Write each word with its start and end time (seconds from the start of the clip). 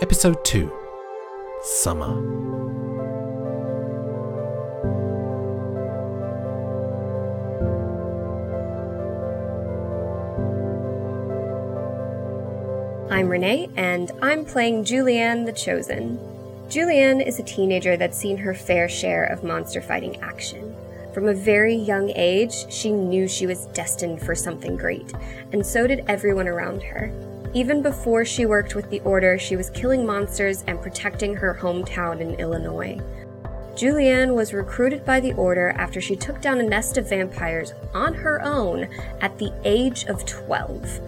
Episode 0.00 0.44
2 0.44 0.70
Summer. 1.60 2.06
I'm 13.10 13.28
Renee, 13.28 13.68
and 13.74 14.12
I'm 14.22 14.44
playing 14.44 14.84
Julianne 14.84 15.44
the 15.44 15.52
Chosen. 15.52 16.20
Julianne 16.68 17.26
is 17.26 17.40
a 17.40 17.42
teenager 17.42 17.96
that's 17.96 18.16
seen 18.16 18.36
her 18.36 18.54
fair 18.54 18.88
share 18.88 19.24
of 19.24 19.42
monster 19.42 19.82
fighting 19.82 20.16
action. 20.22 20.76
From 21.12 21.26
a 21.26 21.34
very 21.34 21.74
young 21.74 22.10
age, 22.10 22.72
she 22.72 22.92
knew 22.92 23.26
she 23.26 23.48
was 23.48 23.66
destined 23.74 24.22
for 24.22 24.36
something 24.36 24.76
great, 24.76 25.12
and 25.50 25.66
so 25.66 25.88
did 25.88 26.04
everyone 26.06 26.46
around 26.46 26.84
her. 26.84 27.12
Even 27.54 27.82
before 27.82 28.24
she 28.24 28.46
worked 28.46 28.74
with 28.74 28.90
the 28.90 29.00
Order, 29.00 29.38
she 29.38 29.56
was 29.56 29.70
killing 29.70 30.04
monsters 30.04 30.64
and 30.66 30.80
protecting 30.80 31.34
her 31.34 31.58
hometown 31.60 32.20
in 32.20 32.34
Illinois. 32.34 33.00
Julianne 33.74 34.34
was 34.34 34.52
recruited 34.52 35.04
by 35.04 35.20
the 35.20 35.32
Order 35.34 35.70
after 35.70 36.00
she 36.00 36.16
took 36.16 36.40
down 36.40 36.60
a 36.60 36.62
nest 36.62 36.98
of 36.98 37.08
vampires 37.08 37.72
on 37.94 38.12
her 38.12 38.42
own 38.42 38.88
at 39.20 39.38
the 39.38 39.52
age 39.64 40.04
of 40.06 40.26
12. 40.26 41.00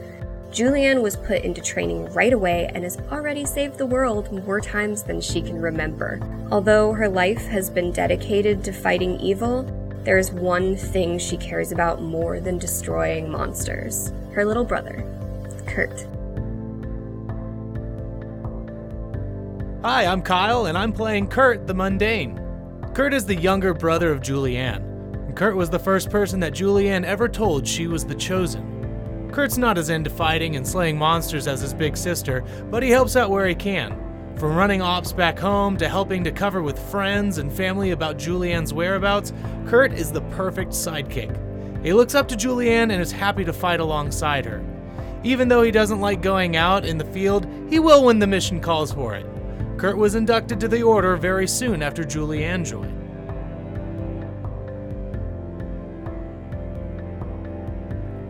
Julianne 0.50 1.02
was 1.02 1.16
put 1.16 1.42
into 1.42 1.60
training 1.60 2.12
right 2.12 2.32
away 2.32 2.70
and 2.74 2.84
has 2.84 2.98
already 3.12 3.44
saved 3.44 3.76
the 3.76 3.86
world 3.86 4.32
more 4.44 4.60
times 4.60 5.02
than 5.02 5.20
she 5.20 5.42
can 5.42 5.60
remember. 5.60 6.20
Although 6.50 6.92
her 6.92 7.08
life 7.08 7.46
has 7.46 7.70
been 7.70 7.92
dedicated 7.92 8.64
to 8.64 8.72
fighting 8.72 9.20
evil, 9.20 9.62
there 10.04 10.18
is 10.18 10.32
one 10.32 10.74
thing 10.74 11.18
she 11.18 11.36
cares 11.36 11.70
about 11.70 12.02
more 12.02 12.40
than 12.40 12.58
destroying 12.58 13.30
monsters 13.30 14.12
her 14.32 14.44
little 14.44 14.64
brother, 14.64 15.04
Kurt. 15.66 16.06
Hi, 19.82 20.04
I'm 20.04 20.20
Kyle, 20.20 20.66
and 20.66 20.76
I'm 20.76 20.92
playing 20.92 21.28
Kurt 21.28 21.66
the 21.66 21.72
Mundane. 21.72 22.38
Kurt 22.92 23.14
is 23.14 23.24
the 23.24 23.34
younger 23.34 23.72
brother 23.72 24.12
of 24.12 24.20
Julianne, 24.20 24.84
and 25.14 25.34
Kurt 25.34 25.56
was 25.56 25.70
the 25.70 25.78
first 25.78 26.10
person 26.10 26.38
that 26.40 26.52
Julianne 26.52 27.06
ever 27.06 27.30
told 27.30 27.66
she 27.66 27.86
was 27.86 28.04
the 28.04 28.14
chosen. 28.14 29.30
Kurt's 29.32 29.56
not 29.56 29.78
as 29.78 29.88
into 29.88 30.10
fighting 30.10 30.56
and 30.56 30.68
slaying 30.68 30.98
monsters 30.98 31.46
as 31.46 31.62
his 31.62 31.72
big 31.72 31.96
sister, 31.96 32.44
but 32.70 32.82
he 32.82 32.90
helps 32.90 33.16
out 33.16 33.30
where 33.30 33.48
he 33.48 33.54
can. 33.54 33.96
From 34.36 34.54
running 34.54 34.82
ops 34.82 35.14
back 35.14 35.38
home 35.38 35.78
to 35.78 35.88
helping 35.88 36.24
to 36.24 36.30
cover 36.30 36.60
with 36.60 36.90
friends 36.90 37.38
and 37.38 37.50
family 37.50 37.92
about 37.92 38.18
Julianne's 38.18 38.74
whereabouts, 38.74 39.32
Kurt 39.66 39.94
is 39.94 40.12
the 40.12 40.20
perfect 40.32 40.72
sidekick. 40.72 41.34
He 41.82 41.94
looks 41.94 42.14
up 42.14 42.28
to 42.28 42.36
Julianne 42.36 42.92
and 42.92 43.00
is 43.00 43.12
happy 43.12 43.46
to 43.46 43.52
fight 43.54 43.80
alongside 43.80 44.44
her. 44.44 44.62
Even 45.24 45.48
though 45.48 45.62
he 45.62 45.70
doesn't 45.70 46.02
like 46.02 46.20
going 46.20 46.54
out 46.54 46.84
in 46.84 46.98
the 46.98 47.04
field, 47.06 47.46
he 47.70 47.78
will 47.78 48.04
when 48.04 48.18
the 48.18 48.26
mission 48.26 48.60
calls 48.60 48.92
for 48.92 49.14
it. 49.14 49.24
Kurt 49.80 49.96
was 49.96 50.14
inducted 50.14 50.60
to 50.60 50.68
the 50.68 50.82
Order 50.82 51.16
very 51.16 51.48
soon 51.48 51.82
after 51.82 52.04
Julianne 52.04 52.66
joined. 52.66 52.98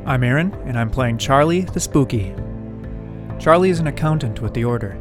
I'm 0.07 0.23
Aaron, 0.23 0.55
and 0.65 0.79
I'm 0.79 0.91
playing 0.91 1.19
Charlie 1.19 1.63
the 1.63 1.81
Spooky. 1.81 2.37
Charlie 3.41 3.71
is 3.71 3.81
an 3.81 3.89
accountant 3.89 4.41
with 4.41 4.55
the 4.55 4.63
Order. 4.63 4.95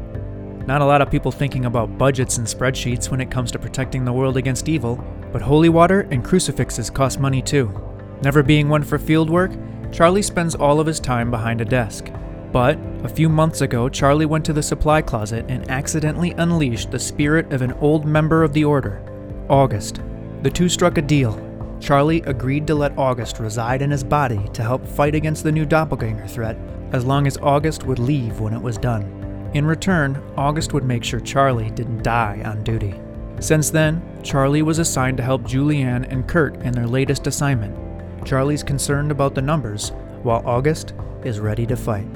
Not 0.66 0.80
a 0.80 0.84
lot 0.84 1.00
of 1.00 1.08
people 1.08 1.30
thinking 1.30 1.66
about 1.66 1.96
budgets 1.96 2.38
and 2.38 2.46
spreadsheets 2.48 3.12
when 3.12 3.20
it 3.20 3.30
comes 3.30 3.52
to 3.52 3.60
protecting 3.60 4.04
the 4.04 4.12
world 4.12 4.36
against 4.36 4.68
evil, 4.68 4.96
but 5.30 5.42
holy 5.42 5.68
water 5.68 6.08
and 6.10 6.24
crucifixes 6.24 6.90
cost 6.90 7.20
money 7.20 7.42
too. 7.42 7.72
Never 8.22 8.42
being 8.42 8.68
one 8.68 8.82
for 8.82 8.98
field 8.98 9.30
work, 9.30 9.52
Charlie 9.92 10.20
spends 10.20 10.56
all 10.56 10.80
of 10.80 10.88
his 10.88 10.98
time 10.98 11.30
behind 11.30 11.60
a 11.60 11.64
desk. 11.64 12.10
But 12.52 12.78
a 13.04 13.08
few 13.08 13.28
months 13.28 13.60
ago, 13.60 13.88
Charlie 13.88 14.26
went 14.26 14.44
to 14.46 14.52
the 14.52 14.62
supply 14.62 15.02
closet 15.02 15.44
and 15.48 15.70
accidentally 15.70 16.32
unleashed 16.32 16.90
the 16.90 16.98
spirit 16.98 17.52
of 17.52 17.62
an 17.62 17.72
old 17.74 18.04
member 18.04 18.42
of 18.42 18.52
the 18.52 18.64
Order, 18.64 19.00
August. 19.48 20.00
The 20.42 20.50
two 20.50 20.68
struck 20.68 20.98
a 20.98 21.02
deal. 21.02 21.40
Charlie 21.78 22.22
agreed 22.22 22.66
to 22.66 22.74
let 22.74 22.98
August 22.98 23.38
reside 23.38 23.82
in 23.82 23.90
his 23.90 24.02
body 24.02 24.40
to 24.52 24.62
help 24.62 24.86
fight 24.86 25.14
against 25.14 25.44
the 25.44 25.52
new 25.52 25.64
doppelganger 25.64 26.26
threat, 26.26 26.56
as 26.92 27.04
long 27.04 27.26
as 27.26 27.38
August 27.38 27.84
would 27.84 27.98
leave 28.00 28.40
when 28.40 28.52
it 28.52 28.60
was 28.60 28.78
done. 28.78 29.50
In 29.54 29.64
return, 29.64 30.20
August 30.36 30.72
would 30.72 30.84
make 30.84 31.04
sure 31.04 31.20
Charlie 31.20 31.70
didn't 31.70 32.02
die 32.02 32.42
on 32.44 32.64
duty. 32.64 32.94
Since 33.38 33.70
then, 33.70 34.02
Charlie 34.22 34.62
was 34.62 34.78
assigned 34.78 35.16
to 35.16 35.22
help 35.22 35.42
Julianne 35.42 36.06
and 36.10 36.28
Kurt 36.28 36.56
in 36.62 36.72
their 36.72 36.86
latest 36.86 37.26
assignment. 37.26 37.76
Charlie's 38.26 38.62
concerned 38.62 39.10
about 39.10 39.34
the 39.34 39.42
numbers, 39.42 39.92
while 40.22 40.42
August 40.44 40.92
is 41.24 41.40
ready 41.40 41.66
to 41.66 41.76
fight. 41.76 42.06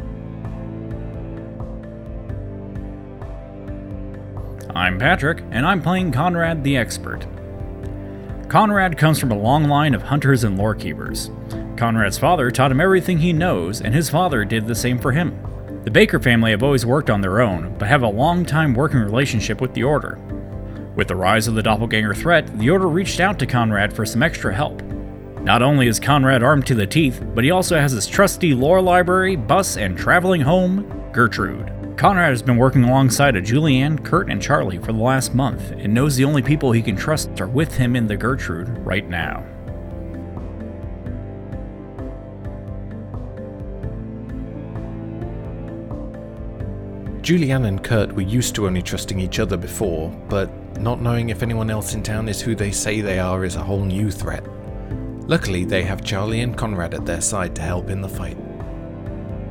I'm 4.76 4.98
Patrick, 4.98 5.40
and 5.52 5.64
I'm 5.64 5.80
playing 5.80 6.10
Conrad 6.10 6.64
the 6.64 6.76
Expert. 6.76 7.24
Conrad 8.48 8.98
comes 8.98 9.20
from 9.20 9.30
a 9.30 9.38
long 9.38 9.68
line 9.68 9.94
of 9.94 10.02
hunters 10.02 10.42
and 10.42 10.58
lore 10.58 10.74
keepers. 10.74 11.30
Conrad's 11.76 12.18
father 12.18 12.50
taught 12.50 12.72
him 12.72 12.80
everything 12.80 13.18
he 13.18 13.32
knows, 13.32 13.80
and 13.80 13.94
his 13.94 14.10
father 14.10 14.44
did 14.44 14.66
the 14.66 14.74
same 14.74 14.98
for 14.98 15.12
him. 15.12 15.38
The 15.84 15.92
Baker 15.92 16.18
family 16.18 16.50
have 16.50 16.64
always 16.64 16.84
worked 16.84 17.08
on 17.08 17.20
their 17.20 17.40
own, 17.40 17.76
but 17.78 17.86
have 17.86 18.02
a 18.02 18.08
long 18.08 18.44
time 18.44 18.74
working 18.74 18.98
relationship 18.98 19.60
with 19.60 19.72
the 19.74 19.84
Order. 19.84 20.18
With 20.96 21.06
the 21.06 21.14
rise 21.14 21.46
of 21.46 21.54
the 21.54 21.62
doppelganger 21.62 22.14
threat, 22.14 22.58
the 22.58 22.70
Order 22.70 22.88
reached 22.88 23.20
out 23.20 23.38
to 23.38 23.46
Conrad 23.46 23.92
for 23.92 24.04
some 24.04 24.24
extra 24.24 24.52
help. 24.52 24.82
Not 25.42 25.62
only 25.62 25.86
is 25.86 26.00
Conrad 26.00 26.42
armed 26.42 26.66
to 26.66 26.74
the 26.74 26.86
teeth, 26.86 27.24
but 27.32 27.44
he 27.44 27.52
also 27.52 27.78
has 27.78 27.92
his 27.92 28.08
trusty 28.08 28.54
lore 28.54 28.82
library, 28.82 29.36
bus, 29.36 29.76
and 29.76 29.96
traveling 29.96 30.40
home, 30.40 31.10
Gertrude. 31.12 31.70
Conrad 31.96 32.30
has 32.30 32.42
been 32.42 32.56
working 32.56 32.82
alongside 32.82 33.36
of 33.36 33.44
Julianne, 33.44 34.04
Kurt, 34.04 34.28
and 34.28 34.42
Charlie 34.42 34.78
for 34.78 34.92
the 34.92 34.98
last 34.98 35.32
month 35.32 35.70
and 35.70 35.94
knows 35.94 36.16
the 36.16 36.24
only 36.24 36.42
people 36.42 36.72
he 36.72 36.82
can 36.82 36.96
trust 36.96 37.40
are 37.40 37.46
with 37.46 37.76
him 37.76 37.94
in 37.94 38.08
the 38.08 38.16
Gertrude 38.16 38.68
right 38.84 39.08
now. 39.08 39.46
Julianne 47.22 47.66
and 47.66 47.82
Kurt 47.82 48.12
were 48.12 48.22
used 48.22 48.56
to 48.56 48.66
only 48.66 48.82
trusting 48.82 49.20
each 49.20 49.38
other 49.38 49.56
before, 49.56 50.10
but 50.28 50.50
not 50.80 51.00
knowing 51.00 51.28
if 51.30 51.42
anyone 51.42 51.70
else 51.70 51.94
in 51.94 52.02
town 52.02 52.28
is 52.28 52.40
who 52.40 52.56
they 52.56 52.72
say 52.72 53.00
they 53.00 53.20
are 53.20 53.44
is 53.44 53.54
a 53.54 53.62
whole 53.62 53.84
new 53.84 54.10
threat. 54.10 54.44
Luckily, 55.26 55.64
they 55.64 55.84
have 55.84 56.04
Charlie 56.04 56.40
and 56.40 56.56
Conrad 56.56 56.92
at 56.92 57.06
their 57.06 57.20
side 57.20 57.54
to 57.54 57.62
help 57.62 57.88
in 57.88 58.02
the 58.02 58.08
fight. 58.08 58.36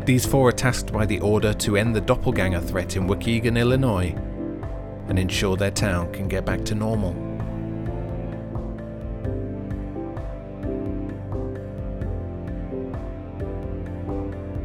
These 0.05 0.25
four 0.25 0.49
are 0.49 0.51
tasked 0.51 0.91
by 0.91 1.05
the 1.05 1.21
Order 1.21 1.53
to 1.53 1.77
end 1.77 1.95
the 1.95 2.01
doppelganger 2.01 2.59
threat 2.59 2.97
in 2.97 3.07
Waukegan, 3.07 3.57
Illinois, 3.57 4.13
and 5.07 5.17
ensure 5.17 5.55
their 5.55 5.71
town 5.71 6.11
can 6.11 6.27
get 6.27 6.43
back 6.43 6.65
to 6.65 6.75
normal. 6.75 7.13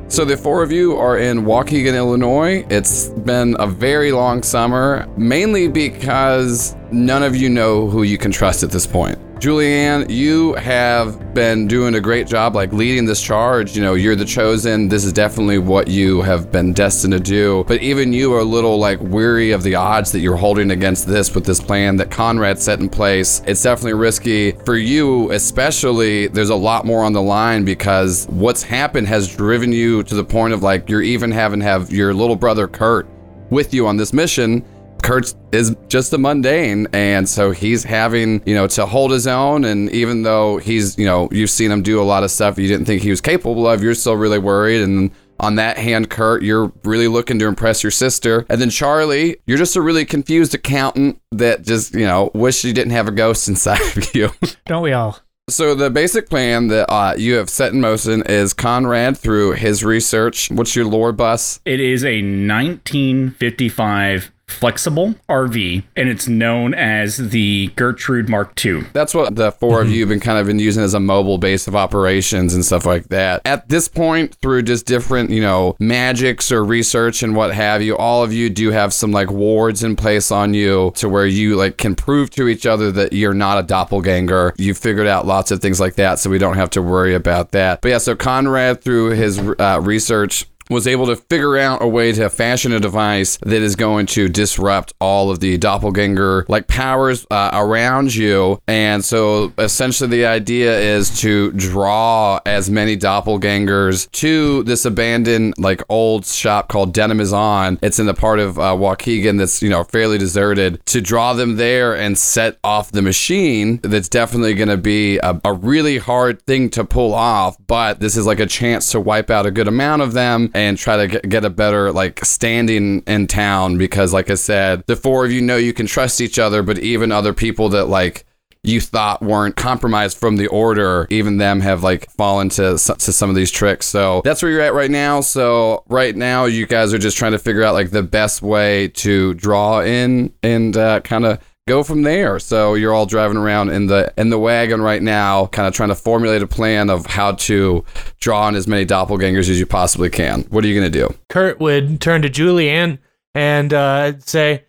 So 0.08 0.24
the 0.24 0.36
four 0.36 0.64
of 0.64 0.72
you 0.72 0.96
are 0.96 1.18
in 1.18 1.44
Waukegan, 1.44 1.94
Illinois. 1.94 2.66
It's 2.68 3.10
been 3.10 3.54
a 3.60 3.66
very 3.68 4.10
long 4.10 4.42
summer, 4.42 5.06
mainly 5.16 5.68
because 5.68 6.74
none 6.90 7.22
of 7.22 7.36
you 7.36 7.48
know 7.48 7.86
who 7.88 8.02
you 8.02 8.18
can 8.18 8.32
trust 8.32 8.64
at 8.64 8.72
this 8.72 8.88
point. 8.88 9.18
Julianne, 9.40 10.10
you 10.10 10.54
have 10.54 11.32
been 11.32 11.68
doing 11.68 11.94
a 11.94 12.00
great 12.00 12.26
job, 12.26 12.56
like 12.56 12.72
leading 12.72 13.04
this 13.04 13.22
charge. 13.22 13.76
You 13.76 13.82
know, 13.82 13.94
you're 13.94 14.16
the 14.16 14.24
chosen. 14.24 14.88
This 14.88 15.04
is 15.04 15.12
definitely 15.12 15.58
what 15.58 15.86
you 15.86 16.22
have 16.22 16.50
been 16.50 16.72
destined 16.72 17.12
to 17.12 17.20
do. 17.20 17.64
But 17.68 17.80
even 17.80 18.12
you 18.12 18.34
are 18.34 18.40
a 18.40 18.44
little 18.44 18.78
like 18.78 19.00
weary 19.00 19.52
of 19.52 19.62
the 19.62 19.76
odds 19.76 20.10
that 20.10 20.18
you're 20.18 20.36
holding 20.36 20.72
against 20.72 21.06
this 21.06 21.36
with 21.36 21.44
this 21.44 21.60
plan 21.60 21.96
that 21.98 22.10
Conrad 22.10 22.58
set 22.58 22.80
in 22.80 22.88
place. 22.88 23.40
It's 23.46 23.62
definitely 23.62 23.94
risky 23.94 24.52
for 24.64 24.76
you, 24.76 25.30
especially. 25.30 26.26
There's 26.26 26.50
a 26.50 26.56
lot 26.56 26.84
more 26.84 27.04
on 27.04 27.12
the 27.12 27.22
line 27.22 27.64
because 27.64 28.26
what's 28.30 28.64
happened 28.64 29.06
has 29.06 29.36
driven 29.36 29.70
you 29.70 30.02
to 30.02 30.16
the 30.16 30.24
point 30.24 30.52
of 30.52 30.64
like 30.64 30.90
you're 30.90 31.02
even 31.02 31.30
having 31.30 31.60
have 31.60 31.92
your 31.92 32.12
little 32.12 32.36
brother 32.36 32.66
Kurt 32.66 33.06
with 33.50 33.72
you 33.72 33.86
on 33.86 33.96
this 33.96 34.12
mission 34.12 34.64
Kurt 35.02 35.34
is 35.52 35.74
just 35.88 36.12
a 36.12 36.18
mundane, 36.18 36.88
and 36.92 37.28
so 37.28 37.50
he's 37.50 37.84
having, 37.84 38.42
you 38.46 38.54
know, 38.54 38.66
to 38.68 38.86
hold 38.86 39.10
his 39.10 39.26
own. 39.26 39.64
And 39.64 39.90
even 39.90 40.22
though 40.22 40.58
he's, 40.58 40.98
you 40.98 41.06
know, 41.06 41.28
you've 41.30 41.50
seen 41.50 41.70
him 41.70 41.82
do 41.82 42.00
a 42.00 42.04
lot 42.04 42.24
of 42.24 42.30
stuff 42.30 42.58
you 42.58 42.68
didn't 42.68 42.86
think 42.86 43.02
he 43.02 43.10
was 43.10 43.20
capable 43.20 43.68
of, 43.68 43.82
you're 43.82 43.94
still 43.94 44.16
really 44.16 44.38
worried. 44.38 44.82
And 44.82 45.10
on 45.40 45.56
that 45.56 45.78
hand, 45.78 46.10
Kurt, 46.10 46.42
you're 46.42 46.72
really 46.84 47.08
looking 47.08 47.38
to 47.38 47.46
impress 47.46 47.82
your 47.82 47.90
sister. 47.90 48.44
And 48.48 48.60
then 48.60 48.70
Charlie, 48.70 49.36
you're 49.46 49.58
just 49.58 49.76
a 49.76 49.82
really 49.82 50.04
confused 50.04 50.54
accountant 50.54 51.20
that 51.32 51.62
just, 51.62 51.94
you 51.94 52.06
know, 52.06 52.30
wish 52.34 52.64
you 52.64 52.72
didn't 52.72 52.92
have 52.92 53.08
a 53.08 53.12
ghost 53.12 53.48
inside 53.48 53.80
of 53.96 54.14
you. 54.14 54.30
Don't 54.66 54.82
we 54.82 54.92
all? 54.92 55.18
So 55.48 55.74
the 55.74 55.88
basic 55.88 56.28
plan 56.28 56.68
that 56.68 56.92
uh, 56.92 57.14
you 57.16 57.36
have 57.36 57.48
set 57.48 57.72
in 57.72 57.80
motion 57.80 58.22
is 58.22 58.52
Conrad 58.52 59.16
through 59.16 59.52
his 59.52 59.82
research. 59.82 60.50
What's 60.50 60.76
your 60.76 60.84
lore 60.84 61.12
bus? 61.12 61.60
It 61.64 61.80
is 61.80 62.04
a 62.04 62.20
1955 62.20 64.30
flexible 64.48 65.14
RV, 65.28 65.84
and 65.96 66.08
it's 66.08 66.26
known 66.26 66.74
as 66.74 67.16
the 67.16 67.68
Gertrude 67.76 68.28
Mark 68.28 68.64
II. 68.64 68.82
That's 68.92 69.14
what 69.14 69.36
the 69.36 69.52
4 69.52 69.82
of 69.82 69.90
you 69.90 70.00
have 70.00 70.08
been 70.08 70.20
kind 70.20 70.38
of 70.38 70.46
been 70.46 70.58
using 70.58 70.82
as 70.82 70.94
a 70.94 71.00
mobile 71.00 71.38
base 71.38 71.68
of 71.68 71.76
operations 71.76 72.54
and 72.54 72.64
stuff 72.64 72.84
like 72.84 73.08
that. 73.08 73.42
At 73.44 73.68
this 73.68 73.88
point, 73.88 74.34
through 74.36 74.62
just 74.62 74.86
different, 74.86 75.30
you 75.30 75.40
know, 75.40 75.76
magics 75.78 76.50
or 76.50 76.64
research 76.64 77.22
and 77.22 77.36
what 77.36 77.54
have 77.54 77.82
you, 77.82 77.96
all 77.96 78.22
of 78.22 78.32
you 78.32 78.50
do 78.50 78.70
have 78.70 78.92
some 78.92 79.12
like 79.12 79.30
wards 79.30 79.82
in 79.82 79.96
place 79.96 80.30
on 80.30 80.54
you 80.54 80.92
to 80.96 81.08
where 81.08 81.26
you 81.26 81.56
like 81.56 81.76
can 81.76 81.94
prove 81.94 82.30
to 82.30 82.48
each 82.48 82.66
other 82.66 82.90
that 82.92 83.12
you're 83.12 83.34
not 83.34 83.58
a 83.58 83.62
doppelganger. 83.62 84.54
You 84.56 84.74
figured 84.74 85.06
out 85.06 85.26
lots 85.26 85.50
of 85.50 85.60
things 85.60 85.80
like 85.80 85.94
that, 85.96 86.18
so 86.18 86.30
we 86.30 86.38
don't 86.38 86.56
have 86.56 86.70
to 86.70 86.82
worry 86.82 87.14
about 87.14 87.52
that. 87.52 87.80
But 87.80 87.88
yeah, 87.90 87.98
so 87.98 88.16
Conrad 88.16 88.82
through 88.82 89.10
his 89.10 89.38
uh, 89.38 89.80
research 89.82 90.46
was 90.70 90.86
able 90.86 91.06
to 91.06 91.16
figure 91.16 91.56
out 91.56 91.82
a 91.82 91.88
way 91.88 92.12
to 92.12 92.28
fashion 92.30 92.72
a 92.72 92.80
device 92.80 93.38
that 93.42 93.62
is 93.62 93.76
going 93.76 94.06
to 94.06 94.28
disrupt 94.28 94.92
all 95.00 95.30
of 95.30 95.40
the 95.40 95.56
doppelganger 95.58 96.44
like 96.48 96.66
powers 96.66 97.26
uh, 97.30 97.50
around 97.52 98.14
you. 98.14 98.60
And 98.66 99.04
so 99.04 99.52
essentially, 99.58 100.08
the 100.08 100.26
idea 100.26 100.78
is 100.78 101.20
to 101.20 101.52
draw 101.52 102.40
as 102.46 102.70
many 102.70 102.96
doppelgangers 102.96 104.10
to 104.12 104.62
this 104.64 104.84
abandoned 104.84 105.54
like 105.58 105.82
old 105.88 106.26
shop 106.26 106.68
called 106.68 106.92
Denim 106.92 107.20
is 107.20 107.32
On. 107.32 107.78
It's 107.82 107.98
in 107.98 108.06
the 108.06 108.14
part 108.14 108.38
of 108.38 108.58
uh, 108.58 108.74
Waukegan 108.74 109.38
that's 109.38 109.62
you 109.62 109.68
know 109.68 109.84
fairly 109.84 110.18
deserted. 110.18 110.84
To 110.86 111.00
draw 111.00 111.32
them 111.32 111.56
there 111.56 111.96
and 111.96 112.16
set 112.18 112.58
off 112.64 112.92
the 112.92 113.02
machine, 113.02 113.80
that's 113.82 114.08
definitely 114.08 114.54
going 114.54 114.68
to 114.68 114.76
be 114.76 115.18
a, 115.18 115.40
a 115.44 115.52
really 115.52 115.98
hard 115.98 116.42
thing 116.42 116.70
to 116.70 116.84
pull 116.84 117.14
off. 117.14 117.56
But 117.66 118.00
this 118.00 118.16
is 118.16 118.26
like 118.26 118.40
a 118.40 118.46
chance 118.46 118.90
to 118.92 119.00
wipe 119.00 119.30
out 119.30 119.46
a 119.46 119.50
good 119.50 119.68
amount 119.68 120.02
of 120.02 120.12
them 120.12 120.50
and 120.58 120.76
try 120.76 121.06
to 121.06 121.20
get, 121.20 121.44
a 121.44 121.50
better 121.50 121.92
like 121.92 122.24
standing 122.24 123.02
in 123.06 123.26
town 123.26 123.78
because 123.78 124.12
like 124.12 124.28
I 124.28 124.34
said, 124.34 124.82
the 124.86 124.96
four 124.96 125.24
of 125.24 125.30
you 125.32 125.40
know 125.40 125.56
you 125.56 125.72
can 125.72 125.86
trust 125.86 126.20
each 126.20 126.38
other, 126.38 126.62
but 126.62 126.78
even 126.78 127.12
other 127.12 127.32
people 127.32 127.68
that 127.70 127.86
like 127.86 128.24
you 128.64 128.80
thought 128.80 129.22
weren't 129.22 129.56
compromised 129.56 130.18
from 130.18 130.36
the 130.36 130.48
order, 130.48 131.06
even 131.10 131.38
them 131.38 131.60
have 131.60 131.82
like 131.82 132.10
fallen 132.10 132.48
to, 132.50 132.76
to 132.76 133.12
some 133.12 133.30
of 133.30 133.36
these 133.36 133.50
tricks. 133.50 133.86
So 133.86 134.20
that's 134.24 134.42
where 134.42 134.50
you're 134.50 134.60
at 134.60 134.74
right 134.74 134.90
now. 134.90 135.20
So 135.20 135.84
right 135.88 136.14
now, 136.14 136.46
you 136.46 136.66
guys 136.66 136.92
are 136.92 136.98
just 136.98 137.16
trying 137.16 137.32
to 137.32 137.38
figure 137.38 137.62
out 137.62 137.74
like 137.74 137.90
the 137.90 138.02
best 138.02 138.42
way 138.42 138.88
to 138.88 139.34
draw 139.34 139.80
in 139.80 140.32
and 140.42 140.76
uh, 140.76 141.00
kind 141.00 141.24
of 141.24 141.40
go 141.68 141.82
from 141.82 142.02
there. 142.02 142.38
So 142.38 142.74
you're 142.74 142.92
all 142.92 143.06
driving 143.06 143.36
around 143.36 143.70
in 143.70 143.86
the 143.86 144.12
in 144.16 144.30
the 144.30 144.38
wagon 144.38 144.80
right 144.80 145.02
now, 145.02 145.46
kind 145.46 145.68
of 145.68 145.74
trying 145.74 145.90
to 145.90 145.94
formulate 145.94 146.42
a 146.42 146.46
plan 146.46 146.90
of 146.90 147.06
how 147.06 147.32
to 147.32 147.84
draw 148.18 148.48
in 148.48 148.54
as 148.54 148.66
many 148.66 148.84
doppelgangers 148.84 149.48
as 149.50 149.60
you 149.60 149.66
possibly 149.66 150.10
can. 150.10 150.42
What 150.50 150.64
are 150.64 150.68
you 150.68 150.74
gonna 150.74 150.90
do? 150.90 151.14
Kurt 151.28 151.60
would 151.60 152.00
turn 152.00 152.22
to 152.22 152.28
Julianne 152.30 152.98
and 153.34 153.72
uh, 153.72 154.18
say, 154.20 154.64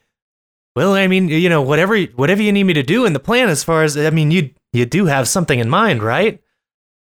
"Well, 0.75 0.93
I 0.93 1.07
mean, 1.07 1.29
you 1.29 1.49
know, 1.49 1.61
whatever 1.61 1.99
whatever 1.99 2.41
you 2.43 2.51
need 2.51 2.65
me 2.65 2.73
to 2.73 2.83
do 2.83 3.05
in 3.05 3.13
the 3.13 3.19
plan, 3.19 3.49
as 3.49 3.63
far 3.63 3.83
as 3.83 3.97
I 3.97 4.09
mean, 4.09 4.29
you 4.31 4.51
you 4.73 4.85
do 4.85 5.05
have 5.05 5.27
something 5.27 5.59
in 5.59 5.69
mind, 5.69 6.03
right? 6.03 6.41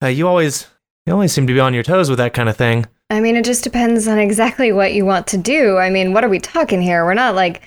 Uh, 0.01 0.07
you 0.07 0.27
always 0.27 0.67
you 1.05 1.13
always 1.13 1.33
seem 1.33 1.47
to 1.47 1.53
be 1.53 1.59
on 1.59 1.73
your 1.73 1.83
toes 1.83 2.09
with 2.09 2.19
that 2.19 2.33
kind 2.33 2.47
of 2.47 2.55
thing." 2.55 2.85
I 3.09 3.21
mean, 3.21 3.38
it 3.38 3.45
just 3.45 3.63
depends 3.63 4.07
on 4.07 4.19
exactly 4.19 4.73
what 4.73 4.94
you 4.94 5.05
want 5.05 5.27
to 5.27 5.38
do. 5.38 5.77
I 5.77 5.89
mean, 5.89 6.11
what 6.13 6.23
are 6.25 6.29
we 6.29 6.39
talking 6.39 6.81
here? 6.81 7.05
We're 7.05 7.13
not 7.13 7.35
like 7.35 7.61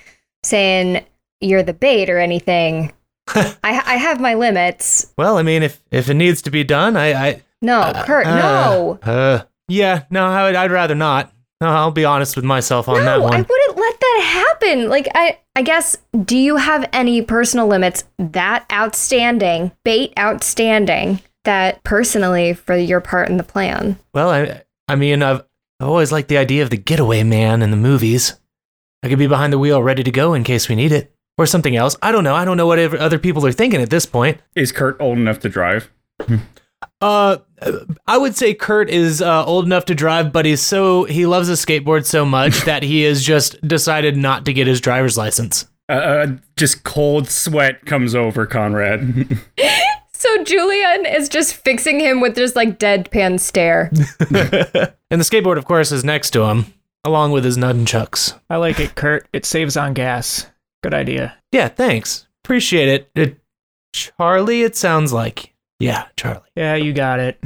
saying 0.45 1.05
you're 1.41 1.63
the 1.63 1.75
bait 1.75 2.11
or 2.11 2.19
anything. 2.19 2.93
I, 3.29 3.55
I 3.63 3.97
have 3.97 4.21
my 4.21 4.35
limits. 4.35 5.13
Well, 5.17 5.39
I 5.39 5.43
mean, 5.43 5.63
if 5.63 5.83
if 5.91 6.09
it 6.09 6.15
needs 6.15 6.43
to 6.43 6.51
be 6.51 6.65
done, 6.65 6.97
I, 6.97 7.13
I 7.13 7.43
No, 7.63 7.93
Kurt, 8.05 8.27
no. 8.27 8.99
uh, 9.03 9.43
yeah, 9.69 10.05
no, 10.11 10.27
I 10.27 10.45
would, 10.45 10.55
I'd 10.57 10.71
rather 10.73 10.95
not. 10.95 11.33
No, 11.61 11.69
I'll 11.69 11.91
be 11.91 12.07
honest 12.07 12.37
with 12.37 12.45
myself 12.45 12.89
on 12.89 13.05
that 13.05 13.19
No, 13.19 13.27
I 13.27 13.37
wouldn't 13.37 13.77
let 13.77 14.01
that 14.01 14.21
happen. 14.61 14.89
Like 14.89 15.09
I 15.15 15.39
I 15.55 15.63
guess 15.63 15.97
do 16.25 16.37
you 16.37 16.57
have 16.57 16.89
any 16.93 17.21
personal 17.23 17.67
limits 17.67 18.05
that 18.19 18.65
outstanding, 18.73 19.71
bait 19.85 20.13
outstanding 20.19 21.21
that 21.45 21.83
personally 21.85 22.55
for 22.55 22.77
your 22.77 23.01
part 23.01 23.29
in 23.29 23.37
the 23.37 23.43
plan? 23.43 23.99
Well, 24.15 24.31
I 24.31 24.63
I 24.89 24.97
mean, 24.97 25.23
I've 25.23 25.45
I've 25.81 25.89
always 25.89 26.11
liked 26.13 26.29
the 26.29 26.39
idea 26.39 26.63
of 26.63 26.71
the 26.71 26.77
getaway 26.79 27.23
man 27.23 27.63
in 27.63 27.71
the 27.71 27.77
movies. 27.77 28.39
I 29.03 29.09
could 29.09 29.19
be 29.19 29.27
behind 29.27 29.53
the 29.53 29.59
wheel, 29.59 29.83
ready 29.83 30.03
to 30.03 30.11
go 30.11 30.35
in 30.35 30.45
case 30.45 30.69
we 30.69 30.75
need 30.77 30.93
it, 30.93 31.15
or 31.41 31.47
something 31.47 31.75
else. 31.75 31.97
I 32.03 32.13
don't 32.13 32.23
know. 32.23 32.35
I 32.35 32.45
don't 32.45 32.59
know 32.59 32.67
what 32.67 32.79
other 32.79 33.19
people 33.19 33.47
are 33.47 33.53
thinking 33.53 33.81
at 33.81 33.89
this 33.89 34.05
point. 34.05 34.39
Is 34.55 34.73
Kurt 34.73 35.01
old 35.01 35.17
enough 35.17 35.41
to 35.41 35.49
drive? 35.49 35.91
Uh, 37.01 37.39
I 38.07 38.19
would 38.19 38.37
say 38.37 38.53
Kurt 38.53 38.91
is 38.91 39.23
uh, 39.23 39.45
old 39.47 39.65
enough 39.65 39.87
to 39.87 39.95
drive, 39.95 40.33
but 40.33 40.45
he's 40.45 40.61
so 40.61 41.05
he 41.05 41.25
loves 41.25 41.49
a 41.49 41.55
skateboard 41.55 42.05
so 42.05 42.27
much 42.27 42.61
that 42.65 42.83
he 42.83 43.03
has 43.03 43.25
just 43.25 43.61
decided 43.67 44.19
not 44.19 44.45
to 44.45 44.53
get 44.53 44.67
his 44.67 44.83
driver's 44.83 45.17
license. 45.17 45.67
Uh, 45.89 45.93
uh, 45.93 46.27
just 46.57 46.85
cold 46.85 47.29
sweat 47.29 47.87
comes 47.87 48.15
over 48.15 48.45
Conrad. 48.47 49.39
So 50.13 50.45
Julian 50.45 51.07
is 51.07 51.31
just 51.31 51.55
fixing 51.55 51.99
him 51.99 52.21
with 52.21 52.35
just 52.35 52.55
like 52.55 52.79
deadpan 52.79 53.41
stare. 53.41 53.91
And 55.13 55.21
the 55.21 55.25
skateboard, 55.25 55.57
of 55.57 55.65
course, 55.65 55.91
is 55.91 56.05
next 56.05 56.31
to 56.33 56.43
him, 56.43 56.67
along 57.05 57.33
with 57.33 57.43
his 57.43 57.57
nunchucks. 57.57 58.39
I 58.51 58.57
like 58.57 58.79
it, 58.79 58.95
Kurt. 58.95 59.27
It 59.33 59.47
saves 59.47 59.79
on 59.79 59.95
gas. 59.95 60.47
Good 60.83 60.95
idea. 60.95 61.37
Yeah, 61.53 61.69
thanks. 61.69 62.27
Appreciate 62.45 62.89
it. 62.89 63.11
it. 63.15 63.39
Charlie, 63.93 64.63
it 64.63 64.77
sounds 64.77 65.13
like. 65.13 65.55
Yeah, 65.79 66.07
Charlie. 66.17 66.43
Yeah, 66.55 66.75
you 66.77 66.93
got 66.93 67.21
it. 67.21 67.39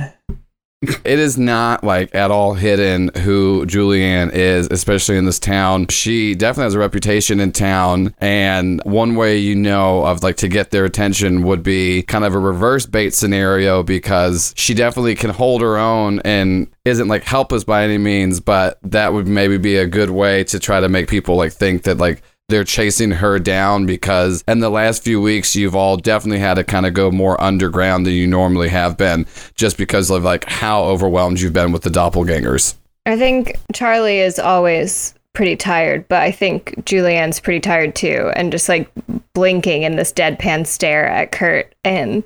It 1.04 1.18
is 1.18 1.38
not 1.38 1.82
like 1.82 2.14
at 2.14 2.30
all 2.30 2.54
hidden 2.54 3.10
who 3.18 3.64
Julianne 3.66 4.32
is, 4.32 4.68
especially 4.70 5.16
in 5.16 5.24
this 5.24 5.38
town. 5.38 5.86
She 5.88 6.34
definitely 6.34 6.64
has 6.64 6.74
a 6.74 6.78
reputation 6.78 7.40
in 7.40 7.52
town, 7.52 8.14
and 8.18 8.82
one 8.84 9.14
way 9.14 9.38
you 9.38 9.54
know 9.54 10.04
of 10.04 10.22
like 10.22 10.36
to 10.36 10.48
get 10.48 10.70
their 10.70 10.84
attention 10.84 11.42
would 11.44 11.62
be 11.62 12.02
kind 12.02 12.24
of 12.24 12.34
a 12.34 12.38
reverse 12.38 12.86
bait 12.86 13.14
scenario 13.14 13.82
because 13.82 14.52
she 14.56 14.74
definitely 14.74 15.14
can 15.14 15.30
hold 15.30 15.62
her 15.62 15.78
own 15.78 16.20
and 16.20 16.70
isn't 16.84 17.08
like 17.08 17.24
helpless 17.24 17.64
by 17.64 17.84
any 17.84 17.98
means, 17.98 18.40
but 18.40 18.78
that 18.82 19.12
would 19.12 19.26
maybe 19.26 19.56
be 19.56 19.76
a 19.76 19.86
good 19.86 20.10
way 20.10 20.44
to 20.44 20.58
try 20.58 20.80
to 20.80 20.88
make 20.88 21.08
people 21.08 21.36
like 21.36 21.52
think 21.52 21.84
that 21.84 21.98
like 21.98 22.22
they're 22.48 22.64
chasing 22.64 23.10
her 23.10 23.38
down 23.38 23.86
because 23.86 24.44
in 24.46 24.60
the 24.60 24.70
last 24.70 25.02
few 25.02 25.20
weeks 25.20 25.56
you've 25.56 25.74
all 25.74 25.96
definitely 25.96 26.38
had 26.38 26.54
to 26.54 26.64
kind 26.64 26.86
of 26.86 26.94
go 26.94 27.10
more 27.10 27.40
underground 27.40 28.04
than 28.06 28.12
you 28.12 28.26
normally 28.26 28.68
have 28.68 28.96
been 28.96 29.26
just 29.54 29.78
because 29.78 30.10
of 30.10 30.22
like 30.22 30.44
how 30.44 30.84
overwhelmed 30.84 31.40
you've 31.40 31.52
been 31.52 31.72
with 31.72 31.82
the 31.82 31.90
doppelgangers 31.90 32.74
I 33.06 33.18
think 33.18 33.58
Charlie 33.72 34.20
is 34.20 34.38
always 34.38 35.14
pretty 35.34 35.56
tired, 35.56 36.08
but 36.08 36.22
I 36.22 36.30
think 36.30 36.84
Julianne's 36.86 37.40
pretty 37.40 37.60
tired 37.60 37.94
too, 37.94 38.32
and 38.34 38.50
just 38.50 38.68
like 38.68 38.90
blinking 39.34 39.82
in 39.82 39.96
this 39.96 40.12
deadpan 40.12 40.66
stare 40.66 41.06
at 41.06 41.32
Kurt. 41.32 41.74
And 41.84 42.22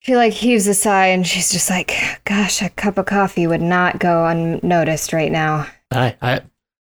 she 0.00 0.14
like 0.14 0.32
heaves 0.32 0.66
a 0.66 0.74
sigh 0.74 1.06
and 1.06 1.26
she's 1.26 1.50
just 1.50 1.68
like, 1.68 1.92
gosh, 2.24 2.62
a 2.62 2.68
cup 2.68 2.96
of 2.98 3.06
coffee 3.06 3.46
would 3.46 3.60
not 3.60 3.98
go 3.98 4.26
unnoticed 4.26 5.12
right 5.12 5.32
now. 5.32 5.66
I 5.90 6.16
I 6.22 6.40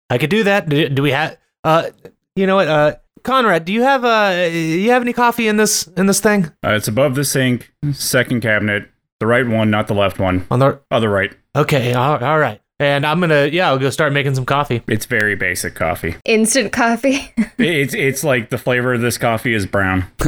I 0.08 0.18
could 0.18 0.30
do 0.30 0.44
that. 0.44 0.68
Do, 0.68 0.88
do 0.88 1.02
we 1.02 1.10
have 1.10 1.36
uh 1.64 1.90
you 2.36 2.46
know 2.46 2.56
what? 2.56 2.68
Uh 2.68 2.96
Conrad, 3.22 3.64
do 3.64 3.72
you 3.72 3.82
have 3.82 4.04
uh 4.04 4.48
you 4.50 4.90
have 4.90 5.02
any 5.02 5.12
coffee 5.12 5.48
in 5.48 5.56
this 5.56 5.86
in 5.96 6.06
this 6.06 6.20
thing? 6.20 6.46
Uh, 6.64 6.70
it's 6.72 6.88
above 6.88 7.14
the 7.14 7.24
sink, 7.24 7.72
second 7.92 8.40
cabinet, 8.42 8.88
the 9.20 9.26
right 9.26 9.46
one, 9.46 9.70
not 9.70 9.86
the 9.88 9.94
left 9.94 10.18
one. 10.18 10.46
On 10.50 10.58
the 10.58 10.80
Other 10.90 11.08
right. 11.08 11.32
Okay, 11.56 11.94
all, 11.94 12.22
all 12.22 12.38
right. 12.38 12.60
And 12.80 13.06
I'm 13.06 13.20
going 13.20 13.30
to 13.30 13.50
yeah, 13.54 13.68
I'll 13.68 13.78
go 13.78 13.88
start 13.88 14.12
making 14.12 14.34
some 14.34 14.44
coffee. 14.44 14.82
It's 14.88 15.06
very 15.06 15.36
basic 15.36 15.74
coffee. 15.74 16.16
Instant 16.24 16.72
coffee. 16.72 17.32
It's 17.56 17.94
it's 17.94 18.24
like 18.24 18.50
the 18.50 18.58
flavor 18.58 18.94
of 18.94 19.00
this 19.00 19.16
coffee 19.16 19.54
is 19.54 19.64
brown. 19.64 20.10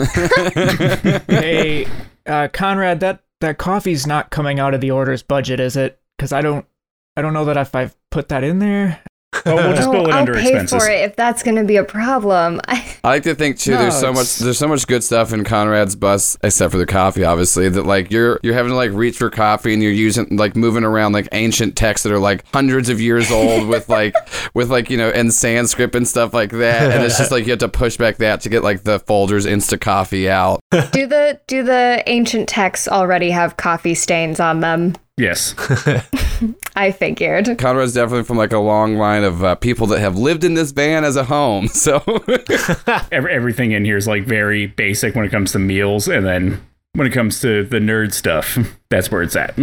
hey, 1.27 1.87
uh, 2.25 2.47
Conrad, 2.53 3.01
that 3.01 3.25
that 3.41 3.59
coffee's 3.59 4.07
not 4.07 4.31
coming 4.31 4.61
out 4.61 4.75
of 4.75 4.81
the 4.81 4.93
order's 4.93 5.25
budget, 5.25 5.59
is 5.59 5.77
it? 5.77 5.99
Because 6.17 6.33
I 6.33 6.41
don't, 6.41 6.65
I 7.17 7.23
don't 7.23 7.35
know 7.35 7.45
that 7.47 7.57
if 7.57 7.75
I've 7.75 7.97
put 8.11 8.29
that 8.29 8.45
in 8.45 8.61
there. 8.61 9.01
Oh, 9.45 9.55
we'll 9.57 9.75
just 9.77 9.87
No, 9.87 9.93
bill 9.93 10.09
it 10.09 10.13
I'll 10.13 10.19
under 10.21 10.35
pay 10.35 10.49
expenses. 10.49 10.83
for 10.85 10.91
it 10.91 11.01
if 11.03 11.17
that's 11.17 11.43
going 11.43 11.57
to 11.57 11.65
be 11.65 11.77
a 11.77 11.85
problem. 11.85 12.61
I, 12.67 12.97
i 13.05 13.09
like 13.09 13.23
to 13.25 13.35
think 13.35 13.59
too 13.59 13.73
No, 13.73 13.79
there's 13.83 13.99
so 13.99 14.13
much 14.13 14.39
there's 14.39 14.59
so 14.59 14.69
much 14.69 14.87
good 14.87 15.05
stuff 15.05 15.33
in 15.33 15.45
conrad's 15.45 15.95
bus 15.97 16.37
except 16.43 16.73
for 16.73 16.79
the 16.79 16.87
coffee 16.87 17.25
obviously 17.25 17.69
that 17.69 17.85
like 17.85 18.11
you're 18.11 18.41
you're 18.43 18.55
having 18.55 18.71
to 18.71 18.77
like 18.77 18.91
reach 18.93 19.17
for 19.17 19.31
coffee 19.31 19.73
and 19.73 19.83
you're 19.83 19.93
using 19.93 20.37
like 20.37 20.57
moving 20.57 20.85
around 20.85 21.13
like 21.13 21.29
ancient 21.33 21.77
texts 21.77 22.05
that 22.05 22.13
are 22.13 22.19
like 22.19 22.45
hundreds 22.53 22.89
of 22.89 23.01
years 23.01 23.31
old 23.31 23.69
with 23.69 23.89
like 23.91 24.15
with 24.55 24.71
like 24.71 24.91
you 24.91 24.97
know 24.97 25.11
in 25.11 25.31
sanskrit 25.31 25.95
and 25.95 26.07
stuff 26.09 26.33
like 26.35 26.51
that 26.51 26.91
and 26.91 27.05
it's 27.05 27.19
just 27.19 27.31
like 27.31 27.45
you 27.45 27.51
have 27.51 27.59
to 27.61 27.69
push 27.69 27.97
back 27.97 28.17
that 28.17 28.41
to 28.41 28.49
get 28.49 28.63
like 28.65 28.83
the 28.85 28.99
folders 29.01 29.47
insta 29.47 29.81
coffee 29.81 30.29
out 30.29 30.61
do 30.93 31.07
the 31.07 31.41
do 31.47 31.63
the 31.63 32.03
ancient 32.07 32.49
texts 32.49 32.89
already 32.89 33.31
have 33.31 33.57
coffee 33.57 33.95
stains 33.95 34.41
on 34.41 34.61
them? 34.61 34.95
Yes. 35.19 35.55
I 36.77 36.93
figured. 36.93 37.57
Conrad's 37.59 37.95
definitely 37.95 38.25
from 38.25 38.37
like 38.37 38.53
a 38.53 38.59
long 38.59 38.97
line 38.97 39.25
of 39.25 39.43
uh, 39.43 39.55
people 39.55 39.87
that 39.89 40.01
have 40.01 40.19
lived 40.19 40.45
in 40.45 40.55
this 40.55 40.73
van 40.73 41.05
as 41.05 41.17
a 41.17 41.25
home. 41.25 41.69
So 41.69 42.03
Every, 43.11 43.33
everything 43.33 43.73
in 43.73 43.85
here 43.85 43.97
is 43.97 44.07
like 44.07 44.25
very 44.27 44.67
basic 44.67 45.15
when 45.15 45.25
it 45.25 45.31
comes 45.31 45.53
to 45.53 45.59
meals, 45.59 46.07
and 46.07 46.27
then 46.27 46.61
when 46.93 47.07
it 47.07 47.13
comes 47.13 47.41
to 47.41 47.65
the 47.65 47.79
nerd 47.79 48.13
stuff, 48.13 48.59
that's 48.91 49.11
where 49.11 49.23
it's 49.23 49.37
at. 49.37 49.55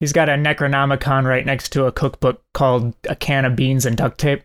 He's 0.00 0.12
got 0.12 0.28
a 0.28 0.32
Necronomicon 0.32 1.24
right 1.24 1.44
next 1.44 1.70
to 1.70 1.84
a 1.84 1.92
cookbook 1.92 2.42
called 2.54 2.94
A 3.08 3.14
Can 3.16 3.44
of 3.44 3.54
Beans 3.54 3.84
and 3.84 3.96
Duct 3.96 4.18
Tape. 4.18 4.42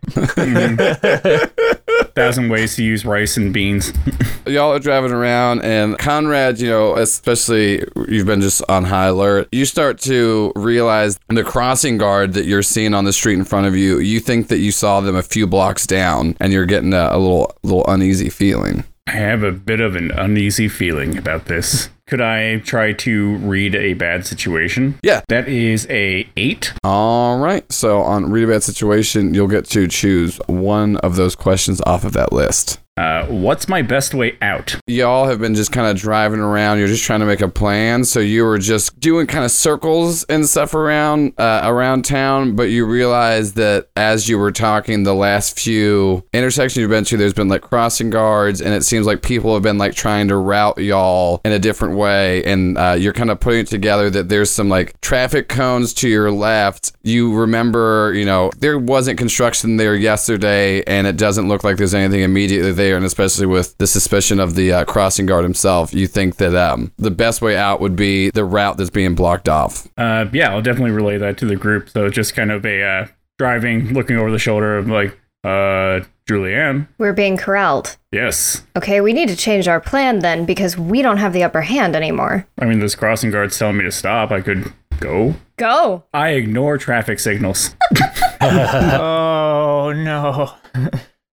Thousand 2.18 2.50
ways 2.50 2.76
to 2.76 2.84
use 2.84 3.06
rice 3.06 3.38
and 3.38 3.54
beans. 3.54 3.94
Y'all 4.48 4.74
are 4.74 4.80
driving 4.80 5.12
around, 5.12 5.62
and 5.62 5.98
Conrad, 6.00 6.60
you 6.60 6.68
know, 6.68 6.96
especially 6.96 7.84
you've 8.08 8.26
been 8.26 8.42
just 8.42 8.64
on 8.68 8.86
high 8.86 9.06
alert. 9.06 9.48
You 9.52 9.66
start 9.66 10.00
to 10.00 10.52
realize 10.56 11.20
the 11.28 11.44
crossing 11.44 12.00
guard 12.00 12.34
that 12.34 12.46
you're 12.46 12.64
seeing 12.64 12.96
on 12.96 13.06
the 13.06 13.14
street 13.14 13.36
in 13.36 13.46
front 13.46 13.68
of 13.68 13.76
you. 13.76 14.00
You 14.00 14.20
think 14.20 14.48
that 14.48 14.58
you 14.58 14.72
saw 14.72 15.00
them 15.00 15.16
a 15.16 15.22
few 15.22 15.46
blocks 15.46 15.86
down, 15.86 16.36
and 16.40 16.52
you're 16.52 16.66
getting 16.66 16.94
a, 16.94 17.10
a 17.12 17.20
little 17.20 17.56
little 17.62 17.86
uneasy 17.88 18.30
feeling. 18.30 18.84
I 19.08 19.12
have 19.12 19.42
a 19.42 19.54
bit 19.54 19.80
of 19.80 19.96
an 19.96 20.12
uneasy 20.12 20.68
feeling 20.68 21.18
about 21.18 21.46
this. 21.46 21.90
Could 22.08 22.20
I 22.22 22.60
try 22.60 22.94
to 22.94 23.38
read 23.38 23.74
a 23.74 23.94
bad 23.94 24.26
situation? 24.26 25.00
Yeah. 25.02 25.22
That 25.30 25.48
is 25.48 25.88
a 25.90 26.28
eight. 26.36 26.74
All 26.84 27.40
right. 27.40 27.70
So 27.72 28.02
on 28.02 28.30
read 28.32 28.44
a 28.44 28.48
bad 28.48 28.64
situation, 28.64 29.34
you'll 29.34 29.48
get 29.48 29.66
to 29.70 29.88
choose 29.88 30.38
one 30.48 30.98
of 30.98 31.16
those 31.16 31.36
questions 31.36 31.82
off 31.86 32.04
of 32.04 32.14
that 32.14 32.34
list. 32.34 32.80
Uh, 32.98 33.26
what's 33.28 33.68
my 33.68 33.84
best 33.84 34.16
way 34.16 34.36
out? 34.42 34.76
Y'all 34.88 35.28
have 35.28 35.40
been 35.40 35.54
just 35.54 35.72
kind 35.72 35.88
of 35.88 35.96
driving 35.98 36.40
around. 36.40 36.80
You're 36.80 36.88
just 36.88 37.04
trying 37.04 37.20
to 37.20 37.28
make 37.28 37.42
a 37.42 37.48
plan. 37.48 38.04
So 38.04 38.20
you 38.20 38.44
were 38.44 38.58
just 38.58 39.00
doing 39.00 39.28
kind 39.28 39.46
of 39.46 39.52
circles 39.52 40.24
and 40.26 40.48
stuff 40.48 40.74
around 40.74 41.34
uh, 41.38 41.62
around 41.64 42.06
town, 42.06 42.56
but 42.56 42.64
you 42.64 42.86
realized 42.86 43.56
that 43.56 43.90
as 43.96 44.28
you 44.28 44.40
were 44.40 44.52
talking, 44.52 45.04
the 45.04 45.14
last 45.14 45.60
few 45.60 46.24
intersections 46.34 46.78
you've 46.82 46.90
been 46.90 47.04
to, 47.06 47.18
there's 47.18 47.34
been 47.34 47.50
like 47.50 47.62
crossing 47.62 48.10
guards, 48.10 48.62
and 48.62 48.74
it 48.74 48.84
seems 48.84 49.06
like 49.06 49.22
people 49.22 49.54
have 49.54 49.64
been 49.64 49.78
like 49.78 49.94
trying 49.94 50.28
to 50.30 50.36
route 50.36 50.80
y'all 50.80 51.40
in 51.46 51.52
a 51.52 51.60
different 51.60 51.98
way. 51.98 52.44
And 52.46 52.78
uh, 52.78 52.96
you're 52.98 53.14
kind 53.14 53.30
of 53.30 53.40
putting 53.40 53.60
it 53.60 53.68
together 53.68 54.10
that 54.10 54.30
there's 54.30 54.50
some 54.50 54.70
like 54.70 55.00
traffic 55.02 55.50
cones 55.50 55.94
to 55.96 56.10
your 56.10 56.32
left. 56.32 56.94
You 57.04 57.36
remember, 57.36 58.14
you 58.16 58.26
know, 58.26 58.50
there 58.58 58.80
wasn't 58.80 59.20
construction 59.20 59.78
there 59.78 59.96
yesterday, 59.96 60.84
and 60.86 61.06
it 61.06 61.18
doesn't 61.18 61.48
look 61.48 61.64
like 61.64 61.78
there's 61.78 61.94
anything 61.94 62.22
immediately 62.22 62.72
there. 62.72 62.87
And 62.96 63.06
especially 63.06 63.46
with 63.46 63.78
the 63.78 63.88
suspicion 63.88 64.40
of 64.40 64.56
the 64.56 64.72
uh, 64.72 64.86
crossing 64.86 65.26
guard 65.26 65.44
himself, 65.44 65.94
you 65.94 66.08
think 66.08 66.38
that 66.38 66.56
um, 66.56 66.92
the 66.98 67.12
best 67.12 67.42
way 67.42 67.58
out 67.58 67.82
would 67.82 67.96
be 67.96 68.30
the 68.32 68.46
route 68.46 68.78
that's 68.78 68.90
being 68.90 69.16
blocked 69.16 69.50
off. 69.50 69.88
Uh, 69.98 70.26
yeah, 70.32 70.52
I'll 70.52 70.62
definitely 70.62 70.92
relay 70.92 71.18
that 71.18 71.38
to 71.40 71.46
the 71.46 71.56
group. 71.56 71.90
So 71.90 72.10
just 72.10 72.36
kind 72.36 72.52
of 72.52 72.66
a 72.66 72.84
uh, 72.84 73.08
driving, 73.38 73.94
looking 73.94 74.18
over 74.18 74.32
the 74.32 74.40
shoulder 74.40 74.78
of 74.78 74.88
like, 74.88 75.18
uh, 75.44 76.02
Julianne. 76.28 76.88
We're 76.98 77.14
being 77.14 77.38
corralled. 77.38 77.98
Yes. 78.12 78.64
Okay, 78.76 79.00
we 79.02 79.14
need 79.14 79.30
to 79.30 79.36
change 79.36 79.68
our 79.68 79.80
plan 79.80 80.20
then 80.20 80.46
because 80.46 80.78
we 80.78 81.02
don't 81.02 81.18
have 81.18 81.34
the 81.34 81.44
upper 81.44 81.62
hand 81.62 81.96
anymore. 81.96 82.46
I 82.60 82.66
mean, 82.66 82.80
this 82.80 82.96
crossing 82.96 83.32
guard's 83.32 83.58
telling 83.58 83.78
me 83.78 83.86
to 83.86 83.92
stop. 83.92 84.32
I 84.32 84.42
could 84.42 84.74
go. 85.00 85.36
Go! 85.56 86.04
I 86.14 86.32
ignore 86.32 86.78
traffic 86.78 87.20
signals. 87.20 87.76
oh 88.42 89.94
no. 89.96 90.54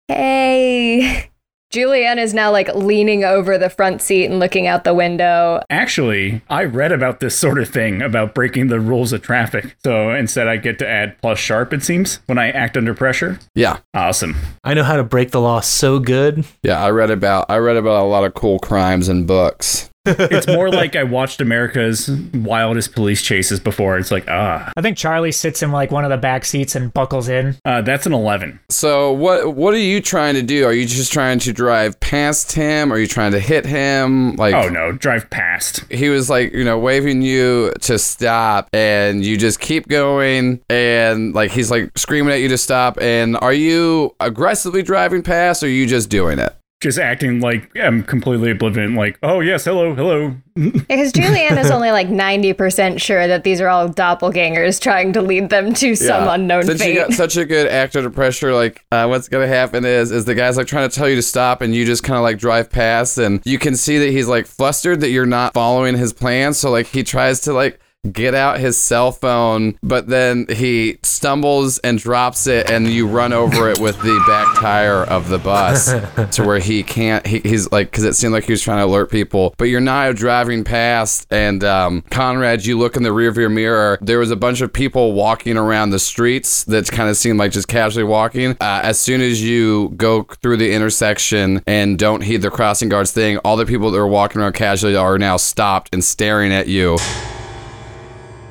Hey! 0.08 1.30
Julianne 1.74 2.18
is 2.18 2.32
now 2.32 2.52
like 2.52 2.72
leaning 2.72 3.24
over 3.24 3.58
the 3.58 3.68
front 3.68 4.00
seat 4.00 4.26
and 4.26 4.38
looking 4.38 4.68
out 4.68 4.84
the 4.84 4.94
window. 4.94 5.60
Actually, 5.70 6.40
I 6.48 6.62
read 6.62 6.92
about 6.92 7.18
this 7.18 7.36
sort 7.36 7.58
of 7.58 7.68
thing 7.68 8.00
about 8.00 8.32
breaking 8.32 8.68
the 8.68 8.78
rules 8.78 9.12
of 9.12 9.22
traffic. 9.22 9.74
So 9.82 10.10
instead, 10.14 10.46
I 10.46 10.56
get 10.56 10.78
to 10.78 10.88
add 10.88 11.20
plus 11.20 11.40
sharp, 11.40 11.72
it 11.72 11.82
seems, 11.82 12.20
when 12.26 12.38
I 12.38 12.50
act 12.50 12.76
under 12.76 12.94
pressure. 12.94 13.40
Yeah, 13.56 13.78
Awesome. 13.92 14.36
I 14.62 14.74
know 14.74 14.84
how 14.84 14.94
to 14.96 15.02
break 15.02 15.32
the 15.32 15.40
law 15.40 15.58
so 15.58 15.98
good. 15.98 16.44
yeah. 16.62 16.80
I 16.80 16.90
read 16.90 17.10
about 17.10 17.46
I 17.48 17.56
read 17.56 17.76
about 17.76 18.02
a 18.04 18.06
lot 18.06 18.22
of 18.24 18.34
cool 18.34 18.60
crimes 18.60 19.08
in 19.08 19.26
books. 19.26 19.90
It's 20.06 20.46
more 20.46 20.70
like 20.70 20.96
I 20.96 21.02
watched 21.04 21.40
America's 21.40 22.10
wildest 22.34 22.94
police 22.94 23.22
chases 23.22 23.58
before. 23.60 23.96
It's 23.98 24.10
like, 24.10 24.24
ah, 24.28 24.70
I 24.76 24.82
think 24.82 24.96
Charlie 24.98 25.32
sits 25.32 25.62
in 25.62 25.72
like 25.72 25.90
one 25.90 26.04
of 26.04 26.10
the 26.10 26.16
back 26.16 26.44
seats 26.44 26.74
and 26.74 26.92
buckles 26.92 27.28
in. 27.28 27.56
uh, 27.64 27.80
that's 27.82 28.06
an 28.06 28.12
11. 28.12 28.60
So 28.70 29.12
what 29.12 29.54
what 29.54 29.72
are 29.74 29.78
you 29.78 30.00
trying 30.00 30.34
to 30.34 30.42
do? 30.42 30.64
Are 30.66 30.72
you 30.72 30.86
just 30.86 31.12
trying 31.12 31.38
to 31.40 31.52
drive 31.52 31.98
past 32.00 32.52
him? 32.52 32.92
Are 32.92 32.98
you 32.98 33.06
trying 33.06 33.32
to 33.32 33.40
hit 33.40 33.64
him? 33.64 34.36
Like 34.36 34.54
Oh 34.54 34.68
no, 34.68 34.92
drive 34.92 35.28
past. 35.30 35.84
he 35.90 36.08
was 36.08 36.28
like, 36.28 36.52
you 36.52 36.64
know, 36.64 36.78
waving 36.78 37.22
you 37.22 37.72
to 37.82 37.98
stop 37.98 38.68
and 38.72 39.24
you 39.24 39.36
just 39.36 39.60
keep 39.60 39.88
going 39.88 40.60
and 40.68 41.34
like 41.34 41.50
he's 41.50 41.70
like 41.70 41.96
screaming 41.96 42.32
at 42.32 42.40
you 42.40 42.48
to 42.48 42.58
stop 42.58 42.98
and 43.00 43.36
are 43.38 43.52
you 43.52 44.14
aggressively 44.20 44.82
driving 44.82 45.22
past 45.22 45.62
or 45.62 45.66
are 45.66 45.70
you 45.70 45.86
just 45.86 46.10
doing 46.10 46.38
it? 46.38 46.54
Just 46.84 46.98
acting 46.98 47.40
like 47.40 47.74
I'm 47.78 48.02
completely 48.02 48.50
oblivious. 48.50 48.90
Like, 48.90 49.18
oh 49.22 49.40
yes, 49.40 49.64
hello, 49.64 49.94
hello. 49.94 50.36
Because 50.54 51.14
Julianne 51.14 51.56
is 51.58 51.70
only 51.70 51.90
like 51.90 52.08
90% 52.08 53.00
sure 53.00 53.26
that 53.26 53.42
these 53.42 53.58
are 53.62 53.68
all 53.68 53.88
doppelgangers 53.88 54.78
trying 54.78 55.14
to 55.14 55.22
lead 55.22 55.48
them 55.48 55.72
to 55.72 55.96
some 55.96 56.28
unknown 56.28 56.64
Since 56.64 56.82
fate. 56.82 56.92
you 56.92 57.00
got 57.00 57.12
such 57.14 57.38
a 57.38 57.46
good 57.46 57.68
actor 57.68 58.02
to 58.02 58.10
pressure, 58.10 58.52
like 58.52 58.84
uh, 58.92 59.06
what's 59.06 59.30
gonna 59.30 59.46
happen 59.46 59.86
is 59.86 60.12
is 60.12 60.26
the 60.26 60.34
guy's 60.34 60.58
like 60.58 60.66
trying 60.66 60.86
to 60.86 60.94
tell 60.94 61.08
you 61.08 61.16
to 61.16 61.22
stop, 61.22 61.62
and 61.62 61.74
you 61.74 61.86
just 61.86 62.02
kind 62.02 62.18
of 62.18 62.22
like 62.22 62.36
drive 62.36 62.70
past, 62.70 63.16
and 63.16 63.40
you 63.46 63.58
can 63.58 63.76
see 63.76 63.96
that 63.96 64.10
he's 64.10 64.28
like 64.28 64.46
flustered 64.46 65.00
that 65.00 65.08
you're 65.08 65.24
not 65.24 65.54
following 65.54 65.96
his 65.96 66.12
plan. 66.12 66.52
So 66.52 66.70
like 66.70 66.88
he 66.88 67.02
tries 67.02 67.40
to 67.40 67.54
like 67.54 67.80
get 68.10 68.34
out 68.34 68.58
his 68.58 68.80
cell 68.80 69.12
phone, 69.12 69.78
but 69.82 70.08
then 70.08 70.46
he 70.48 70.98
stumbles 71.02 71.78
and 71.78 71.98
drops 71.98 72.46
it, 72.46 72.70
and 72.70 72.88
you 72.88 73.06
run 73.06 73.32
over 73.32 73.70
it 73.70 73.78
with 73.78 73.96
the 74.02 74.22
back 74.26 74.56
tire 74.56 75.04
of 75.04 75.28
the 75.28 75.38
bus 75.38 75.92
to 76.36 76.44
where 76.44 76.58
he 76.58 76.82
can't. 76.82 77.26
He, 77.26 77.40
he's 77.40 77.70
like 77.72 77.90
because 77.90 78.04
it 78.04 78.14
seemed 78.14 78.32
like 78.32 78.44
he 78.44 78.52
was 78.52 78.62
trying 78.62 78.78
to 78.78 78.84
alert 78.84 79.10
people, 79.10 79.54
but 79.58 79.64
you're 79.64 79.80
now 79.80 80.12
driving 80.12 80.64
past, 80.64 81.26
and 81.30 81.64
um, 81.64 82.02
Conrad, 82.10 82.66
you 82.66 82.78
look 82.78 82.96
in 82.96 83.02
the 83.02 83.10
rearview 83.10 83.50
mirror. 83.52 83.98
There 84.00 84.18
was 84.18 84.30
a 84.30 84.36
bunch 84.36 84.60
of 84.60 84.72
people 84.72 85.12
walking 85.12 85.56
around 85.56 85.90
the 85.90 85.98
streets 85.98 86.64
that 86.64 86.90
kind 86.90 87.08
of 87.08 87.16
seemed 87.16 87.38
like 87.38 87.52
just 87.52 87.68
casually 87.68 88.04
walking. 88.04 88.52
Uh, 88.60 88.80
as 88.82 88.98
soon 88.98 89.20
as 89.20 89.42
you 89.42 89.92
go 89.96 90.24
through 90.42 90.56
the 90.56 90.72
intersection 90.72 91.62
and 91.66 91.98
don't 91.98 92.22
heed 92.22 92.42
the 92.42 92.50
crossing 92.50 92.88
guards 92.88 93.12
thing, 93.12 93.38
all 93.38 93.56
the 93.56 93.66
people 93.66 93.90
that 93.90 93.98
are 93.98 94.06
walking 94.06 94.40
around 94.40 94.52
casually 94.54 94.96
are 94.96 95.18
now 95.18 95.36
stopped 95.36 95.88
and 95.92 96.04
staring 96.04 96.52
at 96.52 96.68
you 96.68 96.96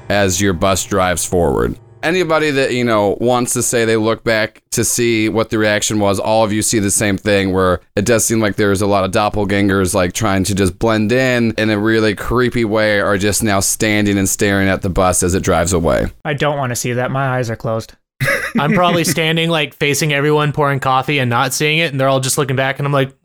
as 0.10 0.42
your 0.42 0.54
bus 0.54 0.86
drives 0.86 1.26
forward. 1.26 1.80
Anybody 2.02 2.52
that, 2.52 2.74
you 2.74 2.84
know, 2.84 3.18
wants 3.22 3.54
to 3.54 3.64
say 3.64 3.86
they 3.86 3.96
look 3.96 4.26
back 4.26 4.62
to 4.72 4.84
see 4.84 5.30
what 5.30 5.50
the 5.50 5.58
reaction 5.58 6.00
was, 6.00 6.20
all 6.20 6.44
of 6.44 6.52
you 6.52 6.62
see 6.62 6.80
the 6.80 6.92
same 6.92 7.18
thing 7.18 7.54
where 7.54 7.80
it 7.96 8.06
does 8.06 8.26
seem 8.26 8.42
like 8.42 8.58
there's 8.58 8.82
a 8.82 8.88
lot 8.88 9.06
of 9.06 9.12
doppelgangers 9.12 9.94
like 9.94 10.12
trying 10.12 10.44
to 10.44 10.54
just 10.54 10.78
blend 10.78 11.14
in 11.14 11.54
in 11.58 11.70
a 11.70 11.80
really 11.80 12.14
creepy 12.14 12.66
way 12.66 13.00
are 13.00 13.18
just 13.18 13.42
now 13.42 13.62
standing 13.62 14.18
and 14.18 14.28
staring 14.28 14.68
at 14.68 14.82
the 14.82 14.90
bus 14.90 15.24
as 15.24 15.34
it 15.34 15.44
drives 15.44 15.72
away. 15.72 16.08
I 16.26 16.34
don't 16.34 16.58
want 16.58 16.72
to 16.72 16.76
see 16.76 16.92
that. 16.92 17.10
My 17.10 17.38
eyes 17.38 17.50
are 17.50 17.56
closed. 17.56 17.94
I'm 18.60 18.74
probably 18.74 19.06
standing 19.06 19.50
like 19.50 19.74
facing 19.74 20.12
everyone 20.12 20.52
pouring 20.52 20.82
coffee 20.82 21.20
and 21.20 21.30
not 21.30 21.54
seeing 21.54 21.80
it, 21.80 21.92
and 21.92 22.00
they're 22.00 22.10
all 22.10 22.20
just 22.20 22.38
looking 22.38 22.58
back, 22.58 22.80
and 22.80 22.86
I'm 22.86 22.92
like, 22.92 23.16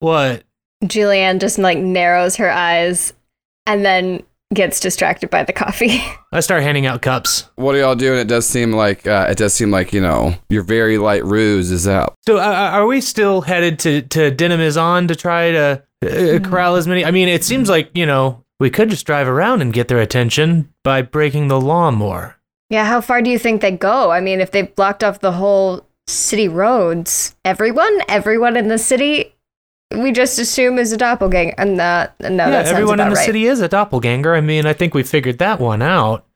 what? 0.00 0.42
Julianne 0.82 1.40
just 1.40 1.58
like 1.58 1.78
narrows 1.78 2.36
her 2.36 2.50
eyes 2.50 3.12
and 3.66 3.84
then 3.84 4.22
gets 4.54 4.80
distracted 4.80 5.30
by 5.30 5.44
the 5.44 5.52
coffee. 5.52 6.00
I 6.32 6.40
start 6.40 6.62
handing 6.62 6.86
out 6.86 7.02
cups. 7.02 7.48
What 7.56 7.74
are 7.74 7.78
y'all 7.78 7.94
doing? 7.94 8.18
It 8.18 8.28
does 8.28 8.46
seem 8.46 8.72
like 8.72 9.06
uh, 9.06 9.26
it 9.28 9.36
does 9.36 9.52
seem 9.52 9.70
like, 9.70 9.92
you 9.92 10.00
know, 10.00 10.34
your 10.48 10.62
very 10.62 10.96
light 10.98 11.24
ruse 11.24 11.70
is 11.70 11.86
out. 11.86 12.14
So, 12.26 12.38
uh, 12.38 12.70
are 12.72 12.86
we 12.86 13.00
still 13.00 13.42
headed 13.42 13.78
to 13.80 14.02
to 14.02 14.30
Dinamizon 14.30 15.08
to 15.08 15.14
try 15.16 15.50
to 15.52 15.82
uh, 16.02 16.38
corral 16.40 16.76
as 16.76 16.86
many? 16.86 17.04
I 17.04 17.10
mean, 17.10 17.28
it 17.28 17.44
seems 17.44 17.68
like 17.68 17.90
you 17.94 18.06
know 18.06 18.44
we 18.60 18.70
could 18.70 18.88
just 18.90 19.06
drive 19.06 19.28
around 19.28 19.60
and 19.62 19.72
get 19.72 19.88
their 19.88 20.00
attention 20.00 20.72
by 20.82 21.02
breaking 21.02 21.48
the 21.48 21.60
law 21.60 21.90
more. 21.90 22.36
yeah, 22.70 22.84
how 22.86 23.00
far 23.00 23.20
do 23.20 23.28
you 23.30 23.38
think 23.38 23.60
they 23.60 23.72
go? 23.72 24.10
I 24.10 24.20
mean, 24.20 24.40
if 24.40 24.50
they've 24.52 24.74
blocked 24.74 25.02
off 25.04 25.20
the 25.20 25.32
whole 25.32 25.86
city 26.06 26.48
roads, 26.48 27.34
everyone, 27.44 28.00
everyone 28.08 28.56
in 28.56 28.68
the 28.68 28.78
city, 28.78 29.34
we 30.02 30.12
just 30.12 30.38
assume 30.38 30.78
is 30.78 30.92
a 30.92 30.96
doppelganger. 30.96 31.54
And 31.58 31.80
uh, 31.80 32.08
no, 32.20 32.28
yeah, 32.28 32.50
that 32.50 32.66
sounds 32.66 32.72
everyone 32.72 33.00
in 33.00 33.08
the 33.08 33.16
right. 33.16 33.26
city 33.26 33.46
is 33.46 33.60
a 33.60 33.68
doppelganger. 33.68 34.34
I 34.34 34.40
mean, 34.40 34.66
I 34.66 34.72
think 34.72 34.94
we 34.94 35.02
figured 35.02 35.38
that 35.38 35.60
one 35.60 35.82
out. 35.82 36.26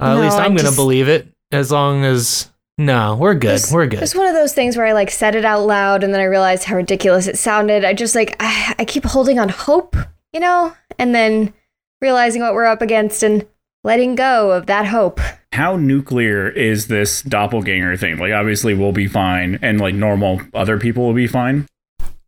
Uh, 0.00 0.16
at 0.16 0.20
least 0.20 0.36
I 0.36 0.44
I'm 0.44 0.54
gonna 0.54 0.72
believe 0.72 1.08
it. 1.08 1.28
As 1.52 1.70
long 1.70 2.04
as 2.04 2.50
no, 2.78 3.16
we're 3.16 3.34
good. 3.34 3.54
It's- 3.54 3.72
we're 3.72 3.86
good. 3.86 4.02
It's 4.02 4.14
one 4.14 4.26
of 4.26 4.34
those 4.34 4.52
things 4.52 4.76
where 4.76 4.86
I 4.86 4.92
like 4.92 5.10
said 5.10 5.34
it 5.34 5.44
out 5.44 5.66
loud 5.66 6.04
and 6.04 6.12
then 6.12 6.20
I 6.20 6.24
realized 6.24 6.64
how 6.64 6.76
ridiculous 6.76 7.26
it 7.26 7.38
sounded. 7.38 7.84
I 7.84 7.94
just 7.94 8.14
like 8.14 8.36
I, 8.40 8.74
I 8.78 8.84
keep 8.84 9.04
holding 9.04 9.38
on 9.38 9.48
hope, 9.48 9.96
you 10.32 10.40
know, 10.40 10.74
and 10.98 11.14
then 11.14 11.54
realizing 12.00 12.42
what 12.42 12.54
we're 12.54 12.66
up 12.66 12.82
against 12.82 13.22
and 13.22 13.46
letting 13.84 14.14
go 14.16 14.50
of 14.50 14.66
that 14.66 14.86
hope. 14.86 15.20
How 15.52 15.76
nuclear 15.76 16.50
is 16.50 16.88
this 16.88 17.22
doppelganger 17.22 17.96
thing? 17.96 18.18
Like, 18.18 18.32
obviously, 18.32 18.74
we'll 18.74 18.92
be 18.92 19.06
fine, 19.06 19.58
and 19.62 19.80
like 19.80 19.94
normal 19.94 20.42
other 20.52 20.78
people 20.78 21.06
will 21.06 21.14
be 21.14 21.26
fine. 21.26 21.66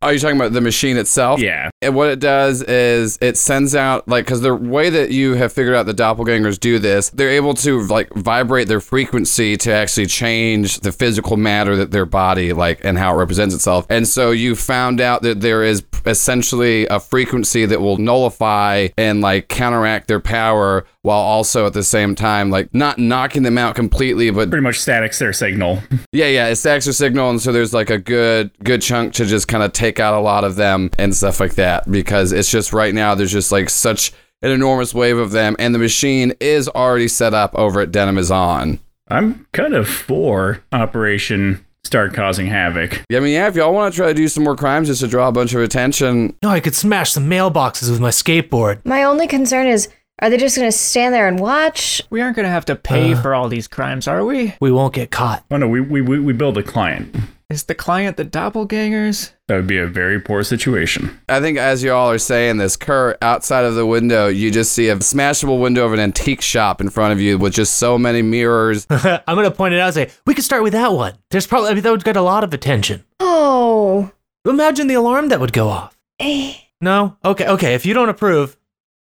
Oh, 0.01 0.07
Are 0.07 0.13
you 0.13 0.19
talking 0.19 0.37
about 0.37 0.53
the 0.53 0.61
machine 0.61 0.95
itself? 0.95 1.41
Yeah. 1.41 1.69
And 1.81 1.93
what 1.93 2.09
it 2.09 2.19
does 2.19 2.61
is 2.61 3.17
it 3.19 3.37
sends 3.37 3.75
out 3.75 4.07
like 4.07 4.25
because 4.25 4.39
the 4.41 4.55
way 4.55 4.89
that 4.89 5.11
you 5.11 5.33
have 5.33 5.51
figured 5.51 5.75
out 5.75 5.87
the 5.87 5.93
doppelgangers 5.93 6.57
do 6.57 6.79
this, 6.79 7.09
they're 7.09 7.29
able 7.29 7.53
to 7.55 7.81
like 7.87 8.13
vibrate 8.13 8.69
their 8.69 8.79
frequency 8.79 9.57
to 9.57 9.73
actually 9.73 10.05
change 10.05 10.79
the 10.79 10.93
physical 10.93 11.35
matter 11.35 11.75
that 11.75 11.91
their 11.91 12.05
body 12.05 12.53
like 12.53 12.83
and 12.85 12.97
how 12.97 13.13
it 13.13 13.17
represents 13.17 13.53
itself. 13.53 13.85
And 13.89 14.07
so 14.07 14.31
you 14.31 14.55
found 14.55 15.01
out 15.01 15.21
that 15.23 15.41
there 15.41 15.63
is 15.63 15.83
essentially 16.05 16.87
a 16.87 16.99
frequency 16.99 17.65
that 17.65 17.81
will 17.81 17.97
nullify 17.97 18.87
and 18.97 19.19
like 19.19 19.49
counteract 19.49 20.07
their 20.07 20.21
power 20.21 20.85
while 21.01 21.19
also 21.19 21.65
at 21.65 21.73
the 21.73 21.83
same 21.83 22.13
time 22.13 22.49
like 22.49 22.73
not 22.73 22.97
knocking 22.99 23.43
them 23.43 23.57
out 23.57 23.73
completely 23.75 24.29
but 24.31 24.49
Pretty 24.49 24.63
much 24.63 24.79
statics 24.79 25.17
their 25.19 25.31
signal. 25.33 25.81
yeah 26.11 26.27
yeah 26.27 26.47
it's 26.47 26.63
the 26.63 26.71
extra 26.71 26.91
signal 26.93 27.29
and 27.29 27.41
so 27.41 27.51
there's 27.51 27.73
like 27.73 27.89
a 27.89 27.97
good 27.97 28.51
good 28.63 28.81
chunk 28.81 29.13
to 29.13 29.25
just 29.25 29.47
kind 29.47 29.63
of 29.63 29.71
take 29.71 29.99
out 29.99 30.13
a 30.13 30.19
lot 30.19 30.43
of 30.43 30.55
them 30.57 30.89
and 30.99 31.15
stuff 31.15 31.39
like 31.39 31.55
that 31.55 31.89
because 31.89 32.31
it's 32.31 32.51
just 32.51 32.73
right 32.73 32.93
now 32.93 33.15
there's 33.15 33.31
just 33.31 33.51
like 33.51 33.69
such 33.69 34.11
an 34.41 34.51
enormous 34.51 34.93
wave 34.93 35.17
of 35.17 35.31
them 35.31 35.55
and 35.59 35.73
the 35.75 35.79
machine 35.79 36.33
is 36.39 36.67
already 36.69 37.07
set 37.07 37.33
up 37.33 37.53
over 37.55 37.79
at 37.81 37.91
Denim 37.91 38.17
is 38.17 38.29
on 38.31 38.79
I'm 39.09 39.47
kind 39.53 39.73
of 39.73 39.87
for 39.87 40.61
Operation 40.71 41.65
Start 41.85 42.13
Causing 42.13 42.45
Havoc. 42.47 43.03
yeah 43.09 43.17
I 43.19 43.21
mean 43.21 43.33
yeah 43.33 43.47
if 43.47 43.55
y'all 43.55 43.73
want 43.73 43.93
to 43.93 43.97
try 43.97 44.07
to 44.09 44.13
do 44.13 44.27
some 44.27 44.43
more 44.43 44.55
crimes 44.55 44.87
just 44.89 45.01
to 45.01 45.07
draw 45.07 45.27
a 45.29 45.31
bunch 45.31 45.53
of 45.53 45.61
attention 45.61 46.35
No, 46.43 46.49
I 46.49 46.59
could 46.59 46.75
smash 46.75 47.11
some 47.13 47.29
mailboxes 47.29 47.89
with 47.89 47.99
my 48.01 48.09
skateboard. 48.09 48.85
My 48.85 49.03
only 49.03 49.27
concern 49.27 49.65
is 49.67 49.87
are 50.21 50.29
they 50.29 50.37
just 50.37 50.55
going 50.55 50.67
to 50.67 50.77
stand 50.77 51.13
there 51.13 51.27
and 51.27 51.39
watch? 51.39 52.01
We 52.09 52.21
aren't 52.21 52.35
gonna 52.35 52.49
have 52.49 52.65
to 52.65 52.75
pay 52.75 53.13
Uh. 53.13 53.21
for 53.21 53.33
all 53.33 53.47
these 53.49 53.67
crimes, 53.67 54.07
are 54.07 54.23
we? 54.25 54.53
We 54.59 54.71
won't 54.71 54.93
get 54.93 55.11
caught. 55.11 55.43
Oh 55.51 55.57
no, 55.57 55.67
we, 55.67 55.81
we, 55.81 56.01
we 56.01 56.19
we 56.19 56.33
build 56.33 56.57
a 56.57 56.63
client. 56.63 57.15
Is 57.49 57.63
the 57.63 57.73
client 57.73 58.15
the 58.17 58.25
doppelgangers? 58.25 59.31
That 59.47 59.55
would 59.55 59.65
be 59.67 59.79
a 59.79 59.87
very 59.87 60.19
poor 60.19 60.43
situation. 60.43 61.19
I 61.27 61.39
think 61.41 61.57
as 61.57 61.81
y'all 61.83 62.11
are 62.11 62.19
saying 62.19 62.57
this, 62.57 62.75
Kurt, 62.77 63.17
outside 63.23 63.65
of 63.65 63.73
the 63.73 63.87
window, 63.87 64.27
you 64.27 64.51
just 64.51 64.71
see 64.73 64.89
a 64.89 64.95
smashable 64.97 65.59
window 65.59 65.83
of 65.85 65.93
an 65.93 65.99
antique 65.99 66.41
shop 66.41 66.79
in 66.79 66.91
front 66.91 67.11
of 67.11 67.19
you 67.19 67.39
with 67.39 67.53
just 67.53 67.79
so 67.79 67.97
many 67.97 68.21
mirrors. 68.21 68.85
I'm 68.89 69.21
going 69.35 69.45
to 69.49 69.51
point 69.51 69.73
it 69.73 69.79
out 69.79 69.87
and 69.87 69.93
say, 69.95 70.11
we 70.27 70.35
could 70.35 70.43
start 70.43 70.61
with 70.61 70.73
that 70.73 70.93
one. 70.93 71.15
There's 71.31 71.47
probably, 71.47 71.71
I 71.71 71.73
mean, 71.73 71.81
that 71.81 71.89
would 71.91 72.03
get 72.03 72.15
a 72.15 72.21
lot 72.21 72.43
of 72.43 72.53
attention. 72.53 73.03
Oh. 73.19 74.11
Imagine 74.45 74.85
the 74.85 74.93
alarm 74.93 75.29
that 75.29 75.39
would 75.39 75.53
go 75.53 75.69
off. 75.69 75.97
Eh. 76.19 76.53
No? 76.81 77.17
Okay, 77.25 77.47
okay. 77.47 77.73
If 77.73 77.83
you 77.83 77.95
don't 77.95 78.09
approve, 78.09 78.57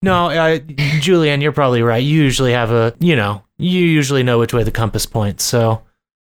no, 0.04 0.30
uh, 0.30 0.60
Julianne, 1.00 1.42
you're 1.42 1.52
probably 1.52 1.82
right. 1.82 2.04
You 2.04 2.22
usually 2.22 2.52
have 2.54 2.72
a, 2.72 2.94
you 3.00 3.16
know, 3.16 3.44
you 3.58 3.80
usually 3.86 4.22
know 4.24 4.38
which 4.40 4.54
way 4.54 4.64
the 4.64 4.72
compass 4.72 5.06
points. 5.06 5.44
So, 5.44 5.82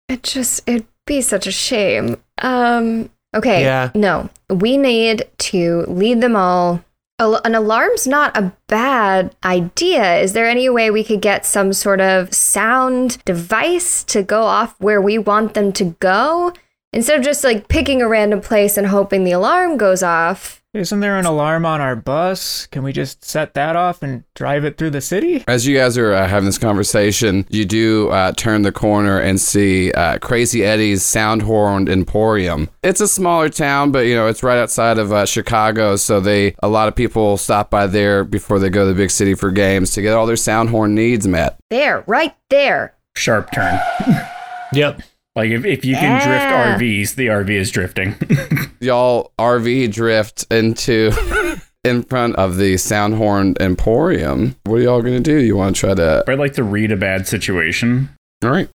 It 0.08 0.22
just 0.22 0.62
it'd 0.68 0.86
be 1.06 1.22
such 1.22 1.46
a 1.46 1.52
shame. 1.52 2.16
Um 2.42 3.08
okay. 3.34 3.62
Yeah. 3.62 3.90
No. 3.94 4.28
We 4.48 4.76
need 4.76 5.28
to 5.38 5.84
lead 5.88 6.20
them 6.20 6.36
all. 6.36 6.82
Al- 7.20 7.40
An 7.44 7.54
alarm's 7.54 8.06
not 8.06 8.36
a 8.36 8.52
bad 8.66 9.34
idea. 9.44 10.18
Is 10.18 10.32
there 10.32 10.48
any 10.48 10.68
way 10.68 10.90
we 10.90 11.04
could 11.04 11.20
get 11.20 11.44
some 11.46 11.72
sort 11.72 12.00
of 12.00 12.32
sound 12.34 13.22
device 13.24 14.02
to 14.04 14.22
go 14.22 14.42
off 14.42 14.74
where 14.80 15.00
we 15.00 15.18
want 15.18 15.54
them 15.54 15.72
to 15.74 15.84
go? 16.00 16.52
Instead 16.92 17.18
of 17.18 17.24
just 17.24 17.44
like 17.44 17.68
picking 17.68 18.02
a 18.02 18.08
random 18.08 18.40
place 18.40 18.76
and 18.76 18.88
hoping 18.88 19.22
the 19.24 19.32
alarm 19.32 19.76
goes 19.76 20.02
off. 20.02 20.59
Isn't 20.72 21.00
there 21.00 21.18
an 21.18 21.26
alarm 21.26 21.66
on 21.66 21.80
our 21.80 21.96
bus? 21.96 22.66
Can 22.66 22.84
we 22.84 22.92
just 22.92 23.24
set 23.24 23.54
that 23.54 23.74
off 23.74 24.04
and 24.04 24.22
drive 24.34 24.64
it 24.64 24.78
through 24.78 24.90
the 24.90 25.00
city? 25.00 25.42
As 25.48 25.66
you 25.66 25.76
guys 25.76 25.98
are 25.98 26.12
uh, 26.12 26.28
having 26.28 26.46
this 26.46 26.58
conversation, 26.58 27.44
you 27.50 27.64
do 27.64 28.08
uh, 28.10 28.30
turn 28.32 28.62
the 28.62 28.70
corner 28.70 29.18
and 29.18 29.40
see 29.40 29.90
uh, 29.90 30.18
Crazy 30.18 30.64
Eddie's 30.64 31.02
Sound 31.02 31.42
Horn 31.42 31.88
Emporium. 31.88 32.68
It's 32.84 33.00
a 33.00 33.08
smaller 33.08 33.48
town, 33.48 33.90
but 33.90 34.06
you 34.06 34.14
know 34.14 34.28
it's 34.28 34.44
right 34.44 34.58
outside 34.58 34.98
of 34.98 35.12
uh, 35.12 35.26
Chicago, 35.26 35.96
so 35.96 36.20
they 36.20 36.54
a 36.62 36.68
lot 36.68 36.86
of 36.86 36.94
people 36.94 37.36
stop 37.36 37.68
by 37.68 37.88
there 37.88 38.22
before 38.22 38.60
they 38.60 38.70
go 38.70 38.86
to 38.86 38.92
the 38.92 38.96
big 38.96 39.10
city 39.10 39.34
for 39.34 39.50
games 39.50 39.90
to 39.94 40.02
get 40.02 40.14
all 40.14 40.24
their 40.24 40.36
sound 40.36 40.68
horn 40.68 40.94
needs 40.94 41.26
met. 41.26 41.58
There, 41.70 42.04
right 42.06 42.36
there. 42.48 42.94
Sharp 43.16 43.50
turn. 43.50 43.76
yep. 44.72 45.02
Like 45.36 45.50
if, 45.50 45.64
if 45.64 45.84
you 45.84 45.94
can 45.94 46.02
Yeah. 46.20 46.26
drift 46.26 46.46
ah. 46.46 46.76
RVs, 46.78 47.14
the 47.14 47.26
RV 47.28 47.50
is 47.50 47.70
drifting. 47.70 48.16
Y'all 48.80 49.32
RV 49.38 49.92
drift 49.92 50.44
into 50.50 51.12
in 51.84 52.02
front 52.02 52.36
of 52.36 52.56
the 52.56 52.76
Sound 52.76 53.14
Horn 53.14 53.54
Emporium. 53.60 54.56
What 54.64 54.76
are 54.76 54.80
y'all 54.82 55.02
gonna 55.02 55.20
do? 55.20 55.36
You 55.38 55.56
want 55.56 55.76
to 55.76 55.80
try 55.80 55.94
to? 55.94 56.24
I'd 56.26 56.38
like 56.38 56.54
to 56.54 56.64
read 56.64 56.90
a 56.92 56.96
bad 56.96 57.26
situation. 57.28 58.08
All 58.42 58.50
right, 58.50 58.68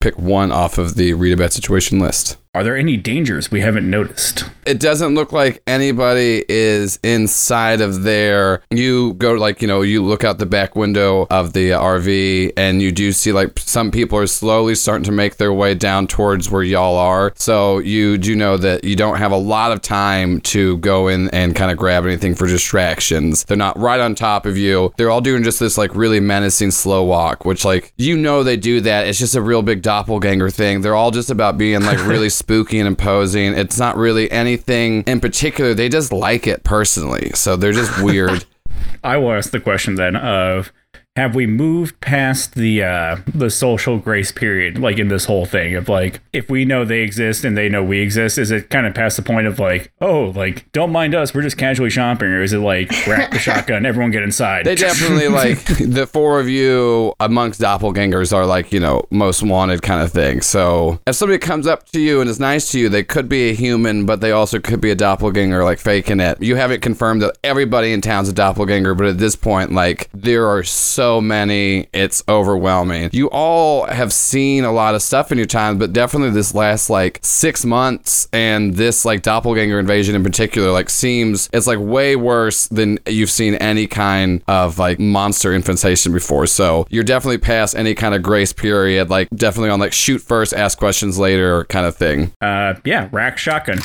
pick 0.00 0.18
one 0.18 0.50
off 0.52 0.78
of 0.78 0.94
the 0.94 1.12
read 1.14 1.32
a 1.34 1.36
bad 1.36 1.52
situation 1.52 1.98
list. 1.98 2.38
Are 2.52 2.64
there 2.64 2.76
any 2.76 2.96
dangers 2.96 3.52
we 3.52 3.60
haven't 3.60 3.88
noticed? 3.88 4.50
it 4.70 4.78
doesn't 4.78 5.14
look 5.14 5.32
like 5.32 5.62
anybody 5.66 6.44
is 6.48 6.98
inside 7.02 7.80
of 7.80 8.02
there. 8.02 8.62
You 8.70 9.14
go 9.14 9.32
like, 9.32 9.62
you 9.62 9.68
know, 9.68 9.82
you 9.82 10.04
look 10.04 10.22
out 10.22 10.38
the 10.38 10.46
back 10.46 10.76
window 10.76 11.26
of 11.30 11.52
the 11.54 11.70
RV 11.70 12.52
and 12.56 12.80
you 12.80 12.92
do 12.92 13.10
see 13.12 13.32
like 13.32 13.58
some 13.58 13.90
people 13.90 14.18
are 14.18 14.28
slowly 14.28 14.74
starting 14.76 15.04
to 15.04 15.12
make 15.12 15.36
their 15.36 15.52
way 15.52 15.74
down 15.74 16.06
towards 16.06 16.50
where 16.50 16.62
y'all 16.62 16.96
are. 16.96 17.32
So 17.36 17.78
you 17.78 18.18
do 18.18 18.36
know 18.36 18.56
that 18.58 18.84
you 18.84 18.94
don't 18.94 19.18
have 19.18 19.32
a 19.32 19.36
lot 19.36 19.72
of 19.72 19.82
time 19.82 20.40
to 20.42 20.76
go 20.78 21.08
in 21.08 21.30
and 21.30 21.56
kind 21.56 21.72
of 21.72 21.76
grab 21.76 22.04
anything 22.04 22.36
for 22.36 22.46
distractions. 22.46 23.44
They're 23.44 23.56
not 23.56 23.78
right 23.78 24.00
on 24.00 24.14
top 24.14 24.46
of 24.46 24.56
you. 24.56 24.92
They're 24.96 25.10
all 25.10 25.20
doing 25.20 25.42
just 25.42 25.58
this 25.58 25.78
like 25.78 25.94
really 25.94 26.20
menacing 26.20 26.70
slow 26.70 27.02
walk, 27.02 27.44
which 27.44 27.64
like 27.64 27.92
you 27.96 28.16
know 28.16 28.42
they 28.42 28.56
do 28.56 28.80
that. 28.82 29.08
It's 29.08 29.18
just 29.18 29.34
a 29.34 29.42
real 29.42 29.62
big 29.62 29.82
doppelganger 29.82 30.50
thing. 30.50 30.82
They're 30.82 30.94
all 30.94 31.10
just 31.10 31.30
about 31.30 31.58
being 31.58 31.82
like 31.82 31.98
really 32.06 32.30
spooky 32.40 32.78
and 32.78 32.88
imposing. 32.88 33.54
It's 33.54 33.78
not 33.78 33.96
really 33.96 34.30
anything 34.30 35.04
in 35.06 35.20
particular. 35.20 35.74
They 35.74 35.88
just 35.88 36.12
like 36.12 36.46
it 36.46 36.64
personally. 36.64 37.30
So 37.34 37.56
they're 37.56 37.72
just 37.72 38.02
weird. 38.02 38.44
I 39.04 39.16
will 39.18 39.32
ask 39.32 39.50
the 39.50 39.60
question 39.60 39.94
then 39.94 40.16
of 40.16 40.72
have 41.16 41.34
we 41.34 41.46
moved 41.46 42.00
past 42.00 42.54
the 42.54 42.82
uh 42.82 43.16
the 43.34 43.50
social 43.50 43.98
grace 43.98 44.30
period 44.32 44.78
like 44.78 44.98
in 44.98 45.08
this 45.08 45.24
whole 45.24 45.44
thing 45.44 45.74
of 45.74 45.88
like 45.88 46.20
if 46.32 46.48
we 46.48 46.64
know 46.64 46.84
they 46.84 47.00
exist 47.00 47.44
and 47.44 47.56
they 47.58 47.68
know 47.68 47.82
we 47.82 48.00
exist 48.00 48.38
is 48.38 48.50
it 48.50 48.70
kind 48.70 48.86
of 48.86 48.94
past 48.94 49.16
the 49.16 49.22
point 49.22 49.46
of 49.46 49.58
like 49.58 49.92
oh 50.00 50.32
like 50.36 50.70
don't 50.72 50.92
mind 50.92 51.14
us 51.14 51.34
we're 51.34 51.42
just 51.42 51.58
casually 51.58 51.90
shopping 51.90 52.28
or 52.28 52.42
is 52.42 52.52
it 52.52 52.58
like 52.58 52.90
rack 53.06 53.30
the 53.32 53.38
shotgun 53.38 53.84
everyone 53.84 54.10
get 54.10 54.22
inside 54.22 54.64
They 54.64 54.76
definitely 54.76 55.28
like 55.28 55.64
the 55.64 56.06
four 56.06 56.38
of 56.40 56.48
you 56.48 57.12
amongst 57.20 57.60
doppelgangers 57.60 58.32
are 58.32 58.46
like, 58.46 58.72
you 58.72 58.80
know, 58.80 59.06
most 59.10 59.42
wanted 59.42 59.82
kind 59.82 60.02
of 60.02 60.12
thing. 60.12 60.40
So 60.40 61.00
if 61.06 61.16
somebody 61.16 61.38
comes 61.38 61.66
up 61.66 61.86
to 61.90 62.00
you 62.00 62.20
and 62.20 62.28
is 62.28 62.40
nice 62.40 62.70
to 62.72 62.78
you, 62.78 62.88
they 62.88 63.02
could 63.02 63.28
be 63.28 63.50
a 63.50 63.54
human, 63.54 64.06
but 64.06 64.20
they 64.20 64.32
also 64.32 64.60
could 64.60 64.80
be 64.80 64.90
a 64.90 64.94
doppelganger, 64.94 65.64
like 65.64 65.78
faking 65.78 66.20
it. 66.20 66.42
You 66.42 66.56
haven't 66.56 66.80
confirmed 66.82 67.22
that 67.22 67.36
everybody 67.42 67.92
in 67.92 68.00
town's 68.00 68.28
a 68.28 68.32
doppelganger, 68.32 68.94
but 68.94 69.06
at 69.06 69.18
this 69.18 69.36
point, 69.36 69.72
like, 69.72 70.08
there 70.12 70.46
are 70.46 70.62
so 70.62 70.99
many, 71.20 71.88
it's 71.94 72.22
overwhelming. 72.28 73.08
You 73.12 73.30
all 73.30 73.86
have 73.86 74.12
seen 74.12 74.64
a 74.64 74.72
lot 74.72 74.94
of 74.94 75.00
stuff 75.00 75.32
in 75.32 75.38
your 75.38 75.46
time, 75.46 75.78
but 75.78 75.92
definitely 75.94 76.30
this 76.30 76.54
last 76.54 76.90
like 76.90 77.20
six 77.22 77.64
months 77.64 78.28
and 78.32 78.74
this 78.74 79.04
like 79.06 79.22
doppelganger 79.22 79.78
invasion 79.78 80.14
in 80.14 80.22
particular, 80.22 80.70
like, 80.72 80.90
seems 80.90 81.48
it's 81.52 81.66
like 81.66 81.78
way 81.78 82.16
worse 82.16 82.66
than 82.66 82.98
you've 83.06 83.30
seen 83.30 83.54
any 83.54 83.86
kind 83.86 84.42
of 84.46 84.78
like 84.78 84.98
monster 85.00 85.54
infestation 85.54 86.12
before. 86.12 86.46
So 86.46 86.86
you're 86.90 87.04
definitely 87.04 87.38
past 87.38 87.74
any 87.74 87.94
kind 87.94 88.14
of 88.14 88.22
grace 88.22 88.52
period, 88.52 89.08
like 89.08 89.30
definitely 89.30 89.70
on 89.70 89.80
like 89.80 89.92
shoot 89.94 90.18
first, 90.20 90.52
ask 90.52 90.76
questions 90.78 91.18
later 91.18 91.64
kind 91.64 91.86
of 91.86 91.96
thing. 91.96 92.32
uh 92.40 92.74
yeah 92.84 93.08
rack 93.12 93.38
shotgun 93.38 93.78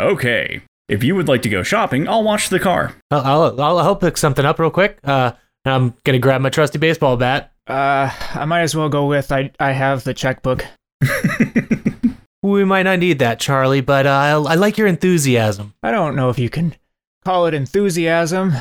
okay 0.00 0.62
if 0.88 1.04
you 1.04 1.14
would 1.14 1.28
like 1.28 1.42
to 1.42 1.48
go 1.48 1.62
shopping 1.62 2.08
i'll 2.08 2.22
watch 2.24 2.48
the 2.48 2.58
car 2.58 2.94
I'll, 3.10 3.20
I'll, 3.20 3.60
I'll 3.60 3.78
help 3.82 4.00
pick 4.00 4.16
something 4.16 4.44
up 4.44 4.58
real 4.58 4.70
quick. 4.70 4.98
Uh, 5.04 5.32
I'm 5.64 5.94
going 6.04 6.14
to 6.14 6.18
grab 6.18 6.40
my 6.40 6.50
trusty 6.50 6.78
baseball 6.78 7.16
bat. 7.16 7.52
Uh, 7.66 8.10
I 8.34 8.44
might 8.46 8.62
as 8.62 8.74
well 8.74 8.88
go 8.88 9.06
with 9.06 9.30
I 9.30 9.52
I 9.60 9.72
have 9.72 10.04
the 10.04 10.14
checkbook. 10.14 10.64
We 12.42 12.64
might 12.64 12.84
not 12.84 12.98
need 13.00 13.18
that, 13.18 13.38
Charlie, 13.38 13.82
but 13.82 14.06
uh, 14.06 14.10
I, 14.10 14.30
I 14.30 14.54
like 14.54 14.78
your 14.78 14.86
enthusiasm. 14.86 15.74
I 15.82 15.90
don't 15.90 16.16
know 16.16 16.30
if 16.30 16.38
you 16.38 16.48
can 16.48 16.74
call 17.22 17.46
it 17.46 17.52
enthusiasm. 17.52 18.54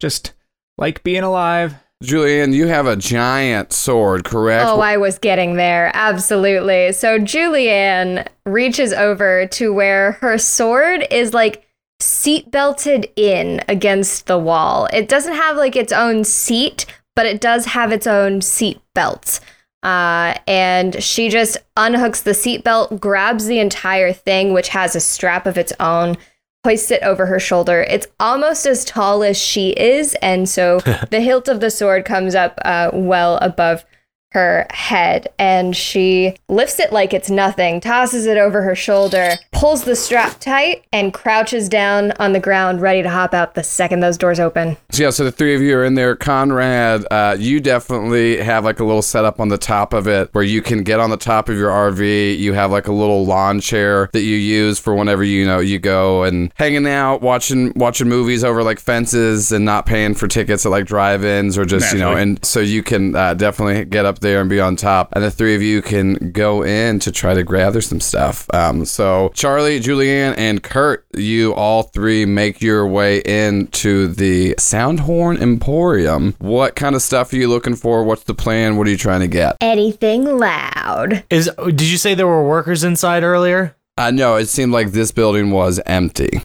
Just 0.00 0.32
like 0.78 1.02
being 1.02 1.24
alive. 1.24 1.74
Julian, 2.02 2.52
you 2.52 2.68
have 2.68 2.86
a 2.86 2.96
giant 2.96 3.72
sword, 3.72 4.24
correct? 4.24 4.66
Oh, 4.66 4.80
I 4.80 4.96
was 4.96 5.18
getting 5.18 5.56
there. 5.56 5.90
Absolutely. 5.92 6.92
So 6.92 7.18
Julianne 7.18 8.26
reaches 8.46 8.92
over 8.92 9.46
to 9.48 9.74
where 9.74 10.12
her 10.12 10.38
sword 10.38 11.06
is 11.10 11.34
like 11.34 11.67
seat 12.00 12.50
belted 12.50 13.10
in 13.16 13.62
against 13.68 14.26
the 14.26 14.38
wall. 14.38 14.88
It 14.92 15.08
doesn't 15.08 15.34
have 15.34 15.56
like 15.56 15.76
its 15.76 15.92
own 15.92 16.24
seat, 16.24 16.86
but 17.16 17.26
it 17.26 17.40
does 17.40 17.66
have 17.66 17.92
its 17.92 18.06
own 18.06 18.40
seat 18.40 18.80
belt. 18.94 19.40
Uh, 19.82 20.34
and 20.46 21.02
she 21.02 21.28
just 21.28 21.58
unhooks 21.76 22.22
the 22.22 22.34
seat 22.34 22.64
belt, 22.64 23.00
grabs 23.00 23.46
the 23.46 23.60
entire 23.60 24.12
thing, 24.12 24.52
which 24.52 24.68
has 24.68 24.96
a 24.96 25.00
strap 25.00 25.46
of 25.46 25.56
its 25.56 25.72
own, 25.78 26.16
hoists 26.64 26.90
it 26.90 27.02
over 27.02 27.26
her 27.26 27.38
shoulder. 27.38 27.82
It's 27.82 28.06
almost 28.18 28.66
as 28.66 28.84
tall 28.84 29.22
as 29.22 29.36
she 29.36 29.70
is, 29.70 30.14
and 30.20 30.48
so 30.48 30.80
the 31.10 31.20
hilt 31.20 31.48
of 31.48 31.60
the 31.60 31.70
sword 31.70 32.04
comes 32.04 32.34
up 32.34 32.58
uh, 32.64 32.90
well 32.92 33.36
above 33.38 33.84
her 34.32 34.66
head 34.70 35.28
and 35.38 35.74
she 35.74 36.34
lifts 36.48 36.78
it 36.78 36.92
like 36.92 37.14
it's 37.14 37.30
nothing, 37.30 37.80
tosses 37.80 38.26
it 38.26 38.36
over 38.36 38.62
her 38.62 38.74
shoulder, 38.74 39.34
pulls 39.52 39.84
the 39.84 39.96
strap 39.96 40.38
tight, 40.38 40.84
and 40.92 41.14
crouches 41.14 41.68
down 41.68 42.12
on 42.12 42.32
the 42.32 42.40
ground, 42.40 42.80
ready 42.80 43.02
to 43.02 43.08
hop 43.08 43.32
out 43.32 43.54
the 43.54 43.62
second 43.62 44.00
those 44.00 44.18
doors 44.18 44.38
open. 44.38 44.76
So 44.90 45.02
yeah, 45.02 45.10
so 45.10 45.24
the 45.24 45.32
three 45.32 45.54
of 45.54 45.62
you 45.62 45.76
are 45.76 45.84
in 45.84 45.94
there. 45.94 46.14
Conrad, 46.14 47.06
uh, 47.10 47.36
you 47.38 47.60
definitely 47.60 48.38
have 48.38 48.64
like 48.64 48.80
a 48.80 48.84
little 48.84 49.02
setup 49.02 49.40
on 49.40 49.48
the 49.48 49.58
top 49.58 49.92
of 49.92 50.06
it 50.06 50.28
where 50.32 50.44
you 50.44 50.60
can 50.60 50.82
get 50.82 51.00
on 51.00 51.10
the 51.10 51.16
top 51.16 51.48
of 51.48 51.56
your 51.56 51.70
RV. 51.70 52.38
You 52.38 52.52
have 52.52 52.70
like 52.70 52.86
a 52.86 52.92
little 52.92 53.24
lawn 53.24 53.60
chair 53.60 54.10
that 54.12 54.22
you 54.22 54.36
use 54.36 54.78
for 54.78 54.94
whenever 54.94 55.24
you 55.24 55.46
know 55.46 55.58
you 55.58 55.78
go 55.78 56.24
and 56.24 56.52
hanging 56.56 56.86
out, 56.86 57.22
watching 57.22 57.72
watching 57.76 58.08
movies 58.08 58.44
over 58.44 58.62
like 58.62 58.78
fences 58.78 59.52
and 59.52 59.64
not 59.64 59.86
paying 59.86 60.14
for 60.14 60.28
tickets 60.28 60.66
at 60.66 60.70
like 60.70 60.86
drive-ins 60.86 61.56
or 61.56 61.64
just 61.64 61.92
you 61.92 61.98
know. 61.98 62.14
And 62.14 62.44
so 62.44 62.60
you 62.60 62.82
can 62.82 63.14
uh, 63.14 63.34
definitely 63.34 63.84
get 63.84 64.04
up 64.04 64.17
there 64.20 64.40
and 64.40 64.50
be 64.50 64.60
on 64.60 64.76
top. 64.76 65.10
And 65.12 65.24
the 65.24 65.30
three 65.30 65.54
of 65.54 65.62
you 65.62 65.82
can 65.82 66.32
go 66.32 66.62
in 66.62 66.98
to 67.00 67.12
try 67.12 67.34
to 67.34 67.44
gather 67.44 67.80
some 67.80 68.00
stuff. 68.00 68.46
Um, 68.52 68.84
so 68.84 69.30
Charlie, 69.34 69.80
Julianne, 69.80 70.34
and 70.36 70.62
Kurt, 70.62 71.06
you 71.16 71.54
all 71.54 71.84
three 71.84 72.24
make 72.24 72.60
your 72.60 72.86
way 72.86 73.18
into 73.18 74.08
the 74.08 74.54
Soundhorn 74.58 75.40
Emporium. 75.40 76.34
What 76.38 76.76
kind 76.76 76.94
of 76.94 77.02
stuff 77.02 77.32
are 77.32 77.36
you 77.36 77.48
looking 77.48 77.76
for? 77.76 78.04
What's 78.04 78.24
the 78.24 78.34
plan? 78.34 78.76
What 78.76 78.86
are 78.86 78.90
you 78.90 78.96
trying 78.96 79.20
to 79.20 79.28
get? 79.28 79.56
Anything 79.60 80.24
loud. 80.24 81.24
Is 81.30 81.50
did 81.66 81.82
you 81.82 81.98
say 81.98 82.14
there 82.14 82.26
were 82.26 82.46
workers 82.46 82.84
inside 82.84 83.22
earlier? 83.22 83.76
Uh, 83.96 84.10
no, 84.10 84.36
it 84.36 84.46
seemed 84.46 84.72
like 84.72 84.92
this 84.92 85.10
building 85.10 85.50
was 85.50 85.80
empty. 85.84 86.40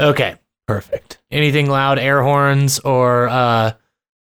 Okay, 0.00 0.36
perfect. 0.66 1.18
Anything 1.30 1.68
loud, 1.70 1.98
air 1.98 2.22
horns, 2.22 2.78
or 2.80 3.28
uh, 3.28 3.72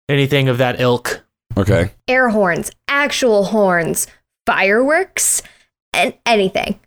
anything 0.08 0.48
of 0.48 0.58
that 0.58 0.80
ilk? 0.80 1.23
Okay. 1.56 1.90
Air 2.08 2.28
horns, 2.30 2.70
actual 2.88 3.44
horns, 3.44 4.06
fireworks, 4.46 5.42
and 5.92 6.14
anything. 6.26 6.78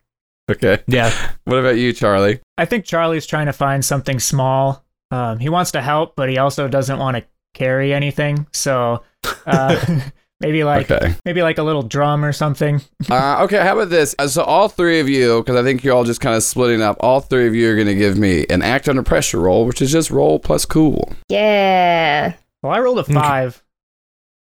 Okay. 0.50 0.80
Yeah. 0.88 1.12
What 1.46 1.58
about 1.58 1.78
you, 1.78 1.92
Charlie? 1.94 2.40
I 2.58 2.66
think 2.66 2.86
Charlie's 2.86 3.26
trying 3.26 3.48
to 3.48 3.54
find 3.54 3.84
something 3.84 4.20
small. 4.20 4.84
Um, 5.12 5.40
he 5.40 5.50
wants 5.50 5.72
to 5.72 5.82
help, 5.82 6.16
but 6.16 6.30
he 6.30 6.38
also 6.38 6.68
doesn't 6.68 7.00
want 7.00 7.18
to 7.18 7.24
carry 7.54 7.94
anything. 7.94 8.48
So 8.54 9.04
uh, 9.46 10.00
maybe 10.40 10.64
like 10.64 10.90
Okay. 10.92 11.16
maybe 11.26 11.42
like 11.42 11.58
a 11.58 11.64
little 11.64 11.82
drum 11.84 12.24
or 12.24 12.32
something. 12.32 12.82
Uh, 13.10 13.44
okay, 13.44 13.58
how 13.60 13.74
about 13.74 13.90
this? 13.90 14.16
Uh, 14.20 14.28
So 14.28 14.44
all 14.44 14.70
three 14.70 15.00
of 15.00 15.10
you, 15.10 15.42
because 15.42 15.56
I 15.56 15.64
think 15.64 15.84
you're 15.84 15.96
all 15.96 16.04
just 16.06 16.22
kind 16.22 16.36
of 16.36 16.44
splitting 16.44 16.82
up. 16.82 16.98
All 17.02 17.20
three 17.20 17.48
of 17.48 17.56
you 17.56 17.70
are 17.72 17.76
going 17.76 17.88
to 17.88 17.96
give 17.96 18.18
me 18.18 18.46
an 18.50 18.62
act 18.62 18.88
under 18.88 19.04
pressure 19.04 19.40
roll, 19.42 19.66
which 19.66 19.82
is 19.82 19.92
just 19.92 20.12
roll 20.12 20.40
plus 20.40 20.66
cool. 20.66 21.14
Yeah. 21.30 22.34
Well, 22.64 22.74
I 22.74 22.80
rolled 22.80 23.00
a 23.00 23.04
five. 23.04 23.64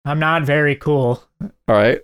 I'm 0.04 0.18
not 0.18 0.42
very 0.42 0.76
cool. 0.76 1.22
All 1.40 1.50
right. 1.68 2.00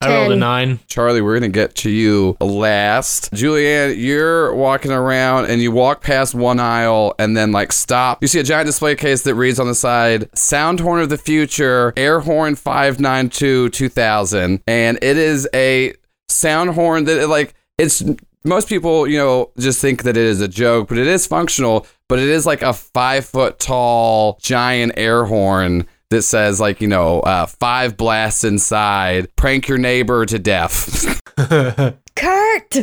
I 0.00 0.16
rolled 0.16 0.30
a 0.30 0.36
nine. 0.36 0.78
Charlie, 0.86 1.20
we're 1.20 1.38
going 1.40 1.50
to 1.50 1.54
get 1.54 1.74
to 1.76 1.90
you 1.90 2.36
last. 2.40 3.32
Julianne, 3.32 3.96
you're 3.98 4.54
walking 4.54 4.92
around 4.92 5.46
and 5.46 5.60
you 5.60 5.72
walk 5.72 6.02
past 6.02 6.36
one 6.36 6.60
aisle 6.60 7.14
and 7.18 7.36
then 7.36 7.50
like 7.50 7.72
stop. 7.72 8.22
You 8.22 8.28
see 8.28 8.38
a 8.38 8.44
giant 8.44 8.66
display 8.66 8.94
case 8.94 9.22
that 9.22 9.34
reads 9.34 9.58
on 9.58 9.66
the 9.66 9.74
side 9.74 10.28
Sound 10.38 10.78
Horn 10.78 11.00
of 11.00 11.08
the 11.08 11.18
Future, 11.18 11.92
Air 11.96 12.20
Horn 12.20 12.54
592 12.54 13.70
2000. 13.70 14.62
And 14.68 14.98
it 15.02 15.16
is 15.16 15.48
a 15.52 15.94
sound 16.28 16.70
horn 16.74 17.04
that 17.04 17.22
it, 17.22 17.26
like 17.26 17.54
it's 17.76 18.04
most 18.44 18.68
people, 18.68 19.08
you 19.08 19.18
know, 19.18 19.50
just 19.58 19.80
think 19.80 20.04
that 20.04 20.16
it 20.16 20.24
is 20.24 20.40
a 20.40 20.48
joke, 20.48 20.88
but 20.88 20.98
it 20.98 21.08
is 21.08 21.26
functional, 21.26 21.88
but 22.08 22.20
it 22.20 22.28
is 22.28 22.46
like 22.46 22.62
a 22.62 22.72
five 22.72 23.24
foot 23.24 23.58
tall 23.58 24.38
giant 24.40 24.92
air 24.96 25.24
horn 25.24 25.88
that 26.10 26.22
says 26.22 26.60
like 26.60 26.80
you 26.80 26.88
know 26.88 27.20
uh, 27.20 27.46
five 27.46 27.96
blasts 27.96 28.44
inside 28.44 29.34
prank 29.36 29.68
your 29.68 29.78
neighbor 29.78 30.24
to 30.26 30.38
death 30.38 31.20
Kurt! 32.18 32.74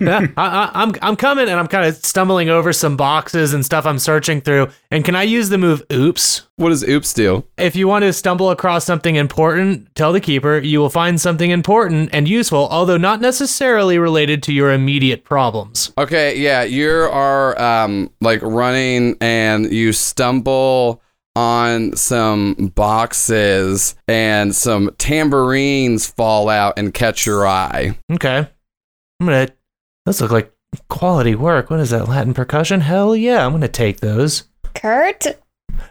yeah, 0.00 0.28
I, 0.36 0.46
I, 0.46 0.70
I'm 0.72 0.92
I'm 1.02 1.16
coming, 1.16 1.48
and 1.48 1.58
I'm 1.58 1.66
kind 1.66 1.86
of 1.88 1.96
stumbling 1.96 2.48
over 2.48 2.72
some 2.72 2.96
boxes 2.96 3.52
and 3.52 3.64
stuff 3.64 3.84
I'm 3.84 3.98
searching 3.98 4.40
through. 4.40 4.68
And 4.92 5.04
can 5.04 5.16
I 5.16 5.24
use 5.24 5.48
the 5.48 5.58
move 5.58 5.82
Oops? 5.92 6.42
what 6.54 6.68
does 6.68 6.84
oops 6.84 7.12
do 7.12 7.42
If 7.58 7.74
you 7.74 7.88
want 7.88 8.04
to 8.04 8.12
stumble 8.12 8.50
across 8.52 8.84
something 8.84 9.16
important, 9.16 9.92
tell 9.96 10.12
the 10.12 10.20
keeper 10.20 10.58
you 10.58 10.78
will 10.78 10.88
find 10.88 11.20
something 11.20 11.50
important 11.50 12.10
and 12.12 12.28
useful, 12.28 12.68
although 12.70 12.96
not 12.96 13.20
necessarily 13.20 13.98
related 13.98 14.40
to 14.44 14.52
your 14.52 14.70
immediate 14.72 15.24
problems. 15.24 15.92
okay 15.98 16.38
yeah 16.38 16.62
you 16.62 16.88
are 16.88 17.60
um 17.60 18.08
like 18.20 18.40
running 18.42 19.16
and 19.20 19.72
you 19.72 19.92
stumble 19.92 21.02
on 21.36 21.94
some 21.94 22.54
boxes 22.74 23.94
and 24.08 24.54
some 24.54 24.90
tambourines 24.98 26.06
fall 26.06 26.48
out 26.48 26.74
and 26.78 26.94
catch 26.94 27.26
your 27.26 27.46
eye 27.46 27.96
Okay, 28.10 28.48
I'm 29.20 29.26
gonna. 29.26 29.48
Those 30.06 30.20
look 30.20 30.30
like 30.30 30.52
quality 30.88 31.34
work. 31.34 31.68
What 31.68 31.80
is 31.80 31.90
that? 31.90 32.08
Latin 32.08 32.32
percussion? 32.32 32.80
Hell 32.80 33.14
yeah, 33.14 33.44
I'm 33.44 33.52
gonna 33.52 33.68
take 33.68 34.00
those. 34.00 34.44
Kurt? 34.74 35.26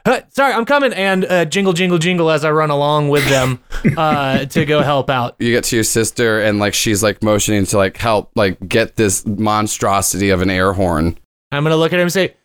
Uh, 0.04 0.22
sorry, 0.30 0.54
I'm 0.54 0.66
coming 0.66 0.94
and 0.94 1.26
uh, 1.26 1.46
jingle, 1.46 1.74
jingle, 1.74 2.00
jingle 2.00 2.32
as 2.32 2.44
I 2.44 2.52
run 2.52 2.72
along 2.72 3.10
with 3.10 3.28
them 3.30 3.60
uh, 3.98 4.46
to 4.46 4.66
go 4.66 4.82
help 4.82 5.10
out. 5.12 5.36
you 5.40 5.52
get 5.52 5.64
to 5.66 5.76
your 5.76 5.84
sister 5.84 6.42
and 6.42 6.58
like 6.58 6.74
she's 6.74 7.04
like 7.04 7.22
motioning 7.22 7.66
to 7.68 7.78
like 7.78 7.98
help 7.98 8.32
like 8.36 8.58
get 8.68 8.96
this 8.96 9.26
monstrosity 9.28 10.30
of 10.32 10.42
an 10.42 10.50
air 10.50 10.74
horn 10.74 11.18
I'm 11.52 11.64
gonna 11.64 11.78
look 11.78 11.94
at 11.94 12.00
him 12.00 12.04
and 12.04 12.12
say, 12.14 12.36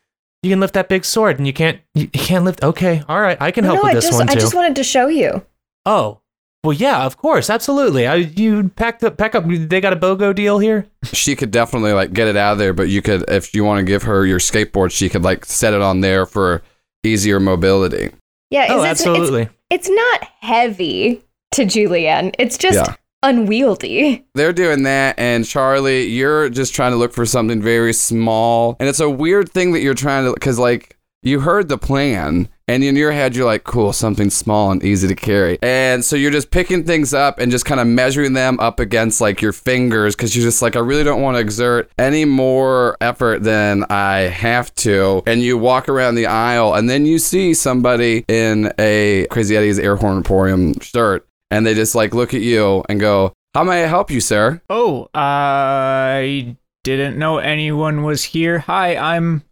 "You 0.43 0.51
can 0.51 0.61
lift 0.61 0.75
that 0.75 0.89
big 0.89 1.05
sword, 1.05 1.39
and 1.39 1.47
you 1.47 1.53
can't. 1.53 1.81
You, 1.95 2.03
you 2.13 2.21
can't 2.21 2.45
lift. 2.45 2.63
Okay, 2.63 3.03
all 3.09 3.21
right, 3.21 3.37
I 3.41 3.51
can 3.51 3.65
help 3.65 3.77
no, 3.77 3.83
with 3.83 3.91
I 3.91 3.95
this 3.95 4.05
just 4.05 4.19
one 4.19 4.29
I 4.31 4.35
just 4.35 4.55
wanted 4.55 4.77
to 4.77 4.85
show 4.85 5.09
you. 5.09 5.45
oh, 5.87 6.21
well, 6.63 6.75
yeah, 6.75 7.05
of 7.07 7.17
course, 7.17 7.49
absolutely. 7.49 8.07
I 8.07 8.17
you 8.17 8.69
packed 8.71 9.03
up, 9.03 9.17
pack 9.17 9.35
up. 9.35 9.45
They 9.47 9.81
got 9.81 9.93
a 9.95 9.97
BOGO 9.97 10.35
deal 10.35 10.59
here. 10.59 10.87
she 11.05 11.35
could 11.35 11.51
definitely 11.51 11.93
like 11.95 12.13
get 12.13 12.29
it 12.29 12.37
out 12.37 12.53
of 12.53 12.59
there 12.59 12.75
but 12.75 12.89
you 12.91 13.01
could 13.01 13.25
if 13.31 13.55
you 13.55 13.65
want 13.65 13.79
to 13.79 13.85
give 13.85 14.03
her 14.03 14.27
your 14.27 14.39
skateboard 14.39 14.93
she 14.93 15.09
could 15.09 15.23
like 15.23 15.47
set 15.47 15.73
it 15.73 15.81
on 15.81 16.01
there 16.03 16.27
for 16.27 16.63
easier 17.03 17.41
mobility 17.41 18.11
Yeah, 18.51 18.67
Oh, 18.69 18.83
it's, 18.83 19.01
it's, 19.01 19.07
absolutely. 19.09 19.49
it's 19.71 19.89
not 19.89 20.29
heavy 20.43 21.23
to 21.53 21.63
Julianne. 21.65 22.35
It's 22.39 22.59
just 22.59 22.77
Yeah. 22.77 22.95
Unwieldy. 23.23 24.25
they're 24.35 24.53
doing 24.53 24.83
that 24.85 25.19
and 25.19 25.47
charlie 25.47 26.07
you're 26.07 26.49
just 26.49 26.75
trying 26.75 26.93
to 26.93 26.97
look 26.97 27.13
for 27.13 27.27
something 27.27 27.61
very 27.61 27.93
small 27.93 28.77
and 28.81 28.89
it's 28.89 29.01
a 29.01 29.11
weird 29.11 29.49
thing 29.49 29.73
that 29.73 29.81
you're 29.81 29.95
trying 29.95 30.25
to 30.25 30.33
because 30.33 30.59
like 30.59 30.97
you 31.23 31.41
heard 31.41 31.69
the 31.69 31.77
plan 31.77 32.49
and 32.67 32.83
in 32.83 32.97
your 32.97 33.13
head 33.13 33.37
you're 33.37 33.45
like 33.45 33.63
cool 33.65 33.93
something 33.93 34.31
small 34.31 34.71
and 34.71 34.83
easy 34.83 35.07
to 35.07 35.15
carry 35.15 35.59
and 35.61 36.03
so 36.03 36.17
you're 36.17 36.31
just 36.31 36.51
picking 36.51 36.83
things 36.83 37.13
up 37.13 37.39
and 37.39 37.53
just 37.53 37.67
kind 37.67 37.79
of 37.79 37.87
measuring 37.87 38.33
them 38.33 38.59
up 38.59 38.81
against 38.81 39.21
like 39.21 39.43
your 39.43 39.53
fingers 39.53 40.17
because 40.17 40.35
you're 40.35 40.45
just 40.45 40.63
like 40.63 40.75
i 40.75 40.79
really 40.79 41.05
don't 41.05 41.21
want 41.21 41.37
to 41.37 41.41
exert 41.41 41.91
any 41.99 42.25
more 42.25 42.97
effort 43.03 43.43
than 43.43 43.85
i 43.91 44.21
have 44.21 44.75
to 44.75 45.23
and 45.27 45.43
you 45.43 45.59
walk 45.59 45.91
around 45.91 46.15
the 46.15 46.25
aisle 46.25 46.73
and 46.73 46.89
then 46.89 47.05
you 47.05 47.19
see 47.19 47.53
somebody 47.53 48.25
in 48.29 48.73
a 48.79 49.27
crazy 49.31 49.55
eddie's 49.57 49.79
air 49.79 49.97
horn 49.97 50.17
emporium 50.17 50.73
shirt 50.81 51.27
and 51.51 51.67
they 51.67 51.75
just 51.75 51.95
like 51.95 52.15
look 52.15 52.35
at 52.35 52.41
you 52.41 52.85
and 52.89 53.01
go 53.01 53.33
how 53.55 53.65
may 53.65 53.83
i 53.85 53.87
help 53.87 54.11
you 54.11 54.21
sir 54.21 54.61
Oh, 54.71 55.09
I 55.15 56.57
didn't 56.85 57.19
know 57.19 57.39
anyone 57.39 58.05
was 58.05 58.25
here. 58.25 58.61
Hi, 58.61 58.97
I'm 58.97 59.43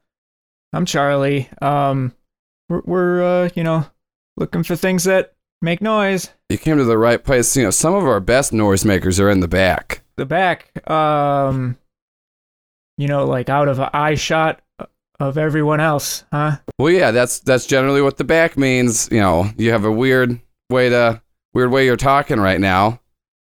I'm 0.72 0.87
Charlie. 0.87 1.48
Um 1.61 2.14
we're, 2.68 2.82
we're 2.84 3.22
uh, 3.22 3.48
you 3.54 3.64
know, 3.64 3.87
looking 4.37 4.62
for 4.62 4.76
things 4.76 5.04
that 5.04 5.32
make 5.62 5.80
noise. 5.80 6.30
You 6.50 6.58
came 6.58 6.76
to 6.76 6.84
the 6.84 6.98
right 6.98 7.22
place. 7.22 7.56
You 7.56 7.64
know, 7.64 7.70
some 7.70 7.94
of 7.94 8.04
our 8.04 8.20
best 8.20 8.52
noisemakers 8.52 9.18
are 9.20 9.30
in 9.30 9.40
the 9.40 9.48
back. 9.48 10.02
The 10.16 10.26
back 10.26 10.88
um 10.90 11.76
you 12.96 13.08
know, 13.08 13.26
like 13.26 13.48
out 13.48 13.68
of 13.68 13.80
eye 13.80 14.14
shot 14.16 14.61
of 15.20 15.37
everyone 15.37 15.80
else, 15.80 16.24
huh? 16.32 16.58
Well, 16.78 16.92
yeah, 16.92 17.11
that's 17.11 17.40
that's 17.40 17.66
generally 17.66 18.02
what 18.02 18.16
the 18.16 18.24
back 18.24 18.56
means. 18.56 19.08
You 19.11 19.20
know, 19.20 19.50
you 19.56 19.72
have 19.72 19.84
a 19.84 19.92
weird 19.92 20.40
way 20.70 20.88
to 20.88 21.20
weird 21.54 21.70
way 21.70 21.84
you're 21.84 21.96
talking 21.96 22.40
right 22.40 22.61
now. 22.61 23.00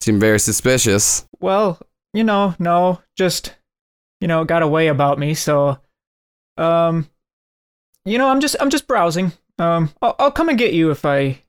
Seem 0.02 0.20
very 0.20 0.40
suspicious. 0.40 1.28
Well, 1.40 1.80
you 2.14 2.24
know, 2.24 2.56
no, 2.60 3.02
just 3.18 3.56
you 4.20 4.28
know, 4.28 4.44
got 4.46 4.62
a 4.62 4.68
way 4.68 4.88
about 4.88 5.20
me, 5.20 5.34
so 5.34 5.80
um 6.58 7.10
you 8.06 8.18
know, 8.18 8.30
I'm 8.30 8.42
just 8.42 8.56
I'm 8.60 8.70
just 8.70 8.88
browsing. 8.88 9.32
Um 9.60 9.92
I'll, 10.02 10.16
I'll 10.20 10.32
come 10.32 10.50
and 10.50 10.58
get 10.58 10.74
you 10.74 10.92
if 10.92 11.06
I 11.06 11.42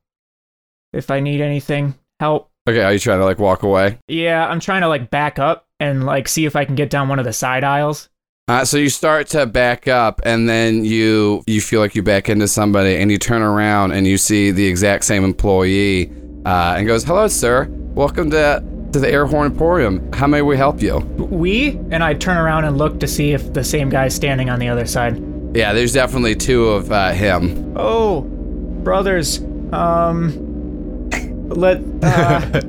if 0.93 1.11
I 1.11 1.21
need 1.21 1.41
anything. 1.41 1.95
Help. 2.21 2.51
Okay, 2.69 2.83
are 2.83 2.93
you 2.93 2.99
trying 2.99 3.19
to 3.19 3.25
like 3.25 3.39
walk 3.39 3.63
away? 3.63 3.99
Yeah, 4.07 4.47
I'm 4.47 4.61
trying 4.61 4.83
to 4.83 4.89
like 4.89 5.11
back 5.11 5.39
up 5.39 5.67
and 5.81 6.05
like 6.05 6.29
see 6.29 6.45
if 6.45 6.55
I 6.55 6.65
can 6.65 6.77
get 6.77 6.91
down 6.91 7.09
one 7.09 7.19
of 7.19 7.25
the 7.25 7.33
side 7.33 7.65
aisles. 7.65 8.09
Uh, 8.49 8.65
so 8.65 8.77
you 8.77 8.89
start 8.89 9.29
to 9.29 9.47
back 9.47 9.87
up, 9.87 10.21
and 10.25 10.49
then 10.49 10.85
you 10.85 11.43
you 11.47 11.61
feel 11.61 11.81
like 11.81 11.95
you 11.95 12.03
back 12.03 12.29
into 12.29 12.47
somebody, 12.49 12.97
and 12.97 13.11
you 13.11 13.17
turn 13.19 13.41
around 13.41 13.93
and 13.93 14.07
you 14.07 14.19
see 14.19 14.51
the 14.51 14.67
exact 14.67 15.05
same 15.05 15.25
employee, 15.25 16.13
uh, 16.45 16.75
and 16.77 16.87
goes, 16.87 17.05
"Hello, 17.05 17.29
sir. 17.29 17.69
Welcome 17.95 18.31
to 18.31 18.63
to 18.93 18.99
the 18.99 19.11
Air 19.11 19.27
Horn 19.27 19.53
Emporium. 19.53 20.13
How 20.13 20.27
may 20.27 20.43
we 20.43 20.57
help 20.57 20.83
you?" 20.83 20.99
We 21.17 21.79
and 21.91 22.03
I 22.05 22.15
turn 22.15 22.37
around 22.37 22.65
and 22.65 22.79
look 22.79 23.01
to 23.01 23.07
see 23.09 23.33
if 23.33 23.53
the 23.53 23.65
same 23.65 23.89
guy's 23.89 24.15
standing 24.15 24.51
on 24.51 24.59
the 24.59 24.69
other 24.69 24.87
side. 24.87 25.23
Yeah, 25.55 25.73
there's 25.73 25.93
definitely 25.93 26.35
two 26.35 26.69
of 26.69 26.91
uh, 26.91 27.13
him. 27.13 27.75
Oh, 27.77 28.23
brothers. 28.23 29.41
Um 29.73 30.49
Let. 31.49 31.83
Uh, 32.03 32.61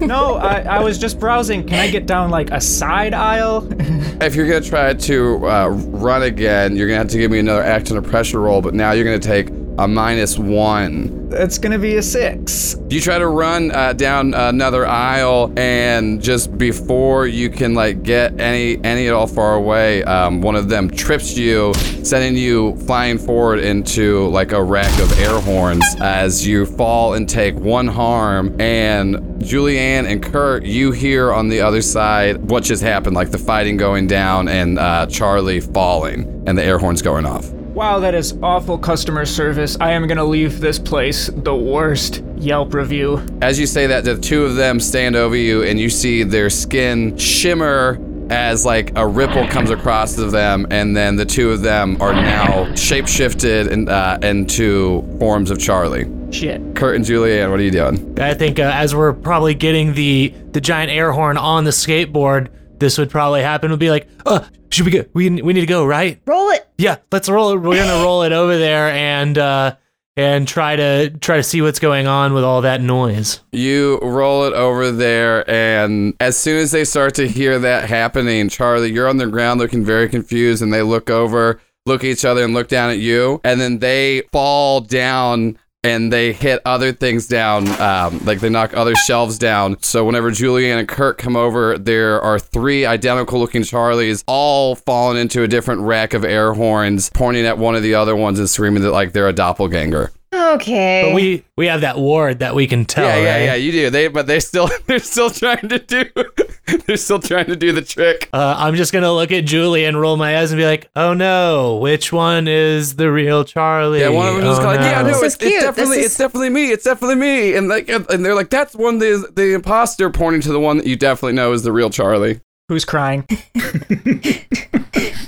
no, 0.00 0.36
I, 0.36 0.60
I 0.60 0.80
was 0.80 0.98
just 0.98 1.20
browsing. 1.20 1.66
Can 1.66 1.78
I 1.78 1.90
get 1.90 2.06
down 2.06 2.30
like 2.30 2.50
a 2.50 2.60
side 2.60 3.14
aisle? 3.14 3.68
If 4.22 4.36
you're 4.36 4.46
gonna 4.46 4.60
try 4.60 4.94
to 4.94 5.48
uh, 5.48 5.68
run 5.68 6.22
again, 6.22 6.76
you're 6.76 6.86
gonna 6.86 6.98
have 6.98 7.08
to 7.08 7.18
give 7.18 7.32
me 7.32 7.40
another 7.40 7.62
act 7.62 7.90
under 7.90 8.08
pressure 8.08 8.40
roll. 8.40 8.62
But 8.62 8.72
now 8.72 8.92
you're 8.92 9.04
gonna 9.04 9.18
take 9.18 9.48
a 9.78 9.88
minus 9.88 10.38
one. 10.38 11.28
That's 11.28 11.56
gonna 11.58 11.78
be 11.78 11.96
a 11.96 12.02
six. 12.02 12.76
You 12.90 13.00
try 13.00 13.18
to 13.18 13.26
run 13.26 13.70
uh, 13.70 13.94
down 13.94 14.34
another 14.34 14.86
aisle, 14.86 15.52
and 15.56 16.22
just 16.22 16.56
before 16.58 17.26
you 17.26 17.48
can 17.48 17.74
like 17.74 18.02
get 18.02 18.38
any 18.38 18.82
any 18.84 19.08
at 19.08 19.14
all 19.14 19.26
far 19.26 19.54
away, 19.54 20.04
um, 20.04 20.42
one 20.42 20.56
of 20.56 20.68
them 20.68 20.90
trips 20.90 21.36
you, 21.36 21.72
sending 22.02 22.36
you 22.36 22.76
flying 22.86 23.16
forward 23.16 23.60
into 23.60 24.28
like 24.28 24.52
a 24.52 24.62
rack 24.62 24.92
of 25.00 25.18
air 25.18 25.40
horns 25.40 25.84
as 26.00 26.46
you 26.46 26.66
fall 26.66 27.14
and 27.14 27.28
take 27.28 27.54
one 27.54 27.86
harm. 27.86 28.60
And 28.60 29.16
Julianne 29.42 30.04
and 30.04 30.22
Kurt, 30.22 30.64
you 30.64 30.92
hear 30.92 31.32
on 31.32 31.48
the 31.48 31.62
other 31.62 31.80
side 31.80 32.50
what 32.50 32.62
just 32.62 32.82
happened, 32.82 33.16
like 33.16 33.30
the 33.30 33.38
fighting 33.38 33.78
going 33.78 34.06
down 34.06 34.48
and 34.48 34.78
uh, 34.78 35.06
Charlie 35.06 35.60
falling, 35.60 36.44
and 36.46 36.58
the 36.58 36.62
air 36.62 36.78
horns 36.78 37.00
going 37.00 37.24
off. 37.24 37.50
Wow, 37.74 38.00
that 38.00 38.14
is 38.14 38.36
awful 38.42 38.76
customer 38.76 39.24
service. 39.24 39.78
I 39.80 39.92
am 39.92 40.06
gonna 40.06 40.24
leave 40.24 40.60
this 40.60 40.78
place 40.78 41.30
the 41.34 41.54
worst 41.54 42.22
Yelp 42.36 42.74
review. 42.74 43.24
As 43.40 43.58
you 43.58 43.66
say 43.66 43.86
that, 43.86 44.04
the 44.04 44.18
two 44.18 44.44
of 44.44 44.56
them 44.56 44.78
stand 44.78 45.16
over 45.16 45.34
you, 45.34 45.62
and 45.62 45.80
you 45.80 45.88
see 45.88 46.22
their 46.22 46.50
skin 46.50 47.16
shimmer 47.16 47.98
as 48.30 48.66
like 48.66 48.92
a 48.96 49.06
ripple 49.06 49.46
comes 49.48 49.70
across 49.70 50.18
of 50.18 50.32
them, 50.32 50.66
and 50.70 50.94
then 50.94 51.16
the 51.16 51.24
two 51.24 51.50
of 51.50 51.62
them 51.62 51.96
are 52.02 52.12
now 52.12 52.66
shapeshifted 52.72 53.70
in, 53.70 53.88
uh, 53.88 54.18
into 54.22 55.02
forms 55.18 55.50
of 55.50 55.58
Charlie. 55.58 56.06
Shit. 56.30 56.74
Kurt 56.74 56.96
and 56.96 57.04
Julianne, 57.04 57.50
what 57.50 57.58
are 57.58 57.62
you 57.62 57.70
doing? 57.70 58.18
I 58.18 58.34
think 58.34 58.58
uh, 58.58 58.70
as 58.74 58.94
we're 58.94 59.14
probably 59.14 59.54
getting 59.54 59.94
the 59.94 60.34
the 60.52 60.60
giant 60.60 60.90
air 60.90 61.12
horn 61.12 61.38
on 61.38 61.64
the 61.64 61.70
skateboard, 61.70 62.48
this 62.78 62.98
would 62.98 63.08
probably 63.08 63.40
happen. 63.40 63.70
Would 63.70 63.80
be 63.80 63.90
like, 63.90 64.08
uh, 64.26 64.40
should 64.72 64.86
we 64.86 64.92
go? 64.92 65.04
We 65.12 65.30
we 65.42 65.52
need 65.52 65.60
to 65.60 65.66
go, 65.66 65.84
right? 65.84 66.20
Roll 66.26 66.50
it. 66.50 66.66
Yeah, 66.78 66.96
let's 67.10 67.28
roll 67.28 67.52
it. 67.52 67.58
We're 67.58 67.76
gonna 67.76 68.02
roll 68.02 68.22
it 68.22 68.32
over 68.32 68.56
there 68.58 68.90
and 68.90 69.36
uh 69.38 69.76
and 70.16 70.46
try 70.46 70.76
to 70.76 71.10
try 71.10 71.36
to 71.36 71.42
see 71.42 71.62
what's 71.62 71.78
going 71.78 72.06
on 72.06 72.34
with 72.34 72.44
all 72.44 72.62
that 72.62 72.80
noise. 72.80 73.40
You 73.52 73.98
roll 74.00 74.44
it 74.44 74.52
over 74.52 74.90
there, 74.90 75.48
and 75.48 76.14
as 76.20 76.36
soon 76.36 76.58
as 76.58 76.70
they 76.70 76.84
start 76.84 77.14
to 77.14 77.28
hear 77.28 77.58
that 77.58 77.88
happening, 77.88 78.48
Charlie, 78.48 78.92
you're 78.92 79.08
on 79.08 79.16
the 79.16 79.26
ground 79.26 79.60
looking 79.60 79.84
very 79.84 80.08
confused, 80.08 80.62
and 80.62 80.72
they 80.72 80.82
look 80.82 81.08
over, 81.08 81.60
look 81.86 82.04
at 82.04 82.10
each 82.10 82.24
other, 82.24 82.44
and 82.44 82.52
look 82.52 82.68
down 82.68 82.90
at 82.90 82.98
you, 82.98 83.40
and 83.44 83.60
then 83.60 83.78
they 83.78 84.22
fall 84.32 84.80
down. 84.80 85.58
And 85.84 86.12
they 86.12 86.32
hit 86.32 86.62
other 86.64 86.92
things 86.92 87.26
down, 87.26 87.68
um, 87.80 88.24
like 88.24 88.38
they 88.38 88.48
knock 88.48 88.72
other 88.76 88.94
shelves 88.94 89.36
down. 89.36 89.82
So 89.82 90.04
whenever 90.04 90.30
Julianne 90.30 90.78
and 90.78 90.86
Kurt 90.86 91.18
come 91.18 91.34
over, 91.34 91.76
there 91.76 92.20
are 92.20 92.38
three 92.38 92.86
identical-looking 92.86 93.62
Charlies, 93.62 94.22
all 94.28 94.76
falling 94.76 95.18
into 95.18 95.42
a 95.42 95.48
different 95.48 95.80
rack 95.80 96.14
of 96.14 96.24
air 96.24 96.52
horns, 96.52 97.10
pointing 97.10 97.46
at 97.46 97.58
one 97.58 97.74
of 97.74 97.82
the 97.82 97.96
other 97.96 98.14
ones 98.14 98.38
and 98.38 98.48
screaming 98.48 98.84
that 98.84 98.92
like 98.92 99.12
they're 99.12 99.26
a 99.26 99.32
doppelganger. 99.32 100.12
Okay. 100.32 101.02
But 101.06 101.14
we 101.14 101.44
we 101.56 101.66
have 101.66 101.82
that 101.82 101.98
ward 101.98 102.38
that 102.38 102.54
we 102.54 102.66
can 102.66 102.86
tell. 102.86 103.04
Yeah, 103.04 103.16
yeah, 103.16 103.32
right? 103.32 103.44
yeah. 103.44 103.54
You 103.54 103.72
do. 103.72 103.90
They, 103.90 104.08
but 104.08 104.26
they 104.26 104.40
still, 104.40 104.70
they're 104.86 104.98
still 104.98 105.28
trying 105.28 105.68
to 105.68 105.78
do, 105.78 106.04
they're 106.86 106.96
still 106.96 107.18
trying 107.18 107.46
to 107.46 107.56
do 107.56 107.72
the 107.72 107.82
trick. 107.82 108.30
Uh, 108.32 108.54
I'm 108.56 108.74
just 108.74 108.92
gonna 108.92 109.12
look 109.12 109.30
at 109.30 109.44
Julie 109.44 109.84
and 109.84 110.00
roll 110.00 110.16
my 110.16 110.38
eyes 110.38 110.50
and 110.50 110.58
be 110.58 110.64
like, 110.64 110.90
"Oh 110.96 111.12
no, 111.12 111.76
which 111.76 112.12
one 112.12 112.48
is 112.48 112.96
the 112.96 113.12
real 113.12 113.44
Charlie?" 113.44 114.00
Yeah, 114.00 114.08
one 114.08 114.28
of 114.28 114.36
them 114.36 114.46
is 114.46 114.58
oh, 114.58 114.64
like, 114.64 114.80
yeah, 114.80 115.02
no, 115.02 115.08
This 115.08 115.16
it's, 115.16 115.26
is 115.26 115.34
it's 115.34 115.44
cute. 115.44 115.60
definitely, 115.60 115.96
This 115.98 116.06
it's 116.06 116.14
is- 116.14 116.18
definitely 116.18 116.50
me. 116.50 116.70
It's 116.70 116.84
definitely 116.84 117.16
me. 117.16 117.54
And 117.54 117.68
like, 117.68 117.88
and 117.90 118.24
they're 118.24 118.34
like, 118.34 118.50
that's 118.50 118.74
one 118.74 118.98
the 118.98 119.30
the 119.34 119.52
imposter 119.54 120.08
pointing 120.08 120.40
to 120.42 120.52
the 120.52 120.60
one 120.60 120.78
that 120.78 120.86
you 120.86 120.96
definitely 120.96 121.34
know 121.34 121.52
is 121.52 121.62
the 121.62 121.72
real 121.72 121.90
Charlie. 121.90 122.40
Who's 122.68 122.86
crying? 122.86 123.26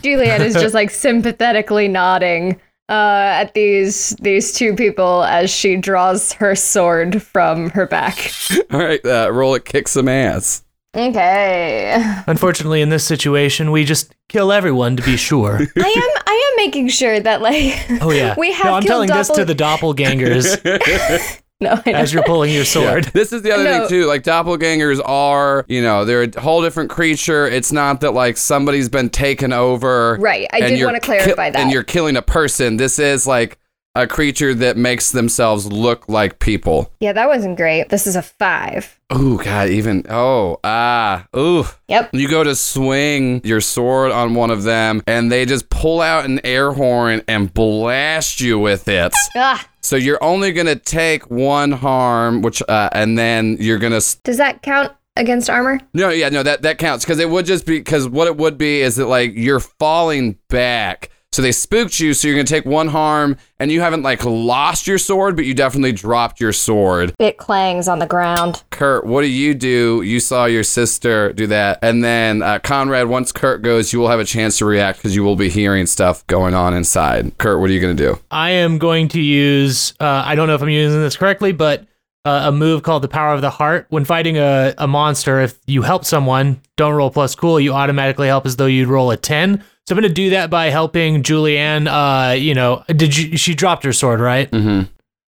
Juliet 0.02 0.40
is 0.40 0.54
just 0.54 0.74
like 0.74 0.90
sympathetically 0.90 1.88
nodding 1.88 2.60
uh, 2.88 3.40
at 3.40 3.54
these 3.54 4.10
these 4.20 4.52
two 4.52 4.74
people 4.74 5.24
as 5.24 5.50
she 5.50 5.76
draws 5.76 6.32
her 6.34 6.54
sword 6.54 7.22
from 7.22 7.70
her 7.70 7.86
back. 7.86 8.30
All 8.70 8.80
right, 8.80 9.04
uh, 9.04 9.30
roll 9.32 9.54
it, 9.54 9.64
kick 9.64 9.88
some 9.88 10.08
ass. 10.08 10.64
Okay. 10.96 12.00
Unfortunately, 12.28 12.80
in 12.80 12.88
this 12.88 13.04
situation, 13.04 13.72
we 13.72 13.84
just 13.84 14.14
kill 14.28 14.52
everyone 14.52 14.96
to 14.96 15.02
be 15.02 15.16
sure. 15.16 15.56
I 15.76 15.88
am 15.88 16.22
I 16.26 16.50
am 16.50 16.56
making 16.56 16.88
sure 16.88 17.18
that 17.18 17.40
like 17.42 17.84
Oh 18.00 18.10
yeah. 18.10 18.34
we 18.38 18.52
have 18.52 18.66
no, 18.66 18.74
I'm 18.74 18.82
killed 18.82 19.08
telling 19.08 19.10
this 19.10 19.28
to 19.30 19.44
the 19.44 19.54
doppelgangers 19.54 21.40
No, 21.60 21.80
I 21.86 21.92
as 21.92 22.12
you're 22.12 22.24
pulling 22.24 22.50
your 22.50 22.64
Yeah. 22.64 22.64
sword. 22.64 23.04
This 23.14 23.32
is 23.32 23.42
the 23.42 23.52
other 23.52 23.64
thing 23.64 23.88
too. 23.88 24.06
Like 24.06 24.22
doppelgangers 24.22 25.00
are, 25.04 25.64
you 25.68 25.80
know, 25.82 26.04
they're 26.04 26.24
a 26.24 26.40
whole 26.40 26.60
different 26.62 26.90
creature. 26.90 27.46
It's 27.46 27.70
not 27.72 28.00
that 28.00 28.12
like 28.12 28.36
somebody's 28.36 28.88
been 28.88 29.08
taken 29.08 29.52
over. 29.52 30.16
Right, 30.20 30.48
I 30.52 30.60
did 30.60 30.84
wanna 30.84 31.00
clarify 31.00 31.50
that. 31.50 31.56
And 31.60 31.70
you're 31.70 31.84
killing 31.84 32.16
a 32.16 32.22
person. 32.22 32.76
This 32.76 32.98
is 32.98 33.26
like 33.26 33.56
a 33.94 34.08
creature 34.08 34.52
that 34.52 34.76
makes 34.76 35.12
themselves 35.12 35.66
look 35.70 36.08
like 36.08 36.40
people. 36.40 36.92
Yeah, 36.98 37.12
that 37.12 37.28
wasn't 37.28 37.56
great. 37.56 37.88
This 37.88 38.08
is 38.08 38.16
a 38.16 38.22
five. 38.22 38.98
Ooh, 39.16 39.38
God, 39.42 39.68
even 39.68 40.04
oh 40.10 40.58
ah 40.64 41.24
ooh. 41.36 41.64
Yep. 41.86 42.10
You 42.12 42.28
go 42.28 42.42
to 42.42 42.56
swing 42.56 43.40
your 43.44 43.60
sword 43.60 44.10
on 44.10 44.34
one 44.34 44.50
of 44.50 44.64
them, 44.64 45.02
and 45.06 45.30
they 45.30 45.46
just 45.46 45.70
pull 45.70 46.00
out 46.00 46.24
an 46.24 46.40
air 46.44 46.72
horn 46.72 47.22
and 47.28 47.54
blast 47.54 48.40
you 48.40 48.58
with 48.58 48.88
it. 48.88 49.14
Ah, 49.36 49.64
So 49.84 49.96
you're 49.96 50.22
only 50.24 50.50
gonna 50.52 50.76
take 50.76 51.30
one 51.30 51.70
harm, 51.70 52.40
which, 52.40 52.62
uh, 52.68 52.88
and 52.92 53.18
then 53.18 53.58
you're 53.60 53.78
gonna. 53.78 53.96
s- 53.96 54.14
does 54.24 54.38
that 54.38 54.62
count 54.62 54.92
against 55.14 55.50
armor? 55.50 55.78
No, 55.92 56.08
yeah, 56.08 56.30
no, 56.30 56.42
that 56.42 56.62
that 56.62 56.78
counts 56.78 57.04
because 57.04 57.18
it 57.18 57.28
would 57.28 57.44
just 57.44 57.66
be 57.66 57.78
because 57.80 58.08
what 58.08 58.26
it 58.26 58.36
would 58.38 58.56
be 58.56 58.80
is 58.80 58.96
that 58.96 59.06
like 59.06 59.32
you're 59.34 59.60
falling 59.60 60.38
back. 60.48 61.10
So 61.34 61.42
they 61.42 61.50
spooked 61.50 61.98
you, 61.98 62.14
so 62.14 62.28
you're 62.28 62.36
gonna 62.36 62.44
take 62.44 62.64
one 62.64 62.86
harm, 62.86 63.38
and 63.58 63.72
you 63.72 63.80
haven't 63.80 64.04
like 64.04 64.24
lost 64.24 64.86
your 64.86 64.98
sword, 64.98 65.34
but 65.34 65.44
you 65.44 65.52
definitely 65.52 65.90
dropped 65.90 66.38
your 66.38 66.52
sword. 66.52 67.12
It 67.18 67.38
clangs 67.38 67.88
on 67.88 67.98
the 67.98 68.06
ground. 68.06 68.62
Kurt, 68.70 69.04
what 69.04 69.22
do 69.22 69.26
you 69.26 69.52
do? 69.52 70.02
You 70.02 70.20
saw 70.20 70.44
your 70.44 70.62
sister 70.62 71.32
do 71.32 71.48
that. 71.48 71.80
And 71.82 72.04
then 72.04 72.40
uh, 72.40 72.60
Conrad, 72.60 73.08
once 73.08 73.32
Kurt 73.32 73.62
goes, 73.62 73.92
you 73.92 73.98
will 73.98 74.10
have 74.10 74.20
a 74.20 74.24
chance 74.24 74.58
to 74.58 74.64
react 74.64 74.98
because 74.98 75.16
you 75.16 75.24
will 75.24 75.34
be 75.34 75.50
hearing 75.50 75.86
stuff 75.86 76.24
going 76.28 76.54
on 76.54 76.72
inside. 76.72 77.36
Kurt, 77.38 77.58
what 77.58 77.68
are 77.68 77.72
you 77.72 77.80
going 77.80 77.96
to 77.96 78.02
do? 78.12 78.20
I 78.30 78.50
am 78.50 78.78
going 78.78 79.08
to 79.08 79.20
use. 79.20 79.92
Uh, 79.98 80.22
I 80.24 80.36
don't 80.36 80.46
know 80.46 80.54
if 80.54 80.62
I'm 80.62 80.68
using 80.68 81.00
this 81.00 81.16
correctly, 81.16 81.50
but 81.50 81.84
uh, 82.24 82.42
a 82.44 82.52
move 82.52 82.84
called 82.84 83.02
the 83.02 83.08
Power 83.08 83.34
of 83.34 83.40
the 83.40 83.50
Heart. 83.50 83.86
When 83.88 84.04
fighting 84.04 84.38
a, 84.38 84.72
a 84.78 84.86
monster, 84.86 85.40
if 85.40 85.58
you 85.66 85.82
help 85.82 86.04
someone, 86.04 86.60
don't 86.76 86.94
roll 86.94 87.10
plus 87.10 87.34
cool, 87.34 87.58
you 87.58 87.72
automatically 87.72 88.28
help 88.28 88.46
as 88.46 88.54
though 88.54 88.66
you'd 88.66 88.88
roll 88.88 89.10
a 89.10 89.16
ten. 89.16 89.64
So 89.86 89.94
I'm 89.94 90.00
going 90.00 90.08
to 90.08 90.14
do 90.14 90.30
that 90.30 90.48
by 90.48 90.70
helping 90.70 91.22
Julianne. 91.22 91.86
Uh, 91.86 92.32
you 92.32 92.54
know, 92.54 92.84
did 92.88 93.16
you, 93.16 93.36
she 93.36 93.54
dropped 93.54 93.84
her 93.84 93.92
sword, 93.92 94.20
right? 94.20 94.50
Mm-hmm. 94.50 94.90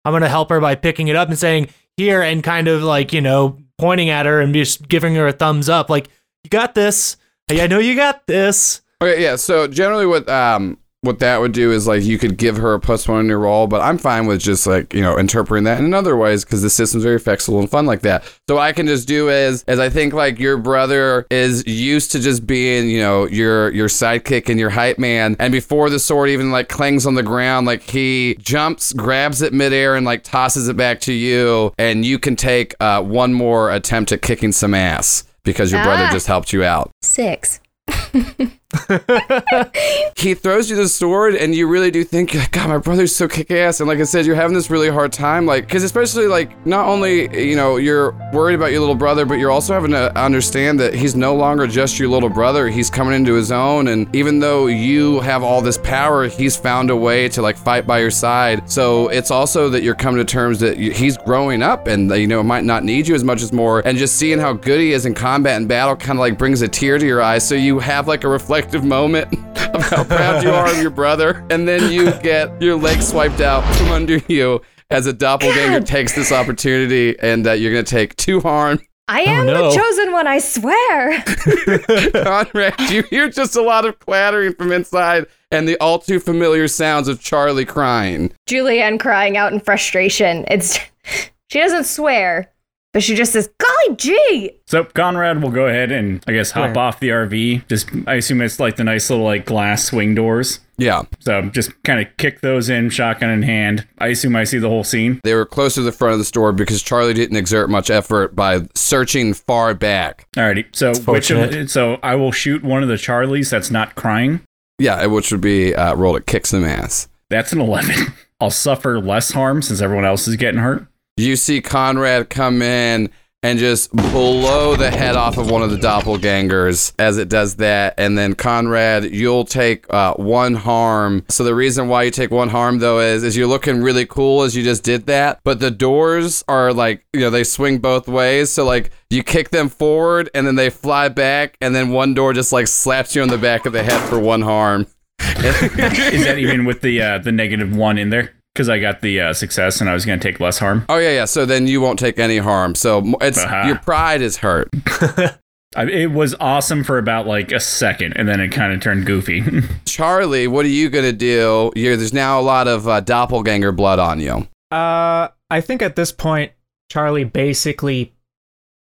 I'm 0.05 0.13
going 0.13 0.23
to 0.23 0.29
help 0.29 0.51
her 0.51 0.61
by 0.61 0.75
picking 0.75 1.09
it 1.09 1.17
up 1.17 1.29
and 1.29 1.39
saying 1.39 1.69
here 1.97 2.21
and 2.21 2.43
kind 2.43 2.69
of 2.69 2.83
like 2.83 3.13
you 3.13 3.21
know 3.21 3.59
pointing 3.79 4.11
at 4.11 4.27
her 4.27 4.41
and 4.41 4.53
just 4.53 4.87
giving 4.89 5.15
her 5.15 5.27
a 5.27 5.33
thumbs 5.33 5.69
up, 5.69 5.89
like 5.89 6.09
you 6.43 6.51
got 6.51 6.75
this. 6.75 7.17
Hey, 7.49 7.63
I 7.63 7.67
know 7.67 7.79
you 7.79 7.97
got 7.97 8.27
this. 8.27 8.83
Okay, 9.03 9.23
yeah. 9.23 9.37
So 9.37 9.67
generally, 9.67 10.07
what 10.07 10.29
um 10.29 10.79
what 11.05 11.19
that 11.21 11.41
would 11.41 11.53
do 11.53 11.71
is 11.73 11.87
like 11.87 12.03
you 12.03 12.19
could 12.19 12.37
give 12.37 12.57
her 12.57 12.75
a 12.75 12.81
plus 12.81 13.07
one 13.07 13.21
in 13.21 13.27
your 13.27 13.39
roll, 13.39 13.67
but 13.67 13.81
I'm 13.81 13.99
fine 13.99 14.27
with 14.27 14.41
just 14.41 14.67
like 14.67 14.93
you 14.95 15.01
know 15.01 15.17
interpreting 15.19 15.65
that 15.65 15.79
in 15.81 15.95
other 15.95 16.17
ways 16.17 16.45
because 16.45 16.63
the 16.63 16.71
system's 16.71 17.05
very 17.05 17.19
flexible 17.19 17.61
and 17.61 17.71
fun 17.71 17.87
like 17.87 18.01
that. 18.01 18.25
So 18.49 18.57
what 18.57 18.63
I 18.63 18.73
can 18.73 18.87
just 18.87 19.07
do 19.07 19.29
is 19.29 19.63
as 19.69 19.79
I 19.79 19.89
think 19.89 20.13
like 20.15 20.39
your 20.39 20.57
brother 20.57 21.27
is 21.31 21.67
used 21.67 22.13
to 22.13 22.21
just 22.21 22.47
being 22.47 22.89
you 22.91 23.01
know 23.01 23.27
your 23.29 23.71
your 23.73 23.89
sidekick 23.89 24.49
and 24.49 24.59
your 24.59 24.71
hype 24.71 24.99
man, 24.99 25.37
and 25.39 25.53
before 25.53 25.91
the 25.91 25.99
sword 25.99 26.31
even 26.31 26.51
like 26.51 26.69
clangs 26.69 27.07
on 27.07 27.15
the 27.15 27.23
ground, 27.23 27.67
like 27.67 27.83
he 27.83 28.37
jumps, 28.41 28.93
grabs 28.93 29.43
it 29.43 29.53
midair, 29.53 29.95
and 29.95 30.05
like 30.07 30.23
tosses 30.25 30.69
it 30.69 30.77
back 30.77 31.01
to 31.01 31.13
you, 31.13 31.73
and 31.79 32.05
you 32.05 32.19
can 32.19 32.37
take 32.37 32.75
uh, 32.81 33.03
one 33.03 33.35
more 33.35 33.71
attempt 33.71 34.11
at 34.13 34.23
kicking 34.23 34.53
some 34.53 34.75
ass 34.75 35.25
because 35.45 35.71
your 35.71 35.83
brother 35.85 36.05
Ah. 36.05 36.13
just 36.13 36.27
helped 36.27 36.53
you 36.53 36.65
out 36.65 36.91
Six. 37.03 37.61
he 40.17 40.35
throws 40.35 40.71
you 40.71 40.77
the 40.77 40.89
sword 40.89 41.35
and 41.35 41.55
you 41.55 41.67
really 41.67 41.91
do 41.91 42.05
think 42.05 42.33
god 42.51 42.69
my 42.69 42.79
brother's 42.79 43.15
so 43.15 43.29
kick-ass. 43.29 43.81
And 43.81 43.89
like 43.89 43.99
i 43.99 44.05
said 44.05 44.27
you're 44.27 44.35
having 44.35 44.55
this 44.55 44.71
really 44.71 44.91
hard 44.91 45.13
time 45.13 45.47
like 45.47 45.65
because 45.67 45.83
especially 45.83 46.27
like 46.27 46.67
not 46.67 46.87
only 46.87 47.47
you 47.47 47.57
know 47.57 47.77
you're 47.77 48.13
worried 48.33 48.55
about 48.55 48.71
your 48.71 48.81
little 48.81 48.95
brother 48.95 49.25
but 49.25 49.39
you're 49.39 49.51
also 49.51 49.75
having 49.75 49.91
to 49.93 50.17
understand 50.19 50.81
that 50.81 50.95
he's 50.95 51.15
no 51.15 51.35
longer 51.35 51.67
just 51.67 51.99
your 51.99 52.09
little 52.09 52.29
brother. 52.29 52.69
He's 52.69 52.91
coming 52.91 53.15
into 53.15 53.35
his 53.35 53.53
own. 53.53 53.89
And 53.89 54.15
even 54.15 54.41
though 54.41 54.67
you 54.67 55.21
have 55.21 55.43
all 55.43 55.61
this 55.61 55.79
power 55.79 56.29
he's 56.29 56.57
found 56.57 56.91
a 56.91 56.97
way 56.97 57.29
to 57.29 57.43
like 57.43 57.57
fight 57.57 57.87
by 57.87 58.01
your 58.01 58.11
side. 58.11 58.71
So 58.71 59.09
it's 59.09 59.31
also 59.31 59.69
that 59.71 59.83
you're 59.83 59.95
coming 59.95 60.19
to 60.19 60.31
terms 60.31 60.61
that 60.61 60.79
he's 60.79 61.17
growing 61.19 61.63
up 61.63 61.87
and 61.87 62.11
you 62.11 62.27
know 62.27 62.43
might 62.43 62.65
not 62.65 62.85
need 62.85 63.09
you 63.09 63.15
as 63.15 63.25
much 63.25 63.43
as 63.43 63.53
more. 63.53 63.81
And 63.87 63.99
just 63.99 64.17
seeing 64.17 64.39
how 64.39 64.53
good 64.53 64.81
he 64.81 64.93
is 64.93 65.07
in 65.07 65.15
combat 65.15 65.57
and 65.57 65.69
battle 65.69 65.97
kind 65.97 66.19
of 66.19 66.21
like 66.21 66.39
brings 66.39 66.63
a 66.63 66.69
tear 66.69 66.99
to 66.99 67.07
your 67.07 67.23
eyes. 67.23 67.47
So 67.47 67.55
you 67.55 67.79
have 67.79 68.09
like 68.09 68.25
a 68.25 68.29
reflective 68.65 68.85
moment 68.85 69.27
of 69.75 69.83
how 69.91 70.05
proud 70.05 70.43
you 70.43 70.51
are 70.51 70.71
of 70.71 70.81
your 70.81 70.91
brother 70.91 71.45
and 71.51 71.69
then 71.69 71.93
you 71.93 72.11
get 72.21 72.63
your 72.63 72.77
leg 72.77 73.03
swiped 73.03 73.41
out 73.41 73.63
from 73.77 73.91
under 73.91 74.17
you 74.29 74.61
as 74.91 75.07
a 75.07 75.13
doppelganger 75.13 75.81
God. 75.81 75.87
takes 75.87 76.15
this 76.15 76.31
opportunity, 76.31 77.19
and 77.19 77.47
uh, 77.47 77.53
you're 77.53 77.73
going 77.73 77.85
to 77.85 77.91
take 77.91 78.17
two 78.17 78.41
harm. 78.41 78.81
I 79.09 79.21
am 79.23 79.47
no. 79.47 79.71
the 79.71 79.77
chosen 79.77 80.13
one, 80.13 80.27
I 80.27 80.39
swear. 80.39 81.23
Conrad, 82.25 82.91
you 82.91 83.03
hear 83.05 83.29
just 83.29 83.57
a 83.57 83.63
lot 83.63 83.85
of 83.85 83.99
clattering 83.99 84.55
from 84.55 84.73
inside 84.73 85.27
and 85.51 85.69
the 85.69 85.77
all 85.79 85.99
too 85.99 86.21
familiar 86.21 86.69
sounds 86.69 87.09
of 87.09 87.21
Charlie 87.21 87.67
crying. 87.67 88.33
Julianne 88.49 88.99
crying 88.99 89.37
out 89.37 89.53
in 89.53 89.61
frustration. 89.61 90.47
It's 90.49 90.79
she 91.51 91.59
doesn't 91.59 91.85
swear, 91.85 92.51
but 92.95 93.03
she 93.03 93.15
just 93.15 93.33
says, 93.35 93.51
"Golly 93.59 93.97
gee!" 93.97 94.53
So 94.67 94.85
Conrad 94.85 95.43
will 95.43 95.51
go 95.51 95.67
ahead 95.67 95.93
and 95.93 96.25
I 96.27 96.33
guess 96.33 96.53
hop 96.53 96.75
Where? 96.75 96.85
off 96.85 97.01
the 97.01 97.11
RV. 97.11 97.69
Just 97.69 97.91
I 98.07 98.15
assume 98.15 98.41
it's 98.41 98.59
like 98.59 98.77
the 98.77 98.85
nice 98.85 99.11
little 99.11 99.25
like 99.27 99.45
glass 99.45 99.85
swing 99.85 100.15
doors. 100.15 100.61
Yeah, 100.77 101.03
So 101.21 101.43
just 101.43 101.71
kind 101.85 102.01
of 102.05 102.17
kick 102.17 102.41
those 102.41 102.69
in, 102.69 102.91
shotgun 102.91 103.31
in 103.31 103.43
hand. 103.43 103.87
I 103.99 104.09
assume 104.09 104.35
I 104.35 104.43
see 104.43 104.59
the 104.59 104.69
whole 104.69 104.83
scene. 104.83 105.21
they 105.23 105.35
were 105.35 105.47
close 105.47 105.75
to 105.75 105.83
the 105.83 105.93
front 105.93 106.15
of 106.15 106.19
the 106.19 106.25
store 106.25 106.53
because 106.53 106.83
Charlie 106.83 107.15
didn't 107.15 107.37
exert 107.37 107.71
much 107.71 107.91
effort 107.91 108.35
by 108.35 108.63
searching 108.75 109.35
far 109.35 109.75
back. 109.75 110.27
Alrighty. 110.37 110.65
So 110.75 110.93
which 111.13 111.31
of 111.31 111.71
so 111.71 111.99
I 112.03 112.17
will 112.17 112.33
shoot 112.33 112.65
one 112.65 112.83
of 112.83 112.89
the 112.89 112.97
Charlies 112.97 113.51
that's 113.51 113.71
not 113.71 113.95
crying. 113.95 114.41
Yeah, 114.81 115.07
which 115.07 115.31
would 115.31 115.41
be 115.41 115.75
uh, 115.77 115.95
roll 115.95 116.15
to 116.15 116.21
kick 116.21 116.47
some 116.47 116.65
ass. 116.65 117.07
That's 117.31 117.53
an 117.53 117.61
eleven. 117.61 118.13
I'll 118.41 118.51
suffer 118.51 118.99
less 119.01 119.31
harm 119.31 119.63
since 119.63 119.81
everyone 119.81 120.05
else 120.05 120.27
is 120.27 120.35
getting 120.35 120.61
hurt. 120.61 120.87
You 121.17 121.37
see 121.37 121.61
Conrad 121.61 122.29
come 122.29 122.61
in 122.61 123.09
and 123.45 123.59
just 123.59 123.93
blow 123.93 124.75
the 124.75 124.91
head 124.91 125.15
off 125.15 125.39
of 125.39 125.49
one 125.49 125.63
of 125.63 125.71
the 125.71 125.77
doppelgangers 125.77 126.93
as 126.99 127.19
it 127.19 127.29
does 127.29 127.57
that. 127.57 127.95
And 127.99 128.19
then 128.19 128.35
Conrad, 128.35 129.05
you'll 129.05 129.45
take 129.45 129.85
uh, 129.95 130.15
one 130.15 130.55
harm. 130.55 131.25
So 131.29 131.45
the 131.45 131.55
reason 131.55 131.87
why 131.87 132.03
you 132.03 132.11
take 132.11 132.33
one 132.33 132.49
harm 132.49 132.81
though 132.81 132.99
is, 132.99 133.23
is 133.23 133.37
you're 133.37 133.47
looking 133.47 133.81
really 133.81 134.07
cool 134.07 134.43
as 134.43 134.57
you 134.57 134.65
just 134.65 134.83
did 134.83 135.07
that. 135.07 135.39
But 135.45 135.61
the 135.61 135.71
doors 135.71 136.43
are 136.49 136.73
like, 136.73 137.07
you 137.13 137.21
know, 137.21 137.31
they 137.31 137.45
swing 137.45 137.79
both 137.79 138.09
ways. 138.09 138.51
So 138.51 138.65
like 138.65 138.91
you 139.09 139.23
kick 139.23 139.51
them 139.51 139.69
forward 139.69 140.31
and 140.35 140.45
then 140.45 140.57
they 140.57 140.69
fly 140.69 141.09
back. 141.09 141.57
And 141.61 141.77
then 141.77 141.91
one 141.91 142.15
door 142.15 142.33
just 142.33 142.53
like 142.53 142.67
slaps 142.67 143.15
you 143.15 143.23
on 143.23 143.29
the 143.29 143.39
back 143.39 143.67
of 143.67 143.73
the 143.73 143.85
head 143.85 144.01
for 144.09 144.19
one 144.19 144.43
harm. 144.43 144.89
Is 145.21 146.25
that 146.25 146.39
even 146.39 146.65
with 146.65 146.81
the 146.81 147.01
uh, 147.01 147.19
the 147.19 147.31
negative 147.31 147.77
one 147.77 147.99
in 147.99 148.11
there? 148.11 148.34
Because 148.55 148.69
I 148.69 148.79
got 148.79 149.01
the 149.01 149.21
uh, 149.21 149.33
success 149.33 149.81
and 149.81 149.91
I 149.91 149.95
was 149.95 150.07
going 150.07 150.21
to 150.21 150.23
take 150.23 150.39
less 150.39 150.59
harm. 150.59 150.85
Oh 150.89 150.99
yeah, 150.99 151.11
yeah. 151.11 151.25
So 151.25 151.45
then 151.45 151.67
you 151.67 151.81
won't 151.81 151.99
take 151.99 152.19
any 152.19 152.39
harm. 152.39 152.75
So 152.75 152.99
m- 152.99 153.17
it's 153.21 153.39
Aha. 153.39 153.67
your 153.67 153.79
pride 153.79 154.23
is 154.23 154.37
hurt. 154.37 154.69
I, 155.77 155.87
it 155.87 156.13
was 156.13 156.37
awesome 156.39 156.85
for 156.85 156.99
about 156.99 157.27
like 157.27 157.51
a 157.51 157.59
second, 157.59 158.13
and 158.17 158.29
then 158.29 158.41
it 158.41 158.49
kind 158.53 158.73
of 158.73 158.81
turned 158.81 159.07
goofy. 159.07 159.43
Charlie, 159.87 160.47
what 160.47 160.65
are 160.65 160.69
you 160.69 160.89
gonna 160.89 161.13
do? 161.13 161.73
You're, 161.75 161.97
there's 161.97 162.13
now 162.13 162.39
a 162.39 162.43
lot 162.43 162.69
of 162.69 162.87
uh, 162.87 163.01
doppelganger 163.01 163.73
blood 163.73 163.99
on 163.99 164.21
you. 164.21 164.47
Uh, 164.71 165.29
I 165.51 165.61
think 165.61 165.83
at 165.83 165.97
this 165.97 166.13
point, 166.13 166.53
Charlie 166.91 167.25
basically 167.25 168.15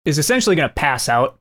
is 0.06 0.18
essentially 0.18 0.56
going 0.56 0.70
to 0.70 0.74
pass 0.74 1.10
out. 1.10 1.40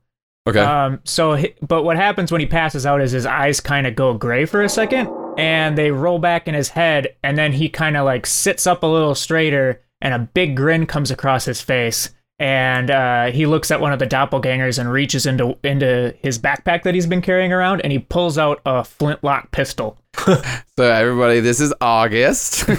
Okay. 0.48 0.60
Um, 0.60 1.00
so, 1.04 1.42
but 1.62 1.82
what 1.82 1.96
happens 1.96 2.30
when 2.30 2.40
he 2.40 2.46
passes 2.46 2.86
out 2.86 3.00
is 3.00 3.12
his 3.12 3.26
eyes 3.26 3.60
kind 3.60 3.86
of 3.86 3.96
go 3.96 4.14
gray 4.14 4.44
for 4.44 4.62
a 4.62 4.68
second, 4.68 5.08
and 5.36 5.76
they 5.76 5.90
roll 5.90 6.18
back 6.18 6.48
in 6.48 6.54
his 6.54 6.70
head, 6.70 7.14
and 7.22 7.36
then 7.36 7.52
he 7.52 7.68
kind 7.68 7.96
of 7.96 8.04
like 8.04 8.26
sits 8.26 8.66
up 8.66 8.82
a 8.82 8.86
little 8.86 9.14
straighter, 9.14 9.82
and 10.00 10.14
a 10.14 10.18
big 10.18 10.56
grin 10.56 10.86
comes 10.86 11.10
across 11.10 11.44
his 11.44 11.60
face, 11.60 12.10
and 12.38 12.90
uh, 12.90 13.26
he 13.26 13.46
looks 13.46 13.70
at 13.70 13.80
one 13.80 13.92
of 13.92 13.98
the 13.98 14.06
doppelgangers 14.06 14.78
and 14.78 14.90
reaches 14.90 15.26
into 15.26 15.56
into 15.62 16.14
his 16.22 16.38
backpack 16.38 16.82
that 16.82 16.94
he's 16.94 17.06
been 17.06 17.22
carrying 17.22 17.52
around, 17.52 17.80
and 17.80 17.92
he 17.92 17.98
pulls 17.98 18.36
out 18.36 18.60
a 18.66 18.84
flintlock 18.84 19.50
pistol. 19.52 19.98
so 20.16 20.42
everybody, 20.78 21.40
this 21.40 21.60
is 21.60 21.72
August. 21.80 22.54
so 22.54 22.74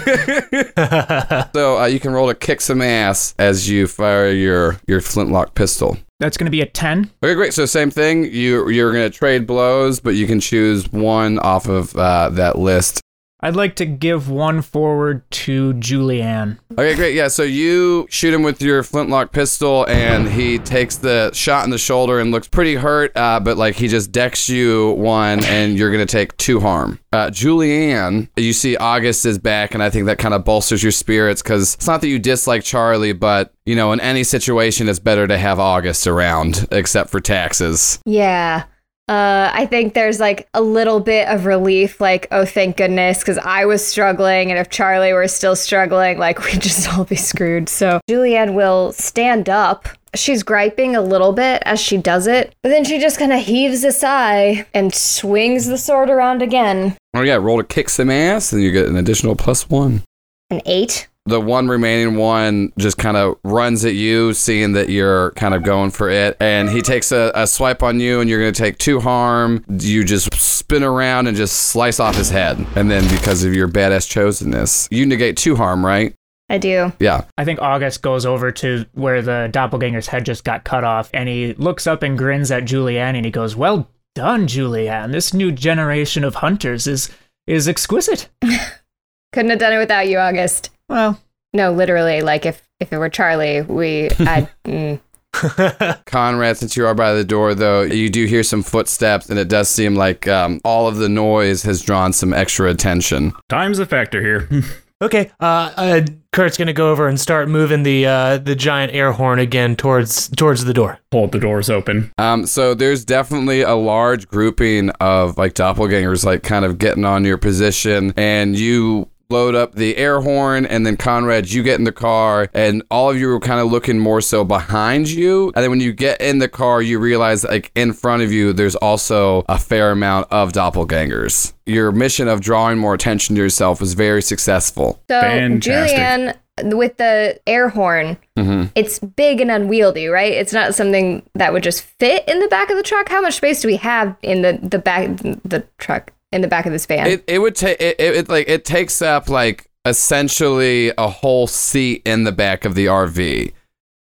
uh, 1.80 1.88
you 1.90 2.00
can 2.00 2.12
roll 2.12 2.28
to 2.28 2.36
kick 2.36 2.62
some 2.62 2.82
ass 2.82 3.34
as 3.40 3.70
you 3.70 3.88
fire 3.88 4.32
your 4.32 4.80
your 4.88 5.02
flintlock 5.02 5.56
pistol. 5.56 5.98
That's 6.20 6.36
going 6.36 6.46
to 6.46 6.52
be 6.52 6.62
a 6.62 6.66
ten. 6.66 7.12
Okay, 7.24 7.36
great. 7.36 7.54
So 7.54 7.66
same 7.66 7.92
thing. 7.92 8.26
You 8.26 8.70
you're 8.70 8.92
gonna 8.92 9.10
trade 9.10 9.48
blows, 9.48 10.00
but 10.00 10.12
you 10.12 10.28
can 10.28 10.40
choose 10.40 10.92
one 10.92 11.40
off 11.40 11.68
of 11.68 11.96
uh, 11.96 12.30
that 12.30 12.60
list. 12.60 13.02
I'd 13.40 13.56
like 13.56 13.76
to 13.76 13.86
give 13.86 14.30
one 14.30 14.64
forward 14.64 15.30
to 15.30 15.74
Julianne. 15.76 16.58
Okay, 16.72 16.96
great. 16.96 17.14
Yeah, 17.14 17.28
so 17.28 17.44
you 17.44 18.08
shoot 18.10 18.34
him 18.34 18.42
with 18.42 18.62
your 18.64 18.82
flintlock 18.82 19.32
pistol, 19.32 19.86
and 19.88 20.28
he 20.28 20.58
takes 20.58 20.96
the 20.96 21.32
shot 21.34 21.64
in 21.64 21.70
the 21.70 21.78
shoulder 21.78 22.20
and 22.20 22.32
looks 22.32 22.48
pretty 22.48 22.74
hurt, 22.74 23.16
uh, 23.16 23.40
but 23.40 23.56
like 23.56 23.76
he 23.76 23.88
just 23.88 24.12
decks 24.12 24.50
you 24.50 24.92
one, 24.94 25.44
and 25.46 25.78
you're 25.78 25.92
going 25.92 26.06
to 26.06 26.12
take 26.12 26.36
two 26.38 26.60
harm. 26.60 27.00
Uh, 27.14 27.28
Julianne, 27.28 28.28
you 28.38 28.54
see 28.54 28.76
August 28.76 29.24
is 29.26 29.38
back, 29.38 29.76
and 29.76 29.84
I 29.84 29.92
think 29.92 30.08
that 30.08 30.18
kind 30.18 30.34
of 30.34 30.44
bolsters 30.44 30.82
your 30.82 30.92
spirits 30.92 31.44
because 31.44 31.76
it's 31.76 31.88
not 31.88 32.02
that 32.02 32.08
you 32.08 32.18
dislike 32.18 32.64
Charlie, 32.64 33.14
but 33.14 33.54
you 33.68 33.76
know, 33.76 33.92
in 33.92 34.00
any 34.00 34.24
situation, 34.24 34.90
it's 34.90 35.00
better 35.00 35.28
to 35.28 35.38
have 35.38 35.60
August 35.60 36.08
around, 36.08 36.68
except 36.72 37.12
for 37.12 37.20
taxes. 37.20 38.00
Yeah. 38.04 38.64
Uh, 39.08 39.50
I 39.54 39.66
think 39.66 39.94
there's 39.94 40.20
like 40.20 40.50
a 40.54 40.62
little 40.62 41.00
bit 41.00 41.30
of 41.30 41.46
relief, 41.46 42.02
like, 42.02 42.28
oh, 42.32 42.44
thank 42.44 42.76
goodness, 42.76 43.20
because 43.20 43.38
I 43.38 43.64
was 43.66 43.86
struggling, 43.86 44.52
and 44.52 44.60
if 44.60 44.70
Charlie 44.70 45.14
were 45.14 45.28
still 45.30 45.56
struggling, 45.56 46.18
like, 46.18 46.40
we'd 46.44 46.62
just 46.62 46.92
all 46.92 47.06
be 47.06 47.16
screwed. 47.16 47.70
So 47.70 48.02
Julianne 48.10 48.54
will 48.54 48.92
stand 48.92 49.48
up. 49.48 49.88
She's 50.14 50.44
griping 50.44 50.96
a 50.96 51.02
little 51.02 51.32
bit 51.32 51.62
as 51.66 51.80
she 51.80 51.98
does 51.98 52.28
it, 52.28 52.54
but 52.64 52.70
then 52.70 52.84
she 52.84 53.00
just 53.00 53.20
kind 53.20 53.32
of 53.32 53.40
heaves 53.40 53.84
a 53.84 53.92
sigh 53.92 54.66
and 54.74 54.94
swings 54.94 55.68
the 55.68 55.78
sword 55.78 56.10
around 56.10 56.42
again. 56.42 56.98
Oh 57.16 57.22
yeah, 57.22 57.36
roll 57.36 57.60
to 57.60 57.64
kick 57.64 57.88
some 57.90 58.10
ass, 58.10 58.52
and 58.52 58.62
you 58.62 58.72
get 58.72 58.88
an 58.88 58.98
additional 58.98 59.36
plus 59.36 59.70
one. 59.70 60.04
An 60.50 60.62
eight. 60.66 61.08
The 61.28 61.42
one 61.42 61.68
remaining 61.68 62.16
one 62.16 62.72
just 62.78 62.98
kind 62.98 63.18
of 63.18 63.38
runs 63.44 63.86
at 63.86 63.94
you, 63.94 64.34
seeing 64.34 64.74
that 64.74 64.90
you're 64.90 65.32
kind 65.32 65.54
of 65.54 65.64
going 65.64 65.92
for 65.92 66.10
it. 66.10 66.38
And 66.40 66.70
he 66.70 66.82
takes 66.82 67.12
a, 67.12 67.32
a 67.36 67.46
swipe 67.46 67.84
on 67.84 68.00
you, 68.00 68.22
and 68.22 68.30
you're 68.30 68.40
going 68.40 68.54
to 68.54 68.62
take 68.62 68.78
two 68.78 69.00
harm. 69.00 69.64
You 69.70 70.04
just 70.04 70.34
spin 70.34 70.84
around 70.84 71.28
and 71.28 71.36
just 71.36 71.56
slice 71.56 72.00
off 72.00 72.16
his 72.16 72.30
head. 72.30 72.66
And 72.76 72.90
then, 72.90 73.04
because 73.10 73.44
of 73.44 73.54
your 73.54 73.68
badass 73.68 74.08
chosenness, 74.08 74.88
you 74.90 75.06
negate 75.06 75.38
two 75.38 75.56
harm, 75.56 75.86
right? 75.86 76.14
I 76.50 76.58
do. 76.58 76.94
Yeah. 77.00 77.26
I 77.38 77.44
think 77.44 77.62
August 77.62 78.02
goes 78.02 78.26
over 78.26 78.52
to 78.54 78.86
where 78.94 79.22
the 79.22 79.50
doppelganger's 79.52 80.08
head 80.08 80.26
just 80.26 80.44
got 80.46 80.64
cut 80.64 80.84
off, 80.84 81.10
and 81.14 81.28
he 81.28 81.54
looks 81.54 81.86
up 81.86 82.04
and 82.04 82.18
grins 82.18 82.52
at 82.52 82.64
Julianne, 82.64 83.16
and 83.16 83.26
he 83.26 83.32
goes, 83.32 83.56
"Well 83.56 83.90
done, 84.16 84.48
Julianne. 84.48 85.12
This 85.12 85.34
new 85.34 85.52
generation 85.52 86.24
of 86.24 86.36
hunters 86.36 86.88
is 86.88 87.10
is 87.46 87.68
exquisite." 87.68 88.30
Couldn't 89.34 89.52
have 89.52 89.60
done 89.60 89.74
it 89.74 89.78
without 89.78 90.08
you, 90.08 90.18
August. 90.20 90.70
Well, 90.90 91.20
No, 91.54 91.72
literally, 91.72 92.22
like 92.22 92.46
if 92.46 92.68
if 92.80 92.94
it 92.94 92.98
were 92.98 93.10
Charlie, 93.10 93.62
we 93.62 94.10
I 94.20 94.48
mm, 94.66 95.00
Conrad, 96.06 96.58
since 96.58 96.76
you 96.76 96.86
are 96.86 96.96
by 96.96 97.14
the 97.14 97.24
door, 97.24 97.54
though, 97.54 97.82
you 97.82 98.10
do 98.10 98.26
hear 98.26 98.44
some 98.44 98.64
footsteps, 98.64 99.30
and 99.30 99.38
it 99.38 99.48
does 99.48 99.70
seem 99.70 99.96
like 99.96 100.28
um, 100.28 100.60
all 100.64 100.88
of 100.88 100.98
the 100.98 101.10
noise 101.10 101.64
has 101.64 101.82
drawn 101.82 102.14
some 102.14 102.34
extra 102.34 102.70
attention. 102.70 103.34
Time's 103.50 103.80
a 103.80 103.86
factor 103.86 104.22
here. 104.22 104.50
Okay, 105.00 105.30
uh, 105.40 105.72
uh, 105.78 106.02
Kurt's 106.32 106.58
gonna 106.58 106.74
go 106.74 106.90
over 106.92 107.08
and 107.08 107.20
start 107.20 107.50
moving 107.50 107.84
the 107.84 108.08
uh, 108.08 108.38
the 108.40 108.56
giant 108.56 108.96
air 108.96 109.12
horn 109.12 109.38
again 109.38 109.76
towards 109.76 110.28
towards 110.30 110.66
the 110.66 110.74
door. 110.74 110.98
Hold 111.12 111.34
the 111.34 111.40
doors 111.40 111.70
open. 111.70 112.12
Um, 112.18 112.48
so 112.48 112.74
there's 112.74 113.06
definitely 113.06 113.62
a 113.62 113.76
large 113.76 114.28
grouping 114.28 114.90
of 115.00 115.38
like 115.38 115.54
doppelgangers, 115.54 116.26
like 116.26 116.42
kind 116.42 116.66
of 116.66 116.80
getting 116.80 117.06
on 117.06 117.26
your 117.26 117.38
position, 117.38 118.12
and 118.18 118.58
you 118.58 119.08
load 119.30 119.56
up 119.56 119.76
the 119.76 119.98
air 119.98 120.22
horn, 120.22 120.66
and 120.66 120.86
then 120.86 120.96
Conrad, 120.98 121.52
you 121.52 121.64
get 121.64 121.78
in 121.78 121.84
the 121.84 121.92
car, 121.92 122.50
and 122.54 122.82
all 122.90 123.10
of 123.10 123.18
you 123.18 123.30
are 123.32 123.40
kind 123.40 123.60
of 123.60 123.70
looking 123.72 124.00
more 124.00 124.22
so 124.22 124.44
behind 124.44 125.10
you, 125.10 125.52
and 125.56 125.64
then 125.64 125.70
when 125.70 125.82
you 125.82 125.92
get 125.92 126.22
in 126.22 126.40
the 126.40 126.48
car, 126.48 126.82
you 126.82 127.00
realize 127.00 127.44
like 127.44 127.72
in 127.76 127.94
front 127.94 128.22
of 128.24 128.32
you, 128.32 128.54
there's 128.54 128.76
also 128.76 129.44
a 129.50 129.58
fair 129.58 129.92
amount 129.92 130.28
of 130.32 130.54
doppelgangers. 130.54 131.54
Your 131.66 131.92
mission 131.92 132.28
of 132.28 132.40
drawing 132.42 132.78
more 132.78 132.94
attention 132.94 133.36
to 133.36 133.42
yourself 133.42 133.82
was 133.82 133.94
very 133.94 134.22
successful. 134.22 135.02
So 135.10 135.20
Fantastic. 135.20 135.98
Julianne 135.98 136.36
with 136.76 136.98
the 136.98 137.40
air 137.46 137.70
horn, 137.70 138.18
Mhm. 138.38 138.72
it's 138.74 138.98
big 138.98 139.42
and 139.42 139.52
unwieldy, 139.52 140.08
right? 140.08 140.32
It's 140.32 140.54
not 140.54 140.74
something 140.74 141.22
that 141.36 141.54
would 141.54 141.62
just 141.64 141.84
fit 141.84 142.24
in 142.28 142.40
the 142.40 142.48
back 142.48 142.70
of 142.72 142.78
the 142.78 142.84
truck. 142.84 143.10
How 143.10 143.22
much 143.22 143.36
space 143.36 143.62
do 143.62 143.68
we 143.68 143.76
have 143.76 144.16
in 144.24 144.42
the 144.42 144.58
the 144.64 144.80
back 144.80 145.10
the 145.18 145.64
truck 145.78 146.12
in 146.32 146.42
the 146.42 146.48
back 146.48 146.66
of 146.66 146.72
this 146.72 146.86
van? 146.86 147.08
It 147.08 147.24
it 147.28 147.40
would 147.40 147.56
take 147.56 147.80
it, 147.80 147.96
it, 148.00 148.16
it 148.16 148.30
like 148.30 148.48
it 148.50 148.66
takes 148.66 149.02
up 149.02 149.30
like 149.30 149.70
essentially 149.86 150.92
a 150.98 151.08
whole 151.08 151.48
seat 151.48 152.02
in 152.06 152.24
the 152.24 152.32
back 152.32 152.66
of 152.66 152.76
the 152.76 152.86
RV. 152.88 153.54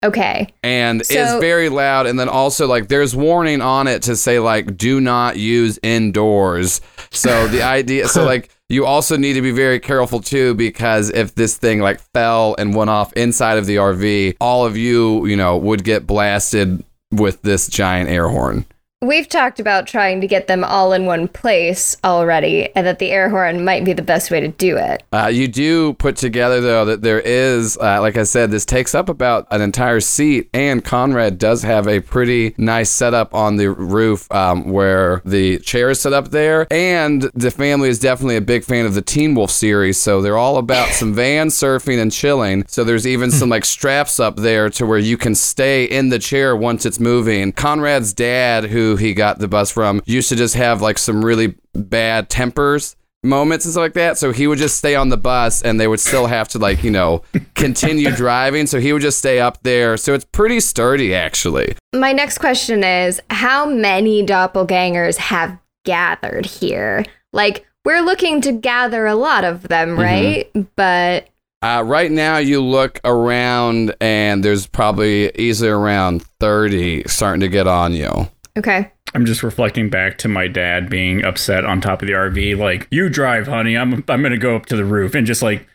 okay. 0.04 0.48
and 0.64 1.06
So- 1.06 1.14
it's 1.16 1.34
very 1.42 1.70
loud 1.70 2.08
and 2.08 2.20
then 2.20 2.28
also 2.30 2.68
like 2.68 2.88
there's 2.88 3.16
warning 3.16 3.62
on 3.62 3.88
it 3.88 4.02
to 4.04 4.16
say 4.16 4.40
like 4.40 4.76
do 4.78 5.00
not 5.00 5.38
use 5.38 5.80
indoors 5.84 6.82
so 7.12 7.48
the 7.48 7.62
idea 7.78 8.08
so 8.08 8.26
like 8.26 8.50
you 8.68 8.86
also 8.86 9.16
need 9.18 9.34
to 9.34 9.42
be 9.42 9.52
very 9.52 9.80
careful 9.80 10.20
too 10.22 10.54
because 10.56 11.10
if 11.12 11.36
this 11.36 11.56
thing 11.58 11.80
like 11.82 12.00
fell 12.14 12.56
and 12.58 12.74
went 12.76 12.90
off 12.90 13.14
inside 13.14 13.58
of 13.58 13.66
the 13.66 13.76
rv 13.76 14.36
all 14.42 14.66
of 14.66 14.76
you 14.76 15.26
you 15.28 15.36
know 15.38 15.56
would 15.58 15.84
get 15.84 16.08
blasted 16.08 16.84
with 17.12 17.42
this 17.44 17.68
giant 17.68 18.10
air 18.10 18.28
horn 18.28 18.66
We've 19.04 19.28
talked 19.28 19.60
about 19.60 19.88
trying 19.88 20.22
to 20.22 20.28
get 20.28 20.46
them 20.46 20.64
all 20.64 20.94
in 20.94 21.08
one 21.08 21.28
place 21.28 21.98
already, 22.04 22.70
and 22.76 22.86
that 22.86 23.00
the 23.00 23.10
air 23.10 23.30
horn 23.30 23.66
might 23.66 23.84
be 23.84 23.94
the 23.94 24.04
best 24.04 24.30
way 24.30 24.40
to 24.42 24.50
do 24.50 24.78
it. 24.78 25.02
Uh, 25.12 25.26
you 25.26 25.48
do 25.48 25.94
put 25.94 26.18
together 26.18 26.62
though 26.62 26.86
that 26.86 27.02
there 27.02 27.20
is, 27.20 27.80
uh, 27.82 28.00
like 28.00 28.16
I 28.16 28.22
said, 28.22 28.52
this 28.52 28.64
takes 28.64 28.94
up 28.94 29.10
about 29.10 29.48
an 29.50 29.60
entire 29.60 30.02
seat, 30.02 30.52
and 30.54 30.86
Conrad 30.86 31.40
does 31.40 31.64
have 31.64 31.88
a 31.88 32.00
pretty 32.00 32.54
nice 32.60 32.92
setup 32.92 33.34
on 33.34 33.56
the 33.56 33.72
roof 33.72 34.32
um, 34.32 34.70
where 34.70 35.24
the 35.26 35.58
chair 35.58 35.90
is 35.90 36.00
set 36.00 36.14
up 36.14 36.30
there, 36.30 36.68
and 36.70 37.24
the 37.34 37.50
family 37.50 37.90
is 37.90 37.98
definitely 37.98 38.36
a 38.36 38.42
big 38.42 38.64
fan 38.64 38.86
of 38.86 38.94
the 38.94 39.02
Teen 39.02 39.34
Wolf 39.34 39.50
series, 39.50 39.98
so 40.00 40.22
they're 40.22 40.38
all 40.38 40.58
about 40.58 40.90
some 40.92 41.16
van 41.16 41.48
surfing 41.48 42.00
and 42.00 42.12
chilling. 42.12 42.66
So 42.68 42.84
there's 42.84 43.08
even 43.08 43.32
some 43.42 43.50
like 43.50 43.66
straps 43.66 44.20
up 44.20 44.36
there 44.36 44.70
to 44.70 44.86
where 44.86 45.00
you 45.00 45.18
can 45.18 45.34
stay 45.34 45.86
in 45.86 46.10
the 46.10 46.20
chair 46.20 46.56
once 46.56 46.86
it's 46.86 47.00
moving. 47.00 47.52
Conrad's 47.52 48.14
dad, 48.14 48.66
who 48.92 48.96
he 48.98 49.14
got 49.14 49.40
the 49.40 49.48
bus 49.48 49.72
from, 49.72 50.02
used 50.06 50.30
to 50.30 50.36
just 50.36 50.56
have 50.56 50.82
like 50.82 50.98
some 50.98 51.24
really 51.24 51.56
bad 51.74 52.30
tempers 52.30 52.96
moments 53.24 53.66
and 53.66 53.72
stuff 53.74 53.82
like 53.82 53.94
that. 53.94 54.18
So 54.18 54.32
he 54.32 54.48
would 54.48 54.58
just 54.58 54.78
stay 54.78 54.96
on 54.96 55.10
the 55.10 55.18
bus 55.18 55.62
and 55.62 55.80
they 55.80 55.88
would 55.88 56.00
still 56.00 56.28
have 56.28 56.48
to 56.50 56.60
like, 56.60 56.84
you 56.84 56.92
know, 56.92 57.22
continue 57.56 58.12
driving. 58.12 58.68
So 58.68 58.80
he 58.80 58.94
would 58.94 59.02
just 59.02 59.20
stay 59.20 59.40
up 59.40 59.62
there. 59.64 59.98
So 59.98 60.14
it's 60.14 60.26
pretty 60.26 60.60
sturdy 60.60 61.14
actually. 61.14 61.76
My 61.94 62.14
next 62.14 62.40
question 62.40 62.84
is 62.84 63.22
How 63.30 63.66
many 63.66 64.26
doppelgangers 64.26 65.18
have 65.18 65.58
gathered 65.86 66.46
here? 66.46 67.06
Like, 67.34 67.66
we're 67.86 68.02
looking 68.02 68.42
to 68.42 68.52
gather 68.52 69.08
a 69.08 69.16
lot 69.16 69.44
of 69.44 69.68
them, 69.68 69.98
right? 69.98 70.52
But 70.76 71.28
Uh, 71.64 71.84
right 71.86 72.12
now 72.12 72.38
you 72.38 72.62
look 72.62 73.00
around 73.06 73.96
and 74.02 74.44
there's 74.44 74.68
probably 74.68 75.32
easily 75.38 75.70
around 75.70 76.24
30 76.40 77.04
starting 77.08 77.42
to 77.42 77.48
get 77.48 77.68
on 77.68 77.94
you. 77.94 78.30
Okay. 78.58 78.92
I'm 79.14 79.26
just 79.26 79.44
reflecting 79.44 79.90
back 79.90 80.18
to 80.20 80.28
my 80.28 80.48
dad 80.48 80.90
being 80.90 81.24
upset 81.26 81.66
on 81.66 81.82
top 81.82 82.02
of 82.02 82.08
the 82.08 82.14
RV. 82.14 82.58
Like, 82.58 82.88
you 82.92 83.10
drive, 83.10 83.48
honey. 83.48 83.76
I'm 83.78 84.04
I'm 84.08 84.22
gonna 84.22 84.38
go 84.38 84.56
up 84.56 84.66
to 84.68 84.76
the 84.78 84.86
roof 84.86 85.16
and 85.16 85.28
just 85.28 85.42
like 85.42 85.68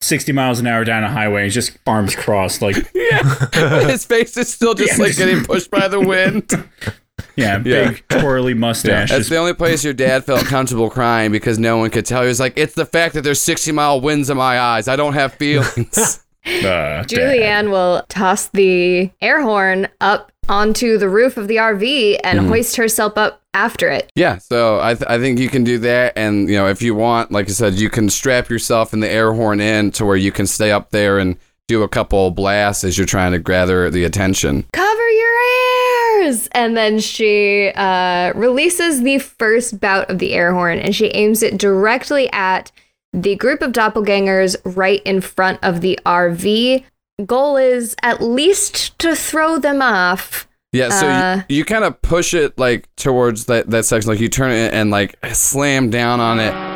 60 0.00 0.32
miles 0.32 0.60
an 0.60 0.66
hour 0.66 0.84
down 0.84 1.02
a 1.02 1.10
highway, 1.10 1.44
and 1.44 1.52
just 1.52 1.76
arms 1.86 2.14
crossed, 2.14 2.62
like 2.62 2.76
yeah. 2.94 3.22
His 3.88 4.04
face 4.04 4.36
is 4.36 4.52
still 4.52 4.74
just 4.74 4.98
Yeah. 4.98 5.04
like 5.04 5.16
getting 5.16 5.44
pushed 5.44 5.70
by 5.70 5.88
the 5.88 5.98
wind. 6.00 6.50
yeah, 7.36 7.60
Yeah. 7.64 7.90
big 7.90 8.04
twirly 8.08 8.54
mustache. 8.54 9.10
That's 9.10 9.28
the 9.28 9.36
only 9.38 9.54
place 9.54 9.82
your 9.82 9.94
dad 9.94 10.24
felt 10.24 10.44
comfortable 10.46 10.90
crying 10.90 11.32
because 11.32 11.58
no 11.58 11.78
one 11.78 11.90
could 11.90 12.04
tell. 12.06 12.22
He 12.22 12.28
was 12.28 12.38
like, 12.40 12.52
"It's 12.56 12.74
the 12.74 12.86
fact 12.86 13.14
that 13.14 13.22
there's 13.22 13.40
60 13.40 13.72
mile 13.72 14.00
winds 14.00 14.30
in 14.30 14.36
my 14.36 14.58
eyes. 14.60 14.86
I 14.88 14.94
don't 14.96 15.14
have 15.14 15.34
feelings." 15.34 16.20
uh, 16.46 16.50
dad. 16.60 17.08
Julianne 17.08 17.70
will 17.70 18.04
toss 18.08 18.48
the 18.48 19.10
air 19.22 19.40
horn 19.42 19.88
up 20.00 20.30
onto 20.48 20.98
the 20.98 21.08
roof 21.08 21.36
of 21.36 21.48
the 21.48 21.56
RV 21.56 22.18
and 22.24 22.38
Mm-hmm. 22.40 22.48
hoist 22.48 22.76
herself 22.76 23.16
up 23.16 23.40
after 23.54 23.88
it. 23.88 24.10
yeah, 24.16 24.38
so 24.38 24.80
I, 24.80 24.94
th- 24.94 25.08
I 25.08 25.18
think 25.18 25.38
you 25.38 25.48
can 25.48 25.62
do 25.64 25.78
that, 25.78 26.12
and 26.16 26.48
you 26.48 26.56
know, 26.56 26.66
if 26.68 26.82
you 26.82 26.94
want, 26.94 27.30
like 27.30 27.48
I 27.48 27.52
said, 27.52 27.74
you 27.74 27.88
can 27.88 28.10
strap 28.10 28.48
yourself 28.50 28.92
in 28.92 29.00
the 29.00 29.08
air 29.08 29.32
horn 29.32 29.60
in 29.60 29.90
to 29.92 30.04
where 30.04 30.16
you 30.16 30.32
can 30.32 30.46
stay 30.46 30.72
up 30.72 30.90
there 30.90 31.18
and 31.18 31.36
do 31.68 31.82
a 31.82 31.88
couple 31.88 32.30
blasts 32.32 32.82
as 32.84 32.98
you're 32.98 33.06
trying 33.06 33.32
to 33.32 33.38
gather 33.38 33.88
the 33.90 34.04
attention. 34.04 34.66
Cover 34.72 35.08
your 35.10 36.24
ears! 36.24 36.48
And 36.52 36.76
then 36.76 36.98
she 36.98 37.70
uh, 37.74 38.32
releases 38.34 39.02
the 39.02 39.18
first 39.18 39.80
bout 39.80 40.10
of 40.10 40.18
the 40.18 40.34
air 40.34 40.52
horn 40.52 40.78
and 40.78 40.94
she 40.94 41.06
aims 41.08 41.42
it 41.42 41.56
directly 41.56 42.30
at 42.32 42.70
the 43.12 43.36
group 43.36 43.62
of 43.62 43.72
doppelgangers 43.72 44.56
right 44.76 45.00
in 45.04 45.20
front 45.20 45.58
of 45.62 45.80
the 45.80 45.98
RV. 46.04 46.84
Goal 47.24 47.56
is 47.56 47.94
at 48.02 48.20
least 48.20 48.98
to 48.98 49.14
throw 49.14 49.58
them 49.58 49.80
off. 49.80 50.48
Yeah, 50.72 50.88
so 50.88 51.06
Uh, 51.06 51.42
you, 51.48 51.58
you 51.58 51.64
kind 51.64 51.84
of 51.84 52.02
push 52.02 52.34
it 52.34 52.58
like 52.58 52.88
towards 52.96 53.44
that, 53.44 53.70
that 53.70 53.84
section, 53.84 54.10
like 54.10 54.18
you 54.18 54.28
turn 54.28 54.50
it 54.50 54.74
and 54.74 54.90
like 54.90 55.16
slam 55.32 55.90
down 55.90 56.18
on 56.18 56.40
it. 56.40 56.73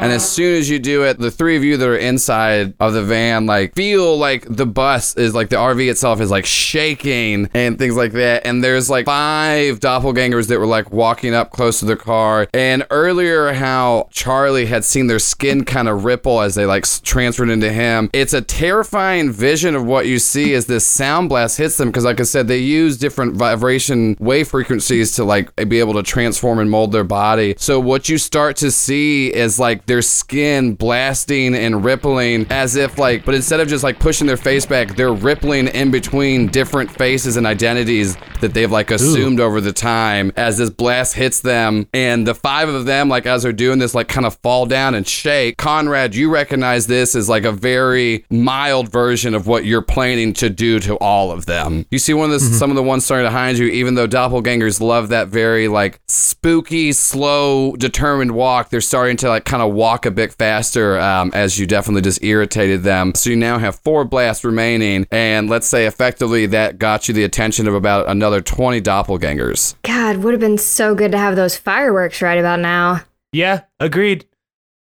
And 0.00 0.12
as 0.12 0.28
soon 0.28 0.56
as 0.56 0.70
you 0.70 0.78
do 0.78 1.04
it, 1.04 1.18
the 1.18 1.30
three 1.30 1.56
of 1.56 1.64
you 1.64 1.76
that 1.76 1.88
are 1.88 1.96
inside 1.96 2.74
of 2.80 2.94
the 2.94 3.02
van 3.02 3.46
like 3.46 3.74
feel 3.74 4.16
like 4.16 4.46
the 4.48 4.66
bus 4.66 5.14
is 5.16 5.34
like 5.34 5.50
the 5.50 5.56
RV 5.56 5.90
itself 5.90 6.20
is 6.20 6.30
like 6.30 6.46
shaking 6.46 7.50
and 7.52 7.78
things 7.78 7.96
like 7.96 8.12
that. 8.12 8.46
And 8.46 8.64
there's 8.64 8.88
like 8.88 9.06
five 9.06 9.78
doppelgangers 9.80 10.48
that 10.48 10.58
were 10.58 10.66
like 10.66 10.90
walking 10.90 11.34
up 11.34 11.50
close 11.50 11.80
to 11.80 11.84
the 11.84 11.96
car. 11.96 12.48
And 12.54 12.86
earlier, 12.90 13.52
how 13.52 14.08
Charlie 14.10 14.66
had 14.66 14.84
seen 14.84 15.06
their 15.06 15.18
skin 15.18 15.64
kind 15.64 15.88
of 15.88 16.04
ripple 16.04 16.40
as 16.40 16.54
they 16.54 16.64
like 16.64 16.84
transferred 17.02 17.50
into 17.50 17.70
him. 17.70 18.08
It's 18.12 18.32
a 18.32 18.40
terrifying 18.40 19.30
vision 19.30 19.74
of 19.74 19.84
what 19.84 20.06
you 20.06 20.18
see 20.18 20.54
as 20.54 20.66
this 20.66 20.86
sound 20.86 21.28
blast 21.28 21.58
hits 21.58 21.76
them 21.76 21.88
because, 21.88 22.04
like 22.04 22.20
I 22.20 22.24
said, 22.24 22.48
they 22.48 22.58
use 22.58 22.96
different 22.96 23.36
vibration 23.36 24.16
wave 24.18 24.48
frequencies 24.48 25.14
to 25.16 25.24
like 25.24 25.54
be 25.68 25.78
able 25.78 25.94
to 25.94 26.02
transform 26.02 26.58
and 26.58 26.70
mold 26.70 26.92
their 26.92 27.04
body. 27.04 27.54
So 27.58 27.78
what 27.78 28.08
you 28.08 28.18
start 28.18 28.56
to 28.56 28.70
see 28.70 29.32
is 29.32 29.58
like 29.58 29.86
their 29.90 30.02
skin 30.02 30.74
blasting 30.74 31.56
and 31.56 31.84
rippling 31.84 32.46
as 32.50 32.76
if 32.76 32.96
like, 32.96 33.24
but 33.24 33.34
instead 33.34 33.58
of 33.58 33.66
just 33.66 33.82
like 33.82 33.98
pushing 33.98 34.26
their 34.26 34.36
face 34.36 34.64
back, 34.64 34.94
they're 34.94 35.12
rippling 35.12 35.66
in 35.66 35.90
between 35.90 36.46
different 36.46 36.88
faces 36.90 37.36
and 37.36 37.44
identities 37.44 38.16
that 38.40 38.54
they've 38.54 38.70
like 38.70 38.92
assumed 38.92 39.40
over 39.40 39.60
the 39.60 39.72
time 39.72 40.30
as 40.36 40.58
this 40.58 40.70
blast 40.70 41.14
hits 41.14 41.40
them. 41.40 41.88
And 41.92 42.24
the 42.24 42.34
five 42.34 42.68
of 42.68 42.84
them, 42.84 43.08
like 43.08 43.26
as 43.26 43.42
they're 43.42 43.52
doing 43.52 43.80
this, 43.80 43.92
like 43.92 44.06
kind 44.06 44.26
of 44.26 44.38
fall 44.44 44.64
down 44.64 44.94
and 44.94 45.06
shake. 45.06 45.56
Conrad, 45.56 46.14
you 46.14 46.30
recognize 46.30 46.86
this 46.86 47.16
as 47.16 47.28
like 47.28 47.44
a 47.44 47.52
very 47.52 48.24
mild 48.30 48.92
version 48.92 49.34
of 49.34 49.48
what 49.48 49.64
you're 49.64 49.82
planning 49.82 50.32
to 50.34 50.48
do 50.48 50.78
to 50.78 50.94
all 50.98 51.32
of 51.32 51.46
them. 51.46 51.84
You 51.90 51.98
see 51.98 52.14
one 52.14 52.30
of 52.30 52.40
the, 52.40 52.46
mm-hmm. 52.46 52.54
some 52.54 52.70
of 52.70 52.76
the 52.76 52.82
ones 52.82 53.04
starting 53.04 53.26
to 53.26 53.30
behind 53.30 53.58
you, 53.58 53.66
even 53.66 53.94
though 53.94 54.06
doppelgangers 54.06 54.80
love 54.80 55.08
that 55.08 55.28
very 55.28 55.66
like 55.66 56.00
spooky, 56.08 56.92
slow, 56.92 57.74
determined 57.76 58.32
walk, 58.32 58.70
they're 58.70 58.80
starting 58.80 59.16
to 59.16 59.28
like 59.28 59.44
kind 59.44 59.62
of 59.62 59.72
walk 59.80 60.04
a 60.04 60.10
bit 60.10 60.30
faster 60.34 61.00
um, 61.00 61.30
as 61.32 61.58
you 61.58 61.66
definitely 61.66 62.02
just 62.02 62.22
irritated 62.22 62.82
them. 62.82 63.14
So 63.14 63.30
you 63.30 63.36
now 63.36 63.58
have 63.58 63.76
four 63.76 64.04
blasts 64.04 64.44
remaining, 64.44 65.06
and 65.10 65.48
let's 65.48 65.66
say 65.66 65.86
effectively 65.86 66.44
that 66.46 66.78
got 66.78 67.08
you 67.08 67.14
the 67.14 67.24
attention 67.24 67.66
of 67.66 67.72
about 67.72 68.06
another 68.06 68.42
20 68.42 68.82
doppelgangers. 68.82 69.74
God, 69.82 70.18
would 70.18 70.34
have 70.34 70.40
been 70.40 70.58
so 70.58 70.94
good 70.94 71.12
to 71.12 71.18
have 71.18 71.34
those 71.34 71.56
fireworks 71.56 72.20
right 72.20 72.38
about 72.38 72.60
now. 72.60 73.04
Yeah, 73.32 73.62
agreed. 73.78 74.26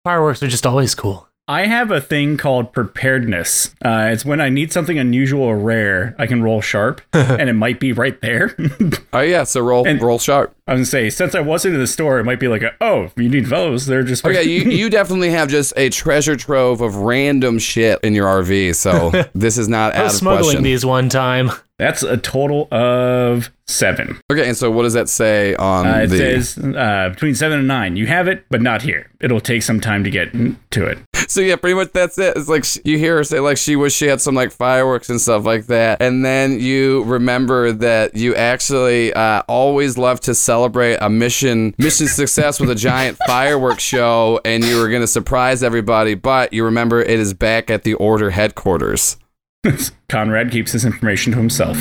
Fireworks 0.03 0.41
are 0.41 0.47
just 0.47 0.65
always 0.65 0.95
cool. 0.95 1.28
I 1.49 1.65
have 1.65 1.89
a 1.89 1.99
thing 1.99 2.37
called 2.37 2.73
preparedness. 2.73 3.73
Uh, 3.83 4.09
it's 4.11 4.23
when 4.23 4.39
I 4.39 4.49
need 4.49 4.71
something 4.71 4.99
unusual 4.99 5.41
or 5.41 5.57
rare, 5.57 6.15
I 6.19 6.27
can 6.27 6.43
roll 6.43 6.61
sharp, 6.61 7.01
and 7.13 7.49
it 7.49 7.53
might 7.53 7.79
be 7.79 7.91
right 7.91 8.19
there. 8.21 8.55
Oh 9.11 9.21
yeah, 9.21 9.43
so 9.43 9.61
roll 9.61 9.87
And- 9.87 9.99
roll 9.99 10.19
sharp. 10.19 10.53
I 10.67 10.73
was 10.73 10.79
gonna 10.81 10.85
say, 10.85 11.09
since 11.09 11.33
I 11.33 11.39
wasn't 11.39 11.73
in 11.73 11.79
the 11.79 11.87
store, 11.87 12.19
it 12.19 12.25
might 12.25 12.39
be 12.39 12.47
like, 12.47 12.61
a, 12.61 12.73
oh, 12.79 13.09
you 13.17 13.27
need 13.27 13.47
those. 13.47 13.87
They're 13.87 14.03
just. 14.03 14.23
okay. 14.23 14.43
you, 14.43 14.69
you 14.69 14.87
definitely 14.91 15.31
have 15.31 15.49
just 15.49 15.73
a 15.75 15.89
treasure 15.89 16.35
trove 16.35 16.81
of 16.81 16.95
random 16.97 17.57
shit 17.57 17.97
in 18.03 18.13
your 18.13 18.27
RV. 18.27 18.75
So 18.75 19.09
this 19.33 19.57
is 19.57 19.67
not 19.67 19.95
I 19.95 19.97
out 19.99 20.03
was 20.03 20.13
of 20.13 20.19
smuggling 20.19 20.43
question. 20.43 20.63
these 20.63 20.85
one 20.85 21.09
time. 21.09 21.49
That's 21.79 22.03
a 22.03 22.17
total 22.17 22.67
of 22.71 23.49
seven. 23.67 24.19
Okay, 24.31 24.47
and 24.47 24.55
so 24.55 24.69
what 24.69 24.83
does 24.83 24.93
that 24.93 25.09
say 25.09 25.55
on 25.55 25.87
Uh, 25.87 25.97
it 26.01 26.07
the? 26.07 26.17
says 26.17 26.57
uh, 26.59 27.09
between 27.09 27.33
seven 27.33 27.57
and 27.59 27.67
nine. 27.67 27.95
You 27.95 28.05
have 28.05 28.27
it, 28.27 28.45
but 28.51 28.61
not 28.61 28.83
here. 28.83 29.09
It'll 29.19 29.39
take 29.41 29.63
some 29.63 29.79
time 29.79 30.03
to 30.03 30.11
get 30.11 30.31
to 30.71 30.85
it. 30.85 30.99
So 31.39 31.41
yeah, 31.41 31.57
pretty 31.57 31.75
much 31.75 31.91
that's 31.91 32.17
it. 32.17 32.35
It's 32.35 32.49
like 32.49 32.63
sh- 32.63 32.79
you 32.83 32.97
hear 32.97 33.17
her 33.17 33.23
say 33.23 33.39
like 33.39 33.57
she 33.57 33.75
wish 33.75 33.93
she 33.93 34.07
had 34.07 34.19
some 34.19 34.33
like 34.33 34.51
fireworks 34.51 35.11
and 35.11 35.21
stuff 35.21 35.45
like 35.45 35.67
that, 35.67 36.01
and 36.01 36.25
then 36.25 36.59
you 36.59 37.03
remember 37.03 37.71
that 37.71 38.15
you 38.15 38.33
actually 38.33 39.13
uh, 39.13 39.43
always 39.47 39.95
love 39.95 40.19
to 40.21 40.33
celebrate 40.33 40.95
a 40.95 41.07
mission 41.09 41.75
mission 41.77 42.07
success 42.07 42.59
with 42.59 42.71
a 42.71 42.75
giant 42.75 43.17
fireworks 43.27 43.83
show, 43.83 44.41
and 44.43 44.63
you 44.63 44.81
were 44.81 44.89
gonna 44.89 45.05
surprise 45.05 45.61
everybody, 45.61 46.15
but 46.15 46.51
you 46.51 46.65
remember 46.65 46.99
it 46.99 47.19
is 47.19 47.35
back 47.35 47.69
at 47.69 47.83
the 47.83 47.93
order 47.93 48.31
headquarters. 48.31 49.17
Conrad 50.09 50.49
keeps 50.51 50.71
his 50.71 50.83
information 50.83 51.31
to 51.33 51.37
himself. 51.37 51.77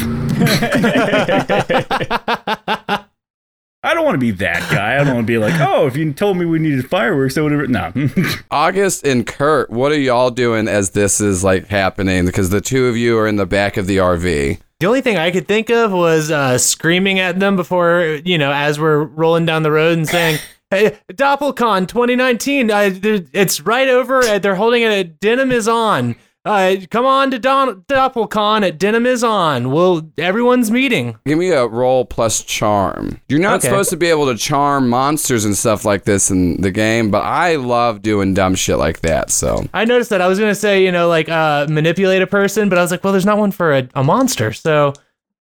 I 3.85 3.95
don't 3.95 4.05
want 4.05 4.17
to 4.17 4.19
be 4.19 4.33
that 4.33 4.71
guy. 4.73 4.95
I 4.95 5.05
don't 5.05 5.15
want 5.15 5.27
to 5.27 5.33
be 5.33 5.39
like, 5.39 5.55
oh, 5.61 5.87
if 5.87 5.97
you 5.97 6.13
told 6.13 6.37
me 6.37 6.45
we 6.45 6.59
needed 6.59 6.89
fireworks, 6.91 7.39
I 7.39 7.43
would 7.43 7.53
have. 7.53 7.69
No. 7.71 7.93
August 8.51 9.07
and 9.07 9.27
Kurt, 9.27 9.71
what 9.71 9.93
are 9.93 9.99
y'all 9.99 10.31
doing 10.31 10.67
as 10.69 10.91
this 10.91 11.21
is 11.21 11.45
like 11.45 11.69
happening? 11.69 12.27
Because 12.27 12.51
the 12.51 12.61
two 12.61 12.87
of 12.87 12.97
you 12.97 13.17
are 13.19 13.27
in 13.29 13.37
the 13.37 13.47
back 13.47 13.77
of 13.77 13.87
the 13.87 13.99
RV. 13.99 14.59
The 14.81 14.87
only 14.87 15.01
thing 15.01 15.17
I 15.17 15.31
could 15.31 15.49
think 15.49 15.71
of 15.71 15.91
was 15.93 16.31
uh, 16.31 16.57
screaming 16.59 17.19
at 17.19 17.41
them 17.41 17.57
before, 17.57 18.21
you 18.25 18.39
know, 18.39 18.53
as 18.53 18.79
we're 18.79 19.03
rolling 19.05 19.45
down 19.47 19.63
the 19.65 19.73
road 19.73 19.97
and 19.99 20.09
saying, 20.09 20.39
"Hey, 20.71 20.99
DoppelCon 21.13 21.89
2019, 21.89 22.71
uh, 22.71 22.91
there- 22.93 23.21
it's 23.33 23.61
right 23.61 23.89
over. 23.89 24.23
uh, 24.23 24.39
They're 24.39 24.55
holding 24.55 24.83
it 24.83 25.19
Denim 25.21 25.51
is 25.53 25.67
on. 25.67 26.15
Uh, 26.49 26.77
come 26.91 27.05
on 27.05 27.31
to 27.31 27.39
Don- 27.39 27.83
DoppelCon 27.83 28.67
at 28.67 28.79
Denim 28.79 29.05
is 29.05 29.23
on. 29.23 29.71
Well, 29.71 30.11
everyone's 30.17 30.71
meeting. 30.71 31.19
Give 31.27 31.39
me 31.39 31.51
a 31.51 31.67
roll 31.67 32.07
plus 32.07 32.43
charm. 32.43 33.21
You're 33.29 33.39
not 33.39 33.57
Okay. 33.57 33.69
supposed 33.69 33.91
to 33.91 33.97
be 33.99 34.07
able 34.07 34.27
to 34.33 34.35
charm 34.39 34.89
monsters 34.89 35.45
and 35.45 35.55
stuff 35.55 35.85
like 35.85 36.05
this 36.05 36.31
in 36.31 36.61
the 36.63 36.71
game, 36.71 37.11
but 37.11 37.23
I 37.23 37.57
love 37.57 38.01
doing 38.01 38.33
dumb 38.33 38.55
shit 38.55 38.79
like 38.79 39.01
that. 39.01 39.31
So 39.31 39.67
I 39.75 39.85
noticed 39.85 40.09
that. 40.09 40.23
I 40.23 40.27
was 40.27 40.39
gonna 40.39 40.55
say, 40.55 40.83
you 40.83 40.91
know, 40.91 41.07
like 41.09 41.29
uh, 41.29 41.67
manipulate 41.69 42.23
a 42.23 42.27
person, 42.27 42.71
but 42.71 42.79
I 42.79 42.83
was 42.83 42.91
like, 42.91 43.05
well, 43.05 43.13
there's 43.13 43.27
not 43.27 43.37
one 43.37 43.51
for 43.51 43.75
a, 43.77 43.87
a 43.95 44.03
monster. 44.03 44.53
So, 44.55 44.95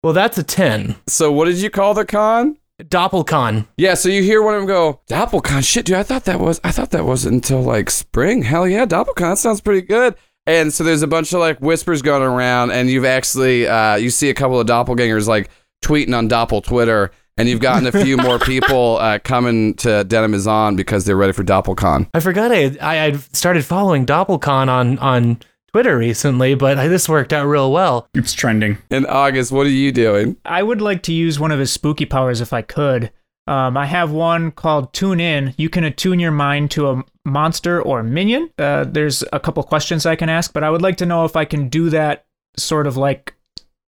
well, 0.05 0.13
that's 0.13 0.39
a 0.39 0.45
10. 0.45 0.95
So 1.09 1.33
what 1.33 1.47
did 1.47 1.59
you 1.59 1.69
call 1.71 1.95
the 1.95 2.05
con? 2.05 2.59
Doppelcon. 2.81 3.67
Yeah, 3.77 3.95
so 3.95 4.09
you 4.09 4.23
hear 4.23 4.43
one 4.43 4.55
of 4.55 4.61
them 4.61 4.67
go, 4.69 5.01
Doppelcon, 5.09 5.65
shit, 5.65 5.85
dude, 5.87 5.97
I 5.97 6.03
thought 6.03 6.25
that 6.25 6.41
was, 6.41 6.61
I 6.65 6.71
thought 6.71 6.91
that 6.91 7.05
was 7.05 7.25
until 7.25 7.61
like 7.63 7.91
spring. 7.91 8.43
Hell 8.43 8.67
yeah, 8.69 8.87
Doppelcon, 8.87 9.31
that 9.33 9.39
sounds 9.39 9.61
pretty 9.61 9.83
good. 9.87 10.15
And 10.47 10.73
so 10.73 10.83
there's 10.83 11.03
a 11.03 11.07
bunch 11.07 11.33
of 11.33 11.41
like 11.41 11.59
whispers 11.59 12.03
going 12.03 12.23
around, 12.23 12.73
and 12.73 12.91
you've 12.91 13.05
actually, 13.05 13.67
uh, 13.67 13.97
you 13.97 14.11
see 14.11 14.29
a 14.29 14.35
couple 14.35 14.59
of 14.59 14.67
doppelgangers 14.67 15.29
like 15.29 15.51
tweeting 15.85 16.17
on 16.17 16.29
Doppel 16.29 16.65
Twitter, 16.65 17.13
and 17.37 17.49
you've 17.49 17.61
gotten 17.61 17.87
a 17.87 17.93
few 17.93 18.17
more 18.17 18.39
people 18.41 18.99
uh, 18.99 19.19
coming 19.21 19.75
to 19.75 20.05
Denim 20.05 20.35
is 20.35 20.47
on 20.47 20.75
because 20.77 21.05
they're 21.05 21.17
ready 21.17 21.33
for 21.33 21.45
Doppelcon. 21.45 22.09
I 22.15 22.21
forgot 22.21 22.51
I 22.51 22.77
I 22.81 23.05
I 23.07 23.13
started 23.13 23.65
following 23.65 24.05
Doppelcon 24.05 24.69
on 24.69 24.99
on 24.99 25.39
Twitter 25.73 25.97
recently, 25.97 26.55
but 26.55 26.79
I, 26.79 26.89
this 26.89 27.09
worked 27.09 27.33
out 27.33 27.47
real 27.47 27.73
well. 27.73 28.09
It's 28.13 28.33
trending. 28.33 28.79
In 28.91 29.07
August, 29.07 29.53
what 29.53 29.67
are 29.67 29.71
you 29.71 29.93
doing? 29.93 30.37
I 30.45 30.63
would 30.63 30.83
like 30.83 31.03
to 31.05 31.13
use 31.13 31.41
one 31.41 31.53
of 31.53 31.59
his 31.59 31.73
spooky 31.73 32.05
powers 32.05 32.41
if 32.41 32.53
I 32.53 32.63
could. 32.63 33.11
Um, 33.47 33.77
I 33.77 33.87
have 33.87 34.13
one 34.13 34.53
called 34.53 34.93
Tune 34.93 35.21
In. 35.21 35.55
You 35.57 35.69
can 35.69 35.85
attune 35.85 36.21
your 36.21 36.31
mind 36.31 36.71
to 36.73 36.91
a 36.91 37.05
monster 37.25 37.83
or 37.83 38.03
minion. 38.03 38.51
Uh, 38.57 38.85
there's 38.85 39.25
a 39.33 39.41
couple 39.41 39.63
questions 39.65 40.07
I 40.07 40.17
can 40.17 40.29
ask, 40.29 40.53
but 40.53 40.63
I 40.63 40.71
would 40.71 40.83
like 40.83 40.97
to 40.99 41.07
know 41.07 41.25
if 41.25 41.35
I 41.35 41.45
can 41.45 41.69
do 41.69 41.91
that 41.91 42.27
sort 42.57 42.87
of 42.87 42.97
like 42.97 43.35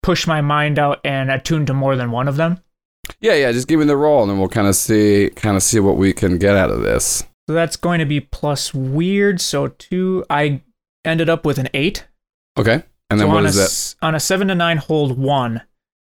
push 0.01 0.25
my 0.25 0.41
mind 0.41 0.79
out 0.79 0.99
and 1.03 1.29
attune 1.29 1.65
to 1.67 1.73
more 1.73 1.95
than 1.95 2.11
one 2.11 2.27
of 2.27 2.35
them. 2.35 2.59
Yeah, 3.19 3.33
yeah, 3.33 3.51
just 3.51 3.67
give 3.67 3.79
me 3.79 3.85
the 3.85 3.97
roll, 3.97 4.21
and 4.23 4.31
then 4.31 4.39
we'll 4.39 4.49
kind 4.49 4.67
of 4.67 4.75
see, 4.75 5.29
kind 5.35 5.57
of 5.57 5.63
see 5.63 5.79
what 5.79 5.97
we 5.97 6.13
can 6.13 6.37
get 6.37 6.55
out 6.55 6.71
of 6.71 6.81
this. 6.81 7.23
So 7.47 7.53
that's 7.53 7.75
going 7.75 7.99
to 7.99 8.05
be 8.05 8.21
plus 8.21 8.73
weird. 8.73 9.41
So 9.41 9.67
two, 9.67 10.25
I 10.29 10.61
ended 11.03 11.29
up 11.29 11.45
with 11.45 11.57
an 11.57 11.67
eight. 11.73 12.07
Okay, 12.57 12.83
and 13.09 13.19
then 13.19 13.27
so 13.27 13.33
what 13.33 13.45
is 13.45 13.57
a, 13.57 13.59
that? 13.59 13.95
On 14.05 14.15
a 14.15 14.19
seven 14.19 14.47
to 14.47 14.55
nine, 14.55 14.77
hold 14.77 15.17
one. 15.17 15.61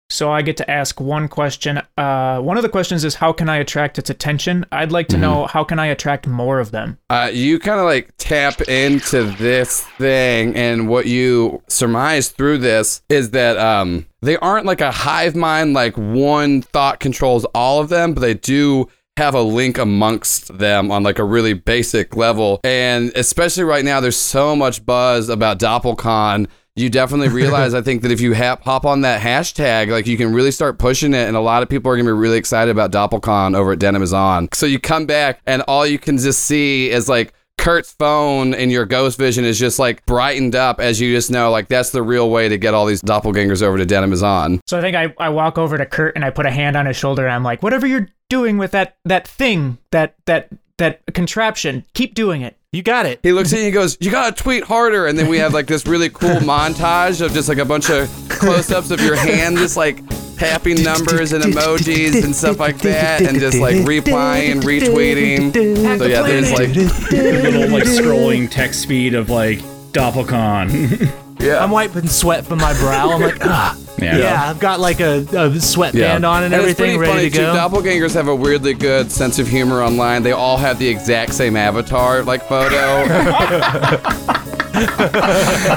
So 0.09 0.31
I 0.31 0.43
get 0.43 0.57
to 0.59 0.71
ask 0.71 1.01
one 1.01 1.27
question. 1.29 1.83
Uh, 1.99 2.41
one 2.41 2.57
of 2.57 2.63
the 2.63 2.69
questions 2.69 3.05
is 3.05 3.17
how 3.17 3.33
can 3.33 3.49
I 3.49 3.57
attract 3.57 3.99
its 3.99 4.09
attention? 4.09 4.65
I'd 4.71 4.93
like 4.93 5.09
to 5.09 5.17
Mm-hmm. 5.17 5.23
know 5.23 5.47
how 5.47 5.65
can 5.65 5.79
I 5.79 5.87
attract 5.87 6.27
more 6.27 6.61
of 6.61 6.71
them. 6.71 6.99
Uh, 7.11 7.31
you 7.33 7.59
kind 7.59 7.81
of 7.81 7.87
like 7.87 8.11
tap 8.19 8.61
into 8.63 9.25
this 9.25 9.81
thing, 9.99 10.55
and 10.55 10.89
what 10.89 11.07
you 11.07 11.63
surmise 11.69 12.29
through 12.29 12.59
this 12.59 13.03
is 13.09 13.31
that 13.31 13.57
um, 13.57 14.07
they 14.23 14.37
aren't 14.37 14.67
like 14.67 14.81
a 14.81 14.91
hive 14.93 15.35
mind, 15.35 15.73
like 15.75 15.97
one 15.97 16.63
thought 16.63 17.01
controls 17.01 17.45
all 17.55 17.81
of 17.81 17.89
them, 17.89 18.15
but 18.15 18.21
they 18.21 18.35
do 18.35 18.89
have 19.17 19.35
a 19.35 19.41
link 19.43 19.79
amongst 19.79 20.59
them 20.59 20.91
on 20.93 21.03
like 21.03 21.19
a 21.19 21.25
really 21.25 21.55
basic 21.55 22.15
level. 22.15 22.61
And 22.63 23.11
especially 23.17 23.65
right 23.65 23.85
now, 23.85 23.99
there's 24.01 24.17
so 24.17 24.55
much 24.55 24.85
buzz 24.85 25.29
about 25.31 25.59
DoppelCon. 25.59 26.47
You 26.77 26.91
definitely 26.91 27.29
realize, 27.29 27.73
I 27.73 27.81
think, 27.81 28.03
that 28.03 28.11
if 28.13 28.21
you 28.21 28.35
hap- 28.35 28.63
hop 28.63 28.85
on 28.85 29.01
that 29.01 29.23
hashtag, 29.23 29.89
like 29.89 30.07
you 30.07 30.19
can 30.19 30.33
really 30.33 30.51
start 30.51 30.79
pushing 30.79 31.15
it, 31.15 31.27
and 31.27 31.37
a 31.37 31.41
lot 31.41 31.63
of 31.63 31.69
people 31.69 31.91
are 31.91 31.97
gonna 31.97 32.09
be 32.09 32.13
really 32.13 32.37
excited 32.37 32.71
about 32.71 32.93
DoppelCon 32.93 33.57
over 33.57 33.73
at 33.73 33.79
Denim 33.79 34.03
is 34.03 34.13
On. 34.13 34.49
So 34.53 34.67
you 34.67 34.79
come 34.79 35.07
back, 35.07 35.41
and 35.47 35.63
all 35.63 35.87
you 35.87 35.99
can 35.99 36.19
just 36.19 36.43
see 36.43 36.91
is 36.91 37.09
like 37.09 37.33
Kurt's 37.59 37.93
phone 37.93 38.55
in 38.55 38.71
your 38.71 38.85
ghost 38.85 39.19
vision 39.19 39.45
is 39.45 39.59
just 39.59 39.79
like 39.79 40.05
brightened 40.07 40.55
up 40.55 40.79
as 40.79 41.01
you 41.01 41.13
just 41.13 41.31
know, 41.31 41.51
like 41.51 41.69
that's 41.69 41.91
the 41.91 42.03
real 42.03 42.31
way 42.31 42.49
to 42.49 42.59
get 42.59 42.75
all 42.75 42.87
these 42.87 43.03
doppelgangers 43.03 43.63
over 43.63 43.79
to 43.79 43.87
Denim 43.87 44.13
is 44.13 44.23
On. 44.23 44.61
So 44.67 44.79
I 44.79 44.81
think 44.83 44.97
I, 44.97 45.15
I 45.19 45.31
walk 45.31 45.59
over 45.59 45.79
to 45.79 45.87
Kurt 45.87 46.15
and 46.15 46.25
I 46.25 46.31
put 46.31 46.47
a 46.47 46.51
hand 46.51 46.77
on 46.77 46.87
his 46.87 46.97
shoulder 46.97 47.25
and 47.25 47.33
I'm 47.33 47.43
like, 47.43 47.63
whatever 47.63 47.87
you're 47.87 48.09
doing 48.29 48.59
with 48.59 48.73
that 48.73 48.97
that 49.05 49.27
thing, 49.27 49.79
that 49.91 50.15
that 50.27 50.51
that 50.79 51.01
contraption, 51.15 51.85
keep 51.95 52.15
doing 52.15 52.43
it. 52.43 52.57
You 52.77 52.83
got 52.83 53.07
it. 53.07 53.21
He 53.23 53.33
looks 53.33 53.55
at 53.55 53.61
you 53.61 53.65
and 53.65 53.67
he 53.69 53.73
goes, 53.73 53.97
You 54.01 54.11
gotta 54.11 54.37
tweet 54.37 54.63
harder. 54.63 55.07
And 55.07 55.19
then 55.19 55.29
we 55.29 55.39
have 55.39 55.55
like 55.55 55.67
this 55.67 55.87
really 55.87 56.11
cool 56.11 56.29
montage 56.41 57.25
of 57.25 57.33
just 57.33 57.49
like 57.49 57.57
a 57.57 57.65
bunch 57.65 57.89
of 57.89 58.07
close 58.29 58.71
ups 58.71 58.91
of 58.91 59.01
your 59.01 59.17
hand, 59.17 59.57
just 59.57 59.79
like 59.79 60.07
tapping 60.37 60.83
numbers 60.83 61.33
and 61.33 61.43
emojis 61.43 62.23
and 62.23 62.37
stuff 62.37 62.61
like 62.61 62.77
that, 62.81 63.23
and 63.23 63.41
just 63.41 63.57
like 63.57 63.87
replying, 63.87 64.61
retweeting. 64.61 65.55
So 65.99 66.05
yeah, 66.05 66.21
there's 66.21 66.53
like, 66.53 66.69
a 66.69 67.51
Little 67.51 67.71
like 67.71 67.85
scrolling 67.85 68.51
text 68.51 68.83
speed 68.83 69.15
of 69.15 69.31
like 69.31 69.61
Doppelcon. 69.93 71.11
yeah. 71.39 71.63
I'm 71.63 71.71
wiping 71.71 72.07
sweat 72.07 72.45
from 72.47 72.59
my 72.59 72.73
brow. 72.75 73.11
I'm 73.11 73.21
like, 73.21 73.45
ah. 73.45 73.79
Yeah. 73.99 74.19
Yeah, 74.19 74.51
I've 74.51 74.59
got 74.59 74.79
like 74.79 75.01
a, 75.01 75.25
a 75.33 75.59
sweatband 75.59 76.27
on 76.27 76.45
and, 76.45 76.53
it's 76.53 76.61
everything 76.61 76.99
pretty 76.99 76.99
ready 76.99 77.13
funny, 77.13 77.31
to 77.31 77.37
go. 77.39 77.53
Too. 77.53 77.59
Doppelgangers 77.59 78.13
have 78.13 78.29
a 78.29 78.35
weirdly 78.37 78.75
good 78.75 79.11
sense 79.11 79.39
of 79.39 79.49
humor 79.49 79.83
online. 79.83 80.23
They 80.23 80.33
all 80.33 80.59
have 80.59 80.79
the 80.79 80.87
exact 80.87 81.33
same 81.33 81.57
avatar, 81.57 82.23
like 82.23 82.43
photo. 82.43 82.69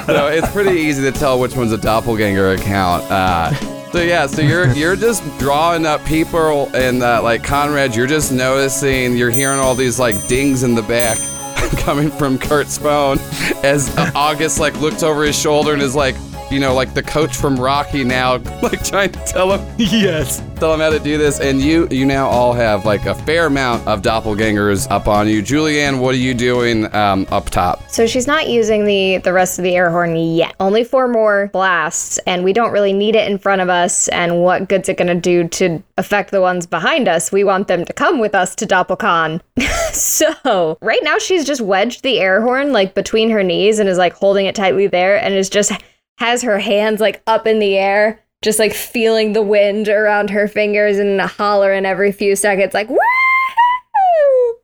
so 0.05 0.27
it's 0.27 0.51
pretty 0.51 0.81
easy 0.81 1.01
to 1.01 1.17
tell 1.17 1.39
which 1.39 1.55
one's 1.55 1.71
a 1.71 1.77
doppelganger 1.77 2.51
account. 2.51 3.09
Uh, 3.09 3.53
so 3.91 4.01
yeah, 4.01 4.27
so 4.27 4.41
you're 4.41 4.67
you're 4.73 4.97
just 4.97 5.23
drawing 5.39 5.85
up 5.85 6.03
people, 6.05 6.69
and 6.75 7.01
uh, 7.01 7.23
like 7.23 7.43
Conrad, 7.43 7.95
you're 7.95 8.05
just 8.05 8.31
noticing, 8.31 9.15
you're 9.15 9.31
hearing 9.31 9.59
all 9.59 9.75
these 9.75 9.97
like 9.97 10.27
dings 10.27 10.63
in 10.63 10.75
the 10.75 10.83
back. 10.83 11.17
Coming 11.77 12.11
from 12.11 12.37
Kurt's 12.37 12.77
phone, 12.77 13.19
as 13.63 13.95
August 14.15 14.59
like 14.59 14.79
looked 14.79 15.03
over 15.03 15.23
his 15.23 15.37
shoulder 15.37 15.73
and 15.73 15.81
is 15.81 15.95
like, 15.95 16.15
you 16.51 16.59
know, 16.59 16.73
like 16.73 16.93
the 16.93 17.03
coach 17.03 17.35
from 17.35 17.59
Rocky 17.59 18.03
now, 18.03 18.37
like 18.61 18.83
trying 18.83 19.11
to 19.11 19.19
tell 19.25 19.57
him 19.57 19.75
yes. 19.77 20.41
tell 20.57 20.73
him 20.73 20.79
how 20.79 20.89
to 20.89 20.99
do 20.99 21.17
this 21.17 21.39
and 21.39 21.61
you 21.61 21.87
you 21.89 22.05
now 22.05 22.27
all 22.27 22.53
have 22.53 22.85
like 22.85 23.05
a 23.05 23.15
fair 23.15 23.45
amount 23.45 23.85
of 23.87 24.01
doppelgangers 24.01 24.89
up 24.91 25.07
on 25.07 25.27
you 25.27 25.41
julianne 25.41 25.99
what 25.99 26.13
are 26.13 26.19
you 26.19 26.33
doing 26.33 26.93
um, 26.95 27.25
up 27.29 27.49
top 27.49 27.89
So 27.89 28.05
she's 28.07 28.27
not 28.27 28.47
using 28.49 28.85
the 28.85 29.17
the 29.17 29.33
rest 29.33 29.57
of 29.59 29.63
the 29.63 29.75
air 29.75 29.89
horn 29.89 30.15
yet. 30.15 30.55
Only 30.59 30.83
four 30.83 31.07
more 31.07 31.49
blasts, 31.53 32.17
and 32.27 32.43
we 32.43 32.53
don't 32.53 32.71
really 32.71 32.93
need 32.93 33.15
it 33.15 33.29
in 33.29 33.37
front 33.37 33.61
of 33.61 33.69
us. 33.69 34.07
And 34.09 34.41
what 34.41 34.67
good's 34.69 34.89
it 34.89 34.97
gonna 34.97 35.15
do 35.15 35.47
to 35.49 35.81
affect 35.97 36.31
the 36.31 36.41
ones 36.41 36.65
behind 36.65 37.07
us? 37.07 37.31
We 37.31 37.43
want 37.43 37.67
them 37.67 37.85
to 37.85 37.93
come 37.93 38.19
with 38.19 38.35
us 38.35 38.55
to 38.55 38.65
Doppelcon. 38.65 39.41
so 39.93 40.77
right 40.81 41.01
now 41.03 41.17
she's 41.17 41.45
just 41.45 41.61
wedged 41.61 42.03
the 42.03 42.19
air 42.19 42.41
horn 42.41 42.71
like 42.71 42.93
between 42.93 43.29
her 43.29 43.43
knees 43.43 43.79
and 43.79 43.89
is 43.89 43.97
like 43.97 44.13
holding 44.13 44.45
it 44.45 44.55
tightly 44.55 44.87
there, 44.87 45.21
and 45.21 45.33
is 45.33 45.49
just 45.49 45.71
has 46.19 46.41
her 46.43 46.59
hands 46.59 46.99
like 46.99 47.21
up 47.27 47.47
in 47.47 47.59
the 47.59 47.77
air. 47.77 48.19
Just 48.41 48.57
like 48.57 48.73
feeling 48.73 49.33
the 49.33 49.41
wind 49.41 49.89
around 49.89 50.29
her 50.29 50.47
fingers 50.47 50.97
and 50.97 51.19
hollering 51.19 51.85
every 51.85 52.13
few 52.13 52.37
seconds, 52.37 52.73
like, 52.73 52.87
woo! 52.89 52.97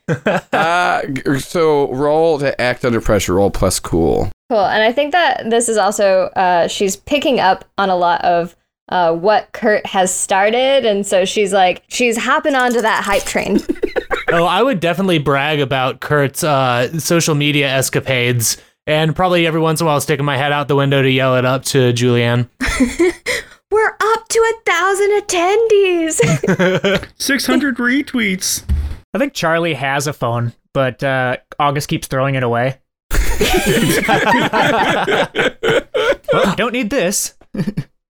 uh, 0.53 1.05
g- 1.07 1.39
so 1.39 1.91
roll 1.91 2.39
to 2.39 2.61
act 2.61 2.85
under 2.85 3.01
pressure 3.01 3.33
roll 3.33 3.49
plus 3.51 3.79
cool 3.79 4.29
Cool. 4.49 4.63
And 4.63 4.83
I 4.83 4.91
think 4.91 5.11
that 5.11 5.49
this 5.49 5.67
is 5.67 5.75
also, 5.77 6.25
uh, 6.35 6.67
she's 6.67 6.95
picking 6.95 7.39
up 7.39 7.65
on 7.79 7.89
a 7.89 7.95
lot 7.95 8.23
of 8.23 8.55
uh, 8.89 9.11
what 9.13 9.51
Kurt 9.53 9.83
has 9.87 10.13
started. 10.13 10.85
And 10.85 11.05
so 11.05 11.25
she's 11.25 11.51
like, 11.51 11.81
she's 11.87 12.15
hopping 12.15 12.53
onto 12.53 12.79
that 12.81 13.03
hype 13.03 13.23
train. 13.23 13.59
Oh, 14.29 14.43
I 14.45 14.63
would 14.63 14.79
definitely 14.79 15.19
brag 15.19 15.59
about 15.59 15.99
Kurt's 15.99 16.43
uh, 16.43 16.97
social 16.99 17.35
media 17.35 17.69
escapades, 17.69 18.57
and 18.87 19.15
probably 19.15 19.47
every 19.47 19.59
once 19.59 19.81
in 19.81 19.85
a 19.85 19.89
while 19.89 19.99
sticking 20.01 20.25
my 20.25 20.37
head 20.37 20.51
out 20.51 20.67
the 20.67 20.75
window 20.75 21.01
to 21.01 21.09
yell 21.09 21.35
it 21.35 21.45
up 21.45 21.63
to 21.65 21.91
Julianne. 21.93 22.47
We're 23.71 23.95
up 23.99 24.27
to 24.29 24.39
a 24.39 24.53
thousand 24.65 25.21
attendees. 25.21 27.07
600 27.17 27.77
retweets. 27.77 28.63
I 29.13 29.17
think 29.17 29.33
Charlie 29.33 29.73
has 29.73 30.07
a 30.07 30.13
phone, 30.13 30.53
but 30.73 31.03
uh, 31.03 31.37
August 31.59 31.87
keeps 31.87 32.07
throwing 32.07 32.35
it 32.35 32.43
away. 32.43 32.79
well, 33.11 33.19
you 36.49 36.55
don't 36.55 36.73
need 36.73 36.89
this. 36.89 37.33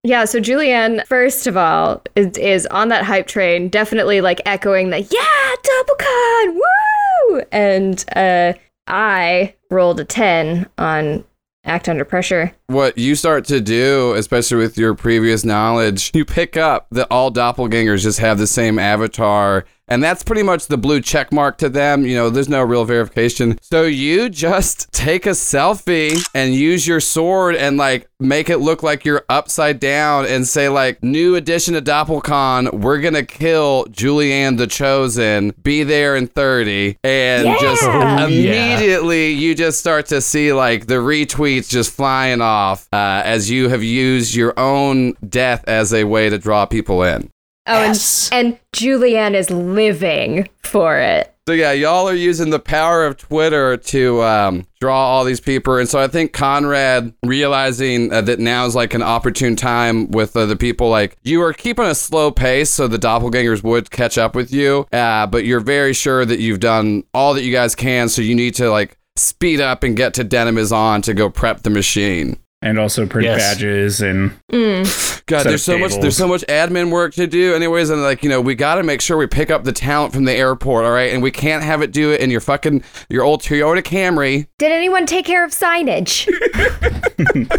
yeah. 0.04 0.26
So 0.26 0.40
Julianne, 0.40 1.06
first 1.08 1.48
of 1.48 1.58
all, 1.58 2.02
is, 2.16 2.38
is 2.38 2.66
on 2.68 2.90
that 2.90 3.04
hype 3.04 3.28
train, 3.28 3.70
definitely 3.70 4.22
like 4.22 4.42
echoing 4.46 4.90
the, 4.90 5.00
yeah, 5.00 5.56
DoppelCon, 5.64 6.56
woo! 6.56 7.42
And 7.52 8.04
uh, 8.16 8.54
I 8.88 9.54
rolled 9.70 10.00
a 10.00 10.06
10 10.06 10.68
on 10.78 11.24
Act 11.64 11.90
Under 11.90 12.06
Pressure. 12.06 12.54
what 12.68 12.98
you 12.98 13.16
start 13.16 13.46
to 13.46 13.60
do 13.60 14.14
especially 14.14 14.58
with 14.58 14.78
your 14.78 14.94
previous 14.94 15.44
knowledge 15.44 16.12
you 16.14 16.24
pick 16.24 16.56
up 16.56 16.86
that 16.92 17.08
all 17.10 17.32
doppelgangers 17.32 18.04
just 18.04 18.20
have 18.20 18.38
the 18.38 18.46
same 18.48 18.78
avatar 18.78 19.66
and 19.88 20.04
that's 20.04 20.24
pretty 20.24 20.44
much 20.44 20.68
the 20.68 20.78
blue 20.78 21.02
check 21.02 21.32
mark 21.32 21.58
to 21.60 21.70
them. 21.70 22.06
You 22.06 22.16
know 22.16 22.30
there's 22.30 22.50
no 22.50 22.62
real 22.64 22.86
verification. 22.86 23.58
So 23.62 23.84
you 23.84 24.30
just 24.30 24.92
take 24.92 25.26
a 25.26 25.30
selfie 25.32 26.26
and 26.34 26.54
use 26.54 26.88
your 26.88 27.00
sword 27.00 27.56
and 27.56 27.78
like 27.78 28.08
make 28.20 28.50
it 28.50 28.58
look 28.60 28.82
like 28.82 29.04
you're 29.06 29.26
upside 29.30 29.80
down 29.80 30.26
and 30.26 30.48
say 30.48 30.70
like 30.70 31.04
new 31.04 31.36
edition 31.36 31.76
of 31.76 31.84
doppelcon 31.84 32.74
we're 32.74 33.00
gonna 33.02 33.24
kill 33.26 33.86
julianne 33.92 34.58
the 34.58 34.68
chosen. 34.68 35.54
Be 35.62 35.84
there 35.84 36.16
in 36.16 36.28
30 36.28 36.98
and 37.04 37.46
just 37.60 37.84
Yeah. 37.84 38.26
immediately 38.26 39.32
you 39.32 39.54
just 39.56 39.80
start 39.80 40.06
to 40.08 40.22
see 40.22 40.54
like 40.54 40.88
the 40.88 40.96
retweets 40.96 41.70
just 41.70 41.92
flying 41.92 42.42
off 42.42 42.88
uh, 42.94 43.22
as 43.26 43.50
you 43.52 43.70
have 43.70 43.84
used 43.84 44.34
your 44.34 44.58
own 44.58 45.14
death 45.28 45.64
as 45.68 45.94
a 45.94 46.06
way 46.06 46.30
to 46.30 46.38
draw 46.38 46.66
people 46.66 47.04
in 47.04 47.30
Oh, 47.68 47.82
Yes. 47.84 48.30
and, 48.32 48.48
and 48.48 48.60
Julianne 48.74 49.34
is 49.34 49.50
living 49.50 50.48
for 50.64 50.98
it. 51.00 51.32
So 51.48 51.54
yeah, 51.54 51.74
y'all 51.74 52.10
are 52.10 52.16
using 52.16 52.50
the 52.50 52.58
power 52.60 53.06
of 53.06 53.18
Twitter 53.18 53.78
to 53.78 54.24
um, 54.24 54.66
draw 54.82 54.98
all 54.98 55.24
these 55.24 55.40
people, 55.40 55.76
and 55.78 55.88
so 55.88 56.00
I 56.00 56.08
think 56.08 56.34
Conrad 56.34 57.14
realizing 57.24 58.12
uh, 58.12 58.22
that 58.22 58.40
now 58.40 58.66
is 58.66 58.74
like 58.74 58.96
an 58.96 59.04
opportune 59.04 59.56
time 59.56 60.10
with 60.10 60.36
uh, 60.36 60.48
the 60.48 60.56
people. 60.56 60.90
Like 60.90 61.18
you 61.24 61.44
are 61.44 61.54
keeping 61.54 61.86
a 61.86 61.94
slow 61.94 62.32
pace, 62.32 62.72
so 62.72 62.88
the 62.88 62.98
doppelgangers 62.98 63.62
would 63.62 63.92
catch 63.92 64.18
up 64.18 64.34
with 64.36 64.52
you, 64.52 64.88
uh, 64.92 65.28
but 65.28 65.46
you're 65.46 65.60
very 65.60 65.94
sure 65.94 66.26
that 66.26 66.40
you've 66.40 66.62
done 66.62 67.04
all 67.14 67.36
that 67.36 67.44
you 67.44 67.52
guys 67.52 67.76
can, 67.76 68.10
so 68.10 68.24
you 68.24 68.34
need 68.34 68.56
to 68.56 68.72
like 68.72 68.98
speed 69.16 69.62
up 69.62 69.84
and 69.84 69.96
get 69.96 70.16
to 70.16 70.24
Denim 70.24 70.58
is 70.58 70.72
on 70.72 71.04
to 71.04 71.14
go 71.14 71.30
prep 71.30 71.62
the 71.62 71.70
machine. 71.70 72.38
And 72.66 72.80
also 72.80 73.06
print 73.06 73.26
Yes. 73.26 73.38
badges 73.38 74.02
and 74.02 74.32
mm. 74.52 75.26
God, 75.28 75.46
there's 75.46 75.64
so 75.64 75.76
of 75.76 75.82
much 75.82 75.96
there's 76.02 76.18
so 76.18 76.28
much 76.28 76.42
admin 76.48 76.92
work 76.92 77.14
to 77.14 77.28
do 77.28 77.54
anyways 77.54 77.92
and 77.92 78.02
like, 78.02 78.24
you 78.24 78.30
know, 78.30 78.42
we 78.42 78.56
got 78.56 78.76
to 78.76 78.84
make 78.84 79.02
sure 79.02 79.18
we 79.18 79.28
pick 79.28 79.52
up 79.52 79.64
the 79.64 79.72
talent 79.72 80.14
from 80.14 80.26
the 80.26 80.34
airport, 80.34 80.84
all 80.84 80.92
right? 80.92 81.14
And 81.14 81.22
we 81.22 81.30
can't 81.32 81.64
have 81.64 81.82
it 81.84 81.92
do 81.92 82.12
it 82.12 82.22
in 82.22 82.32
your 82.32 82.42
fucking 82.42 82.84
your 83.08 83.24
old 83.24 83.42
Toyota 83.42 83.84
Camry. 83.84 84.48
Did 84.58 84.72
anyone 84.72 85.06
take 85.06 85.26
care 85.26 85.46
of 85.46 85.52
signage? 85.52 86.28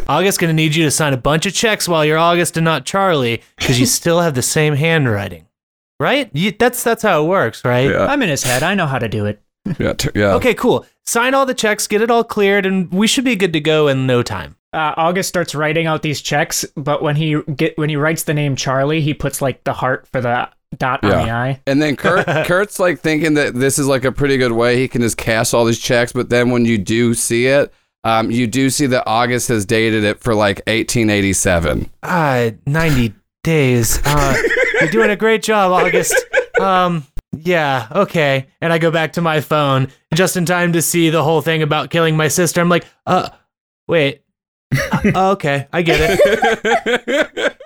August's 0.08 0.38
gonna 0.38 0.52
need 0.52 0.74
you 0.74 0.84
to 0.84 0.90
sign 0.90 1.12
a 1.12 1.16
bunch 1.16 1.46
of 1.46 1.54
checks 1.54 1.88
while 1.88 2.04
you're 2.04 2.18
August 2.18 2.56
and 2.56 2.64
not 2.64 2.84
Charlie, 2.84 3.42
because 3.56 3.78
you 3.78 3.86
still 3.86 4.20
have 4.20 4.34
the 4.34 4.42
same 4.42 4.74
handwriting, 4.74 5.46
right? 6.00 6.30
You, 6.32 6.50
that's 6.50 6.82
that's 6.82 7.02
how 7.02 7.24
it 7.24 7.28
works, 7.28 7.64
right? 7.64 7.90
Yeah. 7.90 8.06
I'm 8.06 8.22
in 8.22 8.28
his 8.28 8.42
head. 8.42 8.64
I 8.64 8.74
know 8.74 8.86
how 8.86 8.98
to 8.98 9.08
do 9.08 9.26
it. 9.26 9.40
Yeah, 9.78 9.94
t- 9.94 10.10
yeah. 10.14 10.34
Okay, 10.34 10.54
cool. 10.54 10.86
Sign 11.04 11.34
all 11.34 11.46
the 11.46 11.54
checks, 11.54 11.86
get 11.86 12.02
it 12.02 12.10
all 12.10 12.24
cleared, 12.24 12.66
and 12.66 12.92
we 12.92 13.06
should 13.06 13.24
be 13.24 13.36
good 13.36 13.52
to 13.52 13.60
go 13.60 13.88
in 13.88 14.06
no 14.06 14.22
time. 14.22 14.56
Uh, 14.76 14.92
August 14.98 15.30
starts 15.30 15.54
writing 15.54 15.86
out 15.86 16.02
these 16.02 16.20
checks, 16.20 16.62
but 16.76 17.00
when 17.00 17.16
he 17.16 17.40
get 17.56 17.78
when 17.78 17.88
he 17.88 17.96
writes 17.96 18.24
the 18.24 18.34
name 18.34 18.56
Charlie, 18.56 19.00
he 19.00 19.14
puts 19.14 19.40
like 19.40 19.64
the 19.64 19.72
heart 19.72 20.06
for 20.08 20.20
the 20.20 20.50
dot 20.76 21.02
on 21.02 21.10
the 21.10 21.30
eye. 21.30 21.62
And 21.66 21.80
then 21.80 21.96
Kurt 21.96 22.26
Kurt's 22.46 22.78
like 22.78 23.00
thinking 23.00 23.34
that 23.34 23.54
this 23.54 23.78
is 23.78 23.86
like 23.86 24.04
a 24.04 24.12
pretty 24.12 24.36
good 24.36 24.52
way 24.52 24.76
he 24.76 24.86
can 24.86 25.00
just 25.00 25.16
cash 25.16 25.54
all 25.54 25.64
these 25.64 25.78
checks, 25.78 26.12
but 26.12 26.28
then 26.28 26.50
when 26.50 26.66
you 26.66 26.76
do 26.76 27.14
see 27.14 27.46
it, 27.46 27.72
um, 28.04 28.30
you 28.30 28.46
do 28.46 28.68
see 28.68 28.86
that 28.88 29.04
August 29.06 29.48
has 29.48 29.64
dated 29.64 30.04
it 30.04 30.20
for 30.20 30.34
like 30.34 30.58
1887. 30.66 31.90
Ah, 32.02 32.50
90 32.66 33.14
days. 33.42 33.98
Uh, 34.04 34.36
you're 34.80 34.90
doing 34.90 35.08
a 35.08 35.16
great 35.16 35.42
job, 35.42 35.72
August. 35.72 36.14
Um, 36.60 37.06
yeah, 37.32 37.88
okay. 37.90 38.46
And 38.60 38.72
I 38.72 38.78
go 38.78 38.90
back 38.90 39.14
to 39.14 39.22
my 39.22 39.40
phone 39.40 39.88
just 40.14 40.36
in 40.36 40.44
time 40.44 40.74
to 40.74 40.82
see 40.82 41.08
the 41.08 41.22
whole 41.22 41.40
thing 41.40 41.62
about 41.62 41.88
killing 41.90 42.16
my 42.16 42.28
sister. 42.28 42.60
I'm 42.60 42.68
like, 42.68 42.84
uh, 43.06 43.30
wait. 43.88 44.22
Uh, 44.74 45.32
okay, 45.32 45.68
I 45.72 45.82
get 45.82 45.98
it. 46.00 47.56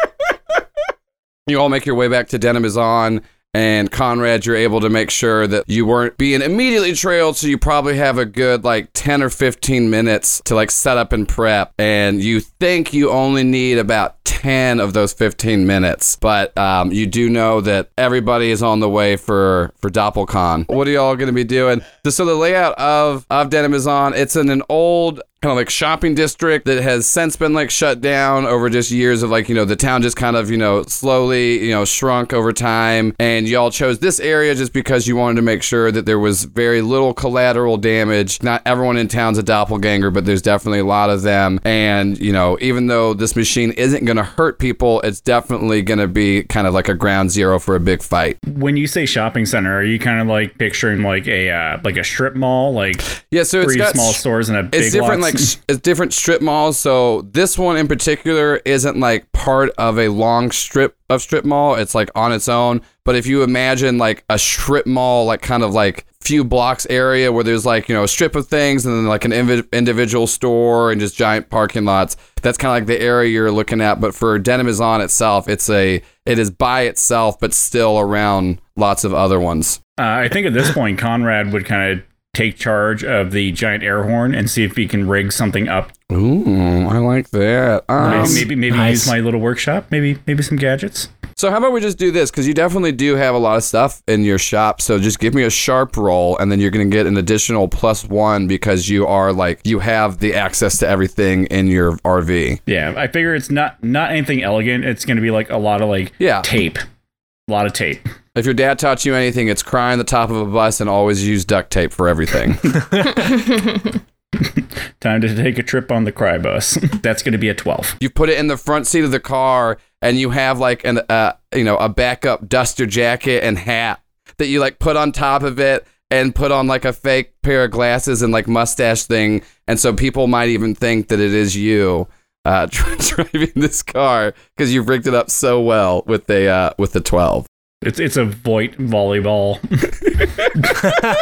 you 1.46 1.61
all 1.61 1.68
make 1.68 1.86
your 1.86 1.94
way 1.94 2.09
back 2.09 2.28
to 2.28 2.38
Denimizon 2.38 3.22
and 3.53 3.90
Conrad, 3.90 4.46
you're 4.46 4.55
able 4.55 4.80
to 4.80 4.88
make 4.88 5.11
sure 5.11 5.46
that 5.46 5.68
you 5.68 5.84
weren't 5.84 6.16
being 6.16 6.40
immediately 6.40 6.92
trailed, 6.92 7.36
so 7.36 7.48
you 7.48 7.59
probably 7.59 7.96
have 7.96 8.16
a 8.16 8.24
good 8.24 8.62
like 8.62 8.90
10 8.94 9.22
or 9.22 9.30
15 9.30 9.90
minutes 9.90 10.40
to 10.44 10.55
like 10.55 10.70
set 10.70 10.96
up 10.96 11.12
and 11.12 11.28
prep. 11.28 11.72
And 11.76 12.22
you 12.22 12.40
think 12.40 12.92
you 12.92 13.11
only 13.11 13.42
need 13.42 13.78
about 13.78 14.24
10 14.24 14.78
of 14.78 14.92
those 14.92 15.12
15 15.12 15.66
minutes, 15.66 16.14
but 16.16 16.57
um, 16.57 16.92
you 16.92 17.07
do 17.07 17.28
know 17.28 17.61
that 17.61 17.90
everybody 17.98 18.53
is 18.53 18.62
on 18.62 18.78
the 18.78 18.88
way 18.88 19.16
for 19.16 19.72
for 19.78 19.90
DoppelCon. 19.90 20.68
What 20.68 20.86
are 20.86 20.92
y'all 20.92 21.16
going 21.16 21.26
to 21.26 21.32
be 21.32 21.44
doing? 21.44 21.82
So 22.09 22.24
the 22.24 22.36
layout 22.36 22.78
of 22.78 23.26
of 23.30 23.51
Denimizon, 23.51 24.14
it's 24.14 24.36
in 24.36 24.48
an 24.48 24.62
old 24.68 25.20
kind 25.43 25.53
of 25.53 25.57
like 25.57 25.70
shopping 25.70 26.14
district 26.14 26.66
that 26.66 26.82
has 26.82 27.09
since 27.09 27.34
been 27.34 27.55
like 27.55 27.70
shut 27.70 28.03
down 28.03 28.45
over 28.45 28.68
just 28.68 28.91
years 28.91 29.22
of 29.22 29.30
like 29.30 29.49
you 29.49 29.55
know 29.55 29.64
the 29.64 29.74
town 29.74 30.03
just 30.03 30.14
kind 30.14 30.36
of 30.36 30.51
you 30.51 30.59
know 30.59 30.82
slowly 30.82 31.64
you 31.64 31.70
know 31.70 31.86
shrunk 31.86 32.34
over 32.34 32.53
time. 32.53 33.16
And 33.18 33.49
y'all 33.49 33.70
chose 33.70 34.01
this 34.01 34.20
area 34.20 34.55
just 34.55 34.74
because 34.74 35.07
you 35.07 35.16
wanted 35.16 35.36
to 35.36 35.43
make 35.43 35.62
sure 35.62 35.91
that 35.93 36.05
there 36.05 36.18
was 36.18 36.45
very 36.45 36.82
little 36.82 37.14
collateral 37.14 37.78
damage. 37.78 38.43
Not 38.43 38.61
everyone 38.66 38.99
in 38.99 39.09
town's 39.09 39.38
a 39.38 39.43
doppelganger 39.43 40.11
but 40.11 40.26
there's 40.26 40.43
definitely 40.43 40.80
a 40.80 40.84
lot 40.84 41.09
of 41.09 41.22
them. 41.22 41.59
And 41.64 42.18
you 42.18 42.34
know 42.34 42.59
even 42.61 42.88
though 42.88 43.14
this 43.14 43.34
machine 43.34 43.72
isn't 43.72 44.05
going 44.05 44.18
to 44.18 44.24
hurt 44.24 44.59
people 44.59 45.01
it's 45.01 45.22
definitely 45.22 45.80
going 45.80 46.01
to 46.01 46.09
be 46.09 46.43
kind 46.45 46.66
of 46.66 46.74
like 46.74 46.88
a 46.88 46.95
ground 46.95 47.30
zero 47.30 47.59
for 47.59 47.74
a 47.76 47.80
big 47.80 48.03
fight. 48.03 48.36
When 48.47 48.76
you 48.76 48.86
say 48.86 49.07
shopping 49.07 49.47
center, 49.47 49.74
are 49.74 49.84
you 49.84 49.99
kind 49.99 50.20
of 50.20 50.26
like 50.26 50.59
picturing 50.59 51.03
like 51.03 51.26
a 51.26 51.51
uh, 51.51 51.80
like 51.82 51.97
a 51.97 52.05
strip 52.05 52.34
mall, 52.34 52.74
like 52.74 53.01
yeah 53.30 53.43
so 53.43 53.61
it's 53.61 53.72
three 53.72 53.78
got 53.78 53.95
small 53.95 54.12
stores 54.12 54.51
and 54.51 54.59
a 54.59 54.62
big 54.64 54.82
it's 54.82 54.93
different? 54.93 55.29
Like 55.34 55.64
it's 55.68 55.80
different 55.80 56.12
strip 56.12 56.42
malls 56.42 56.78
so 56.78 57.22
this 57.22 57.58
one 57.58 57.76
in 57.76 57.88
particular 57.88 58.60
isn't 58.64 58.98
like 58.98 59.30
part 59.32 59.70
of 59.78 59.98
a 59.98 60.08
long 60.08 60.50
strip 60.50 60.96
of 61.10 61.20
strip 61.20 61.44
mall. 61.44 61.74
It's 61.74 61.94
like 61.94 62.10
on 62.14 62.32
its 62.32 62.48
own. 62.48 62.80
But 63.04 63.16
if 63.16 63.26
you 63.26 63.42
imagine 63.42 63.98
like 63.98 64.24
a 64.30 64.38
strip 64.38 64.86
mall 64.86 65.26
like 65.26 65.42
kind 65.42 65.62
of 65.62 65.74
like 65.74 66.06
few 66.20 66.44
blocks 66.44 66.86
area 66.88 67.32
where 67.32 67.42
there's 67.42 67.66
like 67.66 67.88
you 67.88 67.94
know 67.94 68.04
a 68.04 68.08
strip 68.08 68.36
of 68.36 68.46
things 68.46 68.86
and 68.86 68.94
then 68.94 69.06
like 69.06 69.24
an 69.24 69.32
invi- 69.32 69.70
individual 69.72 70.26
store 70.26 70.92
and 70.92 71.00
just 71.00 71.16
giant 71.16 71.48
parking 71.48 71.86
lots 71.86 72.16
that's 72.42 72.58
kind 72.58 72.70
of 72.70 72.76
like 72.76 72.86
the 72.86 73.02
area 73.02 73.30
you're 73.30 73.50
looking 73.50 73.80
at. 73.80 74.00
But 74.00 74.14
for 74.14 74.38
Denimizon 74.38 75.02
itself 75.02 75.48
it's 75.48 75.68
a 75.68 76.02
it 76.24 76.38
is 76.38 76.50
by 76.50 76.82
itself 76.82 77.40
but 77.40 77.52
still 77.52 77.98
around 77.98 78.60
lots 78.76 79.04
of 79.04 79.12
other 79.12 79.40
ones. 79.40 79.80
Uh, 79.98 80.04
I 80.04 80.28
think 80.28 80.46
at 80.46 80.54
this 80.54 80.72
point, 80.72 80.98
Conrad 80.98 81.52
would 81.52 81.66
kind 81.66 81.92
of 81.92 82.04
take 82.34 82.56
charge 82.56 83.02
of 83.04 83.32
the 83.32 83.50
giant 83.52 83.82
air 83.82 84.04
horn 84.04 84.34
and 84.34 84.48
see 84.48 84.62
if 84.64 84.76
he 84.76 84.86
can 84.86 85.08
rig 85.08 85.32
something 85.32 85.68
up. 85.68 85.90
ooh 86.12 86.86
i 86.86 86.98
like 86.98 87.28
that 87.30 87.84
um, 87.88 88.10
Maybe 88.10 88.34
maybe, 88.34 88.54
maybe 88.54 88.76
Nice. 88.76 88.90
use 88.92 89.08
my 89.08 89.18
little 89.20 89.40
workshop. 89.40 89.86
Maybe 89.90 90.18
maybe 90.26 90.42
some 90.42 90.56
gadgets. 90.56 91.08
So 91.36 91.50
how 91.50 91.56
about 91.56 91.72
we 91.72 91.80
just 91.80 91.96
do 91.96 92.10
this? 92.10 92.30
Because 92.30 92.46
you 92.46 92.52
definitely 92.52 92.92
do 92.92 93.16
have 93.16 93.34
a 93.34 93.38
lot 93.38 93.56
of 93.56 93.64
stuff 93.64 94.02
in 94.06 94.22
your 94.24 94.36
shop. 94.36 94.82
So 94.82 94.98
just 94.98 95.18
give 95.20 95.32
me 95.32 95.42
a 95.44 95.48
sharp 95.50 95.96
roll, 95.96 96.36
and 96.36 96.52
then 96.52 96.60
you're 96.60 96.70
gonna 96.70 96.84
get 96.84 97.06
an 97.06 97.16
additional 97.16 97.66
plus 97.66 98.04
one 98.04 98.46
because 98.46 98.88
you 98.90 99.06
are 99.06 99.32
like 99.32 99.60
you 99.64 99.78
have 99.78 100.18
the 100.18 100.34
access 100.34 100.78
to 100.78 100.88
everything 100.88 101.46
in 101.46 101.66
your 101.66 101.92
RV. 101.98 102.60
Yeah, 102.66 102.92
I 102.96 103.06
figure 103.06 103.34
it's 103.34 103.50
not 103.50 103.82
not 103.82 104.10
anything 104.10 104.42
elegant. 104.42 104.84
It's 104.84 105.04
going 105.06 105.16
to 105.16 105.22
be 105.22 105.30
like 105.30 105.48
a 105.50 105.56
lot 105.56 105.80
of 105.80 105.88
like 105.88 106.12
Yeah. 106.18 106.42
tape, 106.42 106.78
a 106.78 107.50
lot 107.52 107.64
of 107.66 107.72
tape. 107.72 108.06
If 108.36 108.44
your 108.44 108.54
dad 108.54 108.78
taught 108.78 109.04
you 109.04 109.14
anything, 109.14 109.48
it's 109.48 109.62
cry 109.62 109.92
on 109.92 109.98
the 109.98 110.04
top 110.04 110.30
of 110.30 110.36
a 110.36 110.44
bus 110.44 110.80
and 110.80 110.88
always 110.88 111.26
use 111.26 111.44
duct 111.44 111.72
tape 111.72 111.92
for 111.92 112.08
everything. 112.08 112.54
Time 115.00 115.20
to 115.20 115.34
take 115.34 115.58
a 115.58 115.62
trip 115.62 115.90
on 115.90 116.04
the 116.04 116.12
cry 116.12 116.38
bus. 116.38 116.74
That's 117.02 117.22
going 117.22 117.32
to 117.32 117.38
be 117.38 117.48
a 117.48 117.54
twelve. 117.54 117.96
you 118.00 118.08
put 118.08 118.28
it 118.28 118.38
in 118.38 118.46
the 118.46 118.56
front 118.56 118.86
seat 118.86 119.02
of 119.02 119.10
the 119.10 119.20
car, 119.20 119.78
and 120.00 120.18
you 120.18 120.30
have 120.30 120.60
like 120.60 120.84
an 120.84 121.00
uh, 121.08 121.32
you 121.54 121.64
know 121.64 121.76
a 121.76 121.88
backup 121.88 122.48
duster 122.48 122.86
jacket 122.86 123.42
and 123.42 123.58
hat 123.58 124.00
that 124.38 124.46
you 124.46 124.60
like 124.60 124.78
put 124.78 124.96
on 124.96 125.12
top 125.12 125.42
of 125.42 125.58
it. 125.58 125.86
And 126.12 126.34
put 126.34 126.50
on 126.50 126.66
like 126.66 126.84
a 126.84 126.92
fake 126.92 127.40
pair 127.40 127.66
of 127.66 127.70
glasses 127.70 128.20
and 128.20 128.32
like 128.32 128.48
mustache 128.48 129.04
thing, 129.04 129.42
and 129.68 129.78
so 129.78 129.94
people 129.94 130.26
might 130.26 130.48
even 130.48 130.74
think 130.74 131.06
that 131.06 131.20
it 131.20 131.32
is 131.32 131.54
you 131.54 132.08
uh, 132.44 132.66
driving 132.70 133.52
this 133.54 133.84
car 133.84 134.34
because 134.56 134.74
you've 134.74 134.88
rigged 134.88 135.06
it 135.06 135.14
up 135.14 135.30
so 135.30 135.60
well 135.60 136.02
with 136.06 136.26
the 136.26 136.48
uh, 136.48 136.72
with 136.78 136.94
the 136.94 137.00
twelve. 137.00 137.46
It's 137.82 137.98
it's 137.98 138.18
a 138.18 138.26
Voight 138.26 138.76
volleyball. 138.76 139.58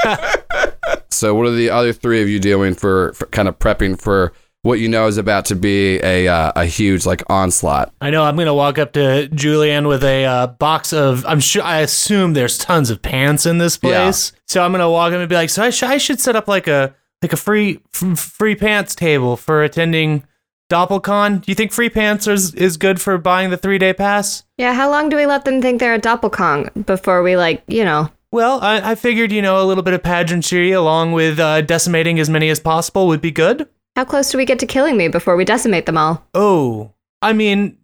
So, 1.11 1.35
what 1.35 1.47
are 1.47 1.51
the 1.51 1.71
other 1.71 1.93
three 1.93 2.23
of 2.23 2.29
you 2.29 2.39
doing 2.39 2.75
for, 2.75 3.13
for 3.15 3.27
kind 3.27 3.49
of 3.49 3.59
prepping 3.59 4.01
for 4.01 4.33
what 4.63 4.79
you 4.79 4.89
know 4.89 5.07
is 5.09 5.17
about 5.19 5.47
to 5.47 5.57
be 5.57 5.97
a 6.03 6.29
uh, 6.29 6.53
a 6.55 6.65
huge 6.65 7.05
like 7.07 7.23
onslaught? 7.29 7.93
I 8.01 8.11
know 8.11 8.23
I'm 8.23 8.37
gonna 8.37 8.55
walk 8.55 8.79
up 8.79 8.93
to 8.93 9.27
Julian 9.29 9.89
with 9.89 10.05
a 10.05 10.25
uh, 10.27 10.47
box 10.47 10.93
of. 10.93 11.25
I'm 11.27 11.41
sure. 11.41 11.63
I 11.63 11.81
assume 11.81 12.35
there's 12.35 12.57
tons 12.59 12.91
of 12.91 13.03
pants 13.03 13.47
in 13.47 13.59
this 13.59 13.79
Yeah. 13.83 14.05
place. 14.05 14.33
So 14.47 14.63
I'm 14.63 14.71
gonna 14.71 14.91
walk 14.91 15.13
in 15.13 15.21
and 15.21 15.29
be 15.29 15.35
like, 15.35 15.51
so 15.51 15.65
I, 15.65 15.71
sh- 15.71 15.83
I 15.83 15.99
should 15.99 16.21
set 16.21 16.37
up 16.37 16.47
like 16.47 16.69
a 16.69 16.95
like 17.23 17.33
a 17.33 17.37
free 17.37 17.81
f- 17.95 18.19
free 18.19 18.55
pants 18.55 18.95
table 18.95 19.37
for 19.37 19.65
attending 19.65 20.23
DoppelCon. 20.69 21.43
Do 21.43 21.51
you 21.51 21.55
think 21.55 21.73
free 21.73 21.89
pants 21.91 22.27
is 22.27 22.55
is 22.55 22.77
good 22.77 23.01
for 23.01 23.19
buying 23.19 23.51
the 23.51 23.57
three 23.57 23.79
day 23.79 23.93
pass? 23.93 24.45
Yeah, 24.57 24.75
how 24.75 24.91
long 24.91 25.09
do 25.09 25.17
we 25.17 25.27
let 25.27 25.45
them 25.45 25.63
think 25.63 25.81
they're 25.81 25.95
a 25.95 26.01
DoppelCon 26.01 26.87
before 26.87 27.23
we 27.23 27.37
like, 27.37 27.63
you 27.67 27.85
know? 27.85 28.11
Well, 28.31 28.61
I, 28.61 28.91
I 28.91 28.95
figured 28.95 29.33
you 29.33 29.41
know 29.41 29.63
a 29.63 29.65
little 29.65 29.83
bit 29.83 29.95
of 29.95 30.03
pageantry 30.03 30.73
along 30.73 31.13
with 31.13 31.39
uh, 31.41 31.63
decimating 31.63 32.21
as 32.21 32.29
many 32.29 32.51
as 32.51 32.61
possible 32.61 33.07
would 33.07 33.23
be 33.23 33.31
good. 33.31 33.67
How 33.97 34.05
close 34.05 34.31
do 34.31 34.39
we 34.39 34.45
get 34.45 34.59
to 34.59 34.67
killing 34.67 34.97
me 34.97 35.09
before 35.09 35.35
we 35.35 35.45
decimate 35.45 35.87
them 35.87 35.97
all? 35.97 36.25
Oh, 36.35 36.93
I 37.23 37.33
mean, 37.33 37.79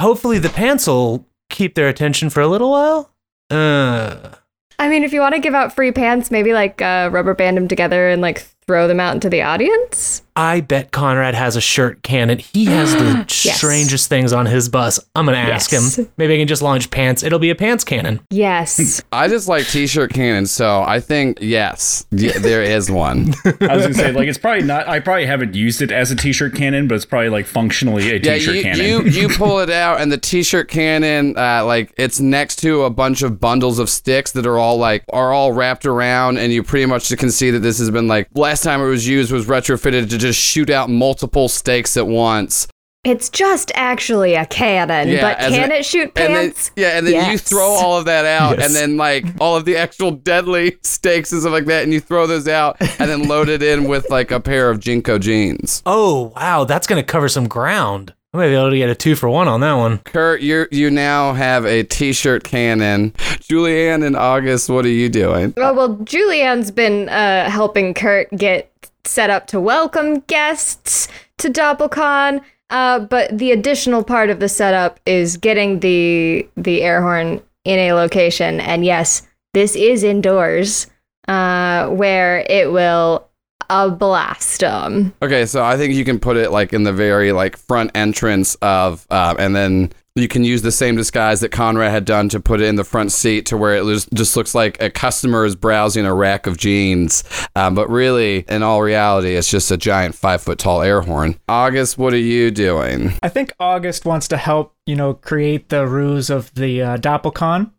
hopefully 0.00 0.38
the 0.38 0.48
pants 0.48 0.86
will 0.86 1.26
keep 1.48 1.76
their 1.76 1.88
attention 1.88 2.30
for 2.30 2.40
a 2.40 2.48
little 2.48 2.70
while. 2.70 3.14
Uh. 3.48 4.30
I 4.78 4.88
mean, 4.88 5.04
if 5.04 5.12
you 5.12 5.20
want 5.20 5.34
to 5.34 5.40
give 5.40 5.54
out 5.54 5.74
free 5.74 5.92
pants, 5.92 6.30
maybe 6.30 6.52
like 6.52 6.82
uh, 6.82 7.08
rubber 7.12 7.34
band 7.34 7.56
them 7.56 7.68
together 7.68 8.08
and 8.08 8.20
like 8.20 8.46
throw 8.66 8.88
them 8.88 8.98
out 9.00 9.14
into 9.14 9.28
the 9.30 9.42
audience. 9.42 10.22
I 10.38 10.60
bet 10.60 10.90
Conrad 10.90 11.34
has 11.34 11.56
a 11.56 11.62
shirt 11.62 12.02
cannon. 12.02 12.38
He 12.40 12.66
has 12.66 12.92
the 12.92 13.24
Yes. 13.44 13.56
strangest 13.56 14.08
things 14.10 14.34
on 14.34 14.44
his 14.44 14.68
bus. 14.68 15.00
I'm 15.14 15.24
gonna 15.24 15.38
ask 15.38 15.72
Yes. 15.72 15.96
him. 15.98 16.08
Maybe 16.18 16.34
I 16.34 16.38
can 16.38 16.46
just 16.48 16.60
launch 16.60 16.90
pants. 16.90 17.22
It'll 17.22 17.38
be 17.38 17.48
a 17.48 17.54
pants 17.54 17.84
cannon. 17.84 18.20
Yes. 18.28 19.00
I 19.12 19.28
just 19.28 19.48
like 19.48 19.66
t-shirt 19.66 20.12
cannons, 20.12 20.50
so 20.50 20.82
I 20.86 21.00
think 21.00 21.38
yes, 21.40 22.04
y- 22.12 22.32
there 22.38 22.62
is 22.62 22.90
one. 22.90 23.32
I 23.62 23.76
was 23.76 23.82
gonna 23.84 23.94
say 23.94 24.12
like 24.12 24.28
it's 24.28 24.36
probably 24.36 24.64
not. 24.64 24.86
I 24.88 25.00
probably 25.00 25.24
haven't 25.26 25.54
used 25.54 25.80
it 25.80 25.90
as 25.90 26.10
a 26.10 26.16
t-shirt 26.16 26.54
cannon, 26.54 26.86
but 26.86 26.96
it's 26.96 27.06
probably 27.06 27.30
like 27.30 27.46
functionally 27.46 28.10
a 28.10 28.14
Yeah, 28.14 28.34
t-shirt 28.34 28.56
you, 28.56 28.62
cannon. 28.62 28.84
you 28.84 29.02
you 29.04 29.28
pull 29.38 29.60
it 29.60 29.70
out, 29.70 30.02
and 30.02 30.12
the 30.12 30.18
t-shirt 30.18 30.68
cannon, 30.68 31.38
uh, 31.38 31.64
like 31.64 31.94
it's 31.96 32.20
next 32.20 32.56
to 32.56 32.82
a 32.82 32.90
bunch 32.90 33.22
of 33.22 33.40
bundles 33.40 33.78
of 33.78 33.88
sticks 33.88 34.32
that 34.32 34.44
are 34.46 34.58
all 34.58 34.76
like 34.76 35.02
are 35.14 35.32
all 35.32 35.52
wrapped 35.52 35.86
around, 35.86 36.36
and 36.36 36.52
you 36.52 36.62
pretty 36.62 36.84
much 36.84 37.16
can 37.16 37.30
see 37.30 37.50
that 37.50 37.60
this 37.60 37.78
has 37.78 37.90
been 37.90 38.06
like 38.06 38.28
last 38.56 38.62
time 38.64 38.80
it 38.80 38.86
was 38.88 39.06
used 39.06 39.30
was 39.30 39.44
retrofitted 39.44 40.08
to 40.08 40.16
just 40.16 40.40
shoot 40.40 40.70
out 40.70 40.88
multiple 40.88 41.46
stakes 41.46 41.94
at 41.98 42.06
once. 42.06 42.66
it's 43.04 43.28
just 43.28 43.70
actually 43.74 44.34
a 44.34 44.44
cannon, 44.46 45.08
Yeah, 45.08 45.20
but 45.20 45.38
can 45.38 45.64
an- 45.64 45.72
it 45.72 45.84
shoot 45.84 46.10
And 46.16 46.34
then 46.34 46.44
pants? 46.50 46.70
yeah, 46.74 46.96
and 46.98 47.06
then 47.06 47.30
you 47.30 47.36
throw 47.38 47.66
all 47.68 47.98
of 47.98 48.06
that 48.06 48.24
out, 48.24 48.58
Yes. 48.58 48.66
and 48.66 48.74
then 48.74 48.96
like 48.96 49.26
all 49.40 49.56
of 49.56 49.64
the 49.66 49.76
actual 49.76 50.10
deadly 50.10 50.78
stakes 50.82 51.30
and 51.32 51.42
stuff 51.42 51.52
like 51.52 51.66
that, 51.66 51.84
and 51.84 51.92
you 51.92 52.00
throw 52.00 52.26
those 52.26 52.48
out, 52.48 52.78
and 52.80 53.10
then 53.10 53.28
load 53.28 53.48
it 53.50 53.62
in 53.62 53.84
with 53.84 54.08
like 54.10 54.30
a 54.30 54.40
pair 54.40 54.70
of 54.70 54.80
JNCO 54.80 55.20
jeans. 55.20 55.82
Oh 55.86 56.32
wow, 56.34 56.64
that's 56.64 56.86
gonna 56.86 57.04
cover 57.04 57.28
some 57.28 57.46
ground. 57.46 58.14
I 58.36 58.38
might 58.38 58.48
be 58.48 58.54
able 58.54 58.68
to 58.68 58.76
get 58.76 58.90
a 58.90 58.94
two 58.94 59.14
for 59.14 59.30
one 59.30 59.48
on 59.48 59.60
that 59.60 59.72
one. 59.72 59.96
Kurt, 60.00 60.42
you 60.42 60.66
you 60.70 60.90
now 60.90 61.32
have 61.32 61.64
a 61.64 61.84
t-shirt 61.84 62.44
cannon. 62.44 63.12
Julianne 63.12 64.04
and 64.04 64.14
August, 64.14 64.68
what 64.68 64.84
are 64.84 64.88
you 64.88 65.08
doing? 65.08 65.54
Oh 65.56 65.72
well, 65.72 65.96
Julianne's 65.96 66.70
been 66.70 67.08
uh, 67.08 67.48
helping 67.48 67.94
Kurt 67.94 68.30
get 68.32 68.70
set 69.06 69.30
up 69.30 69.46
to 69.46 69.58
welcome 69.58 70.20
guests 70.26 71.08
to 71.38 71.48
DoppelCon. 71.48 72.42
Uh, 72.68 72.98
but 72.98 73.38
the 73.38 73.52
additional 73.52 74.04
part 74.04 74.28
of 74.28 74.38
the 74.38 74.50
setup 74.50 75.00
is 75.06 75.38
getting 75.38 75.80
the 75.80 76.46
the 76.58 76.82
air 76.82 77.00
horn 77.00 77.40
in 77.64 77.78
a 77.78 77.94
location, 77.94 78.60
and 78.60 78.84
yes, 78.84 79.26
this 79.54 79.74
is 79.74 80.02
indoors, 80.02 80.88
uh, 81.26 81.88
where 81.88 82.44
it 82.50 82.70
will 82.70 83.25
uh, 83.70 83.88
blast 83.90 84.60
them. 84.60 85.14
Okay, 85.22 85.46
so 85.46 85.62
I 85.64 85.76
think 85.76 85.94
you 85.94 86.04
can 86.04 86.18
put 86.18 86.36
it 86.36 86.50
like 86.50 86.72
in 86.72 86.82
the 86.84 86.92
very 86.92 87.32
like 87.32 87.56
front 87.56 87.90
entrance 87.94 88.54
of, 88.62 89.06
uh, 89.10 89.34
and 89.38 89.54
then 89.54 89.92
you 90.18 90.28
can 90.28 90.44
use 90.44 90.62
the 90.62 90.72
same 90.72 90.96
disguise 90.96 91.40
that 91.40 91.50
Conrad 91.50 91.90
had 91.90 92.06
done 92.06 92.30
to 92.30 92.40
put 92.40 92.62
it 92.62 92.64
in 92.68 92.76
the 92.76 92.84
front 92.84 93.12
seat 93.12 93.44
to 93.46 93.56
where 93.58 93.76
it 93.76 93.84
was, 93.84 94.06
just 94.14 94.34
looks 94.34 94.54
like 94.54 94.80
a 94.80 94.88
customer 94.88 95.44
is 95.44 95.54
browsing 95.54 96.06
a 96.06 96.14
rack 96.14 96.46
of 96.46 96.56
jeans. 96.56 97.22
Um, 97.54 97.74
but 97.74 97.90
really, 97.90 98.46
in 98.48 98.62
all 98.62 98.80
reality, 98.80 99.34
it's 99.36 99.50
just 99.50 99.70
a 99.70 99.76
giant 99.76 100.14
five 100.14 100.40
foot 100.40 100.58
tall 100.58 100.80
air 100.80 101.02
horn. 101.02 101.38
August, 101.50 101.98
what 101.98 102.14
are 102.14 102.18
you 102.18 102.50
doing? 102.50 103.12
I 103.22 103.28
think 103.28 103.52
August 103.60 104.06
wants 104.06 104.26
to 104.28 104.38
help, 104.38 104.74
you 104.86 104.96
know, 104.96 105.12
create 105.12 105.68
the 105.68 105.86
ruse 105.86 106.30
of 106.30 106.54
the 106.54 106.80
uh, 106.80 106.96
Doppelcon. 106.96 107.72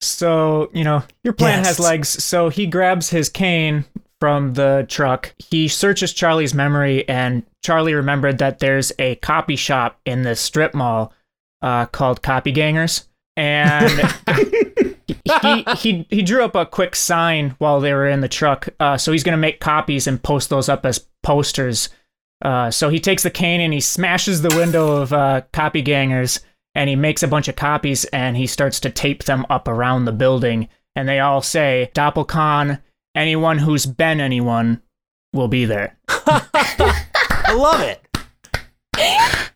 So, 0.00 0.70
you 0.72 0.84
know, 0.84 1.02
your 1.22 1.32
plan 1.34 1.58
Yes. 1.60 1.66
has 1.68 1.80
legs. 1.80 2.08
So 2.24 2.48
he 2.48 2.66
grabs 2.66 3.10
his 3.10 3.28
cane 3.28 3.84
from 4.22 4.52
the 4.52 4.86
truck. 4.88 5.34
He 5.36 5.66
searches 5.66 6.12
Charlie's 6.12 6.54
memory, 6.54 7.08
and 7.08 7.42
Charlie 7.64 7.92
remembered 7.92 8.38
that 8.38 8.60
there's 8.60 8.92
a 9.00 9.16
copy 9.16 9.56
shop 9.56 10.00
in 10.06 10.22
this 10.22 10.38
strip 10.38 10.74
mall 10.74 11.12
uh, 11.60 11.86
called 11.86 12.22
Copy 12.22 12.52
Gangers. 12.52 13.08
And 13.36 13.90
he, 15.42 15.64
he 15.76 16.06
he 16.08 16.22
drew 16.22 16.44
up 16.44 16.54
a 16.54 16.64
quick 16.64 16.94
sign 16.94 17.56
while 17.58 17.80
they 17.80 17.92
were 17.92 18.06
in 18.06 18.20
the 18.20 18.28
truck. 18.28 18.68
Uh, 18.78 18.96
so 18.96 19.10
he's 19.10 19.24
gonna 19.24 19.36
make 19.36 19.58
copies 19.58 20.06
and 20.06 20.22
post 20.22 20.50
those 20.50 20.68
up 20.68 20.86
as 20.86 21.04
posters. 21.24 21.88
Uh, 22.44 22.70
so 22.70 22.90
he 22.90 23.00
takes 23.00 23.24
the 23.24 23.30
cane 23.30 23.60
and 23.60 23.72
he 23.72 23.80
smashes 23.80 24.40
the 24.40 24.54
window 24.54 24.98
of 24.98 25.12
uh, 25.12 25.40
Copy 25.52 25.82
Gangers 25.82 26.38
and 26.76 26.88
he 26.88 26.94
makes 26.94 27.24
a 27.24 27.28
bunch 27.28 27.48
of 27.48 27.56
copies 27.56 28.04
and 28.04 28.36
he 28.36 28.46
starts 28.46 28.78
to 28.78 28.90
tape 28.90 29.24
them 29.24 29.44
up 29.50 29.66
around 29.66 30.04
the 30.04 30.12
building. 30.12 30.68
And 30.94 31.08
they 31.08 31.18
all 31.18 31.42
say, 31.42 31.90
Doppelcon, 31.92 32.78
anyone 33.14 33.58
who's 33.58 33.86
been 33.86 34.20
anyone 34.20 34.82
will 35.32 35.48
be 35.48 35.64
there. 35.64 35.96
I 36.08 37.54
love 37.54 37.80
it. 37.80 38.00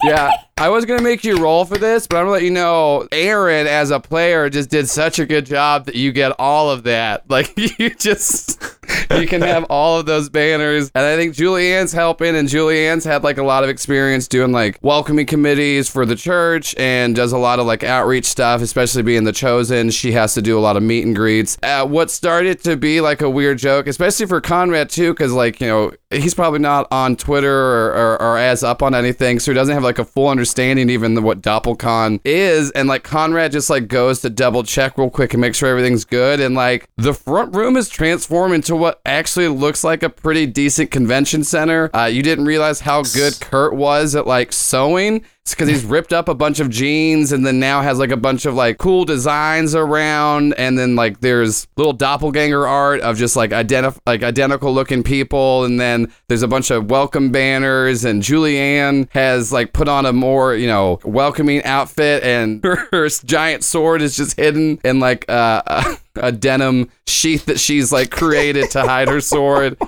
yeah, 0.03 0.31
I 0.59 0.71
was 0.71 0.87
gonna 0.87 1.03
make 1.03 1.23
you 1.23 1.37
roll 1.37 1.67
for 1.67 1.77
this, 1.77 2.07
but 2.07 2.17
I'm 2.17 2.23
gonna 2.23 2.31
let 2.31 2.43
you 2.43 2.51
know, 2.51 3.07
Aaron 3.13 3.67
as 3.67 3.91
a 3.91 4.01
player 4.01 4.49
just 4.49 4.71
did 4.71 4.89
such 4.89 5.19
a 5.19 5.27
good 5.27 5.45
job 5.45 5.85
that 5.85 5.97
you 5.97 6.13
get 6.13 6.33
all 6.39 6.71
of 6.71 6.85
that. 6.85 7.25
Like 7.37 7.53
you 7.79 7.91
just 7.91 8.63
you 9.11 9.27
can 9.27 9.43
have 9.43 9.65
all 9.69 9.99
of 9.99 10.07
those 10.07 10.31
banners. 10.31 10.91
And 10.95 11.05
I 11.05 11.17
think 11.17 11.35
Julianne's 11.35 11.93
helping, 11.93 12.35
and 12.35 12.49
Julianne's 12.49 13.05
had 13.05 13.23
like 13.23 13.37
a 13.37 13.43
lot 13.43 13.63
of 13.63 13.69
experience 13.69 14.27
doing 14.27 14.53
like 14.53 14.79
welcoming 14.81 15.27
committees 15.27 15.91
for 15.91 16.07
the 16.07 16.17
church 16.17 16.75
and 16.79 17.15
does 17.15 17.33
a 17.33 17.37
lot 17.37 17.59
of 17.59 17.67
like 17.67 17.85
outreach 17.85 18.25
stuff, 18.25 18.63
especially 18.63 19.03
being 19.03 19.25
the 19.25 19.33
chosen. 19.33 19.91
She 19.91 20.13
has 20.13 20.33
to 20.33 20.41
do 20.41 20.59
a 20.59 20.61
lot 20.61 20.79
of 20.79 20.83
meet 20.83 21.05
and 21.05 21.15
greets. 21.15 21.59
Uh, 21.63 21.85
what 21.87 22.11
started 22.11 22.65
to 22.65 22.75
be 22.75 23.03
like 23.03 23.21
a 23.21 23.29
weird 23.29 23.59
joke, 23.59 23.87
especially 23.87 24.25
for 24.25 24.41
Conrad 24.41 24.89
too, 24.89 25.13
because 25.13 25.33
like, 25.33 25.61
you 25.61 25.67
know, 25.67 25.93
he's 26.11 26.33
probably 26.33 26.61
not 26.61 26.87
on 26.91 27.17
Twitter 27.17 27.53
or, 27.53 27.93
or, 27.93 28.23
or 28.23 28.39
as 28.39 28.63
up 28.65 28.83
on 28.83 28.95
anything, 28.95 29.41
so 29.41 29.51
he 29.51 29.55
doesn't 29.55 29.75
have 29.75 29.85
like 29.85 29.99
a 29.99 30.05
full 30.07 30.29
understanding 30.29 30.45
even 30.90 31.18
of 31.18 31.24
what 31.24 31.42
DoppelCon 31.42 32.20
is. 32.24 32.70
And 32.72 32.88
like 32.88 33.03
Conrad 33.03 33.53
just 33.53 33.70
like 33.70 33.88
goes 33.88 34.20
to 34.20 34.30
double 34.30 34.62
check 34.62 34.97
real 34.99 35.11
quick 35.11 35.34
and 35.34 35.40
make 35.40 35.55
sure 35.55 35.68
everything's 35.68 36.05
good. 36.05 36.40
And 36.40 36.55
like 36.55 36.88
the 36.97 37.14
front 37.14 37.55
room 37.55 37.76
is 37.76 37.88
transformed 37.88 38.55
into 38.55 38.76
what 38.76 39.01
actually 39.05 39.49
looks 39.49 39.84
like 39.84 40.03
a 40.03 40.11
pretty 40.11 40.47
decent 40.47 40.90
convention 40.90 41.44
center. 41.44 41.90
Uh, 41.94 42.07
you 42.07 42.22
didn't 42.22 42.44
realize 42.44 42.80
how 42.80 43.03
good 43.03 43.38
Kurt 43.40 43.74
was 43.74 44.14
at 44.14 44.26
like 44.26 44.53
sewing. 44.53 45.24
It's 45.47 45.55
because 45.55 45.68
he's 45.68 45.84
ripped 45.84 46.12
up 46.12 46.28
a 46.28 46.34
bunch 46.34 46.59
of 46.59 46.70
jeans 46.70 47.30
and 47.30 47.47
then 47.47 47.61
now 47.61 47.80
has 47.80 48.01
like 48.01 48.11
a 48.11 48.16
bunch 48.16 48.47
of 48.47 48.55
like 48.55 48.78
cool 48.78 49.05
designs 49.05 49.76
around. 49.76 50.55
And 50.55 50.76
then 50.76 50.97
like 50.97 51.20
there's 51.20 51.68
little 51.76 51.92
doppelganger 51.92 52.66
art 52.66 53.01
of 53.03 53.16
just 53.16 53.36
like 53.36 53.53
identif- 53.53 54.01
like 54.09 54.24
identical 54.24 54.74
looking 54.74 55.05
people. 55.05 55.62
And 55.62 55.78
then 55.78 56.12
there's 56.26 56.42
a 56.42 56.49
bunch 56.49 56.72
of 56.72 56.90
welcome 56.90 57.30
banners. 57.30 58.05
And 58.05 58.24
Julianne 58.24 59.09
has 59.12 59.53
like 59.53 59.72
put 59.72 59.86
on 59.86 60.05
a 60.05 60.12
more, 60.12 60.57
you 60.57 60.66
know, 60.66 60.99
welcoming 61.05 61.62
outfit. 61.62 62.24
And 62.24 62.64
her, 62.90 63.09
giant 63.09 63.62
sword 63.62 64.03
is 64.03 64.16
just 64.16 64.36
hidden 64.36 64.80
in 64.82 64.99
like 64.99 65.26
uh, 65.28 65.62
a, 65.64 65.99
a 66.16 66.32
denim 66.32 66.90
sheath 67.07 67.47
that 67.47 67.61
she's 67.61 67.92
like 67.92 68.11
created 68.11 68.72
to 68.72 68.82
hide 68.82 69.07
her 69.07 69.20
sword. 69.20 69.78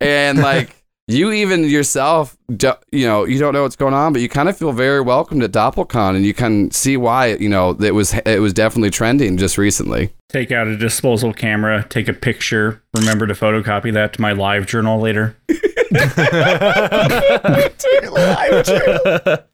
And 0.00 0.38
like, 0.40 0.74
you 1.06 1.32
even 1.32 1.64
yourself, 1.64 2.36
you 2.48 3.06
know, 3.06 3.24
you 3.24 3.38
don't 3.38 3.52
know 3.52 3.62
what's 3.62 3.76
going 3.76 3.92
on, 3.92 4.12
but 4.12 4.22
you 4.22 4.28
kind 4.28 4.48
of 4.48 4.56
feel 4.56 4.72
very 4.72 5.02
welcome 5.02 5.38
to 5.40 5.48
DoppelCon, 5.48 6.16
and 6.16 6.24
you 6.24 6.32
can 6.32 6.70
see 6.70 6.96
why. 6.96 7.34
You 7.34 7.48
know, 7.48 7.70
it 7.70 7.94
was 7.94 8.14
it 8.14 8.40
was 8.40 8.52
definitely 8.54 8.90
trending 8.90 9.36
just 9.36 9.58
recently. 9.58 10.14
Take 10.30 10.50
out 10.50 10.66
a 10.66 10.76
disposal 10.76 11.32
camera, 11.34 11.86
take 11.88 12.08
a 12.08 12.14
picture. 12.14 12.82
Remember 12.94 13.26
to 13.26 13.34
photocopy 13.34 13.92
that 13.92 14.14
to 14.14 14.20
my 14.20 14.32
LiveJournal 14.32 15.00
later. 15.00 15.36
LiveJournal. 18.04 19.44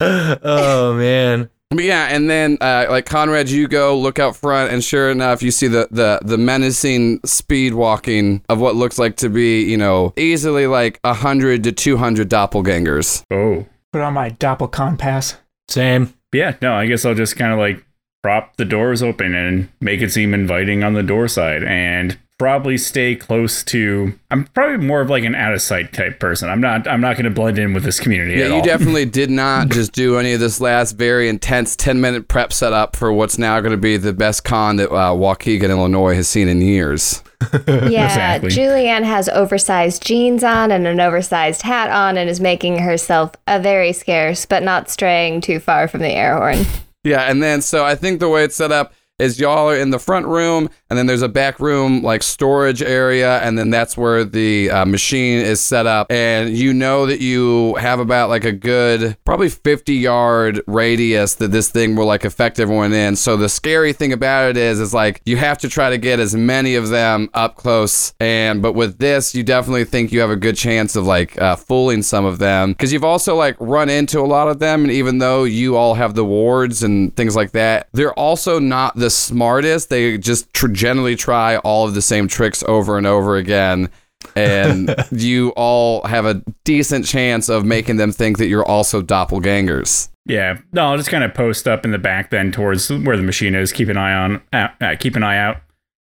oh 0.42 0.94
man. 0.94 1.50
But 1.70 1.84
yeah, 1.84 2.06
and 2.06 2.30
then 2.30 2.56
uh, 2.60 2.86
like 2.88 3.04
Conrad, 3.04 3.50
you 3.50 3.68
go 3.68 3.98
look 3.98 4.18
out 4.18 4.36
front, 4.36 4.72
and 4.72 4.82
sure 4.82 5.10
enough, 5.10 5.42
you 5.42 5.50
see 5.50 5.66
the 5.66 5.86
the 5.90 6.18
the 6.22 6.38
menacing 6.38 7.20
speed 7.24 7.74
walking 7.74 8.42
of 8.48 8.58
what 8.58 8.74
looks 8.74 8.98
like 8.98 9.16
to 9.16 9.28
be, 9.28 9.62
you 9.62 9.76
know, 9.76 10.14
easily 10.16 10.66
like 10.66 10.98
hundred 11.04 11.64
to 11.64 11.72
two 11.72 11.98
hundred 11.98 12.30
doppelgangers. 12.30 13.22
Oh. 13.30 13.66
Put 13.92 14.02
on 14.02 14.12
my 14.12 14.30
Doppelcon 14.30 14.98
pass. 14.98 15.36
Same. 15.68 16.12
Yeah, 16.32 16.56
no, 16.60 16.74
I 16.74 16.86
guess 16.86 17.06
I'll 17.06 17.14
just 17.14 17.36
kind 17.36 17.52
of 17.52 17.58
like 17.58 17.84
prop 18.22 18.56
the 18.56 18.66
doors 18.66 19.02
open 19.02 19.34
and 19.34 19.68
make 19.80 20.02
it 20.02 20.12
seem 20.12 20.34
inviting 20.34 20.84
on 20.84 20.92
the 20.92 21.02
door 21.02 21.26
side 21.28 21.64
and 21.64 22.18
probably 22.38 22.78
stay 22.78 23.16
close 23.16 23.64
to 23.64 24.14
I'm 24.30 24.44
probably 24.46 24.76
more 24.86 25.00
of 25.00 25.10
like 25.10 25.24
an 25.24 25.34
out 25.34 25.54
of 25.54 25.60
sight 25.60 25.92
type 25.92 26.20
person. 26.20 26.48
I'm 26.48 26.60
not 26.60 26.86
I'm 26.86 27.00
not 27.00 27.16
going 27.16 27.24
to 27.24 27.30
blend 27.30 27.58
in 27.58 27.74
with 27.74 27.82
this 27.82 27.98
community 27.98 28.34
Yeah, 28.38 28.44
at 28.44 28.48
you 28.50 28.54
all. 28.56 28.62
definitely 28.64 29.04
did 29.20 29.28
not 29.30 29.68
just 29.70 29.92
do 29.92 30.18
any 30.18 30.32
of 30.32 30.40
this 30.40 30.60
last 30.60 30.92
very 30.92 31.28
intense 31.28 31.74
10 31.76 32.00
minute 32.00 32.28
prep 32.28 32.52
setup 32.52 32.94
for 32.94 33.12
what's 33.12 33.38
now 33.38 33.58
going 33.60 33.72
to 33.72 33.76
be 33.76 33.96
the 33.96 34.12
best 34.12 34.44
con 34.44 34.76
that 34.76 34.90
uh, 34.90 35.12
Waukegan, 35.12 35.68
Illinois 35.70 36.14
has 36.14 36.28
seen 36.28 36.48
in 36.48 36.60
years. 36.60 37.22
Yeah, 37.68 38.06
Exactly. 38.06 38.50
Julianne 38.50 39.04
has 39.04 39.28
oversized 39.28 40.04
jeans 40.04 40.42
on 40.42 40.72
and 40.72 40.86
an 40.88 40.98
oversized 41.00 41.62
hat 41.62 41.88
on 41.90 42.16
and 42.18 42.28
is 42.28 42.40
making 42.40 42.78
herself 42.78 43.32
a 43.46 43.60
very 43.60 43.92
scarce, 43.92 44.44
but 44.44 44.62
not 44.64 44.90
straying 44.90 45.40
too 45.40 45.60
far 45.60 45.86
from 45.86 46.00
the 46.00 46.10
air 46.10 46.36
horn. 46.36 46.64
Yeah, 47.04 47.22
and 47.30 47.40
then 47.42 47.62
so 47.62 47.84
I 47.84 47.94
think 47.94 48.18
the 48.18 48.28
way 48.28 48.42
it's 48.42 48.56
set 48.56 48.72
up 48.72 48.92
is 49.18 49.40
y'all 49.40 49.68
are 49.70 49.76
in 49.76 49.90
the 49.90 49.98
front 49.98 50.26
room, 50.26 50.68
and 50.90 50.98
then 50.98 51.06
there's 51.06 51.22
a 51.22 51.28
back 51.28 51.60
room 51.60 52.02
like 52.02 52.22
storage 52.22 52.82
area, 52.82 53.38
and 53.38 53.58
then 53.58 53.70
that's 53.70 53.96
where 53.96 54.24
the 54.24 54.70
uh, 54.70 54.84
machine 54.84 55.40
is 55.40 55.60
set 55.60 55.86
up. 55.86 56.10
And 56.10 56.56
you 56.56 56.72
know 56.72 57.06
that 57.06 57.20
you 57.20 57.74
have 57.76 58.00
about 58.00 58.28
like 58.28 58.44
a 58.44 58.52
good 58.52 59.16
probably 59.24 59.48
50 59.48 59.94
yard 59.94 60.62
radius 60.66 61.34
that 61.36 61.48
this 61.48 61.70
thing 61.70 61.96
will 61.96 62.06
like 62.06 62.24
affect 62.24 62.60
everyone 62.60 62.92
in. 62.92 63.16
So 63.16 63.36
the 63.36 63.48
scary 63.48 63.92
thing 63.92 64.12
about 64.12 64.50
it 64.50 64.56
is, 64.56 64.80
is 64.80 64.94
like 64.94 65.20
you 65.24 65.36
have 65.36 65.58
to 65.58 65.68
try 65.68 65.90
to 65.90 65.98
get 65.98 66.20
as 66.20 66.34
many 66.34 66.74
of 66.74 66.88
them 66.88 67.28
up 67.34 67.56
close. 67.56 68.14
And 68.20 68.62
but 68.62 68.74
with 68.74 68.98
this, 68.98 69.34
you 69.34 69.42
definitely 69.42 69.84
think 69.84 70.12
you 70.12 70.20
have 70.20 70.30
a 70.30 70.36
good 70.36 70.56
chance 70.56 70.96
of 70.96 71.06
like 71.06 71.40
uh, 71.40 71.56
fooling 71.56 72.02
some 72.02 72.24
of 72.24 72.38
them 72.38 72.72
because 72.72 72.92
you've 72.92 73.04
also 73.04 73.34
like 73.34 73.56
run 73.58 73.88
into 73.88 74.20
a 74.20 74.22
lot 74.22 74.48
of 74.48 74.58
them, 74.58 74.82
and 74.82 74.92
even 74.92 75.18
though 75.18 75.44
you 75.44 75.76
all 75.76 75.94
have 75.94 76.14
the 76.14 76.24
wards 76.24 76.82
and 76.82 77.14
things 77.16 77.34
like 77.34 77.52
that, 77.52 77.88
they're 77.92 78.14
also 78.14 78.58
not 78.58 78.94
the 78.96 79.07
smartest. 79.10 79.90
They 79.90 80.18
just 80.18 80.52
tr- 80.52 80.68
generally 80.68 81.16
try 81.16 81.56
all 81.58 81.86
of 81.86 81.94
the 81.94 82.02
same 82.02 82.28
tricks 82.28 82.62
over 82.66 82.98
and 82.98 83.06
over 83.06 83.36
again. 83.36 83.90
and 84.34 84.94
you 85.10 85.50
all 85.50 86.04
have 86.06 86.26
a 86.26 86.42
decent 86.64 87.06
chance 87.06 87.48
of 87.48 87.64
making 87.64 87.96
them 87.96 88.12
think 88.12 88.38
that 88.38 88.46
you're 88.48 88.66
also 88.66 89.00
doppelgangers. 89.00 90.08
Yeah, 90.26 90.58
no, 90.72 90.86
I'll 90.86 90.96
just 90.96 91.08
kind 91.10 91.24
of 91.24 91.32
post 91.32 91.66
up 91.66 91.84
in 91.84 91.90
the 91.90 91.98
back 91.98 92.30
then 92.30 92.52
towards 92.52 92.90
where 92.90 93.16
the 93.16 93.22
machine 93.22 93.54
is. 93.54 93.72
Keep 93.72 93.88
an 93.88 93.96
eye 93.96 94.12
on, 94.12 94.42
uh, 94.52 94.68
uh, 94.80 94.94
keep 94.98 95.16
an 95.16 95.22
eye 95.22 95.38
out. 95.38 95.58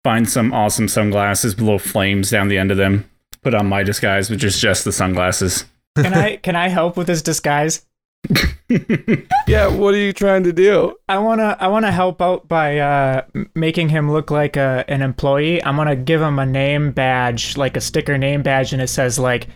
Find 0.02 0.28
some 0.28 0.52
awesome 0.52 0.88
sunglasses 0.88 1.54
with 1.54 1.62
little 1.62 1.78
flames 1.78 2.30
down 2.30 2.48
the 2.48 2.58
end 2.58 2.70
of 2.70 2.76
them. 2.76 3.08
Put 3.42 3.54
on 3.54 3.66
my 3.66 3.82
disguise, 3.82 4.28
which 4.30 4.42
is 4.42 4.58
just 4.58 4.84
the 4.84 4.92
sunglasses. 4.92 5.64
Can 5.96 6.14
I 6.14 6.36
can 6.42 6.56
I 6.56 6.68
help 6.68 6.96
with 6.96 7.06
this 7.06 7.22
disguise? 7.22 7.86
Yeah, 9.48 9.66
what 9.66 9.94
are 9.94 9.98
you 9.98 10.12
trying 10.12 10.44
to 10.44 10.52
do? 10.52 10.94
I 11.08 11.18
wanna 11.18 11.56
I 11.58 11.66
wanna 11.66 11.90
help 11.90 12.22
out 12.22 12.46
by 12.46 12.78
uh, 12.78 13.22
making 13.56 13.88
him 13.88 14.12
look 14.12 14.30
like 14.30 14.56
a, 14.56 14.84
an 14.86 15.02
employee. 15.02 15.62
I'm 15.64 15.76
gonna 15.76 15.96
give 15.96 16.22
him 16.22 16.38
a 16.38 16.46
name 16.46 16.92
badge, 16.92 17.56
like 17.56 17.76
a 17.76 17.80
sticker 17.80 18.16
name 18.16 18.42
badge, 18.42 18.72
and 18.72 18.80
it 18.80 18.86
says 18.88 19.18
like, 19.18 19.48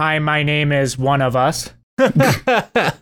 "Hi, 0.00 0.18
my 0.18 0.42
name 0.42 0.72
is 0.72 0.98
one 0.98 1.22
of 1.22 1.36
us." 1.36 1.70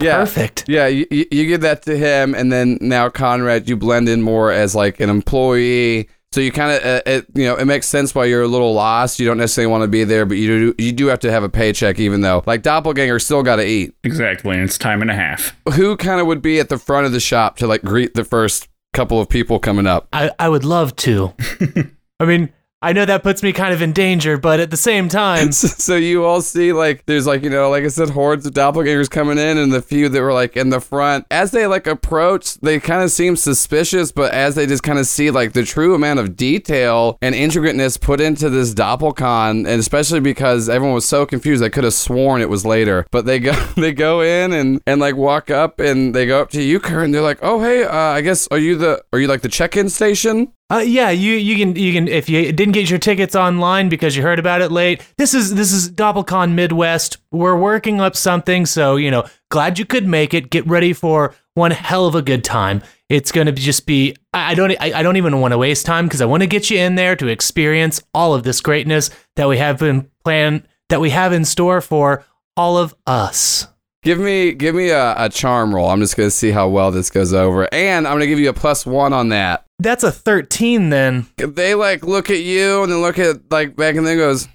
Yeah. 0.00 0.18
Perfect. 0.18 0.64
Yeah, 0.68 0.86
you, 0.86 1.06
you 1.10 1.26
you 1.32 1.46
give 1.46 1.60
that 1.62 1.82
to 1.82 1.96
him, 1.98 2.32
and 2.32 2.52
then 2.52 2.78
now 2.80 3.08
Conrad, 3.08 3.68
you 3.68 3.76
blend 3.76 4.08
in 4.08 4.22
more 4.22 4.52
as 4.52 4.74
like 4.76 5.00
an 5.00 5.10
employee. 5.10 6.08
So 6.32 6.42
you 6.42 6.52
kind 6.52 6.72
of, 6.72 6.84
uh, 6.84 7.02
it 7.06 7.26
you 7.34 7.44
know, 7.44 7.56
it 7.56 7.64
makes 7.64 7.86
sense 7.86 8.14
why 8.14 8.26
you're 8.26 8.42
a 8.42 8.48
little 8.48 8.74
lost. 8.74 9.18
You 9.18 9.26
don't 9.26 9.38
necessarily 9.38 9.70
want 9.70 9.82
to 9.82 9.88
be 9.88 10.04
there, 10.04 10.26
but 10.26 10.36
you 10.36 10.74
do 10.74 10.82
you 10.82 10.92
do 10.92 11.06
have 11.06 11.20
to 11.20 11.30
have 11.30 11.42
a 11.42 11.48
paycheck, 11.48 11.98
even 11.98 12.20
though 12.20 12.42
like 12.46 12.62
doppelganger 12.62 13.18
still 13.18 13.42
got 13.42 13.56
to 13.56 13.66
eat. 13.66 13.94
Exactly, 14.04 14.54
and 14.54 14.64
it's 14.64 14.76
time 14.76 15.00
and 15.00 15.10
a 15.10 15.14
half. 15.14 15.56
Who 15.74 15.96
kind 15.96 16.20
of 16.20 16.26
would 16.26 16.42
be 16.42 16.60
at 16.60 16.68
the 16.68 16.78
front 16.78 17.06
of 17.06 17.12
the 17.12 17.20
shop 17.20 17.56
to 17.58 17.66
like 17.66 17.82
greet 17.82 18.14
the 18.14 18.24
first 18.24 18.68
couple 18.92 19.20
of 19.20 19.28
people 19.28 19.58
coming 19.58 19.86
up? 19.86 20.08
I, 20.12 20.30
I 20.38 20.48
would 20.48 20.64
love 20.64 20.94
to. 20.96 21.34
I 22.20 22.24
mean, 22.24 22.52
I 22.80 22.92
know 22.92 23.04
that 23.04 23.24
puts 23.24 23.42
me 23.42 23.52
kind 23.52 23.74
of 23.74 23.82
in 23.82 23.92
danger, 23.92 24.38
but 24.38 24.60
at 24.60 24.70
the 24.70 24.76
same 24.76 25.08
time, 25.08 25.50
so 25.52 25.96
you 25.96 26.24
all 26.24 26.40
see 26.40 26.72
like 26.72 27.04
there's 27.06 27.26
like 27.26 27.42
you 27.42 27.50
know 27.50 27.70
like 27.70 27.82
I 27.82 27.88
said 27.88 28.10
hordes 28.10 28.46
of 28.46 28.54
doppelgangers 28.54 29.10
coming 29.10 29.36
in 29.36 29.58
and 29.58 29.72
the 29.72 29.82
few 29.82 30.08
that 30.08 30.22
were 30.22 30.32
like 30.32 30.56
in 30.56 30.70
the 30.70 30.80
front. 30.80 31.26
As 31.28 31.50
they 31.50 31.66
like 31.66 31.88
approach 31.88 32.54
they 32.60 32.78
kind 32.78 33.02
of 33.02 33.10
seem 33.10 33.34
suspicious 33.34 34.12
but 34.12 34.32
as 34.32 34.54
they 34.54 34.64
just 34.64 34.84
kind 34.84 35.00
of 35.00 35.06
see 35.06 35.32
like 35.32 35.54
the 35.54 35.64
true 35.64 35.92
amount 35.94 36.20
of 36.20 36.36
detail 36.36 37.18
and 37.20 37.34
intricateness 37.34 37.96
put 37.96 38.20
into 38.20 38.48
this 38.48 38.74
doppelcon 38.74 39.66
and 39.66 39.68
especially 39.68 40.20
because 40.20 40.68
everyone 40.68 40.94
was 40.94 41.08
so 41.08 41.26
confused 41.26 41.64
I 41.64 41.70
could 41.70 41.84
have 41.84 41.94
sworn 41.94 42.42
it 42.42 42.48
was 42.48 42.64
later. 42.64 43.06
But 43.10 43.26
they 43.26 43.40
go 43.40 43.52
they 43.76 43.92
go 43.92 44.20
in 44.20 44.52
and 44.52 44.80
and 44.86 45.00
like 45.00 45.16
walk 45.16 45.50
up 45.50 45.80
and 45.80 46.14
they 46.14 46.26
go 46.26 46.40
up 46.40 46.50
to 46.50 46.62
you 46.62 46.78
Kurt 46.78 47.06
and 47.06 47.12
they're 47.12 47.22
like 47.22 47.40
oh 47.42 47.60
hey 47.60 47.82
uh, 47.82 47.92
I 47.92 48.20
guess 48.20 48.46
are 48.52 48.58
you 48.58 48.76
the 48.76 49.02
are 49.12 49.18
you 49.18 49.26
like 49.26 49.40
the 49.40 49.48
check-in 49.48 49.88
station 49.88 50.52
uh, 50.70 50.78
yeah, 50.78 51.08
you 51.08 51.34
you 51.34 51.56
can 51.56 51.76
you 51.76 51.94
can 51.94 52.08
if 52.08 52.28
you 52.28 52.52
didn't 52.52 52.72
get 52.72 52.90
your 52.90 52.98
tickets 52.98 53.34
online 53.34 53.88
because 53.88 54.14
you 54.14 54.22
heard 54.22 54.38
about 54.38 54.60
it 54.60 54.70
late. 54.70 55.00
This 55.16 55.32
is 55.32 55.54
this 55.54 55.72
is 55.72 55.90
Doppelcon 55.90 56.52
Midwest. 56.52 57.16
We're 57.30 57.56
working 57.56 58.02
up 58.02 58.14
something, 58.14 58.66
so 58.66 58.96
you 58.96 59.10
know, 59.10 59.24
glad 59.50 59.78
you 59.78 59.86
could 59.86 60.06
make 60.06 60.34
it. 60.34 60.50
Get 60.50 60.66
ready 60.66 60.92
for 60.92 61.34
one 61.54 61.70
hell 61.70 62.06
of 62.06 62.14
a 62.14 62.20
good 62.20 62.44
time. 62.44 62.82
It's 63.08 63.32
gonna 63.32 63.52
just 63.52 63.86
be. 63.86 64.14
I 64.34 64.54
don't 64.54 64.72
I, 64.72 64.92
I 64.98 65.02
don't 65.02 65.16
even 65.16 65.40
want 65.40 65.52
to 65.52 65.58
waste 65.58 65.86
time 65.86 66.04
because 66.04 66.20
I 66.20 66.26
want 66.26 66.42
to 66.42 66.46
get 66.46 66.68
you 66.68 66.78
in 66.78 66.96
there 66.96 67.16
to 67.16 67.28
experience 67.28 68.02
all 68.12 68.34
of 68.34 68.42
this 68.42 68.60
greatness 68.60 69.08
that 69.36 69.48
we 69.48 69.56
have 69.56 69.78
been 69.78 70.10
plan 70.22 70.66
that 70.90 71.00
we 71.00 71.10
have 71.10 71.32
in 71.32 71.46
store 71.46 71.80
for 71.80 72.26
all 72.58 72.76
of 72.76 72.94
us. 73.06 73.68
Give 74.08 74.20
me 74.20 74.54
give 74.54 74.74
me 74.74 74.88
a, 74.88 75.14
a 75.18 75.28
charm 75.28 75.74
roll. 75.74 75.90
I'm 75.90 76.00
just 76.00 76.16
gonna 76.16 76.30
see 76.30 76.50
how 76.50 76.66
well 76.66 76.90
this 76.90 77.10
goes 77.10 77.34
over. 77.34 77.68
And 77.74 78.08
I'm 78.08 78.14
gonna 78.14 78.26
give 78.26 78.38
you 78.38 78.48
a 78.48 78.54
plus 78.54 78.86
one 78.86 79.12
on 79.12 79.28
that. 79.28 79.66
That's 79.80 80.02
a 80.02 80.10
thirteen 80.10 80.88
then. 80.88 81.26
They 81.36 81.74
like 81.74 82.06
look 82.06 82.30
at 82.30 82.38
you 82.38 82.84
and 82.84 82.90
then 82.90 83.02
look 83.02 83.18
at 83.18 83.50
like 83.50 83.76
back 83.76 83.96
and 83.96 84.06
then 84.06 84.16
goes, 84.16 84.48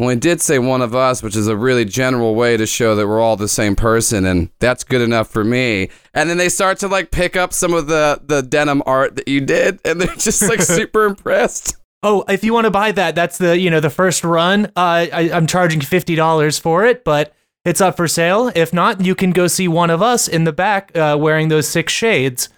Well, 0.00 0.08
he 0.08 0.16
did 0.16 0.40
say 0.40 0.58
one 0.58 0.82
of 0.82 0.96
us, 0.96 1.22
which 1.22 1.36
is 1.36 1.46
a 1.46 1.56
really 1.56 1.84
general 1.84 2.34
way 2.34 2.56
to 2.56 2.66
show 2.66 2.96
that 2.96 3.06
we're 3.06 3.20
all 3.20 3.36
the 3.36 3.46
same 3.46 3.76
person, 3.76 4.26
and 4.26 4.50
that's 4.58 4.82
good 4.82 5.00
enough 5.00 5.30
for 5.30 5.44
me. 5.44 5.88
And 6.12 6.28
then 6.28 6.36
they 6.36 6.48
start 6.48 6.78
to 6.78 6.88
like 6.88 7.12
pick 7.12 7.36
up 7.36 7.52
some 7.52 7.74
of 7.74 7.86
the 7.86 8.20
the 8.26 8.42
denim 8.42 8.82
art 8.84 9.14
that 9.14 9.28
you 9.28 9.42
did, 9.42 9.78
and 9.84 10.00
they're 10.00 10.16
just 10.16 10.42
like 10.42 10.60
super 10.60 11.04
impressed. 11.04 11.76
Oh, 12.02 12.24
if 12.28 12.42
you 12.42 12.52
want 12.52 12.64
to 12.64 12.72
buy 12.72 12.90
that, 12.90 13.14
that's 13.14 13.38
the 13.38 13.56
you 13.56 13.70
know 13.70 13.78
the 13.78 13.90
first 13.90 14.24
run. 14.24 14.66
Uh, 14.74 15.06
I, 15.12 15.30
I'm 15.32 15.46
charging 15.46 15.80
fifty 15.80 16.16
dollars 16.16 16.58
for 16.58 16.84
it, 16.84 17.04
but 17.04 17.32
it's 17.64 17.80
up 17.80 17.96
for 17.96 18.08
sale. 18.08 18.50
If 18.54 18.72
not, 18.72 19.04
you 19.04 19.14
can 19.14 19.30
go 19.30 19.46
see 19.46 19.68
one 19.68 19.90
of 19.90 20.02
us 20.02 20.28
in 20.28 20.44
the 20.44 20.52
back 20.52 20.96
uh, 20.96 21.16
wearing 21.18 21.48
those 21.48 21.68
six 21.68 21.92
shades 21.92 22.48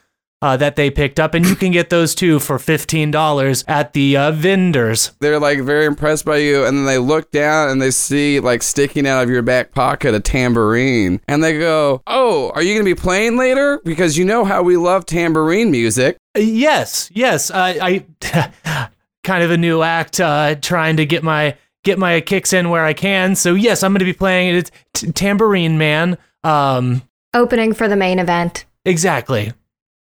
uh, 0.42 0.56
that 0.58 0.76
they 0.76 0.90
picked 0.90 1.18
up, 1.18 1.32
and 1.32 1.46
you 1.46 1.56
can 1.56 1.72
get 1.72 1.88
those 1.88 2.14
too 2.14 2.38
for 2.38 2.58
fifteen 2.58 3.10
dollars 3.10 3.64
at 3.66 3.94
the 3.94 4.16
uh, 4.16 4.30
vendors. 4.32 5.12
They're 5.20 5.40
like 5.40 5.60
very 5.60 5.86
impressed 5.86 6.26
by 6.26 6.38
you, 6.38 6.66
and 6.66 6.76
then 6.76 6.84
they 6.84 6.98
look 6.98 7.30
down 7.30 7.70
and 7.70 7.80
they 7.80 7.90
see 7.90 8.40
like 8.40 8.62
sticking 8.62 9.06
out 9.06 9.22
of 9.22 9.30
your 9.30 9.40
back 9.40 9.72
pocket 9.72 10.14
a 10.14 10.20
tambourine, 10.20 11.20
and 11.28 11.42
they 11.42 11.58
go, 11.58 12.02
"Oh, 12.06 12.50
are 12.54 12.62
you 12.62 12.74
gonna 12.74 12.84
be 12.84 12.94
playing 12.94 13.38
later? 13.38 13.80
Because 13.84 14.18
you 14.18 14.24
know 14.26 14.44
how 14.44 14.62
we 14.62 14.76
love 14.76 15.06
tambourine 15.06 15.70
music." 15.70 16.16
Uh, 16.36 16.40
Yes, 16.40 17.10
yes. 17.14 17.50
I, 17.50 18.04
I 18.22 18.90
kind 19.24 19.42
of 19.44 19.50
a 19.50 19.56
new 19.56 19.80
act, 19.82 20.20
uh, 20.20 20.56
trying 20.56 20.98
to 20.98 21.06
get 21.06 21.22
my 21.22 21.56
get 21.84 21.98
my 21.98 22.20
kicks 22.20 22.52
in 22.52 22.70
where 22.70 22.84
I 22.84 22.92
can. 22.92 23.36
So 23.36 23.54
yes, 23.54 23.82
I'm 23.82 23.92
going 23.92 24.00
to 24.00 24.04
be 24.04 24.12
playing 24.12 24.54
it. 24.54 24.58
It's 24.58 24.70
T- 24.94 25.12
Tambourine 25.12 25.78
Man. 25.78 26.18
Um, 26.42 27.02
Opening 27.32 27.72
for 27.72 27.86
the 27.88 27.96
main 27.96 28.18
event. 28.18 28.64
exactly. 28.84 29.52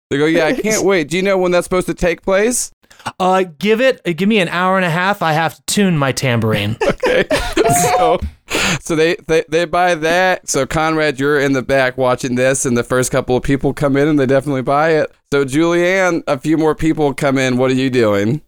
They 0.09 0.17
go, 0.17 0.25
"Yeah, 0.25 0.45
I 0.45 0.53
can't 0.61 0.85
wait. 0.85 1.09
Do 1.09 1.17
you 1.17 1.23
know 1.23 1.37
when 1.37 1.51
that's 1.51 1.65
supposed 1.65 1.87
to 1.87 1.93
take 1.93 2.21
place?" 2.21 2.71
Uh, 3.19 3.43
give 3.59 3.81
it. 3.81 3.99
uh, 4.05 4.11
Give 4.13 4.29
me 4.29 4.39
an 4.39 4.47
hour 4.49 4.77
and 4.77 4.85
a 4.85 4.89
half. 4.89 5.21
I 5.21 5.33
have 5.33 5.55
to 5.55 5.61
tune 5.65 5.97
my 5.97 6.11
tambourine. 6.11 6.77
okay. 6.87 7.25
so, 7.95 8.19
so 8.81 8.95
they, 8.95 9.15
they 9.27 9.43
they 9.49 9.65
buy 9.65 9.95
that. 9.95 10.47
So 10.47 10.65
Conrad, 10.65 11.19
you're 11.19 11.39
in 11.39 11.53
the 11.53 11.63
back 11.63 11.97
watching 11.97 12.35
this, 12.35 12.65
and 12.65 12.77
the 12.77 12.83
first 12.83 13.11
couple 13.11 13.35
of 13.35 13.43
people 13.43 13.73
come 13.73 13.97
in, 13.97 14.07
and 14.07 14.19
they 14.19 14.25
definitely 14.27 14.61
buy 14.61 14.91
it. 14.91 15.11
So 15.31 15.43
Julianne, 15.45 16.21
a 16.27 16.37
few 16.37 16.57
more 16.57 16.75
people 16.75 17.13
come 17.13 17.37
in. 17.37 17.57
What 17.57 17.71
are 17.71 17.75
you 17.75 17.89
doing? 17.89 18.41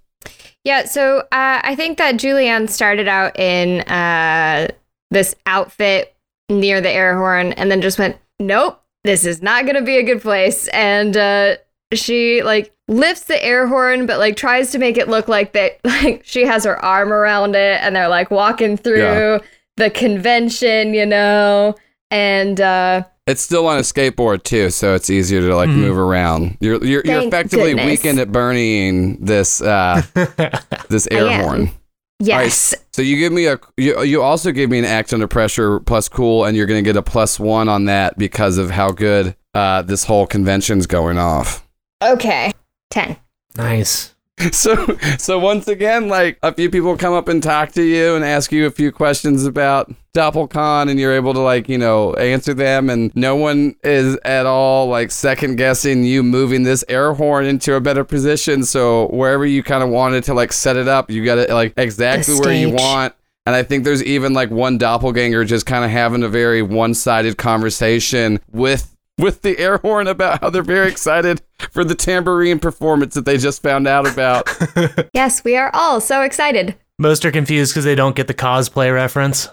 Yeah, 0.66 0.86
so 0.86 1.20
uh, 1.20 1.62
I 1.64 1.76
think 1.76 1.98
that 2.00 2.16
Julianne 2.16 2.70
started 2.70 3.08
out 3.08 3.40
in 3.40 3.82
uh, 3.82 4.68
this 5.12 5.36
outfit 5.46 6.16
near 6.50 6.82
the 6.82 6.90
air 6.90 7.16
horn 7.16 7.54
and 7.54 7.70
then 7.72 7.82
just 7.82 8.00
went, 8.00 8.18
nope, 8.40 8.82
this 9.04 9.26
is 9.26 9.42
not 9.44 9.64
going 9.66 9.76
to 9.76 9.84
be 9.84 9.98
a 9.98 10.04
good 10.04 10.22
place. 10.22 10.68
And 10.70 11.16
uh, 11.16 11.58
she 11.94 12.42
like 12.42 12.74
lifts 12.88 13.26
the 13.26 13.42
air 13.46 13.68
horn, 13.68 14.08
but 14.08 14.18
like 14.18 14.36
tries 14.36 14.72
to 14.72 14.80
make 14.80 14.98
it 14.98 15.08
look 15.08 15.28
like 15.28 15.54
that, 15.54 15.80
like 15.84 16.24
she 16.26 16.46
has 16.46 16.64
her 16.66 16.84
arm 16.84 17.14
around 17.14 17.56
it 17.56 17.80
and 17.82 17.96
they're 17.96 18.10
like 18.10 18.32
walking 18.32 18.76
through 18.76 19.04
Yeah. 19.04 19.38
the 19.78 19.92
convention, 19.92 20.96
you 20.96 21.06
know? 21.06 21.76
And 22.10 22.60
uh, 22.60 23.04
It's 23.28 23.42
still 23.42 23.66
on 23.68 23.78
a 23.78 23.82
skateboard 23.82 24.44
too, 24.44 24.70
so 24.70 24.94
it's 24.94 25.10
easier 25.10 25.42
to 25.42 25.56
like 25.56 25.70
move 25.70 25.98
around. 25.98 26.58
You're 26.60 26.84
you're, 26.84 27.02
you're 27.04 27.22
effectively 27.22 27.74
goodness. 27.74 27.86
weekend 27.86 28.20
at 28.20 28.32
burning 28.32 29.18
this 29.24 29.62
uh, 29.62 30.04
this 30.90 31.08
air 31.10 31.42
horn. 31.42 31.72
yes. 32.20 32.76
So 32.94 33.02
you 33.02 33.18
give 33.18 33.34
me 33.34 33.48
a 33.48 33.60
you, 33.78 34.02
you 34.04 34.22
also 34.22 34.52
give 34.52 34.70
me 34.70 34.78
an 34.78 34.86
act 34.86 35.12
under 35.12 35.28
pressure 35.28 35.80
plus 35.80 36.08
cool, 36.08 36.46
and 36.46 36.56
you're 36.56 36.68
gonna 36.68 36.84
get 36.84 36.98
a 36.98 37.02
plus 37.02 37.40
one 37.40 37.68
on 37.68 37.86
that 37.86 38.18
because 38.18 38.60
of 38.60 38.70
how 38.70 38.92
good 38.92 39.36
uh, 39.56 39.82
this 39.82 40.04
whole 40.04 40.28
convention's 40.28 40.86
going 40.86 41.18
off. 41.18 41.68
Okay. 42.04 42.52
10. 42.92 43.18
nice. 43.58 44.15
So 44.52 44.98
so 45.18 45.40
once 45.40 45.68
again, 45.68 46.08
like 46.08 46.38
a 46.44 46.54
few 46.54 46.70
people 46.70 46.98
come 46.98 47.14
up 47.14 47.28
and 47.28 47.42
talk 47.42 47.72
to 47.74 47.84
you 47.84 48.16
and 48.16 48.24
ask 48.24 48.52
you 48.52 48.66
a 48.66 48.72
few 48.72 48.92
questions 48.92 49.46
about 49.46 49.94
DoppelCon, 50.14 50.90
and 50.90 51.00
you're 51.00 51.14
able 51.14 51.34
to 51.34 51.40
like 51.40 51.70
you 51.70 51.78
know 51.78 52.14
answer 52.14 52.54
them, 52.54 52.90
and 52.90 53.16
no 53.16 53.36
one 53.36 53.76
is 53.84 54.18
at 54.26 54.46
all 54.46 54.88
like 54.88 55.10
second 55.12 55.56
guessing 55.56 56.04
you 56.04 56.22
moving 56.22 56.64
this 56.64 56.84
air 56.90 57.14
horn 57.14 57.46
into 57.46 57.76
a 57.76 57.82
better 57.82 58.04
position. 58.04 58.64
So 58.64 59.08
wherever 59.08 59.46
you 59.46 59.64
kind 59.64 59.84
of 59.84 59.90
wanted 59.90 60.24
to 60.26 60.34
like 60.34 60.52
set 60.54 60.76
it 60.76 60.88
up, 60.88 61.10
you 61.10 61.24
got 61.26 61.38
it 61.38 61.50
like 61.50 61.74
exactly 61.78 62.36
where 62.36 62.54
you 62.54 62.72
want. 62.72 63.16
And 63.48 63.56
I 63.56 63.64
think 63.64 63.84
there's 63.84 64.04
even 64.04 64.34
like 64.34 64.50
one 64.50 64.78
doppelganger 64.78 65.46
just 65.46 65.66
kind 65.66 65.86
of 65.86 65.92
having 65.92 66.24
a 66.24 66.30
very 66.30 66.64
one-sided 66.64 67.38
conversation 67.38 68.40
with 68.52 68.95
with 69.18 69.42
the 69.42 69.58
air 69.58 69.78
horn 69.78 70.08
about 70.08 70.42
how 70.42 70.50
they're 70.50 70.64
very 70.64 70.90
excited 70.90 71.42
for 71.72 71.84
the 71.84 71.96
tambourine 71.96 72.60
performance 72.60 73.14
that 73.16 73.26
they 73.26 73.38
just 73.38 73.62
found 73.62 73.88
out 73.88 74.08
about. 74.08 74.50
Yes, 75.14 75.44
we 75.44 75.56
are 75.56 75.72
all 75.74 76.02
so 76.02 76.22
excited. 76.22 76.76
Most 77.00 77.24
are 77.26 77.32
confused 77.32 77.74
because 77.74 77.86
they 77.86 77.96
don't 77.96 78.16
get 78.16 78.28
the 78.28 78.34
cosplay 78.34 78.94
reference. 78.94 79.48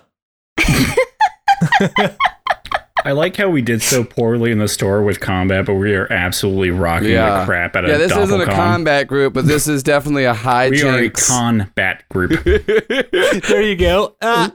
I 3.04 3.12
like 3.12 3.36
how 3.36 3.48
we 3.48 3.62
did 3.62 3.82
so 3.82 4.04
poorly 4.04 4.50
in 4.52 4.58
the 4.58 4.68
store 4.68 5.02
with 5.02 5.20
combat, 5.20 5.66
but 5.66 5.74
we 5.74 5.94
are 5.94 6.10
absolutely 6.12 6.70
rocking 6.70 7.10
Yeah. 7.10 7.40
the 7.40 7.46
crap 7.46 7.74
out 7.76 7.84
of 7.84 7.90
yeah, 7.90 7.98
this 7.98 8.16
isn't 8.16 8.40
a 8.40 8.46
combat 8.46 9.06
group, 9.08 9.34
but 9.34 9.46
this 9.46 9.66
is 9.68 9.82
definitely 9.82 10.24
a 10.24 10.34
high 10.34 10.70
We 10.70 10.82
are 10.82 10.98
a 10.98 11.10
combat 11.10 12.08
group. 12.08 12.42
there 12.44 13.62
you 13.62 13.76
go. 13.76 14.14
Ah. 14.22 14.50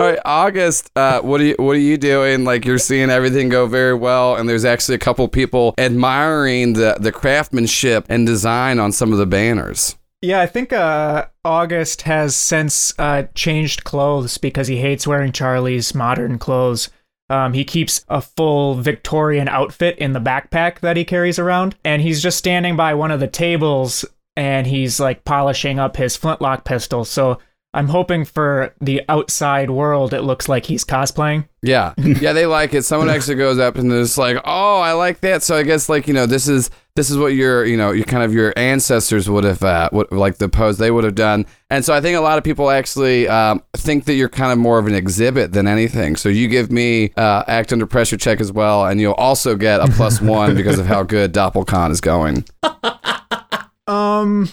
All 0.00 0.06
right, 0.06 0.18
August, 0.24 0.90
uh, 0.96 1.20
what 1.20 1.40
are 1.40 1.44
you 1.44 1.54
what 1.58 1.72
are 1.76 1.80
you 1.80 1.96
doing? 1.96 2.44
Like 2.44 2.64
you're 2.64 2.78
seeing 2.78 3.10
everything 3.10 3.48
go 3.48 3.66
very 3.66 3.94
well, 3.94 4.36
and 4.36 4.48
there's 4.48 4.64
actually 4.64 4.96
a 4.96 4.98
couple 4.98 5.26
people 5.28 5.74
admiring 5.78 6.72
the 6.74 6.96
the 6.98 7.12
craftsmanship 7.12 8.04
and 8.08 8.26
design 8.26 8.78
on 8.78 8.92
some 8.92 9.12
of 9.12 9.18
the 9.18 9.26
banners. 9.26 9.96
Yeah, 10.20 10.40
I 10.40 10.46
think 10.46 10.72
uh, 10.72 11.26
August 11.44 12.02
has 12.02 12.36
since 12.36 12.94
uh, 12.98 13.24
changed 13.34 13.82
clothes 13.82 14.38
because 14.38 14.68
he 14.68 14.76
hates 14.76 15.04
wearing 15.06 15.32
Charlie's 15.32 15.94
modern 15.96 16.38
clothes. 16.38 16.90
Um, 17.32 17.54
he 17.54 17.64
keeps 17.64 18.04
a 18.10 18.20
full 18.20 18.74
Victorian 18.74 19.48
outfit 19.48 19.96
in 19.96 20.12
the 20.12 20.20
backpack 20.20 20.80
that 20.80 20.98
he 20.98 21.04
carries 21.04 21.38
around, 21.38 21.74
and 21.82 22.02
he's 22.02 22.22
just 22.22 22.36
standing 22.36 22.76
by 22.76 22.92
one 22.92 23.10
of 23.10 23.20
the 23.20 23.26
tables 23.26 24.04
and 24.36 24.66
he's 24.66 25.00
like 25.00 25.24
polishing 25.24 25.78
up 25.78 25.96
his 25.96 26.16
flintlock 26.16 26.64
pistol. 26.64 27.06
So 27.06 27.38
I'm 27.74 27.88
hoping 27.88 28.24
for 28.24 28.74
the 28.80 29.02
outside 29.08 29.70
world, 29.70 30.12
it 30.12 30.22
looks 30.22 30.48
like 30.48 30.66
he's 30.66 30.84
cosplaying. 30.84 31.48
Yeah, 31.62 31.94
yeah, 31.98 32.32
they 32.32 32.44
like 32.46 32.74
it. 32.74 32.82
Someone 32.82 33.08
actually 33.08 33.36
goes 33.36 33.58
up 33.58 33.76
and 33.76 33.90
is 33.92 34.18
like, 34.18 34.36
"Oh, 34.44 34.80
I 34.80 34.92
like 34.92 35.20
that." 35.20 35.42
So 35.42 35.56
I 35.56 35.62
guess 35.62 35.88
like 35.88 36.06
you 36.06 36.14
know 36.14 36.26
this 36.26 36.48
is 36.48 36.70
this 36.96 37.08
is 37.08 37.16
what 37.16 37.28
your 37.28 37.64
you 37.64 37.76
know 37.76 37.92
your 37.92 38.04
kind 38.04 38.22
of 38.22 38.34
your 38.34 38.52
ancestors 38.56 39.30
would 39.30 39.44
have 39.44 39.62
uh, 39.62 39.88
what, 39.90 40.12
like 40.12 40.36
the 40.36 40.48
pose 40.48 40.78
they 40.78 40.90
would 40.90 41.04
have 41.04 41.14
done. 41.14 41.46
And 41.70 41.84
so 41.84 41.94
I 41.94 42.00
think 42.00 42.18
a 42.18 42.20
lot 42.20 42.36
of 42.36 42.44
people 42.44 42.70
actually 42.70 43.26
um, 43.28 43.62
think 43.74 44.04
that 44.04 44.14
you're 44.14 44.28
kind 44.28 44.52
of 44.52 44.58
more 44.58 44.78
of 44.78 44.86
an 44.86 44.94
exhibit 44.94 45.52
than 45.52 45.66
anything. 45.66 46.16
So 46.16 46.28
you 46.28 46.48
give 46.48 46.70
me 46.70 47.12
uh, 47.16 47.44
act 47.46 47.72
under 47.72 47.86
pressure 47.86 48.18
check 48.18 48.40
as 48.40 48.52
well, 48.52 48.84
and 48.84 49.00
you'll 49.00 49.14
also 49.14 49.56
get 49.56 49.80
a 49.80 49.86
plus 49.86 50.20
one 50.22 50.54
because 50.54 50.78
of 50.78 50.86
how 50.86 51.04
good 51.04 51.32
Doppelcon 51.32 51.90
is 51.90 52.00
going. 52.00 52.44
Um, 53.86 54.48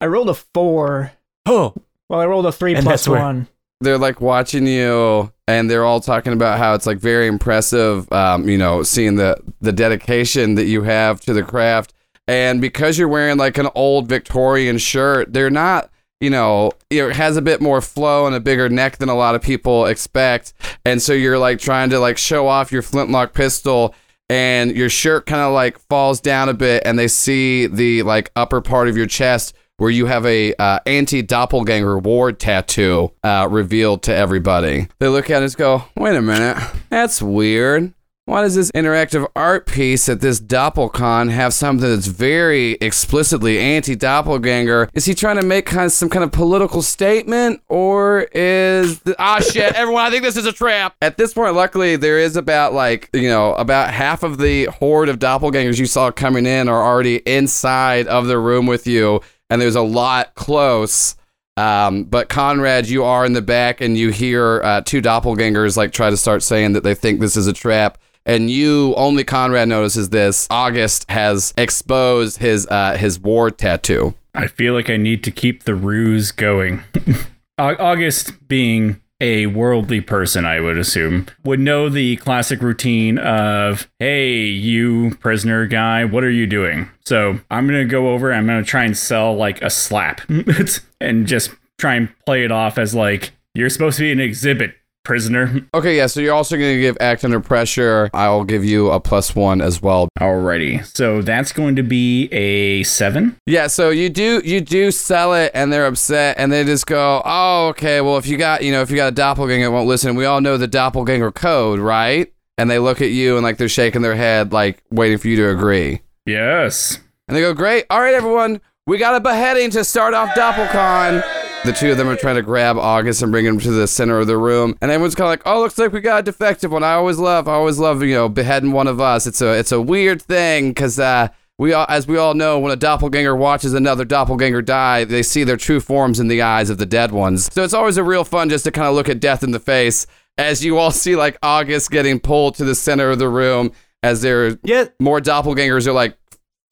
I 0.00 0.06
rolled 0.06 0.28
a 0.28 0.34
four. 0.34 1.12
Oh, 1.46 1.74
Well, 2.12 2.20
I 2.20 2.26
rolled 2.26 2.44
a 2.44 2.52
three 2.52 2.74
And 2.74 2.84
plus 2.84 3.00
that's 3.00 3.08
where- 3.08 3.20
one. 3.22 3.48
they're 3.80 3.96
like 3.96 4.20
watching 4.20 4.66
you 4.66 5.32
and 5.48 5.70
they're 5.70 5.84
all 5.84 5.98
talking 6.00 6.34
about 6.34 6.58
how 6.58 6.74
it's 6.74 6.84
like 6.86 6.98
very 6.98 7.26
impressive 7.26 8.10
um, 8.12 8.46
you 8.48 8.58
know 8.58 8.82
seeing 8.82 9.16
the 9.16 9.34
the 9.62 9.72
dedication 9.72 10.54
that 10.56 10.66
you 10.66 10.82
have 10.82 11.20
to 11.22 11.32
the 11.32 11.42
craft 11.42 11.94
and 12.28 12.60
because 12.60 12.98
you're 12.98 13.08
wearing 13.08 13.38
like 13.38 13.56
an 13.56 13.68
old 13.74 14.08
victorian 14.08 14.76
shirt 14.76 15.32
they're 15.32 15.50
not 15.50 15.90
you 16.20 16.28
know 16.30 16.70
it 16.90 17.12
has 17.16 17.36
a 17.38 17.42
bit 17.42 17.60
more 17.62 17.80
flow 17.80 18.26
and 18.26 18.36
a 18.36 18.40
bigger 18.40 18.68
neck 18.68 18.98
than 18.98 19.08
a 19.08 19.14
lot 19.16 19.34
of 19.34 19.40
people 19.42 19.86
expect 19.86 20.52
and 20.84 21.00
so 21.02 21.12
you're 21.14 21.38
like 21.38 21.58
trying 21.58 21.88
to 21.90 21.98
like 21.98 22.18
show 22.18 22.46
off 22.46 22.70
your 22.70 22.82
flintlock 22.82 23.32
pistol 23.32 23.94
and 24.28 24.76
your 24.76 24.88
shirt 24.90 25.24
kind 25.26 25.42
of 25.42 25.52
like 25.52 25.78
falls 25.88 26.20
down 26.20 26.48
a 26.50 26.54
bit 26.54 26.82
and 26.84 26.98
they 26.98 27.08
see 27.08 27.66
the 27.66 28.02
like 28.04 28.30
upper 28.36 28.60
part 28.60 28.86
of 28.88 28.96
your 28.98 29.06
chest 29.06 29.54
where 29.82 29.90
you 29.90 30.06
have 30.06 30.24
a 30.26 30.54
uh, 30.54 30.78
anti 30.86 31.22
doppelganger 31.22 31.98
ward 31.98 32.38
tattoo 32.38 33.10
uh, 33.24 33.48
revealed 33.50 34.04
to 34.04 34.14
everybody. 34.14 34.86
They 35.00 35.08
look 35.08 35.28
at 35.28 35.42
it 35.42 35.46
and 35.46 35.56
go, 35.56 35.84
"Wait 35.96 36.14
a 36.14 36.22
minute, 36.22 36.56
that's 36.88 37.20
weird. 37.20 37.92
Why 38.24 38.42
does 38.42 38.54
this 38.54 38.70
interactive 38.70 39.26
art 39.34 39.66
piece 39.66 40.08
at 40.08 40.20
this 40.20 40.40
Doppelcon 40.40 41.32
have 41.32 41.52
something 41.52 41.88
that's 41.88 42.06
very 42.06 42.78
explicitly 42.80 43.58
anti 43.58 43.96
doppelganger? 43.96 44.88
Is 44.94 45.06
he 45.06 45.14
trying 45.14 45.40
to 45.40 45.42
make 45.44 45.66
kind 45.66 45.86
of 45.86 45.92
some 45.92 46.08
kind 46.08 46.22
of 46.22 46.30
political 46.30 46.82
statement, 46.82 47.60
or 47.68 48.28
is 48.32 49.00
the, 49.00 49.16
ah 49.18 49.40
shit? 49.40 49.74
Everyone, 49.74 50.04
I 50.04 50.10
think 50.10 50.22
this 50.22 50.36
is 50.36 50.46
a 50.46 50.52
trap. 50.52 50.94
At 51.02 51.16
this 51.18 51.34
point, 51.34 51.56
luckily, 51.56 51.96
there 51.96 52.20
is 52.20 52.36
about 52.36 52.74
like 52.74 53.10
you 53.12 53.28
know 53.28 53.54
about 53.54 53.92
half 53.92 54.22
of 54.22 54.38
the 54.38 54.66
horde 54.66 55.08
of 55.08 55.18
doppelgangers 55.18 55.80
you 55.80 55.86
saw 55.86 56.12
coming 56.12 56.46
in 56.46 56.68
are 56.68 56.82
already 56.82 57.16
inside 57.26 58.06
of 58.06 58.28
the 58.28 58.38
room 58.38 58.66
with 58.66 58.86
you, 58.86 59.20
and 59.52 59.60
there's 59.60 59.76
a 59.76 59.82
lot 59.82 60.34
close. 60.34 61.14
Um, 61.58 62.04
but 62.04 62.30
Conrad, 62.30 62.88
you 62.88 63.04
are 63.04 63.26
in 63.26 63.34
the 63.34 63.42
back, 63.42 63.82
and 63.82 63.98
you 63.98 64.08
hear 64.08 64.62
uh, 64.64 64.80
two 64.80 65.02
doppelgangers 65.02 65.76
like 65.76 65.92
try 65.92 66.08
to 66.08 66.16
start 66.16 66.42
saying 66.42 66.72
that 66.72 66.84
they 66.84 66.94
think 66.94 67.20
this 67.20 67.36
is 67.36 67.46
a 67.46 67.52
trap. 67.52 67.98
And 68.24 68.48
you 68.48 68.94
only 68.96 69.24
Conrad 69.24 69.68
notices 69.68 70.08
this. 70.08 70.46
August 70.48 71.10
has 71.10 71.52
exposed 71.58 72.38
his 72.38 72.66
uh, 72.68 72.96
his 72.96 73.20
war 73.20 73.50
tattoo. 73.50 74.14
I 74.34 74.46
feel 74.46 74.72
like 74.72 74.88
I 74.88 74.96
need 74.96 75.22
to 75.24 75.30
keep 75.30 75.64
the 75.64 75.74
ruse 75.74 76.32
going. 76.32 76.82
August, 77.58 78.48
being 78.48 79.02
a 79.22 79.46
worldly 79.46 80.00
person, 80.00 80.44
I 80.44 80.58
would 80.58 80.76
assume, 80.76 81.26
would 81.44 81.60
know 81.60 81.88
the 81.88 82.16
classic 82.16 82.60
routine 82.60 83.18
of, 83.18 83.88
hey, 84.00 84.40
you 84.40 85.14
prisoner 85.20 85.64
guy, 85.66 86.04
what 86.04 86.24
are 86.24 86.30
you 86.30 86.46
doing? 86.48 86.90
So 87.04 87.38
I'm 87.48 87.68
going 87.68 87.78
to 87.78 87.90
go 87.90 88.12
over, 88.12 88.32
I'm 88.32 88.46
going 88.46 88.62
to 88.62 88.68
try 88.68 88.84
and 88.84 88.98
sell 88.98 89.34
like 89.36 89.62
a 89.62 89.70
slap 89.70 90.22
and 91.00 91.26
just 91.26 91.52
try 91.78 91.94
and 91.94 92.12
play 92.26 92.44
it 92.44 92.50
off 92.50 92.78
as 92.78 92.96
like, 92.96 93.30
you're 93.54 93.70
supposed 93.70 93.96
to 93.98 94.02
be 94.02 94.12
an 94.12 94.20
exhibit, 94.20 94.74
prisoner. 95.04 95.66
Okay, 95.74 95.96
yeah. 95.96 96.06
So 96.06 96.20
you're 96.20 96.34
also 96.34 96.56
going 96.56 96.74
to 96.74 96.80
give 96.80 96.96
act 97.00 97.24
under 97.24 97.40
pressure. 97.40 98.10
I'll 98.12 98.44
give 98.44 98.64
you 98.64 98.90
a 98.90 99.00
plus 99.00 99.34
one 99.34 99.60
as 99.60 99.80
well. 99.82 100.08
Alrighty. 100.20 100.84
So 100.96 101.22
that's 101.22 101.52
going 101.52 101.76
to 101.76 101.82
be 101.82 102.28
a 102.32 102.82
seven. 102.84 103.36
Yeah, 103.46 103.66
so 103.66 103.90
you 103.90 104.08
do 104.10 104.40
you 104.44 104.60
do 104.60 104.90
sell 104.90 105.34
it, 105.34 105.50
and 105.54 105.72
they're 105.72 105.86
upset, 105.86 106.36
and 106.38 106.52
they 106.52 106.64
just 106.64 106.86
go, 106.86 107.22
"Oh, 107.24 107.68
okay. 107.68 108.00
Well, 108.00 108.16
if 108.16 108.26
you 108.26 108.36
got 108.36 108.62
you 108.62 108.72
know 108.72 108.82
if 108.82 108.90
you 108.90 108.96
got 108.96 109.08
a 109.08 109.14
doppelganger, 109.14 109.66
that 109.66 109.72
won't 109.72 109.88
listen. 109.88 110.14
We 110.14 110.24
all 110.24 110.40
know 110.40 110.56
the 110.56 110.68
doppelganger 110.68 111.32
code, 111.32 111.78
right?" 111.80 112.32
And 112.58 112.70
they 112.70 112.78
look 112.78 113.00
at 113.00 113.10
you 113.10 113.36
and 113.36 113.42
like 113.42 113.56
they're 113.56 113.68
shaking 113.68 114.02
their 114.02 114.14
head, 114.14 114.52
like 114.52 114.82
waiting 114.90 115.18
for 115.18 115.28
you 115.28 115.36
to 115.36 115.48
agree. 115.50 116.02
Yes. 116.26 116.98
And 117.28 117.36
they 117.36 117.40
go, 117.40 117.54
"Great. 117.54 117.86
All 117.90 118.00
right, 118.00 118.14
everyone. 118.14 118.60
We 118.86 118.98
got 118.98 119.14
a 119.14 119.20
beheading 119.20 119.70
to 119.70 119.84
start 119.84 120.14
off 120.14 120.30
DoppelCon." 120.36 121.41
The 121.64 121.72
two 121.72 121.92
of 121.92 121.96
them 121.96 122.08
are 122.08 122.16
trying 122.16 122.34
to 122.34 122.42
grab 122.42 122.76
August 122.76 123.22
and 123.22 123.30
bring 123.30 123.46
him 123.46 123.60
to 123.60 123.70
the 123.70 123.86
center 123.86 124.18
of 124.18 124.26
the 124.26 124.36
room, 124.36 124.76
and 124.82 124.90
everyone's 124.90 125.14
kind 125.14 125.26
of 125.26 125.30
like, 125.30 125.42
"Oh, 125.46 125.60
looks 125.60 125.78
like 125.78 125.92
we 125.92 126.00
got 126.00 126.20
a 126.20 126.22
defective 126.24 126.72
one." 126.72 126.82
I 126.82 126.94
always 126.94 127.18
love, 127.18 127.46
I 127.46 127.52
always 127.52 127.78
love, 127.78 128.02
you 128.02 128.14
know, 128.14 128.28
beheading 128.28 128.72
one 128.72 128.88
of 128.88 129.00
us. 129.00 129.28
It's 129.28 129.40
a, 129.40 129.56
it's 129.56 129.70
a 129.70 129.80
weird 129.80 130.20
thing 130.20 130.70
because 130.70 130.98
uh, 130.98 131.28
we 131.58 131.72
all, 131.72 131.86
as 131.88 132.08
we 132.08 132.16
all 132.16 132.34
know, 132.34 132.58
when 132.58 132.72
a 132.72 132.76
doppelganger 132.76 133.36
watches 133.36 133.74
another 133.74 134.04
doppelganger 134.04 134.60
die, 134.60 135.04
they 135.04 135.22
see 135.22 135.44
their 135.44 135.56
true 135.56 135.78
forms 135.78 136.18
in 136.18 136.26
the 136.26 136.42
eyes 136.42 136.68
of 136.68 136.78
the 136.78 136.86
dead 136.86 137.12
ones. 137.12 137.48
So 137.52 137.62
it's 137.62 137.74
always 137.74 137.96
a 137.96 138.02
real 138.02 138.24
fun 138.24 138.48
just 138.48 138.64
to 138.64 138.72
kind 138.72 138.88
of 138.88 138.94
look 138.94 139.08
at 139.08 139.20
death 139.20 139.44
in 139.44 139.52
the 139.52 139.60
face 139.60 140.08
as 140.38 140.64
you 140.64 140.78
all 140.78 140.90
see 140.92 141.14
like 141.14 141.38
August 141.44 141.92
getting 141.92 142.18
pulled 142.18 142.56
to 142.56 142.64
the 142.64 142.74
center 142.74 143.10
of 143.10 143.20
the 143.20 143.28
room 143.28 143.70
as 144.02 144.22
there 144.22 144.58
yeah. 144.64 144.86
more 144.98 145.20
doppelgangers 145.20 145.86
are 145.86 145.92
like 145.92 146.16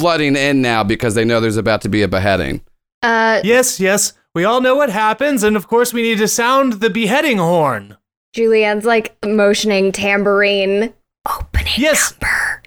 flooding 0.00 0.34
in 0.34 0.62
now 0.62 0.82
because 0.82 1.14
they 1.14 1.24
know 1.24 1.38
there's 1.38 1.56
about 1.56 1.82
to 1.82 1.88
be 1.88 2.02
a 2.02 2.08
beheading. 2.08 2.60
Uh, 3.02 3.40
Yes, 3.44 3.78
yes. 3.78 4.14
We 4.34 4.44
all 4.44 4.60
know 4.60 4.76
what 4.76 4.90
happens, 4.90 5.42
and 5.42 5.56
of 5.56 5.66
course, 5.66 5.92
we 5.92 6.02
need 6.02 6.18
to 6.18 6.28
sound 6.28 6.74
the 6.74 6.90
beheading 6.90 7.38
horn. 7.38 7.96
Julianne's 8.32 8.84
like 8.84 9.16
motioning 9.24 9.90
tambourine. 9.90 10.94
Opening 11.28 11.72
Yes. 11.76 12.14
number. 12.20 12.62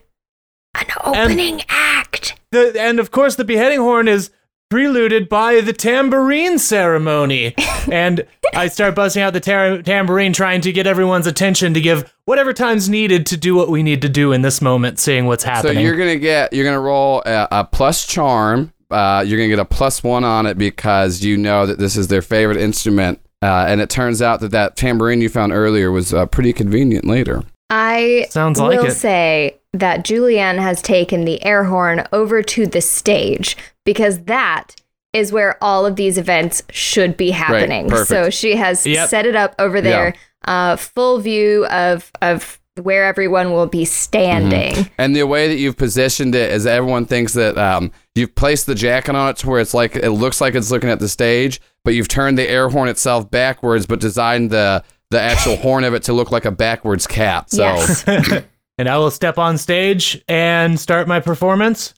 An 0.75 0.85
opening 1.05 1.61
act. 1.69 2.35
The, 2.51 2.75
and 2.79 2.99
of 2.99 3.11
course, 3.11 3.35
the 3.35 3.45
beheading 3.45 3.79
horn 3.79 4.07
is 4.07 4.31
preluded 4.69 5.29
by 5.29 5.61
the 5.61 5.71
tambourine 5.71 6.57
ceremony. 6.59 7.53
and 7.91 8.25
I 8.53 8.67
start 8.67 8.95
busting 8.95 9.21
out 9.23 9.31
the 9.33 9.39
tar- 9.39 9.81
tambourine, 9.83 10.33
trying 10.33 10.61
to 10.61 10.71
get 10.73 10.85
everyone's 10.87 11.27
attention 11.27 11.73
to 11.75 11.81
give 11.81 12.11
whatever 12.25 12.51
time's 12.53 12.89
needed 12.89 13.25
to 13.27 13.37
do 13.37 13.55
what 13.55 13.69
we 13.69 13.83
need 13.83 14.01
to 14.01 14.09
do 14.09 14.31
in 14.33 14.41
this 14.41 14.61
moment, 14.61 14.99
seeing 14.99 15.27
what's 15.27 15.43
happening. 15.43 15.75
So 15.75 15.79
you're 15.79 15.95
gonna 15.95 16.17
get 16.17 16.51
you're 16.53 16.65
gonna 16.65 16.79
roll 16.79 17.21
a, 17.25 17.47
a 17.51 17.63
plus 17.65 18.05
charm. 18.05 18.73
Uh, 18.93 19.21
you're 19.25 19.37
gonna 19.37 19.49
get 19.49 19.59
a 19.59 19.65
plus 19.65 20.03
one 20.03 20.23
on 20.23 20.45
it 20.45 20.57
because 20.57 21.23
you 21.23 21.35
know 21.37 21.65
that 21.65 21.79
this 21.79 21.97
is 21.97 22.07
their 22.07 22.21
favorite 22.21 22.57
instrument. 22.57 23.19
Uh, 23.41 23.65
and 23.67 23.81
it 23.81 23.89
turns 23.89 24.21
out 24.21 24.39
that 24.39 24.51
that 24.51 24.77
tambourine 24.77 25.19
you 25.19 25.27
found 25.27 25.51
earlier 25.51 25.91
was 25.91 26.13
uh, 26.13 26.25
pretty 26.27 26.53
convenient 26.53 27.05
later. 27.05 27.43
I 27.69 28.27
Sounds 28.29 28.59
like 28.59 28.79
will 28.79 28.85
it. 28.87 28.91
say 28.91 29.57
that 29.73 30.05
Julianne 30.05 30.59
has 30.59 30.81
taken 30.81 31.25
the 31.25 31.43
air 31.43 31.63
horn 31.65 32.05
over 32.13 32.41
to 32.43 32.67
the 32.67 32.79
stage 32.81 33.57
because 33.85 34.19
that 34.25 34.75
is 35.11 35.31
where 35.31 35.61
all 35.63 35.85
of 35.85 35.95
these 35.95 36.17
events 36.17 36.63
should 36.71 37.17
be 37.17 37.31
happening. 37.31 37.89
perfect. 37.89 38.07
so 38.09 38.29
she 38.29 38.55
has 38.55 38.85
Yep. 38.85 39.09
set 39.09 39.25
it 39.25 39.35
up 39.35 39.55
over 39.59 39.81
there, 39.81 40.13
uh, 40.45 40.75
full 40.75 41.19
view 41.19 41.65
of 41.67 42.11
of 42.21 42.59
where 42.81 43.05
everyone 43.05 43.51
will 43.51 43.67
be 43.67 43.85
standing. 43.85 44.89
And 44.97 45.15
the 45.15 45.23
way 45.23 45.47
that 45.47 45.57
you've 45.57 45.77
positioned 45.77 46.33
it 46.33 46.51
is 46.51 46.65
everyone 46.65 47.05
thinks 47.05 47.33
that 47.33 47.57
um, 47.57 47.91
you've 48.15 48.33
placed 48.35 48.65
the 48.65 48.75
jacket 48.75 49.15
on 49.15 49.29
it 49.29 49.37
to 49.37 49.49
where 49.49 49.59
it's 49.59 49.73
like 49.73 49.95
it 49.95 50.11
looks 50.11 50.41
like 50.41 50.55
it's 50.55 50.71
looking 50.71 50.89
at 50.89 50.99
the 50.99 51.09
stage, 51.09 51.61
but 51.83 51.93
you've 51.93 52.07
turned 52.07 52.37
the 52.37 52.49
air 52.49 52.69
horn 52.69 52.89
itself 52.89 53.29
backwards, 53.29 53.85
but 53.85 53.99
designed 53.99 54.49
the 54.49 54.83
the 55.11 55.21
actual 55.21 55.55
horn 55.57 55.83
of 55.83 55.93
it 55.93 56.03
to 56.03 56.13
look 56.13 56.31
like 56.31 56.45
a 56.45 56.51
backwards 56.51 57.05
cap. 57.05 57.49
So 57.49 57.63
Yes. 57.63 58.03
and 58.77 58.89
I 58.89 58.97
will 58.97 59.11
step 59.11 59.37
on 59.37 59.57
stage 59.59 60.23
and 60.27 60.79
start 60.79 61.07
my 61.07 61.19
performance. 61.19 61.93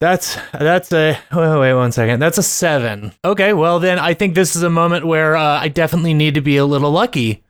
That's 0.00 0.36
that's 0.52 0.92
a 0.92 1.18
wait, 1.32 1.58
wait 1.60 1.74
one 1.74 1.92
second. 1.92 2.20
That's 2.20 2.36
a 2.36 2.42
seven. 2.42 3.12
Okay, 3.24 3.52
well 3.52 3.78
then 3.78 3.98
I 3.98 4.14
think 4.14 4.34
this 4.34 4.56
is 4.56 4.62
a 4.62 4.70
moment 4.70 5.06
where 5.06 5.36
uh, 5.36 5.60
I 5.60 5.68
definitely 5.68 6.12
need 6.12 6.34
to 6.34 6.40
be 6.40 6.56
a 6.56 6.66
little 6.66 6.90
lucky. 6.90 7.44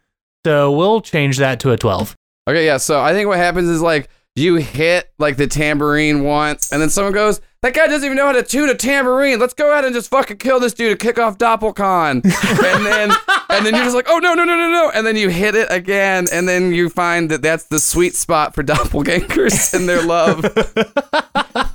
So 0.44 0.70
we'll 0.70 1.00
change 1.00 1.38
that 1.38 1.60
to 1.60 1.70
a 1.70 1.76
twelve. 1.76 2.14
Okay, 2.48 2.66
yeah. 2.66 2.76
So 2.78 3.00
I 3.00 3.12
think 3.12 3.28
what 3.28 3.38
happens 3.38 3.68
is 3.68 3.80
like 3.80 4.08
you 4.34 4.56
hit 4.56 5.10
like 5.18 5.36
the 5.36 5.46
tambourine 5.46 6.24
once, 6.24 6.72
and 6.72 6.80
then 6.80 6.90
someone 6.90 7.12
goes, 7.12 7.40
"That 7.60 7.74
guy 7.74 7.86
doesn't 7.86 8.04
even 8.04 8.16
know 8.16 8.26
how 8.26 8.32
to 8.32 8.42
tune 8.42 8.68
a 8.68 8.74
tambourine. 8.74 9.38
Let's 9.38 9.54
go 9.54 9.70
ahead 9.70 9.84
and 9.84 9.94
just 9.94 10.10
fucking 10.10 10.38
kill 10.38 10.58
this 10.58 10.72
dude 10.72 10.98
to 10.98 11.06
kick 11.06 11.18
off 11.18 11.38
DoppelCon." 11.38 12.24
and 12.24 12.86
then 12.86 13.12
and 13.50 13.66
then 13.66 13.74
you're 13.74 13.84
just 13.84 13.94
like, 13.94 14.08
"Oh 14.08 14.18
no, 14.18 14.34
no, 14.34 14.44
no, 14.44 14.56
no, 14.56 14.70
no!" 14.70 14.90
And 14.92 15.06
then 15.06 15.16
you 15.16 15.28
hit 15.28 15.54
it 15.54 15.68
again, 15.70 16.26
and 16.32 16.48
then 16.48 16.72
you 16.72 16.88
find 16.88 17.30
that 17.30 17.42
that's 17.42 17.64
the 17.64 17.78
sweet 17.78 18.14
spot 18.14 18.54
for 18.54 18.62
doppelgangers 18.64 19.74
in 19.74 19.86
their 19.86 20.02
love. 20.02 20.44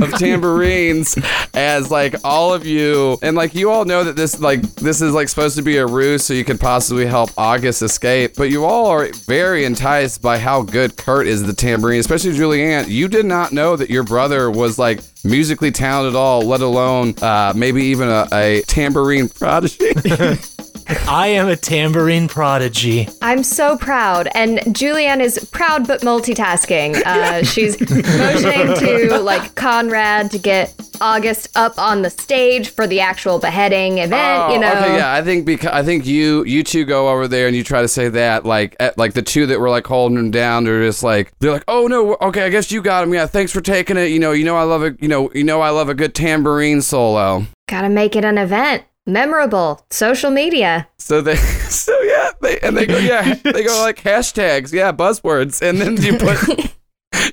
of 0.00 0.12
tambourines 0.18 1.18
as 1.54 1.90
like 1.90 2.14
all 2.24 2.54
of 2.54 2.66
you. 2.66 3.18
And 3.22 3.36
like 3.36 3.54
you 3.54 3.70
all 3.70 3.84
know 3.84 4.04
that 4.04 4.16
this 4.16 4.40
like 4.40 4.62
this 4.76 5.00
is 5.00 5.12
like 5.12 5.28
supposed 5.28 5.56
to 5.56 5.62
be 5.62 5.76
a 5.78 5.86
ruse 5.86 6.24
so 6.24 6.34
you 6.34 6.44
could 6.44 6.60
possibly 6.60 7.06
help 7.06 7.30
August 7.36 7.82
escape. 7.82 8.34
But 8.36 8.50
you 8.50 8.64
all 8.64 8.86
are 8.86 9.08
very 9.26 9.64
enticed 9.64 10.22
by 10.22 10.38
how 10.38 10.62
good 10.62 10.96
Kurt 10.96 11.26
is 11.26 11.44
the 11.44 11.52
tambourine 11.52 12.00
especially 12.00 12.32
Julianne. 12.32 12.88
You 12.88 13.08
did 13.08 13.26
not 13.26 13.52
know 13.52 13.76
that 13.76 13.90
your 13.90 14.04
brother 14.04 14.50
was 14.50 14.78
like 14.78 15.00
musically 15.24 15.70
talented 15.70 16.14
at 16.14 16.18
all 16.18 16.42
let 16.42 16.60
alone 16.60 17.14
uh, 17.20 17.52
maybe 17.54 17.82
even 17.84 18.08
a, 18.08 18.26
a 18.32 18.62
tambourine 18.62 19.28
prodigy 19.28 19.90
I 21.06 21.28
am 21.28 21.48
a 21.48 21.56
tambourine 21.56 22.28
prodigy. 22.28 23.08
I'm 23.20 23.42
so 23.42 23.76
proud. 23.76 24.28
And 24.34 24.58
Julianne 24.58 25.20
is 25.20 25.38
proud 25.52 25.86
but 25.86 26.00
multitasking. 26.00 26.96
Uh, 27.04 27.44
she's 27.44 27.78
motioning 27.80 28.74
to 28.76 29.18
like 29.18 29.54
Conrad 29.54 30.30
to 30.30 30.38
get 30.38 30.74
August 31.00 31.48
up 31.56 31.78
on 31.78 32.02
the 32.02 32.10
stage 32.10 32.70
for 32.70 32.86
the 32.86 33.00
actual 33.00 33.38
beheading 33.38 33.98
event, 33.98 34.42
Oh, 34.42 34.52
you 34.52 34.58
know. 34.58 34.72
Okay, 34.72 34.96
yeah, 34.96 35.12
I 35.12 35.22
think 35.22 35.44
because 35.46 35.70
I 35.70 35.82
think 35.82 36.06
you 36.06 36.44
you 36.44 36.64
two 36.64 36.84
go 36.84 37.08
over 37.08 37.28
there 37.28 37.46
and 37.46 37.54
you 37.54 37.62
try 37.62 37.82
to 37.82 37.88
say 37.88 38.08
that 38.08 38.44
like 38.44 38.74
at, 38.80 38.96
like 38.98 39.12
the 39.12 39.22
two 39.22 39.46
that 39.46 39.60
were 39.60 39.70
like 39.70 39.86
holding 39.86 40.18
him 40.18 40.30
down, 40.30 40.64
they're 40.64 40.82
just 40.82 41.02
like 41.02 41.32
they're 41.38 41.52
like, 41.52 41.64
oh 41.68 41.86
no, 41.86 42.16
okay, 42.22 42.44
I 42.44 42.48
guess 42.48 42.72
you 42.72 42.82
got 42.82 43.04
him. 43.04 43.12
Yeah, 43.14 43.26
thanks 43.26 43.52
for 43.52 43.60
taking 43.60 43.96
it. 43.96 44.10
You 44.10 44.18
know, 44.18 44.32
you 44.32 44.44
know 44.44 44.56
I 44.56 44.62
love 44.62 44.82
a 44.82 44.96
you 45.00 45.08
know 45.08 45.30
you 45.34 45.44
know 45.44 45.60
I 45.60 45.70
love 45.70 45.88
a 45.88 45.94
good 45.94 46.14
tambourine 46.14 46.82
solo. 46.82 47.44
Gotta 47.68 47.88
make 47.90 48.16
it 48.16 48.24
an 48.24 48.38
event. 48.38 48.84
Memorable. 49.08 49.86
Social 49.90 50.30
media. 50.30 50.86
So 50.98 51.22
they 51.22 51.36
so 51.36 51.98
yeah 52.02 52.30
they 52.42 52.58
and 52.60 52.76
they 52.76 52.84
go 52.84 52.98
yeah 52.98 53.34
they 53.42 53.64
go 53.64 53.80
like 53.80 54.02
hashtags 54.02 54.72
yeah 54.72 54.92
buzzwords 54.92 55.62
and 55.62 55.80
then 55.80 55.96
you 55.96 56.18
put. 56.18 56.74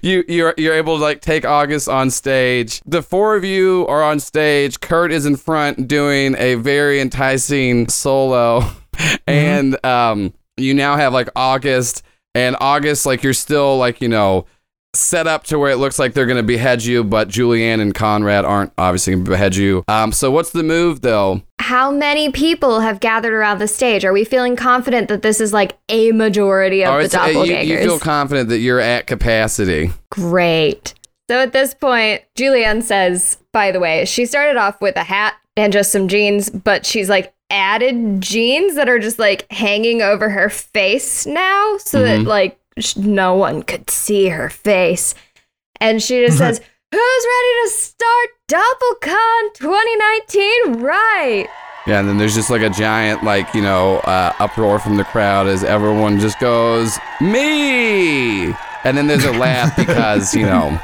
You 0.01 0.23
you're 0.27 0.53
you're 0.57 0.73
able 0.73 0.97
to 0.97 1.03
like 1.03 1.21
take 1.21 1.45
August 1.45 1.89
on 1.89 2.09
stage. 2.09 2.81
The 2.85 3.01
four 3.01 3.35
of 3.35 3.43
you 3.43 3.85
are 3.87 4.01
on 4.01 4.19
stage. 4.19 4.79
Kurt 4.79 5.11
is 5.11 5.25
in 5.25 5.35
front 5.35 5.87
doing 5.87 6.35
a 6.37 6.55
very 6.55 6.99
enticing 6.99 7.87
solo, 7.89 8.63
and 9.27 9.83
um 9.85 10.33
you 10.57 10.73
now 10.73 10.95
have 10.95 11.13
like 11.13 11.29
August 11.35 12.03
and 12.33 12.55
August 12.61 13.05
like 13.05 13.21
you're 13.21 13.33
still 13.33 13.77
like 13.77 14.01
you 14.01 14.07
know 14.07 14.45
set 14.95 15.27
up 15.27 15.43
to 15.45 15.59
where 15.59 15.71
it 15.71 15.77
looks 15.77 15.99
like 15.99 16.13
they're 16.13 16.25
gonna 16.25 16.43
behead 16.43 16.83
you, 16.83 17.03
but 17.03 17.27
Julianne 17.29 17.81
and 17.81 17.93
Conrad 17.93 18.45
aren't 18.45 18.73
obviously 18.77 19.13
gonna 19.13 19.25
behead 19.29 19.55
you. 19.55 19.83
Um 19.87 20.11
so 20.11 20.31
what's 20.31 20.51
the 20.51 20.63
move 20.63 21.01
though? 21.01 21.41
How 21.59 21.91
many 21.91 22.31
people 22.31 22.81
have 22.81 22.99
gathered 22.99 23.33
around 23.33 23.59
the 23.59 23.67
stage? 23.67 24.05
Are 24.05 24.13
we 24.13 24.23
feeling 24.23 24.55
confident 24.55 25.07
that 25.07 25.21
this 25.21 25.41
is 25.41 25.51
like 25.53 25.77
a 25.89 26.11
majority 26.11 26.83
of 26.83 26.93
the 26.93 27.05
it's- 27.05 27.15
uh, 27.15 27.25
you, 27.27 27.35
doppelgangers? 27.53 27.65
you 27.67 27.77
feel 27.79 27.99
confident 27.99 28.49
that 28.49 28.59
you're 28.59 28.79
at 28.79 29.07
capacity. 29.07 29.91
Great. 30.11 30.93
So 31.29 31.39
at 31.39 31.53
this 31.53 31.73
point, 31.73 32.21
Julianne 32.35 32.83
says, 32.83 33.37
by 33.51 33.71
the 33.71 33.79
way, 33.79 34.05
she 34.05 34.27
started 34.27 34.57
off 34.57 34.79
with 34.79 34.95
a 34.95 35.03
hat 35.03 35.33
and 35.57 35.73
just 35.73 35.91
some 35.91 36.07
jeans, 36.07 36.49
but 36.51 36.85
she's 36.85 37.09
like 37.09 37.33
added 37.49 38.21
jeans 38.21 38.75
that 38.75 38.89
are 38.89 38.99
just 38.99 39.17
like 39.17 39.51
hanging 39.51 40.01
over 40.01 40.29
her 40.29 40.49
face 40.49 41.25
now 41.25 41.77
so 41.77 42.01
that 42.03 42.21
like 42.21 42.59
no 42.97 43.35
one 43.35 43.63
could 43.63 43.89
see 43.89 44.27
her 44.29 44.49
face. 44.49 45.15
And 45.79 46.01
she 46.01 46.25
just 46.25 46.37
says, 46.43 46.59
Who's 46.91 47.25
ready 47.25 47.63
to 47.63 47.69
start 47.69 48.29
DoppelCon 48.47 49.53
2019 49.55 50.81
right? 50.83 51.47
Yeah, 51.87 51.99
and 51.99 52.09
then 52.09 52.17
there's 52.17 52.33
just 52.33 52.49
like 52.49 52.61
a 52.63 52.69
giant, 52.69 53.23
like, 53.23 53.53
you 53.53 53.61
know, 53.61 53.97
uh, 53.99 54.33
uproar 54.39 54.79
from 54.79 54.97
the 54.97 55.03
crowd 55.03 55.45
as 55.47 55.63
everyone 55.63 56.19
just 56.19 56.39
goes, 56.39 56.97
Me! 57.21 58.45
And 58.83 58.97
then 58.97 59.07
there's 59.07 59.25
a 59.25 59.31
laugh 59.31 59.75
because, 59.77 60.33
you 60.33 60.45
know, 60.45 60.79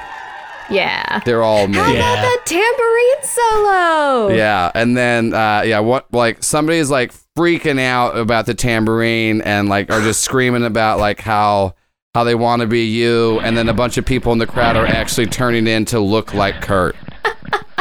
Yeah. 0.70 1.20
they're 1.26 1.44
all 1.44 1.68
me. 1.68 1.74
How 1.76 1.84
about 1.84 1.96
Yeah. 1.96 2.22
that 2.22 2.42
tambourine 2.46 3.24
solo? 3.24 4.30
Yeah, 4.36 4.72
and 4.76 4.96
then 4.96 5.34
uh, 5.34 5.64
yeah, 5.66 5.80
what 5.80 6.12
like 6.14 6.44
somebody's 6.44 6.90
like 6.90 7.14
freaking 7.38 7.80
out 7.80 8.16
about 8.18 8.46
the 8.46 8.54
tambourine 8.54 9.42
and 9.42 9.70
like 9.70 9.92
are 9.92 10.02
just 10.02 10.22
screaming 10.22 10.64
about 10.66 11.00
like 11.00 11.20
how 11.20 11.74
how 12.14 12.24
they 12.24 12.36
want 12.36 12.62
to 12.62 12.68
be 12.68 12.86
you, 12.86 13.40
and 13.40 13.58
then 13.58 13.70
a 13.70 13.74
bunch 13.74 13.98
of 13.98 14.06
people 14.06 14.32
in 14.34 14.38
the 14.38 14.48
crowd 14.48 14.76
are 14.76 14.86
actually 14.86 15.28
turning 15.28 15.68
in 15.68 15.86
to 15.86 16.00
look 16.00 16.34
like 16.34 16.62
Kurt. 16.62 16.96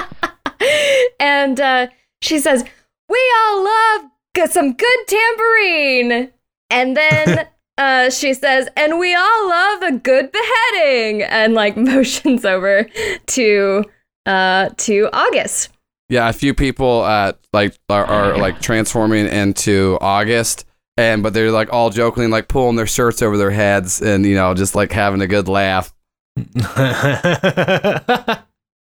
and 1.20 1.60
uh, 1.60 1.88
she 2.22 2.38
says, 2.38 2.64
"We 3.08 3.32
all 3.38 3.64
love 3.64 4.50
some 4.50 4.72
good 4.74 4.98
tambourine." 5.06 6.30
And 6.70 6.96
then 6.96 7.46
uh, 7.78 8.10
she 8.10 8.34
says, 8.34 8.68
"And 8.76 8.98
we 8.98 9.14
all 9.14 9.48
love 9.48 9.82
a 9.82 9.92
good 9.92 10.30
beheading," 10.30 11.22
and 11.22 11.54
like 11.54 11.76
motions 11.76 12.44
over 12.44 12.86
to 13.26 13.84
uh, 14.26 14.70
to 14.76 15.08
August. 15.12 15.70
Yeah, 16.08 16.28
a 16.28 16.32
few 16.32 16.54
people 16.54 17.02
uh 17.02 17.32
like 17.52 17.76
are, 17.88 18.04
are 18.04 18.38
like 18.38 18.60
transforming 18.60 19.26
into 19.26 19.98
August. 20.00 20.66
And 21.00 21.22
but 21.22 21.32
they're 21.32 21.50
like 21.50 21.72
all 21.72 21.88
jokingly 21.88 22.30
like 22.30 22.48
pulling 22.48 22.76
their 22.76 22.86
shirts 22.86 23.22
over 23.22 23.38
their 23.38 23.50
heads 23.50 24.02
and 24.02 24.26
you 24.26 24.34
know 24.34 24.52
just 24.52 24.74
like 24.74 24.92
having 24.92 25.22
a 25.22 25.26
good 25.26 25.48
laugh. 25.48 25.94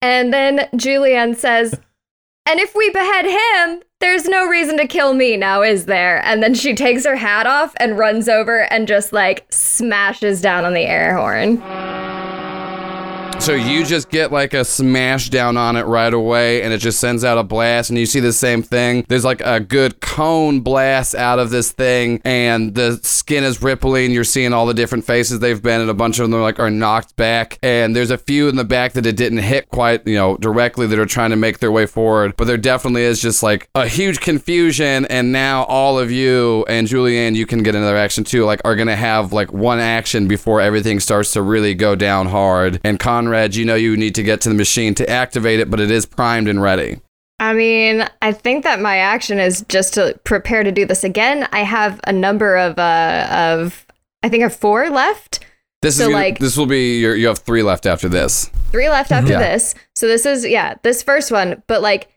And 0.02 0.32
then 0.32 0.68
Julianne 0.74 1.34
says, 1.34 1.72
"And 2.48 2.60
if 2.60 2.74
we 2.74 2.90
behead 2.90 3.24
him." 3.24 3.82
There's 3.98 4.26
no 4.26 4.46
reason 4.46 4.76
to 4.76 4.86
kill 4.86 5.14
me 5.14 5.38
now, 5.38 5.62
is 5.62 5.86
there? 5.86 6.22
And 6.22 6.42
then 6.42 6.52
she 6.52 6.74
takes 6.74 7.06
her 7.06 7.16
hat 7.16 7.46
off 7.46 7.72
and 7.80 7.96
runs 7.96 8.28
over 8.28 8.70
and 8.70 8.86
just 8.86 9.10
like 9.10 9.46
smashes 9.50 10.42
down 10.42 10.66
on 10.66 10.74
the 10.74 10.82
air 10.82 11.16
horn. 11.16 11.62
So 13.38 13.54
you 13.54 13.84
just 13.84 14.10
get 14.10 14.32
like 14.32 14.54
a 14.54 14.64
smash 14.64 15.30
down 15.30 15.56
on 15.56 15.76
it 15.76 15.82
right 15.82 16.12
away, 16.12 16.62
and 16.62 16.72
it 16.72 16.78
just 16.78 16.98
sends 16.98 17.24
out 17.24 17.38
a 17.38 17.44
blast, 17.44 17.90
and 17.90 17.98
you 17.98 18.04
see 18.04 18.18
the 18.18 18.32
same 18.32 18.60
thing. 18.60 19.06
There's 19.08 19.24
like 19.24 19.40
a 19.40 19.60
good 19.60 20.00
cone 20.00 20.60
blast 20.60 21.14
out 21.14 21.38
of 21.38 21.50
this 21.50 21.70
thing, 21.70 22.20
and 22.24 22.74
the 22.74 22.98
skin 23.04 23.44
is 23.44 23.62
rippling. 23.62 24.10
You're 24.10 24.24
seeing 24.24 24.52
all 24.52 24.66
the 24.66 24.74
different 24.74 25.04
faces 25.04 25.38
they've 25.38 25.62
been, 25.62 25.80
and 25.80 25.88
a 25.88 25.94
bunch 25.94 26.18
of 26.18 26.28
them 26.28 26.34
are 26.34 26.42
like 26.42 26.58
are 26.58 26.70
knocked 26.70 27.14
back. 27.14 27.60
And 27.62 27.94
there's 27.94 28.10
a 28.10 28.18
few 28.18 28.48
in 28.48 28.56
the 28.56 28.64
back 28.64 28.94
that 28.94 29.06
it 29.06 29.16
didn't 29.16 29.38
hit 29.38 29.68
quite, 29.68 30.04
you 30.08 30.16
know, 30.16 30.36
directly 30.38 30.88
that 30.88 30.98
are 30.98 31.06
trying 31.06 31.30
to 31.30 31.36
make 31.36 31.60
their 31.60 31.70
way 31.70 31.86
forward. 31.86 32.34
But 32.36 32.48
there 32.48 32.56
definitely 32.56 33.02
is 33.02 33.22
just 33.22 33.44
like 33.44 33.68
a 33.76 33.86
huge 33.86 34.18
confusion, 34.18 35.06
and 35.06 35.30
now 35.30 35.62
all 35.64 36.00
of 36.00 36.10
you 36.10 36.64
and 36.68 36.88
Julianne, 36.88 37.36
you 37.36 37.46
can 37.46 37.62
get 37.62 37.76
another 37.76 37.96
action 37.96 38.24
too. 38.24 38.44
Like 38.44 38.60
are 38.64 38.74
gonna 38.74 38.96
have 38.96 39.32
like 39.32 39.52
one 39.52 39.78
action 39.78 40.26
before 40.26 40.60
everything 40.60 40.98
starts 40.98 41.32
to 41.34 41.42
really 41.42 41.74
go 41.74 41.94
down 41.94 42.26
hard. 42.26 42.80
And 42.82 42.98
Conrad, 43.26 43.56
you 43.56 43.64
know 43.64 43.74
you 43.74 43.96
need 43.96 44.14
to 44.14 44.22
get 44.22 44.40
to 44.42 44.48
the 44.48 44.54
machine 44.54 44.94
to 44.94 45.10
activate 45.10 45.58
it, 45.58 45.68
but 45.68 45.80
it 45.80 45.90
is 45.90 46.06
primed 46.06 46.46
and 46.48 46.62
ready. 46.62 47.00
I 47.40 47.52
mean, 47.54 48.06
I 48.22 48.30
think 48.32 48.62
that 48.64 48.80
my 48.80 48.98
action 48.98 49.40
is 49.40 49.64
just 49.68 49.94
to 49.94 50.18
prepare 50.24 50.62
to 50.62 50.70
do 50.72 50.86
this 50.86 51.02
again. 51.04 51.48
I 51.52 51.60
have 51.64 52.00
a 52.04 52.12
number 52.12 52.56
of 52.56 52.78
uh 52.78 53.26
of 53.30 53.84
I 54.22 54.28
think 54.28 54.42
I 54.42 54.44
have 54.44 54.56
four 54.56 54.88
left. 54.90 55.44
This 55.82 55.96
So, 55.96 56.04
is 56.04 56.08
gonna, 56.08 56.22
like- 56.24 56.38
this 56.38 56.56
will 56.56 56.66
be 56.66 57.00
your 57.00 57.16
you 57.16 57.26
have 57.26 57.38
three 57.40 57.62
left 57.64 57.84
after 57.84 58.08
this. 58.08 58.48
Three 58.70 58.88
left 58.88 59.10
after 59.10 59.32
Yeah. 59.32 59.40
this. 59.40 59.74
So 59.96 60.06
this 60.06 60.24
is 60.24 60.46
yeah, 60.46 60.74
this 60.84 61.02
first 61.02 61.32
one, 61.32 61.62
but 61.66 61.82
like 61.82 62.08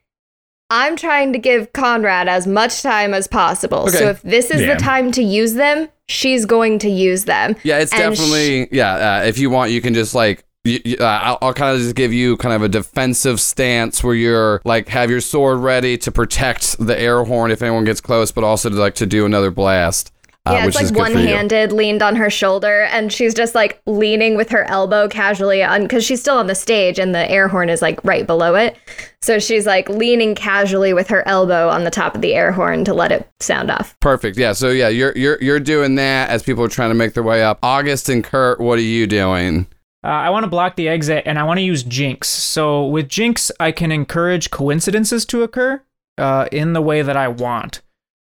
I'm 0.69 0.95
trying 0.95 1.33
to 1.33 1.39
give 1.39 1.73
Conrad 1.73 2.27
as 2.27 2.45
much 2.45 2.83
time 2.83 3.15
as 3.15 3.27
possible. 3.27 3.79
Okay. 3.89 3.97
So 3.97 4.09
if 4.09 4.21
this 4.21 4.51
is 4.51 4.61
Yeah. 4.61 4.75
the 4.75 4.79
time 4.79 5.11
to 5.13 5.23
use 5.23 5.53
them, 5.55 5.89
she's 6.07 6.45
going 6.45 6.77
to 6.79 6.89
use 6.89 7.25
them. 7.25 7.55
Yeah, 7.63 7.79
it's 7.79 7.91
And 7.91 8.15
definitely 8.15 8.67
yeah. 8.71 9.21
Uh, 9.21 9.23
if 9.25 9.39
you 9.39 9.49
want, 9.49 9.71
you 9.71 9.81
can 9.81 9.95
just 9.95 10.13
like. 10.13 10.43
Uh, 10.77 11.03
I'll, 11.03 11.37
I'll 11.41 11.53
kind 11.53 11.75
of 11.75 11.81
just 11.81 11.95
give 11.95 12.13
you 12.13 12.37
kind 12.37 12.53
of 12.55 12.61
a 12.61 12.69
defensive 12.69 13.39
stance 13.39 14.03
where 14.03 14.15
you're 14.15 14.61
like 14.65 14.87
have 14.89 15.09
your 15.09 15.21
sword 15.21 15.59
ready 15.59 15.97
to 15.99 16.11
protect 16.11 16.77
the 16.77 16.99
air 16.99 17.23
horn 17.23 17.51
if 17.51 17.61
anyone 17.61 17.85
gets 17.85 18.01
close, 18.01 18.31
but 18.31 18.43
also 18.43 18.69
to 18.69 18.75
like 18.75 18.95
to 18.95 19.05
do 19.05 19.25
another 19.25 19.51
blast. 19.51 20.11
uh, 20.45 20.53
yeah, 20.53 20.65
it's 20.65 20.75
like 20.75 20.89
you. 20.89 20.97
one-handed, 20.97 21.71
leaned 21.71 22.01
on 22.01 22.15
her 22.15 22.29
shoulder, 22.29 22.83
and 22.83 23.11
she's 23.11 23.33
just 23.33 23.53
like 23.53 23.81
leaning 23.85 24.35
with 24.35 24.49
her 24.49 24.63
elbow 24.69 25.07
casually 25.07 25.61
on 25.61 25.83
because 25.83 26.03
she's 26.03 26.21
still 26.21 26.37
on 26.37 26.47
the 26.47 26.55
stage, 26.55 26.97
and 26.97 27.13
the 27.13 27.29
air 27.29 27.47
horn 27.47 27.69
is 27.69 27.81
like 27.81 28.03
right 28.03 28.25
below 28.25 28.55
it. 28.55 28.77
So 29.21 29.37
she's 29.37 29.65
like 29.65 29.89
leaning 29.89 30.33
casually 30.35 30.93
with 30.93 31.09
her 31.09 31.27
elbow 31.27 31.67
on 31.69 31.83
the 31.83 31.91
top 31.91 32.15
of 32.15 32.21
the 32.21 32.33
air 32.33 32.51
horn 32.53 32.85
to 32.85 32.93
let 32.93 33.11
it 33.11 33.29
sound 33.41 33.69
off. 33.69 33.99
Perfect. 33.99 34.37
Yeah. 34.37 34.53
So 34.53 34.69
yeah, 34.69 34.87
you're 34.87 35.15
you're 35.15 35.37
you're 35.41 35.59
doing 35.59 35.95
that 35.95 36.29
as 36.29 36.41
people 36.41 36.63
are 36.63 36.69
trying 36.69 36.89
to 36.89 36.95
make 36.95 37.13
their 37.13 37.23
way 37.23 37.43
up. 37.43 37.59
August 37.61 38.09
and 38.09 38.23
Kurt, 38.23 38.59
what 38.59 38.79
are 38.79 38.81
you 38.81 39.07
doing? 39.07 39.67
Uh, 40.03 40.07
I 40.07 40.29
want 40.29 40.43
to 40.43 40.49
block 40.49 40.75
the 40.75 40.87
exit 40.87 41.23
and 41.25 41.37
I 41.37 41.43
want 41.43 41.57
to 41.57 41.63
use 41.63 41.83
Jinx. 41.83 42.29
So 42.29 42.85
with 42.85 43.09
Jinx, 43.09 43.51
I 43.59 43.71
can 43.71 43.91
encourage 43.91 44.49
coincidences 44.49 45.25
to 45.25 45.43
occur 45.43 45.81
uh, 46.17 46.47
in 46.51 46.73
the 46.73 46.81
way 46.81 47.01
that 47.01 47.17
I 47.17 47.27
want. 47.27 47.81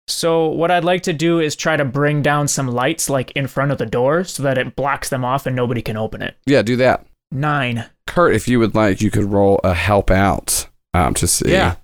So 0.08 0.46
what 0.46 0.70
I'd 0.70 0.84
like 0.84 1.02
to 1.04 1.12
do 1.12 1.40
is 1.40 1.56
try 1.56 1.76
to 1.76 1.84
bring 1.84 2.22
down 2.22 2.46
some 2.46 2.68
lights 2.68 3.10
like 3.10 3.32
in 3.32 3.48
front 3.48 3.72
of 3.72 3.78
the 3.78 3.86
door 3.86 4.22
so 4.22 4.44
that 4.44 4.58
it 4.58 4.76
blocks 4.76 5.08
them 5.08 5.24
off 5.24 5.46
and 5.46 5.56
nobody 5.56 5.82
can 5.82 5.96
open 5.96 6.22
it. 6.22 6.36
Yeah, 6.46 6.62
do 6.62 6.76
that. 6.76 7.04
Nine. 7.32 7.86
Kurt, 8.06 8.34
if 8.36 8.46
you 8.46 8.60
would 8.60 8.76
like, 8.76 9.00
you 9.00 9.10
could 9.10 9.24
roll 9.24 9.58
a 9.64 9.74
help 9.74 10.12
out 10.12 10.68
um, 10.94 11.14
to 11.14 11.26
see. 11.26 11.50
Yeah. 11.50 11.74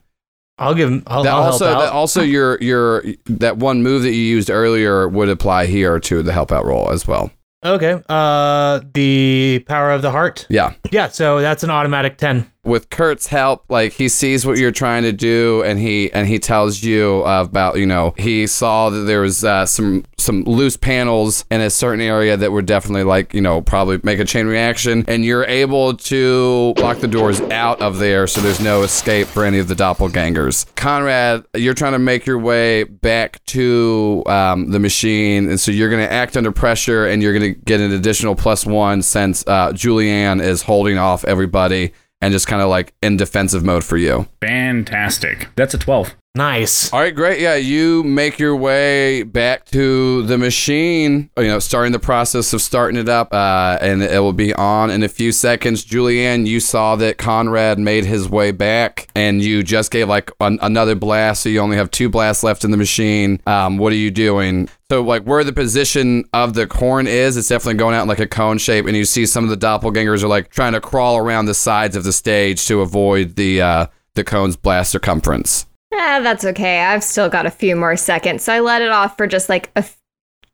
I'll 0.58 0.74
give 0.74 0.88
him. 0.88 1.02
I'll, 1.08 1.24
That 1.24 1.32
I'll 1.34 1.42
also, 1.42 1.66
help 1.66 1.78
out. 1.78 1.80
that 1.86 1.92
also 1.92 2.22
your 2.22 2.56
your 2.62 3.02
that 3.24 3.56
one 3.56 3.82
move 3.82 4.02
that 4.02 4.12
you 4.12 4.22
used 4.22 4.48
earlier 4.50 5.08
would 5.08 5.28
apply 5.28 5.66
here 5.66 5.98
to 5.98 6.22
the 6.22 6.32
help 6.32 6.52
out 6.52 6.64
roll 6.64 6.90
as 6.90 7.08
well. 7.08 7.32
Okay. 7.64 8.02
Uh, 8.08 8.80
the 8.94 9.64
power 9.66 9.90
of 9.90 10.02
the 10.02 10.10
heart. 10.10 10.46
Yeah. 10.50 10.74
Yeah. 10.90 11.08
So 11.08 11.40
that's 11.40 11.62
an 11.64 11.70
automatic 11.70 12.18
ten. 12.18 12.51
With 12.64 12.90
Kurt's 12.90 13.26
help, 13.26 13.64
like 13.68 13.92
he 13.92 14.08
sees 14.08 14.46
what 14.46 14.56
you're 14.56 14.70
trying 14.70 15.02
to 15.02 15.12
do, 15.12 15.62
and 15.64 15.80
he 15.80 16.12
and 16.12 16.28
he 16.28 16.38
tells 16.38 16.82
you 16.82 17.24
uh, 17.26 17.42
about 17.42 17.76
you 17.76 17.86
know 17.86 18.14
he 18.16 18.46
saw 18.46 18.88
that 18.90 19.00
there 19.00 19.20
was 19.20 19.44
uh, 19.44 19.66
some 19.66 20.04
some 20.16 20.44
loose 20.44 20.76
panels 20.76 21.44
in 21.50 21.60
a 21.60 21.70
certain 21.70 22.00
area 22.00 22.36
that 22.36 22.52
would 22.52 22.66
definitely 22.66 23.02
like 23.02 23.34
you 23.34 23.40
know 23.40 23.60
probably 23.60 23.98
make 24.04 24.20
a 24.20 24.24
chain 24.24 24.46
reaction, 24.46 25.04
and 25.08 25.24
you're 25.24 25.44
able 25.44 25.96
to 25.96 26.74
lock 26.78 26.98
the 26.98 27.08
doors 27.08 27.40
out 27.40 27.80
of 27.82 27.98
there, 27.98 28.28
so 28.28 28.40
there's 28.40 28.60
no 28.60 28.82
escape 28.82 29.26
for 29.26 29.44
any 29.44 29.58
of 29.58 29.66
the 29.66 29.74
doppelgangers. 29.74 30.72
Conrad, 30.76 31.44
you're 31.54 31.74
trying 31.74 31.92
to 31.92 31.98
make 31.98 32.26
your 32.26 32.38
way 32.38 32.84
back 32.84 33.44
to 33.46 34.22
um, 34.26 34.70
the 34.70 34.78
machine, 34.78 35.48
and 35.48 35.58
so 35.58 35.72
you're 35.72 35.90
going 35.90 36.02
to 36.06 36.12
act 36.12 36.36
under 36.36 36.52
pressure, 36.52 37.06
and 37.06 37.24
you're 37.24 37.36
going 37.36 37.54
to 37.54 37.60
get 37.60 37.80
an 37.80 37.90
additional 37.90 38.36
plus 38.36 38.64
one 38.64 39.02
since 39.02 39.44
uh, 39.48 39.72
Julianne 39.72 40.40
is 40.40 40.62
holding 40.62 40.96
off 40.96 41.24
everybody 41.24 41.92
and 42.22 42.32
just 42.32 42.46
kind 42.46 42.62
of 42.62 42.70
like 42.70 42.94
in 43.02 43.18
defensive 43.18 43.64
mode 43.64 43.84
for 43.84 43.98
you. 43.98 44.26
Fantastic. 44.40 45.48
That's 45.56 45.74
a 45.74 45.78
12. 45.78 46.14
Nice. 46.34 46.90
All 46.94 47.00
right, 47.00 47.14
great. 47.14 47.40
Yeah, 47.40 47.56
you 47.56 48.02
make 48.04 48.38
your 48.38 48.56
way 48.56 49.22
back 49.22 49.66
to 49.66 50.22
the 50.22 50.38
machine, 50.38 51.28
you 51.36 51.44
know, 51.44 51.58
starting 51.58 51.92
the 51.92 51.98
process 51.98 52.54
of 52.54 52.62
starting 52.62 52.98
it 52.98 53.06
up, 53.06 53.34
uh, 53.34 53.76
and 53.82 54.02
it 54.02 54.18
will 54.20 54.32
be 54.32 54.54
on 54.54 54.88
in 54.90 55.02
a 55.02 55.10
few 55.10 55.30
seconds. 55.30 55.84
Julianne, 55.84 56.46
you 56.46 56.58
saw 56.58 56.96
that 56.96 57.18
Conrad 57.18 57.78
made 57.78 58.06
his 58.06 58.30
way 58.30 58.50
back, 58.50 59.08
and 59.14 59.42
you 59.42 59.62
just 59.62 59.90
gave 59.90 60.08
like 60.08 60.30
an- 60.40 60.58
another 60.62 60.94
blast, 60.94 61.42
so 61.42 61.50
you 61.50 61.60
only 61.60 61.76
have 61.76 61.90
two 61.90 62.08
blasts 62.08 62.42
left 62.42 62.64
in 62.64 62.70
the 62.70 62.78
machine. 62.78 63.38
Um, 63.46 63.76
what 63.76 63.92
are 63.92 63.96
you 63.96 64.10
doing? 64.10 64.70
So, 64.90 65.02
like, 65.02 65.24
where 65.24 65.44
the 65.44 65.52
position 65.52 66.24
of 66.32 66.54
the 66.54 66.66
corn 66.66 67.06
is, 67.06 67.36
it's 67.36 67.48
definitely 67.48 67.74
going 67.74 67.94
out 67.94 68.02
in 68.02 68.08
like 68.08 68.20
a 68.20 68.26
cone 68.26 68.56
shape, 68.56 68.86
and 68.86 68.96
you 68.96 69.04
see 69.04 69.26
some 69.26 69.44
of 69.44 69.50
the 69.50 69.56
doppelgangers 69.66 70.22
are 70.22 70.28
like 70.28 70.48
trying 70.48 70.72
to 70.72 70.80
crawl 70.80 71.18
around 71.18 71.44
the 71.44 71.54
sides 71.54 71.94
of 71.94 72.04
the 72.04 72.12
stage 72.12 72.66
to 72.68 72.80
avoid 72.80 73.36
the 73.36 73.60
uh, 73.60 73.86
the 74.14 74.24
cone's 74.24 74.56
blast 74.56 74.92
circumference. 74.92 75.66
Eh, 75.92 76.20
that's 76.20 76.44
okay. 76.44 76.80
I've 76.80 77.04
still 77.04 77.28
got 77.28 77.46
a 77.46 77.50
few 77.50 77.76
more 77.76 77.96
seconds, 77.96 78.42
so 78.44 78.52
I 78.52 78.60
let 78.60 78.82
it 78.82 78.90
off 78.90 79.16
for 79.16 79.26
just 79.26 79.48
like 79.48 79.70
a 79.76 79.80
f- 79.80 79.98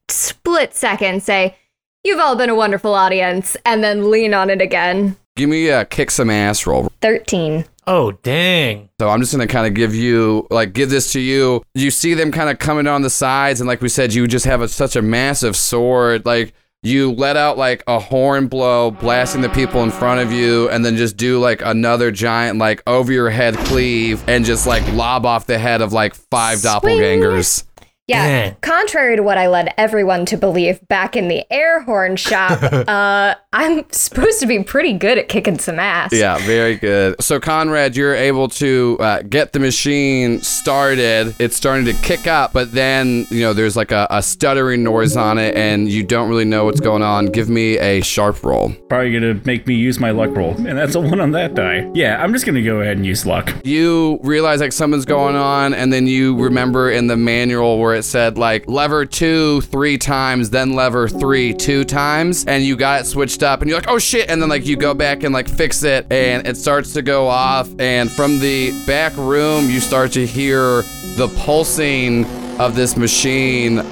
split 0.09 0.75
second. 0.75 1.23
Say, 1.23 1.57
"You've 2.05 2.21
all 2.21 2.37
been 2.37 2.51
a 2.51 2.55
wonderful 2.55 2.95
audience," 2.95 3.57
and 3.65 3.83
then 3.83 4.11
lean 4.11 4.35
on 4.35 4.51
it 4.51 4.61
again. 4.61 5.17
Give 5.37 5.49
me 5.49 5.69
a 5.69 5.85
kick 5.85 6.11
some 6.11 6.31
ass 6.31 6.67
roll. 6.67 6.91
Thirteen. 7.01 7.65
Oh 7.87 8.13
dang. 8.23 8.89
So 9.01 9.09
I'm 9.09 9.21
just 9.21 9.33
gonna 9.33 9.47
kind 9.47 9.67
of 9.67 9.75
give 9.75 9.95
you, 9.95 10.47
like, 10.51 10.73
give 10.73 10.91
this 10.91 11.13
to 11.13 11.21
you. 11.21 11.63
You 11.75 11.91
see 11.91 12.15
them 12.15 12.33
kind 12.33 12.51
of 12.51 12.59
coming 12.59 12.87
on 12.87 13.03
the 13.03 13.11
sides, 13.11 13.61
and 13.61 13.69
like 13.69 13.81
we 13.81 13.89
said, 13.89 14.13
you 14.13 14.27
just 14.27 14.45
have 14.45 14.61
a, 14.61 14.69
such 14.69 14.97
a 14.97 15.03
massive 15.03 15.57
sword. 15.57 16.27
Like 16.27 16.53
you 16.83 17.13
let 17.13 17.37
out 17.37 17.59
like 17.59 17.83
a 17.87 17.99
horn 17.99 18.47
blow, 18.47 18.91
blasting 18.91 19.41
the 19.41 19.49
people 19.49 19.83
in 19.83 19.91
front 19.91 20.21
of 20.21 20.33
you, 20.33 20.69
and 20.71 20.85
then 20.85 20.97
just 20.97 21.17
do 21.17 21.41
like 21.41 21.61
another 21.63 22.11
giant 22.11 22.59
like 22.59 22.83
over 22.87 23.13
your 23.13 23.31
head 23.31 23.57
cleave, 23.57 24.23
and 24.29 24.45
just 24.45 24.67
like 24.67 24.87
lob 24.93 25.27
off 25.27 25.47
the 25.47 25.59
head 25.59 25.81
of 25.81 25.93
like 25.93 26.15
five 26.15 26.59
Swing. 26.59 26.73
doppelgangers. 26.73 27.65
Yeah. 28.09 28.27
Dang. 28.27 28.57
Contrary 28.63 29.17
to 29.17 29.23
what 29.23 29.37
I 29.37 29.49
led 29.49 29.73
everyone 29.77 30.25
to 30.27 30.39
believe 30.39 30.87
back 30.89 31.15
in 31.15 31.29
the 31.29 31.45
air 31.53 31.83
horn 31.83 32.17
shop, 32.17 32.63
uh, 32.89 33.35
I'm 33.53 33.85
supposed 33.93 34.41
to 34.41 34.47
be 34.47 34.63
pretty 34.65 34.95
good 34.95 35.19
at 35.19 35.29
kicking 35.29 35.59
some 35.59 35.79
ass. 35.79 36.13
Yeah, 36.13 36.39
very 36.39 36.77
good. 36.77 37.23
So, 37.23 37.39
Conrad, 37.39 37.97
you're 37.97 38.15
able 38.15 38.49
to 38.49 38.97
uh, 39.01 39.23
get 39.23 39.53
the 39.53 39.59
machine 39.61 40.41
started. 40.41 41.37
It's 41.39 41.55
starting 41.55 41.85
to 41.85 41.93
kick 42.03 42.27
up, 42.27 42.55
but 42.55 42.73
then, 42.73 43.27
you 43.31 43.41
know, 43.41 43.53
there's 43.53 43.77
like 43.77 43.93
a, 43.93 44.07
a 44.11 44.23
stuttering 44.23 44.83
noise 44.83 45.15
on 45.17 45.37
it, 45.37 45.55
and 45.55 45.89
you 45.89 46.03
don't 46.03 46.31
really 46.31 46.47
know 46.47 46.65
what's 46.65 46.81
going 46.81 47.03
on. 47.03 47.27
Give 47.27 47.51
me 47.51 47.79
a 47.79 48.01
sharp 48.01 48.43
roll. 48.43 48.73
Probably 48.89 49.13
gonna 49.13 49.35
make 49.45 49.67
me 49.67 49.75
use 49.75 50.01
my 50.01 50.13
luck 50.13 50.35
roll. 50.35 50.55
And 50.55 50.79
that's 50.79 50.95
a 50.95 51.01
one 51.01 51.21
on 51.21 51.33
that 51.33 51.55
die. 51.55 51.91
Yeah, 51.93 52.23
I'm 52.23 52.33
just 52.33 52.47
gonna 52.47 52.63
go 52.63 52.81
ahead 52.81 52.97
and 52.97 53.05
use 53.05 53.27
luck. 53.27 53.55
You 53.65 54.19
realize 54.23 54.61
like 54.61 54.73
something's 54.73 55.05
going 55.05 55.37
on, 55.37 55.75
and 55.75 55.93
then 55.93 56.07
you 56.07 56.37
remember 56.39 56.91
in 56.91 57.09
the 57.09 57.17
manual 57.17 57.79
where 57.79 57.98
it 57.99 58.03
said 58.05 58.39
like 58.39 58.67
lever 58.69 59.05
two 59.05 59.61
three 59.63 59.99
times, 59.99 60.51
then 60.51 60.73
lever 60.73 61.09
three 61.09 61.53
two 61.53 61.85
times, 61.85 62.45
and 62.47 62.65
you 62.65 62.77
got 62.77 63.03
it 63.03 63.05
switched 63.05 63.43
up, 63.43 63.61
and 63.61 63.69
you're 63.69 63.79
like, 63.79 63.91
oh 63.91 63.99
shit, 63.99 64.31
and 64.31 64.41
then 64.41 64.49
like 64.49 64.65
you 64.65 64.77
go 64.77 64.95
back 64.95 65.23
and 65.23 65.35
like 65.35 65.49
fix 65.49 65.83
it, 65.83 66.11
and 66.11 66.47
it 66.47 66.57
starts 66.57 66.93
to 66.95 67.03
go 67.03 67.27
off, 67.27 67.69
and 67.79 68.11
from 68.11 68.39
the 68.39 68.73
back 68.87 69.15
room 69.17 69.69
you 69.69 69.81
start 69.81 70.13
to 70.13 70.27
hear 70.27 70.83
the 71.17 71.31
pulsing 71.37 72.25
of 72.59 72.75
this 72.75 72.97
machine. 72.97 73.85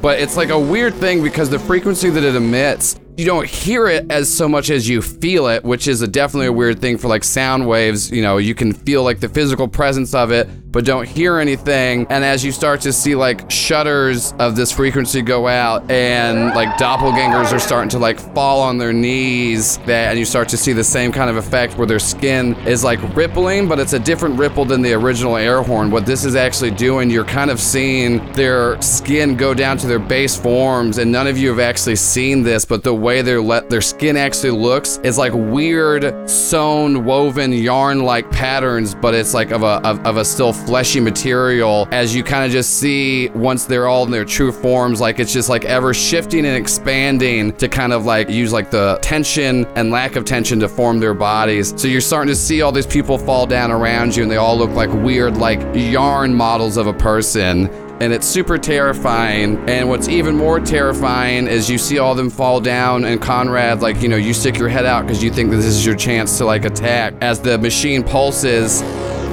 But 0.00 0.20
it's 0.20 0.36
like 0.36 0.48
a 0.48 0.58
weird 0.58 0.94
thing 0.94 1.22
because 1.22 1.50
the 1.50 1.58
frequency 1.58 2.10
that 2.10 2.24
it 2.24 2.34
emits 2.34 2.98
you 3.16 3.26
don't 3.26 3.46
hear 3.46 3.88
it 3.88 4.10
as 4.10 4.32
so 4.32 4.48
much 4.48 4.70
as 4.70 4.88
you 4.88 5.02
feel 5.02 5.46
it 5.46 5.62
which 5.62 5.86
is 5.86 6.00
a 6.00 6.08
definitely 6.08 6.46
a 6.46 6.52
weird 6.52 6.80
thing 6.80 6.96
for 6.96 7.08
like 7.08 7.22
sound 7.24 7.66
waves. 7.66 8.10
You 8.10 8.22
know 8.22 8.38
you 8.38 8.54
can 8.54 8.72
feel 8.72 9.02
like 9.02 9.20
the 9.20 9.28
physical 9.28 9.68
presence 9.68 10.14
of 10.14 10.30
it 10.30 10.48
but 10.72 10.86
don't 10.86 11.06
hear 11.06 11.36
anything. 11.38 12.06
And 12.08 12.24
as 12.24 12.42
you 12.44 12.50
start 12.50 12.80
to 12.82 12.92
see 12.92 13.14
like 13.14 13.50
shutters 13.50 14.32
of 14.38 14.56
this 14.56 14.72
frequency 14.72 15.20
go 15.20 15.46
out 15.46 15.88
and 15.90 16.54
like 16.54 16.70
doppelgangers 16.78 17.52
are 17.52 17.58
starting 17.58 17.90
to 17.90 17.98
like 17.98 18.18
fall 18.34 18.62
on 18.62 18.78
their 18.78 18.92
knees 18.92 19.76
that 19.78 20.10
and 20.10 20.18
you 20.18 20.24
start 20.24 20.48
to 20.48 20.56
see 20.56 20.72
the 20.72 20.82
same 20.82 21.12
kind 21.12 21.28
of 21.28 21.36
effect 21.36 21.76
where 21.76 21.86
their 21.86 21.98
skin 21.98 22.54
is 22.66 22.82
like 22.82 23.00
rippling 23.14 23.68
but 23.68 23.78
it's 23.78 23.92
a 23.92 23.98
different 23.98 24.38
ripple 24.38 24.64
than 24.64 24.80
the 24.80 24.92
original 24.94 25.36
air 25.36 25.62
horn. 25.62 25.90
What 25.90 26.06
this 26.06 26.24
is 26.24 26.34
actually 26.34 26.70
doing 26.70 27.10
you're 27.10 27.24
kind 27.24 27.50
of 27.50 27.60
seeing 27.60 28.32
their 28.32 28.80
skin 28.80 29.36
go 29.36 29.52
down 29.52 29.76
to 29.78 29.86
their 29.86 29.98
base 29.98 30.36
forms 30.36 30.96
and 30.98 31.12
none 31.12 31.26
of 31.26 31.36
you 31.36 31.50
have 31.50 31.60
actually 31.60 31.96
seen 31.96 32.42
this 32.42 32.64
but 32.64 32.82
the 32.82 32.94
way 32.94 33.20
their 33.20 33.42
let 33.42 33.68
their 33.68 33.82
skin 33.82 34.16
actually 34.16 34.50
looks 34.50 34.98
is 35.04 35.18
like 35.18 35.32
weird 35.34 36.28
sewn 36.28 37.04
woven 37.04 37.52
yarn 37.52 38.02
like 38.02 38.30
patterns 38.30 38.94
but 38.94 39.14
it's 39.14 39.34
like 39.34 39.50
of 39.50 39.62
a 39.62 39.86
of, 39.86 40.04
of 40.06 40.16
a 40.16 40.24
still 40.24 40.52
fleshy 40.66 41.00
material 41.00 41.88
as 41.90 42.14
you 42.14 42.22
kind 42.22 42.44
of 42.44 42.50
just 42.50 42.78
see 42.78 43.28
once 43.30 43.64
they're 43.64 43.86
all 43.88 44.04
in 44.04 44.10
their 44.10 44.24
true 44.24 44.52
forms 44.52 45.00
like 45.00 45.18
it's 45.18 45.32
just 45.32 45.48
like 45.48 45.64
ever 45.64 45.92
shifting 45.92 46.46
and 46.46 46.56
expanding 46.56 47.52
to 47.56 47.68
kind 47.68 47.92
of 47.92 48.04
like 48.04 48.28
use 48.28 48.52
like 48.52 48.70
the 48.70 48.98
tension 49.02 49.64
and 49.76 49.90
lack 49.90 50.16
of 50.16 50.24
tension 50.24 50.58
to 50.60 50.68
form 50.68 51.00
their 51.00 51.14
bodies 51.14 51.74
so 51.80 51.88
you're 51.88 52.00
starting 52.00 52.28
to 52.28 52.36
see 52.36 52.62
all 52.62 52.72
these 52.72 52.86
people 52.86 53.18
fall 53.18 53.46
down 53.46 53.70
around 53.70 54.14
you 54.14 54.22
and 54.22 54.30
they 54.30 54.36
all 54.36 54.56
look 54.56 54.70
like 54.70 54.90
weird 55.04 55.36
like 55.36 55.60
yarn 55.74 56.34
models 56.34 56.76
of 56.76 56.86
a 56.86 56.94
person 56.94 57.68
and 58.02 58.12
it's 58.12 58.26
super 58.26 58.58
terrifying. 58.58 59.56
And 59.68 59.88
what's 59.88 60.08
even 60.08 60.36
more 60.36 60.58
terrifying 60.58 61.46
is 61.46 61.70
you 61.70 61.78
see 61.78 61.98
all 61.98 62.16
them 62.16 62.30
fall 62.30 62.60
down, 62.60 63.04
and 63.04 63.22
Conrad, 63.22 63.80
like, 63.80 64.02
you 64.02 64.08
know, 64.08 64.16
you 64.16 64.34
stick 64.34 64.58
your 64.58 64.68
head 64.68 64.84
out 64.84 65.06
because 65.06 65.22
you 65.22 65.30
think 65.30 65.50
that 65.50 65.58
this 65.58 65.66
is 65.66 65.86
your 65.86 65.94
chance 65.94 66.36
to, 66.38 66.44
like, 66.44 66.64
attack. 66.64 67.14
As 67.20 67.38
the 67.38 67.58
machine 67.58 68.02
pulses, 68.02 68.82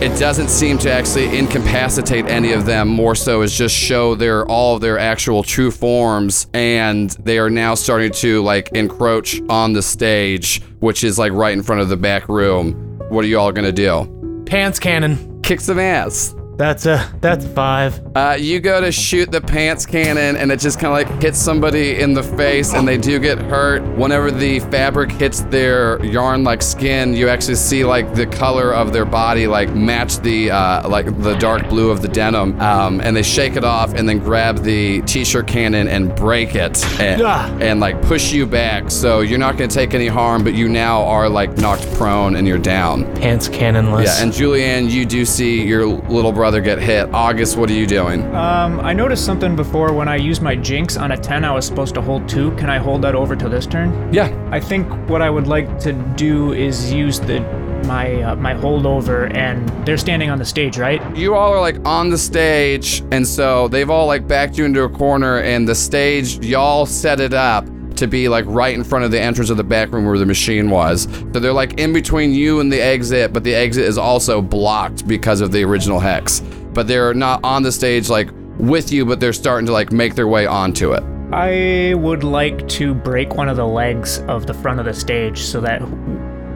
it 0.02 0.18
doesn't 0.18 0.50
seem 0.50 0.78
to 0.78 0.92
actually 0.92 1.38
incapacitate 1.38 2.26
any 2.28 2.54
of 2.54 2.66
them, 2.66 2.88
more 2.88 3.16
so 3.16 3.42
as 3.42 3.54
just 3.54 3.76
show 3.76 4.16
their 4.16 4.46
all 4.46 4.76
of 4.76 4.82
their 4.82 4.98
actual 4.98 5.44
true 5.44 5.72
forms, 5.72 6.48
and 6.54 7.10
they 7.24 7.38
are 7.38 7.50
now 7.50 7.76
starting 7.76 8.12
to, 8.14 8.42
like, 8.42 8.70
encroach 8.72 9.42
on 9.50 9.74
the 9.74 9.82
stage, 9.82 10.62
which 10.80 11.04
is, 11.04 11.20
like, 11.20 11.34
right 11.34 11.52
in 11.52 11.62
front 11.62 11.82
of 11.82 11.90
the 11.90 11.98
back 11.98 12.30
room. 12.30 12.72
What 13.10 13.26
are 13.26 13.28
you 13.28 13.38
all 13.38 13.52
gonna 13.52 13.74
do? 13.74 14.44
Pants 14.46 14.80
cannon. 14.80 15.42
Kick 15.42 15.60
some 15.60 15.80
ass. 15.80 16.34
That's 16.60 16.86
a 16.86 17.10
that's 17.22 17.48
five. 17.48 18.02
Uh, 18.18 18.36
you 18.38 18.60
go 18.60 18.82
to 18.82 18.92
shoot 18.92 19.32
the 19.32 19.40
pants 19.40 19.86
cannon, 19.86 20.36
and 20.36 20.52
it 20.52 20.60
just 20.60 20.78
kind 20.78 20.88
of 20.88 21.10
like 21.10 21.24
hits 21.24 21.40
somebody 21.40 22.02
in 22.02 22.14
the 22.14 22.22
face, 22.22 22.74
and 22.74 22.86
they 22.86 22.98
do 22.98 23.18
get 23.18 23.40
hurt. 23.40 23.82
Whenever 23.98 24.30
the 24.30 24.60
fabric 24.60 25.10
hits 25.10 25.40
their 25.44 26.04
yarn-like 26.04 26.62
skin, 26.62 27.14
you 27.14 27.30
actually 27.30 27.56
see 27.56 27.86
like 27.86 28.14
the 28.14 28.26
color 28.26 28.74
of 28.74 28.92
their 28.92 29.06
body 29.06 29.48
like 29.48 29.74
match 29.74 30.18
the 30.18 30.52
uh, 30.52 30.90
like 30.90 31.06
the 31.22 31.36
dark 31.36 31.70
blue 31.70 31.92
of 31.92 32.02
the 32.02 32.10
denim, 32.10 32.60
um, 32.60 33.00
and 33.00 33.16
they 33.16 33.24
shake 33.24 33.56
it 33.56 33.64
off, 33.64 33.94
and 33.94 34.10
then 34.10 34.20
grab 34.20 34.62
the 34.62 35.02
t-shirt 35.04 35.48
cannon 35.48 35.88
and 35.88 36.14
break 36.14 36.56
it, 36.56 36.84
and, 37.00 37.22
and 37.64 37.80
like 37.80 38.02
push 38.02 38.34
you 38.34 38.46
back. 38.46 38.92
So 38.92 39.22
you're 39.22 39.40
not 39.40 39.54
gonna 39.54 39.70
take 39.70 39.94
any 39.94 40.08
harm, 40.08 40.44
but 40.44 40.56
you 40.56 40.68
now 40.68 41.06
are 41.06 41.30
like 41.30 41.56
knocked 41.56 41.90
prone 41.94 42.36
and 42.36 42.46
you're 42.46 42.58
down. 42.58 43.06
Pants 43.16 43.48
cannonless. 43.48 44.20
Yeah, 44.20 44.22
and 44.26 44.34
Julianne, 44.34 44.92
you 44.92 45.06
do 45.06 45.24
see 45.24 45.66
your 45.66 45.86
little 45.86 46.34
brother 46.34 46.49
get 46.58 46.80
hit. 46.80 47.08
August, 47.14 47.56
what 47.56 47.70
are 47.70 47.74
you 47.74 47.86
doing? 47.86 48.24
Um, 48.36 48.80
I 48.80 48.94
noticed 48.94 49.26
something 49.26 49.56
before 49.56 49.94
when 49.94 50.08
I 50.08 50.16
used 50.16 50.42
my 50.42 50.56
jinx 50.56 50.98
on 50.98 51.12
a 51.12 51.18
10, 51.18 51.46
I 51.46 51.54
was 51.54 51.66
supposed 51.66 51.94
to 51.94 52.02
hold 52.02 52.28
two. 52.28 52.52
Can 52.56 52.70
I 52.70 52.80
hold 52.80 53.04
that 53.04 53.14
over 53.14 53.36
to 53.36 53.48
this 53.48 53.68
turn? 53.68 54.12
Yeah, 54.12 54.30
I 54.52 54.60
think 54.60 54.88
what 55.08 55.22
I 55.22 55.30
would 55.30 55.46
like 55.46 55.80
to 55.82 55.94
do 56.16 56.54
is 56.54 56.92
use 56.92 57.20
the 57.20 57.40
my 57.86 58.22
uh, 58.22 58.36
my 58.36 58.54
holdover, 58.54 59.34
and 59.34 59.70
they're 59.86 59.98
standing 59.98 60.30
on 60.30 60.38
the 60.38 60.46
stage, 60.46 60.78
right? 60.78 61.00
you 61.16 61.34
all 61.36 61.54
are 61.54 61.62
like 61.62 61.78
on 61.86 62.10
the 62.10 62.18
stage, 62.18 63.02
and 63.12 63.26
so 63.26 63.68
they've 63.70 63.90
all 63.90 64.06
like 64.06 64.28
backed 64.28 64.58
you 64.58 64.66
into 64.66 64.84
a 64.84 64.90
corner, 64.90 65.40
and 65.40 65.68
the 65.68 65.76
stage, 65.76 66.46
y'all 66.46 66.86
set 66.86 67.22
it 67.22 67.34
up 67.34 67.66
to 68.00 68.08
be 68.08 68.28
like 68.28 68.46
right 68.48 68.74
in 68.74 68.84
front 68.84 69.06
of 69.06 69.12
the 69.12 69.22
entrance 69.22 69.50
of 69.50 69.58
the 69.58 69.64
back 69.64 69.92
room 69.92 70.06
where 70.06 70.18
the 70.18 70.26
machine 70.26 70.70
was. 70.70 71.04
So 71.04 71.40
they're 71.40 71.54
like 71.54 71.80
in 71.80 71.94
between 71.94 72.34
you 72.34 72.60
and 72.60 72.72
the 72.72 72.82
exit, 72.82 73.32
but 73.32 73.44
the 73.44 73.54
exit 73.54 73.86
is 73.86 73.98
also 73.98 74.42
blocked 74.42 75.08
because 75.08 75.42
of 75.42 75.52
the 75.52 75.64
original 75.64 76.00
hex. 76.00 76.42
But 76.74 76.88
they're 76.88 77.14
not 77.14 77.44
on 77.44 77.64
the 77.64 77.72
stage 77.72 78.10
like 78.10 78.30
with 78.58 78.92
you, 78.92 79.06
but 79.06 79.20
they're 79.20 79.34
starting 79.34 79.66
to 79.68 79.72
like 79.72 79.92
make 79.92 80.16
their 80.16 80.28
way 80.28 80.46
onto 80.46 80.94
it. 80.94 81.04
I 81.32 81.94
would 81.94 82.24
like 82.24 82.68
to 82.70 82.96
break 82.96 83.36
one 83.36 83.50
of 83.50 83.58
the 83.58 83.68
legs 83.68 84.20
of 84.22 84.48
the 84.48 84.54
front 84.54 84.80
of 84.80 84.86
the 84.86 84.94
stage 84.94 85.40
so 85.40 85.62
that 85.62 85.80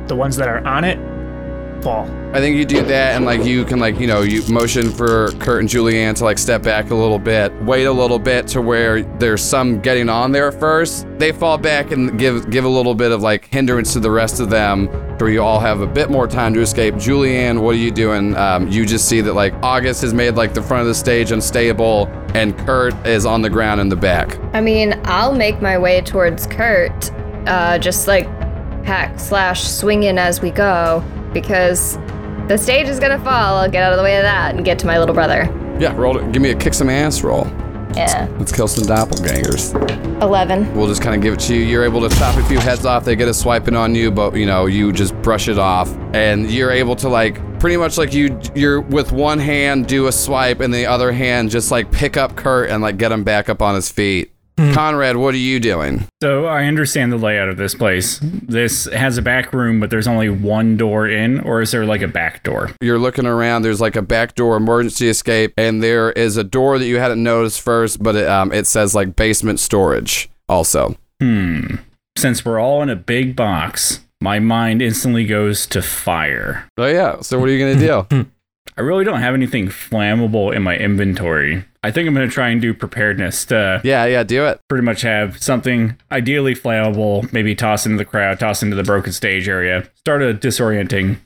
the 0.07 0.15
ones 0.15 0.35
that 0.37 0.47
are 0.47 0.65
on 0.65 0.83
it 0.83 0.97
fall. 1.83 2.09
I 2.33 2.39
think 2.39 2.55
you 2.57 2.65
do 2.65 2.81
that, 2.83 3.15
and 3.15 3.25
like 3.25 3.43
you 3.43 3.63
can 3.63 3.79
like 3.79 3.99
you 3.99 4.07
know 4.07 4.21
you 4.21 4.41
motion 4.51 4.89
for 4.89 5.31
Kurt 5.33 5.59
and 5.59 5.69
Julianne 5.69 6.15
to 6.15 6.23
like 6.23 6.39
step 6.39 6.63
back 6.63 6.89
a 6.89 6.95
little 6.95 7.19
bit, 7.19 7.53
wait 7.61 7.83
a 7.83 7.91
little 7.91 8.17
bit 8.17 8.47
to 8.49 8.61
where 8.61 9.03
there's 9.19 9.43
some 9.43 9.79
getting 9.81 10.09
on 10.09 10.31
there 10.31 10.51
first. 10.51 11.05
They 11.19 11.31
fall 11.31 11.57
back 11.57 11.91
and 11.91 12.17
give 12.17 12.49
give 12.49 12.65
a 12.65 12.69
little 12.69 12.95
bit 12.95 13.11
of 13.11 13.21
like 13.21 13.45
hindrance 13.45 13.93
to 13.93 13.99
the 13.99 14.09
rest 14.09 14.39
of 14.39 14.49
them, 14.49 14.87
where 15.19 15.29
you 15.29 15.43
all 15.43 15.59
have 15.59 15.81
a 15.81 15.87
bit 15.87 16.09
more 16.09 16.27
time 16.27 16.53
to 16.55 16.61
escape. 16.61 16.95
Julianne, 16.95 17.61
what 17.61 17.75
are 17.75 17.79
you 17.79 17.91
doing? 17.91 18.35
Um, 18.35 18.67
you 18.67 18.85
just 18.85 19.07
see 19.07 19.21
that 19.21 19.33
like 19.33 19.53
August 19.61 20.01
has 20.01 20.13
made 20.13 20.31
like 20.31 20.55
the 20.55 20.63
front 20.63 20.81
of 20.81 20.87
the 20.87 20.95
stage 20.95 21.31
unstable, 21.31 22.07
and 22.33 22.57
Kurt 22.59 22.95
is 23.05 23.25
on 23.27 23.43
the 23.43 23.49
ground 23.49 23.79
in 23.79 23.89
the 23.89 23.95
back. 23.95 24.39
I 24.55 24.61
mean, 24.61 24.99
I'll 25.03 25.35
make 25.35 25.61
my 25.61 25.77
way 25.77 26.01
towards 26.01 26.47
Kurt, 26.47 27.11
uh, 27.47 27.77
just 27.77 28.07
like 28.07 28.25
hack 28.83 29.19
slash 29.19 29.63
swinging 29.63 30.17
as 30.17 30.41
we 30.41 30.51
go, 30.51 31.03
because 31.33 31.97
the 32.47 32.57
stage 32.57 32.87
is 32.87 32.99
gonna 32.99 33.19
fall. 33.19 33.57
I'll 33.57 33.71
get 33.71 33.83
out 33.83 33.93
of 33.93 33.97
the 33.97 34.03
way 34.03 34.17
of 34.17 34.23
that 34.23 34.55
and 34.55 34.63
get 34.63 34.79
to 34.79 34.85
my 34.85 34.99
little 34.99 35.15
brother. 35.15 35.43
Yeah, 35.79 35.95
roll 35.95 36.17
it. 36.17 36.31
Give 36.31 36.41
me 36.41 36.51
a 36.51 36.55
kick 36.55 36.73
some 36.73 36.89
ass 36.89 37.23
roll. 37.23 37.47
Yeah. 37.95 38.27
Let's 38.39 38.51
kill 38.51 38.67
some 38.67 38.85
doppelgangers. 38.85 39.73
11. 40.21 40.75
We'll 40.75 40.87
just 40.87 41.01
kind 41.01 41.15
of 41.15 41.21
give 41.21 41.33
it 41.33 41.39
to 41.41 41.55
you. 41.55 41.61
You're 41.61 41.83
able 41.83 42.07
to 42.07 42.15
chop 42.17 42.37
a 42.37 42.43
few 42.45 42.59
heads 42.59 42.85
off. 42.85 43.05
They 43.05 43.15
get 43.15 43.27
a 43.27 43.33
swiping 43.33 43.75
on 43.75 43.93
you, 43.93 44.09
but 44.09 44.35
you 44.35 44.45
know 44.45 44.65
you 44.65 44.91
just 44.91 45.13
brush 45.21 45.47
it 45.47 45.59
off, 45.59 45.93
and 46.13 46.49
you're 46.49 46.71
able 46.71 46.95
to 46.97 47.09
like 47.09 47.59
pretty 47.59 47.77
much 47.77 47.97
like 47.97 48.13
you 48.13 48.39
you're 48.55 48.81
with 48.81 49.11
one 49.11 49.39
hand 49.39 49.87
do 49.87 50.07
a 50.07 50.11
swipe, 50.11 50.59
and 50.59 50.73
the 50.73 50.85
other 50.85 51.11
hand 51.11 51.49
just 51.49 51.71
like 51.71 51.91
pick 51.91 52.17
up 52.17 52.35
Kurt 52.35 52.69
and 52.69 52.81
like 52.81 52.97
get 52.97 53.11
him 53.11 53.23
back 53.23 53.49
up 53.49 53.61
on 53.61 53.75
his 53.75 53.91
feet. 53.91 54.32
Conrad, 54.57 55.17
what 55.17 55.33
are 55.33 55.37
you 55.37 55.59
doing? 55.59 56.07
So 56.21 56.45
I 56.45 56.65
understand 56.65 57.11
the 57.11 57.17
layout 57.17 57.49
of 57.49 57.57
this 57.57 57.73
place. 57.73 58.19
This 58.21 58.85
has 58.85 59.17
a 59.17 59.21
back 59.21 59.51
room, 59.53 59.79
but 59.79 59.89
there's 59.89 60.07
only 60.07 60.29
one 60.29 60.77
door 60.77 61.07
in, 61.07 61.39
or 61.41 61.61
is 61.61 61.71
there 61.71 61.85
like 61.85 62.01
a 62.01 62.07
back 62.07 62.43
door? 62.43 62.71
You're 62.81 62.99
looking 62.99 63.25
around. 63.25 63.63
There's 63.63 63.81
like 63.81 63.95
a 63.95 64.01
back 64.01 64.35
door 64.35 64.55
emergency 64.55 65.09
escape, 65.09 65.53
and 65.57 65.81
there 65.81 66.11
is 66.11 66.37
a 66.37 66.43
door 66.43 66.77
that 66.77 66.85
you 66.85 66.99
hadn't 66.99 67.21
noticed 67.21 67.61
first, 67.61 68.01
but 68.01 68.15
it, 68.15 68.27
um, 68.27 68.51
it 68.51 68.67
says 68.67 68.93
like 68.93 69.15
basement 69.15 69.59
storage 69.59 70.29
also. 70.47 70.95
Hmm. 71.19 71.75
Since 72.17 72.45
we're 72.45 72.59
all 72.59 72.83
in 72.83 72.89
a 72.89 72.95
big 72.95 73.35
box, 73.35 74.01
my 74.21 74.39
mind 74.39 74.81
instantly 74.81 75.25
goes 75.25 75.65
to 75.67 75.81
fire. 75.81 76.69
Oh 76.77 76.85
yeah. 76.85 77.21
So 77.21 77.39
what 77.39 77.49
are 77.49 77.51
you 77.51 77.73
gonna 77.73 78.05
do? 78.09 78.27
I 78.77 78.81
really 78.81 79.03
don't 79.03 79.19
have 79.19 79.33
anything 79.33 79.67
flammable 79.67 80.55
in 80.55 80.63
my 80.63 80.77
inventory. 80.77 81.65
I 81.83 81.91
think 81.91 82.07
I'm 82.07 82.13
going 82.13 82.27
to 82.27 82.33
try 82.33 82.49
and 82.49 82.61
do 82.61 82.73
preparedness 82.73 83.45
to 83.45 83.81
yeah, 83.83 84.05
yeah. 84.05 84.23
Do 84.23 84.45
it. 84.45 84.61
pretty 84.69 84.85
much 84.85 85.01
have 85.01 85.41
something 85.43 85.97
ideally 86.11 86.55
flammable, 86.55 87.31
maybe 87.33 87.55
toss 87.55 87.85
into 87.85 87.97
the 87.97 88.05
crowd, 88.05 88.39
toss 88.39 88.63
into 88.63 88.77
the 88.77 88.83
broken 88.83 89.11
stage 89.11 89.49
area, 89.49 89.89
start 89.97 90.21
a 90.21 90.33
disorienting 90.33 91.17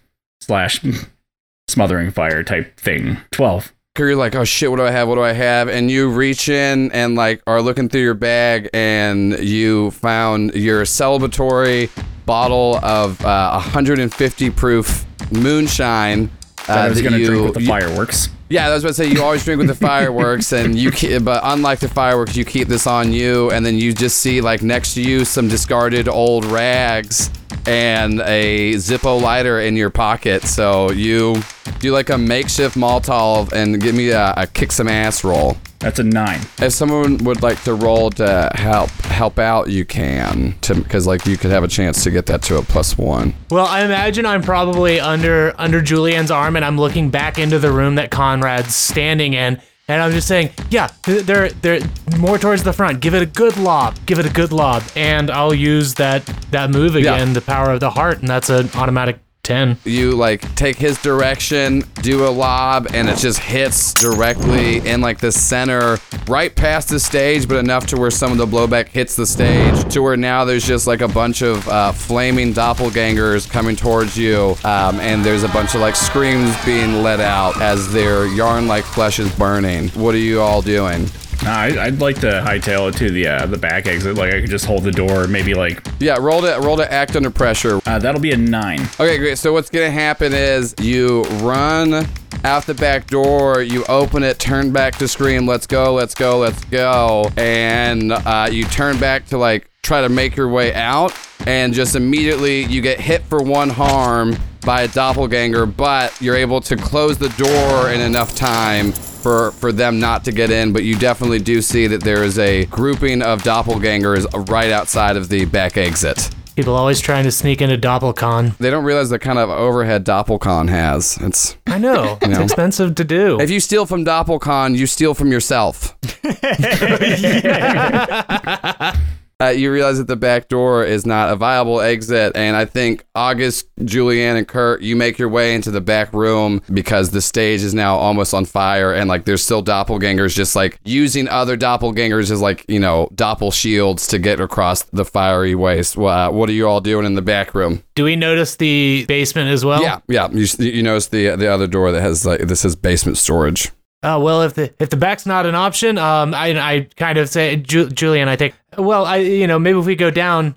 slash 0.41 0.83
smothering 1.67 2.09
fire 2.09 2.43
type 2.43 2.79
thing. 2.79 3.17
12. 3.31 3.71
you're 3.99 4.15
like, 4.15 4.33
oh 4.33 4.43
shit, 4.43 4.71
what 4.71 4.77
do 4.77 4.83
I 4.83 4.91
have? 4.91 5.07
What 5.07 5.15
do 5.15 5.23
I 5.23 5.33
have? 5.33 5.69
And 5.69 5.91
you 5.91 6.09
reach 6.09 6.49
in 6.49 6.91
and 6.91 7.15
like 7.15 7.43
are 7.45 7.61
looking 7.61 7.87
through 7.87 8.01
your 8.01 8.13
bag 8.15 8.67
and 8.73 9.37
you 9.39 9.91
found 9.91 10.55
your 10.55 10.83
celebratory 10.83 11.89
bottle 12.25 12.77
of 12.83 13.23
uh, 13.23 13.51
150 13.51 14.49
proof 14.51 15.05
moonshine. 15.31 16.31
Uh, 16.69 16.73
I 16.73 16.89
was 16.89 17.01
going 17.01 17.13
to 17.13 17.25
drink 17.25 17.43
with 17.45 17.53
the 17.55 17.61
you- 17.61 17.67
fireworks. 17.67 18.29
Yeah, 18.49 18.67
I 18.67 18.73
was 18.73 18.83
about 18.83 18.89
to 18.91 18.93
say 18.93 19.07
you 19.07 19.21
always 19.21 19.43
drink 19.43 19.57
with 19.59 19.67
the 19.67 19.75
fireworks, 19.87 20.53
and 20.53 20.73
you. 20.77 20.89
Keep, 20.91 21.25
but 21.25 21.41
unlike 21.43 21.79
the 21.79 21.89
fireworks, 21.89 22.37
you 22.37 22.45
keep 22.45 22.69
this 22.69 22.87
on 22.87 23.11
you, 23.11 23.51
and 23.51 23.65
then 23.65 23.75
you 23.75 23.91
just 23.93 24.17
see 24.17 24.39
like 24.39 24.61
next 24.61 24.93
to 24.93 25.01
you 25.01 25.25
some 25.25 25.47
discarded 25.49 26.07
old 26.07 26.45
rags 26.45 27.29
and 27.65 28.21
a 28.21 28.73
Zippo 28.75 29.21
lighter 29.21 29.59
in 29.59 29.75
your 29.75 29.89
pocket. 29.89 30.43
So 30.43 30.91
you 30.91 31.35
do 31.79 31.91
like 31.91 32.09
a 32.09 32.17
makeshift 32.17 32.77
Molotov 32.77 33.51
and 33.51 33.81
give 33.81 33.93
me 33.95 34.09
a, 34.11 34.33
a 34.37 34.47
kick 34.47 34.71
some 34.71 34.87
ass 34.87 35.25
roll. 35.25 35.57
That's 35.79 35.99
a 35.99 36.03
9. 36.03 36.39
If 36.59 36.73
someone 36.73 37.17
would 37.19 37.43
like 37.43 37.63
to 37.63 37.73
roll 37.73 38.09
to 38.11 38.51
help 38.55 38.89
help 38.89 39.37
out, 39.39 39.69
you 39.69 39.85
can, 39.85 40.55
because 40.61 41.05
like 41.05 41.25
you 41.25 41.37
could 41.37 41.51
have 41.51 41.63
a 41.63 41.67
chance 41.67 42.03
to 42.03 42.11
get 42.11 42.25
that 42.27 42.41
to 42.43 42.57
a 42.57 42.61
plus 42.61 42.97
one. 42.97 43.35
Well, 43.51 43.65
I 43.65 43.83
imagine 43.83 44.25
I'm 44.25 44.41
probably 44.41 44.99
under 44.99 45.53
under 45.57 45.81
Julianne's 45.81 46.31
arm, 46.31 46.55
and 46.55 46.65
I'm 46.65 46.77
looking 46.77 47.09
back 47.09 47.37
into 47.37 47.59
the 47.59 47.71
room 47.71 47.95
that 47.95 48.09
Conrad's 48.09 48.75
standing 48.75 49.33
in, 49.33 49.61
and 49.87 50.01
I'm 50.01 50.11
just 50.11 50.27
saying, 50.27 50.49
yeah, 50.69 50.89
they're 51.05 51.49
they're 51.49 51.79
more 52.17 52.37
towards 52.37 52.63
the 52.63 52.73
front. 52.73 52.99
Give 52.99 53.13
it 53.13 53.21
a 53.21 53.27
good 53.27 53.55
lob. 53.57 53.97
Give 54.05 54.17
it 54.19 54.25
a 54.25 54.33
good 54.33 54.51
lob, 54.51 54.83
and 54.95 55.29
I'll 55.29 55.53
use 55.53 55.93
that 55.95 56.25
that 56.51 56.71
move 56.71 56.95
again, 56.95 57.33
the 57.33 57.41
power 57.41 57.71
of 57.71 57.79
the 57.79 57.91
heart, 57.91 58.19
and 58.19 58.27
that's 58.27 58.49
an 58.49 58.69
automatic 58.75 59.19
ten. 59.47 59.77
you 59.85 60.11
like 60.11 60.41
take 60.55 60.75
his 60.77 61.01
direction, 61.01 61.83
do 62.01 62.27
a 62.27 62.29
lob, 62.29 62.87
and 62.93 63.07
it 63.07 63.17
just 63.17 63.39
hits 63.39 63.93
directly 63.93 64.85
in 64.87 65.01
like 65.01 65.19
the 65.19 65.31
center, 65.31 65.97
right 66.27 66.53
past 66.53 66.89
the 66.89 66.99
stage, 66.99 67.47
but 67.47 67.57
enough 67.57 67.87
to 67.87 67.97
where 67.97 68.11
some 68.11 68.31
of 68.31 68.37
the 68.37 68.45
blowback 68.45 68.89
hits 68.89 69.15
the 69.15 69.25
stage, 69.25 69.93
to 69.93 70.01
where 70.01 70.17
now 70.17 70.43
there's 70.43 70.65
just 70.65 70.85
like 70.85 71.01
a 71.01 71.07
bunch 71.07 71.41
of 71.41 71.67
uh, 71.69 71.91
flaming 71.91 72.53
doppelgangers 72.53 73.49
coming 73.49 73.75
towards 73.75 74.17
you, 74.17 74.55
um, 74.63 74.99
and 74.99 75.23
there's 75.23 75.43
a 75.43 75.49
bunch 75.49 75.73
of 75.75 75.81
like 75.81 75.95
screams 75.95 76.53
being 76.65 77.01
let 77.01 77.19
out 77.19 77.59
as 77.61 77.91
their 77.93 78.27
yarn-like 78.27 78.83
flesh 78.83 79.19
is 79.19 79.33
burning. 79.35 79.87
What 79.89 80.13
are 80.13 80.19
you 80.19 80.41
all 80.41 80.61
doing? 80.61 81.09
Nah, 81.43 81.51
I, 81.55 81.85
I'd 81.85 81.99
like 82.01 82.19
to 82.21 82.27
hightail 82.45 82.89
it 82.89 82.97
to 82.97 83.09
the 83.11 83.27
uh, 83.27 83.45
the 83.45 83.57
back 83.57 83.87
exit. 83.87 84.15
Like 84.15 84.33
I 84.33 84.41
could 84.41 84.49
just 84.49 84.65
hold 84.65 84.83
the 84.83 84.91
door, 84.91 85.27
maybe 85.27 85.53
like 85.53 85.85
Yeah, 85.99 86.17
roll 86.19 86.41
to 86.41 86.59
roll 86.61 86.77
to 86.77 86.91
act 86.91 87.15
under 87.15 87.29
pressure. 87.29 87.79
uh, 87.85 87.99
that'll 87.99 88.21
be 88.21 88.31
a 88.31 88.37
nine. 88.37 88.81
Okay, 88.99 89.17
great. 89.17 89.37
So 89.37 89.53
what's 89.53 89.69
gonna 89.69 89.91
happen 89.91 90.33
is 90.33 90.73
you 90.81 91.23
run 91.41 92.05
out 92.43 92.65
the 92.65 92.73
back 92.73 93.07
door, 93.07 93.61
you 93.61 93.83
open 93.85 94.23
it, 94.23 94.39
turn 94.39 94.71
back 94.71 94.95
to 94.97 95.07
scream, 95.07 95.45
"Let's 95.47 95.67
go, 95.67 95.93
let's 95.93 96.13
go, 96.15 96.37
let's 96.39 96.63
go," 96.65 97.31
and 97.37 98.11
uh, 98.11 98.49
you 98.51 98.63
turn 98.65 98.99
back 98.99 99.25
to 99.27 99.37
like 99.37 99.69
try 99.83 100.01
to 100.01 100.09
make 100.09 100.35
your 100.35 100.49
way 100.49 100.73
out, 100.73 101.13
and 101.45 101.73
just 101.73 101.95
immediately 101.95 102.63
you 102.65 102.81
get 102.81 102.99
hit 102.99 103.23
for 103.23 103.41
one 103.41 103.69
harm 103.69 104.35
by 104.65 104.81
a 104.81 104.87
doppelganger, 104.89 105.65
but 105.65 106.19
you're 106.21 106.35
able 106.35 106.59
to 106.59 106.75
close 106.75 107.17
the 107.17 107.29
door 107.29 107.89
in 107.91 108.01
enough 108.01 108.35
time. 108.35 108.91
For, 109.27 109.51
for 109.51 109.73
them 109.73 109.99
not 109.99 110.23
to 110.23 110.31
get 110.31 110.51
in, 110.51 110.71
but 110.71 110.85
you 110.85 110.97
definitely 110.97 111.39
do 111.39 111.61
see 111.61 111.85
that 111.87 112.01
there 112.01 112.23
is 112.23 112.39
a 112.39 112.63
grouping 112.67 113.21
of 113.21 113.43
doppelgangers 113.43 114.25
right 114.49 114.71
outside 114.71 115.17
of 115.17 115.27
the 115.27 115.43
back 115.43 115.75
exit. 115.75 116.29
People 116.55 116.73
always 116.73 117.01
trying 117.01 117.25
to 117.25 117.31
sneak 117.31 117.61
into 117.61 117.77
DoppelCon. 117.77 118.57
They 118.57 118.69
don't 118.69 118.85
realize 118.85 119.09
the 119.09 119.19
kind 119.19 119.37
of 119.37 119.49
overhead 119.49 120.05
DoppelCon 120.05 120.69
has. 120.69 121.17
It's 121.19 121.57
I 121.67 121.77
know 121.77 122.17
it's 122.21 122.37
know. 122.37 122.41
expensive 122.41 122.95
to 122.95 123.03
do. 123.03 123.37
if 123.41 123.49
you 123.49 123.59
steal 123.59 123.85
from 123.85 124.05
DoppelCon, 124.05 124.77
you 124.77 124.87
steal 124.87 125.13
from 125.13 125.29
yourself. 125.29 125.97
uh, 129.39 129.49
you 129.49 129.71
realize 129.71 129.99
that 129.99 130.07
the 130.07 130.15
back 130.15 130.47
door 130.47 130.83
is 130.83 131.05
not 131.05 131.31
a 131.31 131.35
viable 131.35 131.79
exit. 131.79 132.35
And 132.35 132.55
I 132.55 132.65
think 132.65 133.05
August, 133.13 133.67
Julianne, 133.77 134.37
and 134.37 134.47
Kurt, 134.47 134.81
you 134.81 134.95
make 134.95 135.19
your 135.19 135.29
way 135.29 135.53
into 135.53 135.69
the 135.69 135.81
back 135.81 136.11
room 136.11 136.61
because 136.73 137.11
the 137.11 137.21
stage 137.21 137.61
is 137.61 137.73
now 137.73 137.97
almost 137.97 138.33
on 138.33 138.45
fire. 138.45 138.91
And 138.93 139.07
like 139.07 139.25
there's 139.25 139.43
still 139.43 139.63
doppelgangers 139.63 140.35
just 140.35 140.55
like 140.55 140.79
using 140.85 141.27
other 141.27 141.55
doppelgangers 141.55 142.31
as 142.31 142.41
like, 142.41 142.65
you 142.67 142.79
know, 142.79 143.09
doppel 143.13 143.53
shields 143.53 144.07
to 144.07 144.17
get 144.17 144.39
across 144.39 144.83
the 144.83 145.05
fiery 145.05 145.53
waste. 145.53 145.97
Uh, 145.97 146.31
what 146.31 146.49
are 146.49 146.53
you 146.53 146.67
all 146.67 146.81
doing 146.81 147.05
in 147.05 147.13
the 147.13 147.21
back 147.21 147.53
room? 147.53 147.83
Do 147.93 148.03
we 148.03 148.15
notice 148.15 148.55
the 148.55 149.05
basement 149.07 149.49
as 149.49 149.63
well? 149.63 149.81
Yeah, 149.81 149.99
yeah. 150.07 150.29
You, 150.31 150.47
you 150.59 150.83
notice 150.83 151.07
the 151.07 151.35
the 151.35 151.47
other 151.47 151.67
door 151.67 151.91
that 151.91 152.01
has 152.01 152.25
like 152.25 152.41
this 152.41 152.65
is 152.65 152.75
basement 152.75 153.17
storage. 153.17 153.71
Oh 154.07 154.21
well, 154.21 154.41
if 154.43 154.53
the 154.53 154.73
if 154.79 154.89
the 154.89 154.95
back's 154.95 155.25
not 155.25 155.45
an 155.45 155.53
option, 155.53 155.97
um, 155.97 156.33
I 156.33 156.57
I 156.57 156.87
kind 156.95 157.17
of 157.17 157.27
say 157.27 157.57
Ju- 157.57 157.89
Julian, 157.89 158.29
I 158.29 158.37
think. 158.37 158.55
Well, 158.77 159.05
I 159.05 159.17
you 159.17 159.47
know 159.47 159.59
maybe 159.59 159.77
if 159.79 159.85
we 159.85 159.97
go 159.97 160.09
down, 160.09 160.55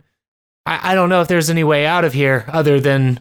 I 0.67 0.93
I 0.93 0.95
don't 0.95 1.09
know 1.09 1.21
if 1.21 1.27
there's 1.27 1.51
any 1.51 1.65
way 1.65 1.85
out 1.85 2.05
of 2.05 2.13
here 2.13 2.45
other 2.49 2.79
than 2.79 3.21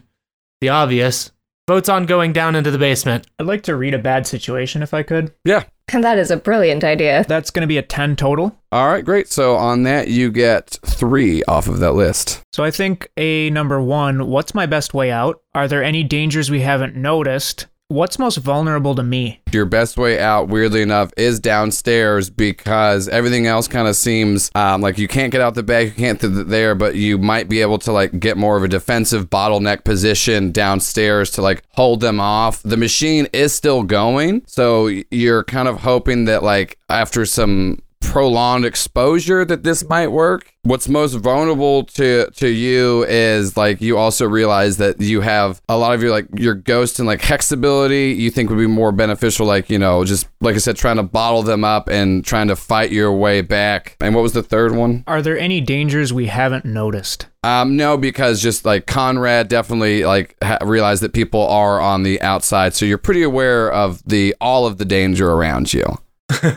the 0.60 0.68
obvious. 0.68 1.32
Votes 1.66 1.88
on 1.88 2.06
going 2.06 2.32
down 2.32 2.54
into 2.56 2.70
the 2.70 2.78
basement. 2.78 3.26
I'd 3.38 3.46
like 3.46 3.62
to 3.64 3.76
read 3.76 3.94
a 3.94 3.98
bad 3.98 4.26
situation 4.26 4.82
if 4.82 4.94
I 4.94 5.02
could. 5.02 5.32
Yeah. 5.44 5.64
And 5.92 6.02
that 6.04 6.18
is 6.18 6.30
a 6.30 6.36
brilliant 6.36 6.82
idea. 6.82 7.24
That's 7.28 7.50
going 7.50 7.62
to 7.62 7.68
be 7.68 7.78
a 7.78 7.82
10 7.82 8.16
total. 8.16 8.56
All 8.72 8.88
right, 8.88 9.04
great. 9.04 9.28
So 9.28 9.54
on 9.54 9.84
that, 9.84 10.08
you 10.08 10.32
get 10.32 10.78
three 10.84 11.44
off 11.44 11.68
of 11.68 11.78
that 11.78 11.92
list. 11.92 12.42
So 12.52 12.64
I 12.64 12.72
think 12.72 13.08
a 13.16 13.50
number 13.50 13.80
one, 13.80 14.26
what's 14.26 14.52
my 14.52 14.66
best 14.66 14.94
way 14.94 15.12
out? 15.12 15.42
Are 15.54 15.68
there 15.68 15.84
any 15.84 16.02
dangers 16.02 16.50
we 16.50 16.60
haven't 16.60 16.96
noticed? 16.96 17.66
What's 17.90 18.20
most 18.20 18.36
vulnerable 18.36 18.94
to 18.94 19.02
me? 19.02 19.40
Your 19.50 19.64
best 19.64 19.96
way 19.96 20.20
out, 20.20 20.46
weirdly 20.46 20.80
enough, 20.80 21.10
is 21.16 21.40
downstairs 21.40 22.30
because 22.30 23.08
everything 23.08 23.48
else 23.48 23.66
kind 23.66 23.88
of 23.88 23.96
seems 23.96 24.48
um, 24.54 24.80
like 24.80 24.96
you 24.96 25.08
can't 25.08 25.32
get 25.32 25.40
out 25.40 25.56
the 25.56 25.64
back, 25.64 25.86
you 25.86 25.90
can't 25.90 26.20
th- 26.20 26.46
there, 26.46 26.76
but 26.76 26.94
you 26.94 27.18
might 27.18 27.48
be 27.48 27.60
able 27.60 27.78
to 27.78 27.90
like 27.90 28.20
get 28.20 28.36
more 28.36 28.56
of 28.56 28.62
a 28.62 28.68
defensive 28.68 29.28
bottleneck 29.28 29.82
position 29.82 30.52
downstairs 30.52 31.32
to 31.32 31.42
like 31.42 31.64
hold 31.70 32.00
them 32.00 32.20
off. 32.20 32.62
The 32.62 32.76
machine 32.76 33.26
is 33.32 33.52
still 33.52 33.82
going, 33.82 34.42
so 34.46 34.86
you're 35.10 35.42
kind 35.42 35.66
of 35.66 35.80
hoping 35.80 36.26
that 36.26 36.44
like 36.44 36.78
after 36.88 37.26
some 37.26 37.82
prolonged 38.00 38.64
exposure 38.64 39.44
that 39.44 39.62
this 39.62 39.88
might 39.88 40.08
work. 40.08 40.52
What's 40.62 40.88
most 40.88 41.14
vulnerable 41.14 41.84
to 41.84 42.28
to 42.32 42.48
you 42.48 43.04
is 43.04 43.56
like 43.56 43.80
you 43.80 43.96
also 43.96 44.26
realize 44.26 44.76
that 44.78 45.00
you 45.00 45.20
have 45.20 45.62
a 45.68 45.78
lot 45.78 45.94
of 45.94 46.02
your 46.02 46.10
like 46.10 46.26
your 46.34 46.54
ghost 46.54 46.98
and 46.98 47.06
like 47.06 47.22
hex 47.22 47.50
ability 47.52 48.12
you 48.18 48.30
think 48.30 48.50
would 48.50 48.58
be 48.58 48.66
more 48.66 48.92
beneficial 48.92 49.46
like 49.46 49.70
you 49.70 49.78
know 49.78 50.04
just 50.04 50.28
like 50.40 50.54
I 50.56 50.58
said 50.58 50.76
trying 50.76 50.96
to 50.96 51.02
bottle 51.02 51.42
them 51.42 51.64
up 51.64 51.88
and 51.88 52.24
trying 52.24 52.48
to 52.48 52.56
fight 52.56 52.90
your 52.90 53.12
way 53.12 53.40
back. 53.40 53.96
And 54.00 54.14
what 54.14 54.22
was 54.22 54.32
the 54.32 54.42
third 54.42 54.74
one? 54.74 55.04
Are 55.06 55.22
there 55.22 55.38
any 55.38 55.60
dangers 55.60 56.12
we 56.12 56.26
haven't 56.26 56.64
noticed? 56.64 57.26
Um, 57.42 57.76
no, 57.76 57.96
because 57.96 58.42
just 58.42 58.66
like 58.66 58.86
Conrad 58.86 59.48
definitely 59.48 60.04
like 60.04 60.36
ha- 60.42 60.58
realized 60.62 61.02
that 61.02 61.14
people 61.14 61.46
are 61.46 61.80
on 61.80 62.02
the 62.02 62.20
outside, 62.20 62.74
so 62.74 62.84
you're 62.84 62.98
pretty 62.98 63.22
aware 63.22 63.72
of 63.72 64.02
the 64.04 64.34
all 64.40 64.66
of 64.66 64.76
the 64.76 64.84
danger 64.84 65.30
around 65.30 65.72
you. 65.72 65.84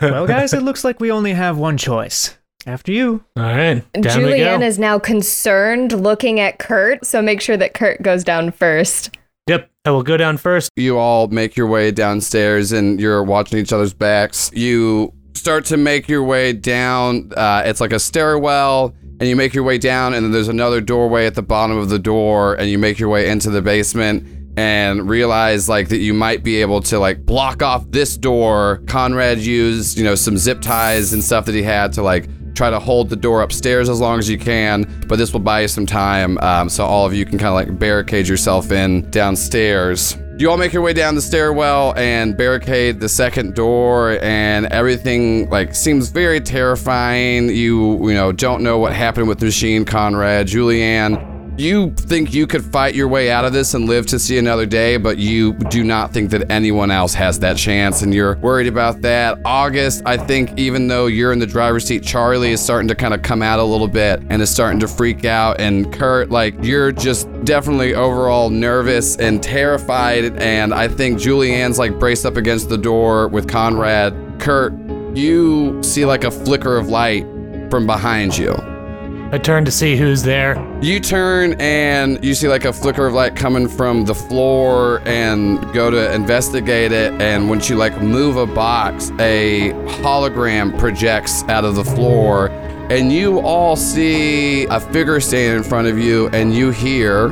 Well, 0.00 0.26
guys, 0.26 0.52
it 0.52 0.62
looks 0.62 0.84
like 0.84 1.00
we 1.00 1.10
only 1.10 1.32
have 1.32 1.58
one 1.58 1.76
choice. 1.76 2.36
After 2.66 2.92
you. 2.92 3.22
All 3.36 3.42
right, 3.42 3.84
down 3.92 4.22
we 4.22 4.30
Julianne 4.30 4.60
go. 4.60 4.66
is 4.66 4.78
now 4.78 4.98
concerned 4.98 5.92
looking 5.92 6.40
at 6.40 6.58
Kurt, 6.58 7.04
so 7.04 7.20
make 7.20 7.42
sure 7.42 7.58
that 7.58 7.74
Kurt 7.74 8.00
goes 8.00 8.24
down 8.24 8.52
first. 8.52 9.16
Yep, 9.48 9.70
I 9.84 9.90
will 9.90 10.02
go 10.02 10.16
down 10.16 10.38
first. 10.38 10.70
You 10.74 10.96
all 10.98 11.28
make 11.28 11.56
your 11.56 11.66
way 11.66 11.90
downstairs 11.90 12.72
and 12.72 12.98
you're 12.98 13.22
watching 13.22 13.58
each 13.58 13.70
other's 13.70 13.92
backs. 13.92 14.50
You 14.54 15.12
start 15.34 15.66
to 15.66 15.76
make 15.76 16.08
your 16.08 16.22
way 16.24 16.54
down. 16.54 17.30
Uh, 17.36 17.62
it's 17.66 17.82
like 17.82 17.92
a 17.92 17.98
stairwell, 17.98 18.94
and 19.20 19.28
you 19.28 19.36
make 19.36 19.52
your 19.52 19.64
way 19.64 19.76
down, 19.76 20.14
and 20.14 20.24
then 20.24 20.32
there's 20.32 20.48
another 20.48 20.80
doorway 20.80 21.26
at 21.26 21.34
the 21.34 21.42
bottom 21.42 21.76
of 21.76 21.90
the 21.90 21.98
door, 21.98 22.54
and 22.54 22.70
you 22.70 22.78
make 22.78 22.98
your 22.98 23.10
way 23.10 23.28
into 23.28 23.50
the 23.50 23.60
basement 23.60 24.26
and 24.56 25.08
realize 25.08 25.68
like 25.68 25.88
that 25.88 25.98
you 25.98 26.14
might 26.14 26.44
be 26.44 26.60
able 26.60 26.80
to 26.82 26.98
like 26.98 27.24
block 27.24 27.62
off 27.62 27.90
this 27.90 28.16
door. 28.16 28.82
Conrad 28.86 29.38
used, 29.38 29.98
you 29.98 30.04
know, 30.04 30.14
some 30.14 30.36
zip 30.36 30.60
ties 30.60 31.12
and 31.12 31.22
stuff 31.22 31.46
that 31.46 31.54
he 31.54 31.62
had 31.62 31.92
to 31.94 32.02
like 32.02 32.28
try 32.54 32.70
to 32.70 32.78
hold 32.78 33.10
the 33.10 33.16
door 33.16 33.42
upstairs 33.42 33.88
as 33.88 34.00
long 34.00 34.18
as 34.18 34.28
you 34.28 34.38
can, 34.38 34.84
but 35.08 35.16
this 35.16 35.32
will 35.32 35.40
buy 35.40 35.62
you 35.62 35.68
some 35.68 35.86
time. 35.86 36.38
Um, 36.38 36.68
so 36.68 36.84
all 36.84 37.04
of 37.04 37.12
you 37.12 37.24
can 37.24 37.38
kind 37.38 37.48
of 37.48 37.54
like 37.54 37.78
barricade 37.78 38.28
yourself 38.28 38.70
in 38.70 39.10
downstairs. 39.10 40.16
You 40.36 40.50
all 40.50 40.56
make 40.56 40.72
your 40.72 40.82
way 40.82 40.92
down 40.92 41.14
the 41.14 41.22
stairwell 41.22 41.94
and 41.96 42.36
barricade 42.36 42.98
the 42.98 43.08
second 43.08 43.54
door, 43.54 44.18
and 44.20 44.66
everything 44.66 45.48
like 45.48 45.76
seems 45.76 46.08
very 46.08 46.40
terrifying. 46.40 47.50
You 47.50 48.08
you 48.08 48.14
know 48.14 48.32
don't 48.32 48.62
know 48.62 48.78
what 48.78 48.92
happened 48.92 49.28
with 49.28 49.38
the 49.38 49.46
machine, 49.46 49.84
Conrad, 49.84 50.48
Julianne. 50.48 51.33
You 51.56 51.92
think 51.92 52.34
you 52.34 52.48
could 52.48 52.64
fight 52.64 52.96
your 52.96 53.06
way 53.06 53.30
out 53.30 53.44
of 53.44 53.52
this 53.52 53.74
and 53.74 53.86
live 53.86 54.06
to 54.08 54.18
see 54.18 54.38
another 54.38 54.66
day, 54.66 54.96
but 54.96 55.18
you 55.18 55.52
do 55.52 55.84
not 55.84 56.12
think 56.12 56.30
that 56.30 56.50
anyone 56.50 56.90
else 56.90 57.14
has 57.14 57.38
that 57.40 57.56
chance, 57.56 58.02
and 58.02 58.12
you're 58.12 58.36
worried 58.38 58.66
about 58.66 59.02
that. 59.02 59.38
August, 59.44 60.02
I 60.04 60.16
think, 60.16 60.58
even 60.58 60.88
though 60.88 61.06
you're 61.06 61.32
in 61.32 61.38
the 61.38 61.46
driver's 61.46 61.84
seat, 61.84 62.02
Charlie 62.02 62.50
is 62.50 62.60
starting 62.60 62.88
to 62.88 62.96
kind 62.96 63.14
of 63.14 63.22
come 63.22 63.40
out 63.40 63.60
a 63.60 63.62
little 63.62 63.86
bit 63.86 64.20
and 64.30 64.42
is 64.42 64.50
starting 64.50 64.80
to 64.80 64.88
freak 64.88 65.24
out. 65.24 65.60
And 65.60 65.92
Kurt, 65.92 66.30
like, 66.30 66.56
you're 66.60 66.90
just 66.90 67.28
definitely 67.44 67.94
overall 67.94 68.50
nervous 68.50 69.16
and 69.16 69.40
terrified. 69.40 70.36
And 70.42 70.74
I 70.74 70.88
think 70.88 71.20
Julianne's 71.20 71.78
like 71.78 72.00
braced 72.00 72.26
up 72.26 72.36
against 72.36 72.68
the 72.68 72.78
door 72.78 73.28
with 73.28 73.48
Conrad. 73.48 74.40
Kurt, 74.40 74.72
you 75.16 75.80
see 75.84 76.04
like 76.04 76.24
a 76.24 76.32
flicker 76.32 76.76
of 76.76 76.88
light 76.88 77.24
from 77.70 77.86
behind 77.86 78.36
you. 78.36 78.73
I 79.34 79.38
turn 79.38 79.64
to 79.64 79.72
see 79.72 79.96
who's 79.96 80.22
there. 80.22 80.54
You 80.80 81.00
turn 81.00 81.54
and 81.60 82.24
you 82.24 82.36
see 82.36 82.46
like 82.46 82.64
a 82.64 82.72
flicker 82.72 83.08
of 83.08 83.14
light 83.14 83.34
coming 83.34 83.66
from 83.66 84.04
the 84.04 84.14
floor 84.14 85.00
and 85.06 85.60
go 85.74 85.90
to 85.90 86.14
investigate 86.14 86.92
it. 86.92 87.20
And 87.20 87.48
once 87.48 87.68
you 87.68 87.74
like 87.74 88.00
move 88.00 88.36
a 88.36 88.46
box, 88.46 89.10
a 89.18 89.70
hologram 90.04 90.78
projects 90.78 91.42
out 91.48 91.64
of 91.64 91.74
the 91.74 91.82
floor. 91.82 92.48
And 92.92 93.12
you 93.12 93.40
all 93.40 93.74
see 93.74 94.66
a 94.66 94.78
figure 94.78 95.18
standing 95.18 95.56
in 95.56 95.64
front 95.64 95.88
of 95.88 95.98
you, 95.98 96.28
and 96.28 96.54
you 96.54 96.70
hear, 96.70 97.30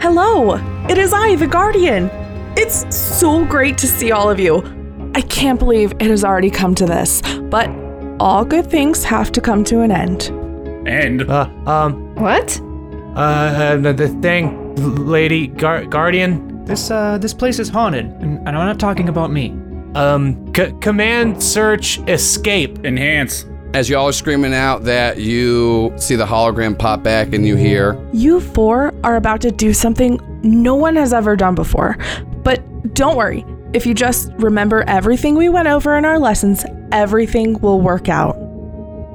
Hello, 0.00 0.54
it 0.88 0.96
is 0.96 1.12
I, 1.12 1.36
the 1.36 1.46
Guardian. 1.46 2.08
It's 2.56 2.96
so 2.96 3.44
great 3.44 3.76
to 3.76 3.86
see 3.86 4.10
all 4.10 4.30
of 4.30 4.40
you. 4.40 4.62
I 5.14 5.20
can't 5.20 5.58
believe 5.58 5.92
it 6.00 6.08
has 6.08 6.24
already 6.24 6.50
come 6.50 6.74
to 6.76 6.86
this, 6.86 7.20
but 7.50 7.68
all 8.18 8.42
good 8.42 8.70
things 8.70 9.04
have 9.04 9.30
to 9.32 9.42
come 9.42 9.64
to 9.64 9.82
an 9.82 9.90
end. 9.90 10.41
And 10.86 11.28
Uh, 11.30 11.48
um, 11.66 12.14
What? 12.16 12.60
uh, 13.14 13.76
the, 13.76 13.92
the 13.92 14.08
thing, 14.20 14.74
lady, 15.06 15.46
gar- 15.48 15.84
guardian, 15.84 16.64
This 16.64 16.90
uh 16.90 17.18
this 17.18 17.34
place 17.34 17.58
is 17.58 17.68
haunted, 17.68 18.06
and, 18.20 18.38
and 18.46 18.50
I'm 18.56 18.66
not 18.66 18.78
talking 18.78 19.08
about 19.08 19.30
me. 19.32 19.52
um, 19.94 20.52
c- 20.56 20.72
command, 20.80 21.42
search, 21.42 21.98
escape. 22.08 22.84
enhance. 22.84 23.44
as 23.74 23.88
y'all 23.90 24.06
are 24.08 24.12
screaming 24.12 24.54
out 24.54 24.84
that 24.84 25.16
you 25.18 25.92
see 25.96 26.14
the 26.16 26.26
hologram 26.26 26.78
pop 26.78 27.02
back 27.02 27.32
and 27.34 27.46
you 27.46 27.56
hear, 27.56 27.96
You 28.12 28.40
four 28.40 28.92
are 29.04 29.16
about 29.16 29.40
to 29.42 29.50
do 29.50 29.72
something 29.72 30.18
no 30.42 30.74
one 30.74 30.96
has 30.96 31.12
ever 31.12 31.36
done 31.36 31.54
before. 31.54 31.96
But 32.42 32.58
don't 32.94 33.16
worry, 33.16 33.44
if 33.72 33.86
you 33.86 33.94
just 33.94 34.30
remember 34.38 34.84
everything 34.86 35.34
we 35.36 35.48
went 35.48 35.68
over 35.68 35.96
in 35.98 36.04
our 36.04 36.18
lessons, 36.18 36.64
everything 36.92 37.58
will 37.60 37.80
work 37.80 38.08
out. 38.08 38.36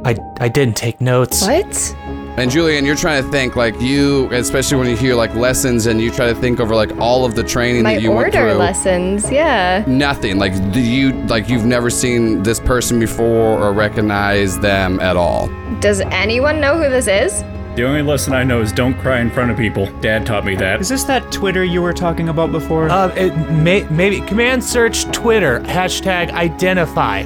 I, 0.07 0.15
I 0.39 0.47
didn't 0.47 0.77
take 0.77 1.01
notes. 1.01 1.41
What? 1.41 1.95
And 2.37 2.49
Julian, 2.49 2.85
you're 2.85 2.95
trying 2.95 3.21
to 3.21 3.29
think 3.29 3.57
like 3.57 3.81
you, 3.81 4.31
especially 4.31 4.77
when 4.77 4.87
you 4.87 4.95
hear 4.95 5.15
like 5.15 5.35
lessons 5.35 5.85
and 5.85 5.99
you 5.99 6.11
try 6.11 6.27
to 6.27 6.35
think 6.35 6.61
over 6.61 6.75
like 6.75 6.95
all 6.97 7.25
of 7.25 7.35
the 7.35 7.43
training 7.43 7.83
My 7.83 7.95
that 7.95 8.01
you 8.01 8.11
went 8.11 8.27
order 8.27 8.51
through. 8.51 8.53
lessons, 8.53 9.29
yeah. 9.29 9.83
Nothing. 9.85 10.37
Like 10.37 10.53
do 10.71 10.79
you 10.79 11.11
like 11.25 11.49
you've 11.49 11.65
never 11.65 11.89
seen 11.89 12.41
this 12.41 12.57
person 12.57 12.99
before 12.99 13.59
or 13.59 13.73
recognize 13.73 14.57
them 14.59 15.01
at 15.01 15.17
all. 15.17 15.49
Does 15.81 15.99
anyone 15.99 16.61
know 16.61 16.81
who 16.81 16.89
this 16.89 17.07
is? 17.07 17.43
The 17.75 17.83
only 17.83 18.01
lesson 18.01 18.33
I 18.33 18.43
know 18.45 18.61
is 18.61 18.71
don't 18.71 18.97
cry 18.99 19.19
in 19.19 19.29
front 19.29 19.51
of 19.51 19.57
people. 19.57 19.87
Dad 19.99 20.25
taught 20.25 20.45
me 20.45 20.55
that. 20.55 20.79
Is 20.79 20.87
this 20.87 21.03
that 21.03 21.29
Twitter 21.33 21.65
you 21.65 21.81
were 21.81 21.93
talking 21.93 22.29
about 22.29 22.53
before? 22.53 22.89
Uh, 22.89 23.09
it 23.09 23.35
may, 23.51 23.83
maybe 23.89 24.21
command 24.21 24.63
search 24.63 25.03
Twitter 25.11 25.59
hashtag 25.59 26.31
identify. 26.31 27.23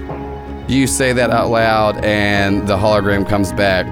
You 0.72 0.88
say 0.88 1.12
that 1.12 1.32
out 1.32 1.50
loud 1.50 1.98
and 2.06 2.66
the 2.66 2.78
hologram 2.78 3.28
comes 3.28 3.52
back. 3.52 3.86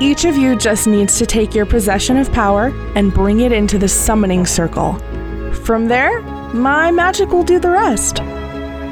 Each 0.00 0.24
of 0.24 0.38
you 0.38 0.56
just 0.56 0.86
needs 0.86 1.18
to 1.18 1.26
take 1.26 1.54
your 1.54 1.66
possession 1.66 2.16
of 2.16 2.32
power 2.32 2.72
and 2.96 3.12
bring 3.12 3.40
it 3.40 3.52
into 3.52 3.76
the 3.76 3.88
summoning 3.88 4.46
circle. 4.46 4.94
From 5.52 5.88
there, 5.88 6.22
my 6.54 6.90
magic 6.90 7.28
will 7.28 7.42
do 7.42 7.58
the 7.58 7.68
rest. 7.68 8.16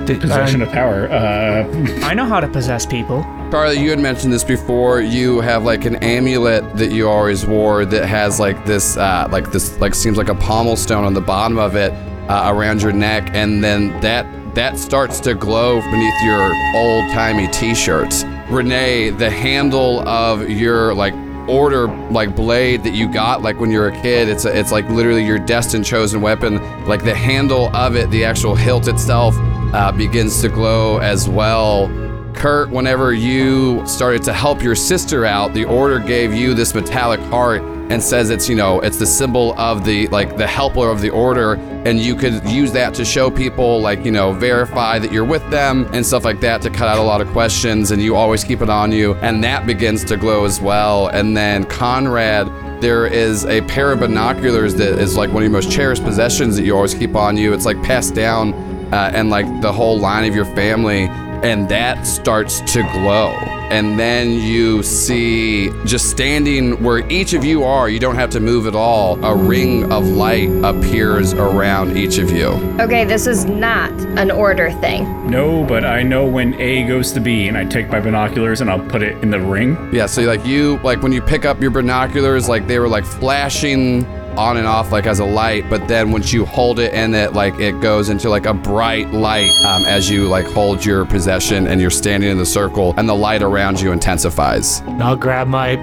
Did- 0.04 0.20
Possession 0.20 0.60
um, 0.60 0.68
of 0.68 0.74
power. 0.74 1.08
Uh, 1.08 1.66
I 2.02 2.12
know 2.12 2.26
how 2.26 2.38
to 2.38 2.48
possess 2.48 2.84
people. 2.84 3.22
Charlie, 3.50 3.80
you 3.80 3.88
had 3.88 3.98
mentioned 3.98 4.32
this 4.32 4.44
before. 4.44 5.00
You 5.00 5.40
have 5.40 5.64
like 5.64 5.86
an 5.86 5.96
amulet 5.96 6.76
that 6.76 6.92
you 6.92 7.08
always 7.08 7.46
wore 7.46 7.86
that 7.86 8.04
has 8.04 8.38
like 8.38 8.66
this, 8.66 8.98
uh, 8.98 9.26
like 9.32 9.52
this, 9.52 9.78
like 9.80 9.94
seems 9.94 10.18
like 10.18 10.28
a 10.28 10.34
pommel 10.34 10.76
stone 10.76 11.04
on 11.04 11.14
the 11.14 11.20
bottom 11.22 11.58
of 11.58 11.76
it 11.76 11.92
uh, 12.28 12.52
around 12.54 12.82
your 12.82 12.92
neck, 12.92 13.30
and 13.32 13.64
then 13.64 13.98
that 14.02 14.26
that 14.54 14.78
starts 14.78 15.20
to 15.20 15.34
glow 15.34 15.80
beneath 15.80 16.22
your 16.22 16.54
old 16.74 17.10
timey 17.10 17.48
t-shirts. 17.48 18.24
Renee, 18.48 19.10
the 19.10 19.30
handle 19.30 20.06
of 20.08 20.48
your 20.48 20.94
like 20.94 21.14
order 21.48 21.88
like 22.10 22.36
blade 22.36 22.84
that 22.84 22.92
you 22.92 23.12
got 23.12 23.42
like 23.42 23.58
when 23.58 23.70
you 23.70 23.78
were 23.78 23.88
a 23.88 24.02
kid 24.02 24.28
it's 24.28 24.44
a, 24.44 24.56
it's 24.56 24.70
like 24.70 24.88
literally 24.90 25.24
your 25.24 25.38
destined 25.38 25.84
chosen 25.84 26.20
weapon. 26.20 26.56
Like 26.86 27.04
the 27.04 27.14
handle 27.14 27.74
of 27.74 27.96
it 27.96 28.10
the 28.10 28.24
actual 28.24 28.54
hilt 28.54 28.88
itself 28.88 29.34
uh, 29.38 29.92
begins 29.92 30.40
to 30.42 30.48
glow 30.48 30.98
as 30.98 31.28
well. 31.28 31.88
Kurt 32.34 32.70
whenever 32.70 33.12
you 33.12 33.86
started 33.86 34.22
to 34.24 34.32
help 34.32 34.62
your 34.62 34.74
sister 34.74 35.24
out 35.24 35.52
the 35.52 35.64
order 35.64 35.98
gave 35.98 36.32
you 36.32 36.54
this 36.54 36.74
metallic 36.74 37.20
heart 37.20 37.62
and 37.90 38.02
says 38.02 38.30
it's 38.30 38.48
you 38.48 38.54
know 38.54 38.80
it's 38.80 38.98
the 38.98 39.06
symbol 39.06 39.58
of 39.58 39.84
the 39.84 40.06
like 40.08 40.36
the 40.36 40.46
helper 40.46 40.88
of 40.88 41.00
the 41.00 41.10
order 41.10 41.54
and 41.84 41.98
you 41.98 42.14
could 42.14 42.42
use 42.48 42.72
that 42.72 42.94
to 42.94 43.04
show 43.04 43.30
people 43.30 43.80
like 43.80 44.04
you 44.04 44.10
know 44.10 44.32
verify 44.32 44.98
that 44.98 45.12
you're 45.12 45.24
with 45.24 45.48
them 45.50 45.88
and 45.92 46.06
stuff 46.06 46.24
like 46.24 46.40
that 46.40 46.62
to 46.62 46.70
cut 46.70 46.88
out 46.88 46.98
a 46.98 47.02
lot 47.02 47.20
of 47.20 47.28
questions 47.28 47.90
and 47.90 48.00
you 48.00 48.14
always 48.14 48.44
keep 48.44 48.62
it 48.62 48.70
on 48.70 48.92
you 48.92 49.14
and 49.16 49.42
that 49.42 49.66
begins 49.66 50.04
to 50.04 50.16
glow 50.16 50.44
as 50.44 50.60
well. 50.60 51.08
And 51.08 51.36
then 51.36 51.64
conrad 51.64 52.46
there 52.80 53.06
is 53.06 53.44
a 53.44 53.60
pair 53.62 53.92
of 53.92 54.00
binoculars 54.00 54.74
that 54.76 54.98
is 54.98 55.16
like 55.16 55.28
one 55.30 55.42
of 55.42 55.42
your 55.42 55.52
most 55.52 55.70
cherished 55.70 56.02
possessions 56.02 56.56
that 56.56 56.64
you 56.64 56.74
always 56.74 56.94
keep 56.94 57.14
on 57.14 57.36
you. 57.36 57.52
It's 57.52 57.66
like 57.66 57.82
passed 57.82 58.14
down 58.14 58.54
uh, 58.92 59.10
and 59.12 59.28
like 59.28 59.60
the 59.60 59.72
whole 59.72 59.98
line 59.98 60.26
of 60.28 60.34
your 60.34 60.46
family 60.46 61.08
and 61.42 61.68
that 61.68 62.06
starts 62.06 62.60
to 62.72 62.82
glow. 62.92 63.30
And 63.70 63.98
then 63.98 64.32
you 64.32 64.82
see 64.82 65.70
just 65.84 66.10
standing 66.10 66.82
where 66.82 67.08
each 67.10 67.34
of 67.34 67.44
you 67.44 67.62
are, 67.62 67.88
you 67.88 68.00
don't 68.00 68.16
have 68.16 68.30
to 68.30 68.40
move 68.40 68.66
at 68.66 68.74
all, 68.74 69.24
a 69.24 69.34
ring 69.34 69.92
of 69.92 70.06
light 70.06 70.50
appears 70.64 71.32
around 71.34 71.96
each 71.96 72.18
of 72.18 72.30
you. 72.32 72.48
Okay, 72.80 73.04
this 73.04 73.28
is 73.28 73.44
not 73.44 73.92
an 74.18 74.30
order 74.30 74.72
thing. 74.80 75.30
No, 75.30 75.64
but 75.64 75.84
I 75.84 76.02
know 76.02 76.26
when 76.26 76.60
A 76.60 76.84
goes 76.88 77.12
to 77.12 77.20
B, 77.20 77.46
and 77.46 77.56
I 77.56 77.64
take 77.64 77.88
my 77.90 78.00
binoculars 78.00 78.60
and 78.60 78.68
I'll 78.68 78.84
put 78.84 79.02
it 79.02 79.22
in 79.22 79.30
the 79.30 79.40
ring. 79.40 79.76
Yeah, 79.92 80.06
so 80.06 80.22
like 80.22 80.44
you, 80.44 80.78
like 80.82 81.00
when 81.02 81.12
you 81.12 81.22
pick 81.22 81.44
up 81.44 81.60
your 81.60 81.70
binoculars, 81.70 82.48
like 82.48 82.66
they 82.66 82.80
were 82.80 82.88
like 82.88 83.04
flashing 83.04 84.04
on 84.38 84.56
and 84.56 84.66
off 84.66 84.92
like 84.92 85.06
as 85.06 85.18
a 85.18 85.24
light 85.24 85.68
but 85.68 85.86
then 85.88 86.12
once 86.12 86.32
you 86.32 86.44
hold 86.44 86.78
it 86.78 86.92
and 86.94 87.14
it 87.14 87.32
like 87.32 87.54
it 87.58 87.80
goes 87.80 88.08
into 88.08 88.28
like 88.30 88.46
a 88.46 88.54
bright 88.54 89.10
light 89.12 89.50
um, 89.66 89.84
as 89.86 90.08
you 90.08 90.26
like 90.28 90.46
hold 90.46 90.84
your 90.84 91.04
possession 91.04 91.66
and 91.66 91.80
you're 91.80 91.90
standing 91.90 92.30
in 92.30 92.38
the 92.38 92.46
circle 92.46 92.94
and 92.96 93.08
the 93.08 93.14
light 93.14 93.42
around 93.42 93.80
you 93.80 93.92
intensifies 93.92 94.80
And 94.80 95.02
I'll 95.02 95.16
grab 95.16 95.46
my 95.48 95.76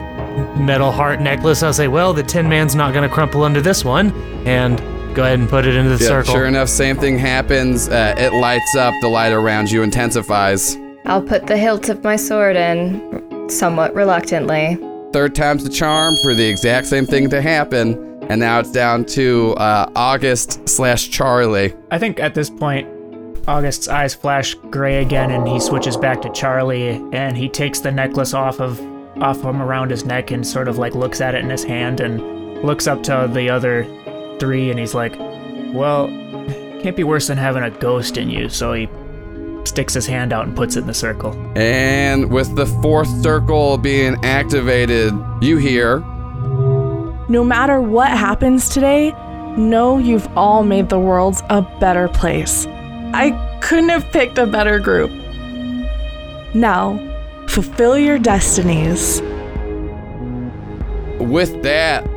metal 0.55 0.91
heart 0.91 1.19
necklace. 1.19 1.63
I'll 1.63 1.73
say, 1.73 1.87
well, 1.87 2.13
the 2.13 2.21
Tin 2.23 2.47
Man's 2.47 2.75
not 2.75 2.93
going 2.93 3.07
to 3.07 3.13
crumple 3.13 3.43
under 3.43 3.59
this 3.59 3.83
one. 3.83 4.11
And 4.45 4.77
go 5.15 5.23
ahead 5.23 5.39
and 5.39 5.49
put 5.49 5.65
it 5.65 5.75
into 5.75 5.89
the 5.97 6.03
Yeah, 6.03 6.09
circle. 6.09 6.33
sure 6.35 6.45
enough 6.45 6.69
same 6.69 6.95
thing 6.95 7.17
happens 7.17 7.89
uh, 7.89 8.13
it 8.17 8.33
lights 8.33 8.75
up 8.75 8.93
the 9.01 9.07
light 9.07 9.31
around 9.33 9.71
you 9.71 9.81
intensifies 9.83 10.77
I'll 11.05 11.21
put 11.23 11.47
the 11.47 11.57
hilt 11.57 11.89
of 11.89 12.03
my 12.03 12.15
sword 12.17 12.55
in 12.55 13.49
somewhat 13.49 13.95
reluctantly. 13.95 14.77
third 15.13 15.33
time's 15.33 15.63
the 15.63 15.69
charm 15.71 16.15
for 16.21 16.35
the 16.35 16.45
exact 16.45 16.85
same 16.87 17.05
thing 17.07 17.29
to 17.31 17.41
happen 17.41 18.06
and 18.29 18.39
now 18.39 18.59
it's 18.59 18.71
down 18.71 19.05
to 19.05 19.53
uh, 19.55 19.89
august 19.95 20.67
slash 20.67 21.09
charlie 21.09 21.73
I 21.89 21.99
think 21.99 22.19
at 22.19 22.35
this 22.35 22.49
point, 22.49 22.87
August's 23.47 23.87
eyes 23.87 24.13
flash 24.13 24.55
gray 24.69 25.01
again, 25.01 25.31
and 25.31 25.47
he 25.47 25.59
switches 25.59 25.95
back 25.95 26.21
to 26.23 26.29
Charlie, 26.31 27.01
and 27.13 27.37
he 27.37 27.47
takes 27.47 27.79
the 27.79 27.91
necklace 27.91 28.33
off 28.33 28.59
of 28.59 28.79
off 29.21 29.41
him 29.41 29.61
around 29.61 29.89
his 29.89 30.05
neck 30.05 30.29
and 30.31 30.45
sort 30.45 30.67
of 30.67 30.77
like 30.77 30.93
looks 30.93 31.21
at 31.21 31.33
it 31.33 31.43
in 31.43 31.49
his 31.49 31.63
hand 31.63 32.01
and 32.01 32.61
looks 32.61 32.85
up 32.87 33.01
to 33.03 33.29
the 33.33 33.49
other 33.49 33.85
three, 34.39 34.69
and 34.69 34.79
he's 34.79 34.93
like, 34.93 35.15
"Well, 35.73 36.07
can't 36.81 36.95
be 36.95 37.03
worse 37.03 37.27
than 37.27 37.37
having 37.37 37.63
a 37.63 37.71
ghost 37.71 38.17
in 38.17 38.29
you." 38.29 38.49
So 38.49 38.73
he 38.73 38.89
sticks 39.63 39.93
his 39.93 40.05
hand 40.05 40.33
out 40.33 40.45
and 40.45 40.55
puts 40.55 40.75
it 40.75 40.81
in 40.81 40.87
the 40.87 40.93
circle. 40.93 41.33
And 41.55 42.29
with 42.29 42.53
the 42.55 42.65
fourth 42.65 43.09
circle 43.21 43.77
being 43.77 44.17
activated, 44.25 45.13
you 45.41 45.57
hear 45.57 46.03
No 47.29 47.43
matter 47.43 47.81
what 47.81 48.09
happens 48.09 48.69
today, 48.69 49.11
know 49.57 49.97
you've 49.97 50.27
all 50.37 50.63
made 50.63 50.87
the 50.87 50.99
world 50.99 51.41
a 51.49 51.61
better 51.79 52.07
place. 52.07 52.65
I 53.13 53.31
couldn't 53.61 53.89
have 53.89 54.05
picked 54.13 54.37
a 54.37 54.45
better 54.45 54.79
group. 54.79 55.11
Now, 56.55 56.97
fulfill 57.47 57.97
your 57.97 58.17
destinies. 58.17 59.21
with 61.19 61.63
that, 61.63 62.07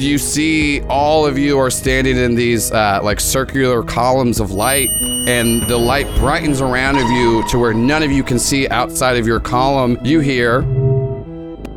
you 0.00 0.18
see 0.18 0.80
all 0.82 1.26
of 1.26 1.38
you 1.38 1.58
are 1.58 1.70
standing 1.70 2.16
in 2.16 2.34
these 2.34 2.72
uh, 2.72 3.00
like 3.02 3.20
circular 3.20 3.82
columns 3.82 4.40
of 4.40 4.50
light, 4.50 4.88
and 5.28 5.62
the 5.68 5.76
light 5.76 6.06
brightens 6.18 6.60
around 6.60 6.96
of 6.96 7.08
you 7.10 7.46
to 7.48 7.58
where 7.58 7.74
none 7.74 8.02
of 8.02 8.10
you 8.10 8.24
can 8.24 8.38
see 8.38 8.68
outside 8.68 9.16
of 9.16 9.26
your 9.26 9.40
column. 9.40 9.98
You 10.02 10.20
hear, 10.20 10.62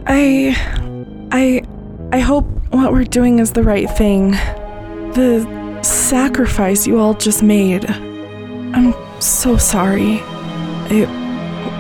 I. 0.07 0.55
I. 1.31 1.63
I 2.13 2.19
hope 2.19 2.45
what 2.71 2.91
we're 2.91 3.03
doing 3.05 3.39
is 3.39 3.53
the 3.53 3.63
right 3.63 3.89
thing. 3.89 4.31
The 5.13 5.81
sacrifice 5.81 6.85
you 6.85 6.99
all 6.99 7.13
just 7.13 7.41
made. 7.41 7.89
I'm 7.89 8.93
so 9.21 9.57
sorry. 9.57 10.19
It. 10.89 11.09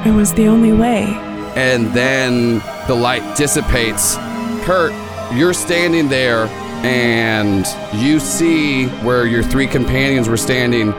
It 0.07 0.15
was 0.15 0.33
the 0.33 0.47
only 0.47 0.73
way. 0.73 1.03
and 1.55 1.87
then 1.93 2.59
the 2.87 2.95
light 2.95 3.35
dissipates. 3.35 4.15
Kurt, 4.63 4.93
you're 5.33 5.53
standing 5.53 6.07
there, 6.07 6.45
and 6.85 7.65
you 7.93 8.19
see 8.21 8.87
where 9.03 9.25
your 9.25 9.43
three 9.43 9.67
companions 9.67 10.29
were 10.29 10.37
standing. 10.37 10.93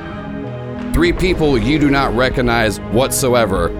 Three 0.93 1.13
people 1.15 1.57
you 1.57 1.79
do 1.79 1.91
not 1.91 2.15
recognize 2.15 2.81
whatsoever. 2.93 3.71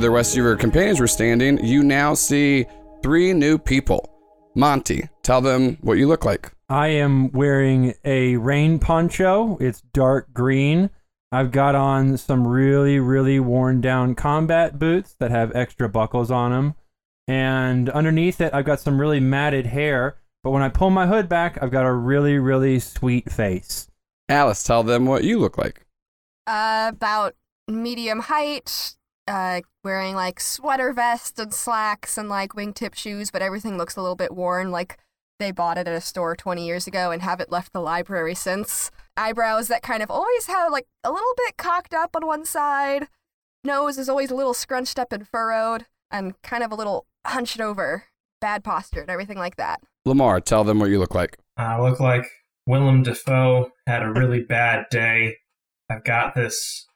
Where 0.00 0.08
the 0.08 0.14
rest 0.14 0.32
of 0.32 0.38
your 0.38 0.56
companions 0.56 0.98
were 0.98 1.06
standing, 1.06 1.62
you 1.62 1.82
now 1.82 2.14
see 2.14 2.64
three 3.02 3.34
new 3.34 3.58
people. 3.58 4.08
Monty, 4.54 5.06
tell 5.22 5.42
them 5.42 5.76
what 5.82 5.98
you 5.98 6.08
look 6.08 6.24
like. 6.24 6.52
I 6.70 6.88
am 6.88 7.30
wearing 7.32 7.92
a 8.02 8.38
rain 8.38 8.78
poncho. 8.78 9.58
It's 9.60 9.82
dark 9.92 10.32
green. 10.32 10.88
I've 11.30 11.50
got 11.50 11.74
on 11.74 12.16
some 12.16 12.48
really, 12.48 12.98
really 12.98 13.40
worn 13.40 13.82
down 13.82 14.14
combat 14.14 14.78
boots 14.78 15.16
that 15.18 15.30
have 15.30 15.54
extra 15.54 15.86
buckles 15.86 16.30
on 16.30 16.50
them. 16.50 16.74
And 17.28 17.90
underneath 17.90 18.40
it, 18.40 18.54
I've 18.54 18.64
got 18.64 18.80
some 18.80 18.98
really 18.98 19.20
matted 19.20 19.66
hair. 19.66 20.16
But 20.42 20.52
when 20.52 20.62
I 20.62 20.70
pull 20.70 20.88
my 20.88 21.08
hood 21.08 21.28
back, 21.28 21.62
I've 21.62 21.70
got 21.70 21.84
a 21.84 21.92
really, 21.92 22.38
really 22.38 22.80
sweet 22.80 23.30
face. 23.30 23.90
Alice, 24.30 24.64
tell 24.64 24.82
them 24.82 25.04
what 25.04 25.24
you 25.24 25.38
look 25.38 25.58
like. 25.58 25.84
Uh, 26.46 26.90
about 26.94 27.34
medium 27.68 28.20
height, 28.20 28.94
uh, 29.30 29.60
wearing 29.84 30.14
like 30.14 30.40
sweater 30.40 30.92
vest 30.92 31.38
and 31.38 31.54
slacks 31.54 32.18
and 32.18 32.28
like 32.28 32.52
wingtip 32.52 32.94
shoes, 32.94 33.30
but 33.30 33.42
everything 33.42 33.78
looks 33.78 33.96
a 33.96 34.02
little 34.02 34.16
bit 34.16 34.34
worn, 34.34 34.70
like 34.70 34.98
they 35.38 35.52
bought 35.52 35.78
it 35.78 35.88
at 35.88 35.94
a 35.94 36.00
store 36.00 36.36
20 36.36 36.66
years 36.66 36.86
ago 36.86 37.10
and 37.10 37.22
haven't 37.22 37.50
left 37.50 37.72
the 37.72 37.80
library 37.80 38.34
since. 38.34 38.90
Eyebrows 39.16 39.68
that 39.68 39.82
kind 39.82 40.02
of 40.02 40.10
always 40.10 40.46
have 40.46 40.72
like 40.72 40.86
a 41.04 41.10
little 41.10 41.34
bit 41.36 41.56
cocked 41.56 41.94
up 41.94 42.16
on 42.16 42.26
one 42.26 42.44
side. 42.44 43.08
Nose 43.62 43.98
is 43.98 44.08
always 44.08 44.30
a 44.30 44.34
little 44.34 44.54
scrunched 44.54 44.98
up 44.98 45.12
and 45.12 45.28
furrowed, 45.28 45.86
and 46.10 46.40
kind 46.42 46.64
of 46.64 46.72
a 46.72 46.74
little 46.74 47.06
hunched 47.26 47.60
over. 47.60 48.04
Bad 48.40 48.64
posture 48.64 49.02
and 49.02 49.10
everything 49.10 49.38
like 49.38 49.56
that. 49.56 49.80
Lamar, 50.06 50.40
tell 50.40 50.64
them 50.64 50.78
what 50.80 50.90
you 50.90 50.98
look 50.98 51.14
like. 51.14 51.38
I 51.56 51.80
look 51.80 52.00
like 52.00 52.26
Willem 52.66 53.02
Dafoe 53.02 53.70
had 53.86 54.02
a 54.02 54.12
really 54.12 54.42
bad 54.42 54.86
day. 54.90 55.36
I've 55.90 56.04
got 56.04 56.34
this, 56.34 56.86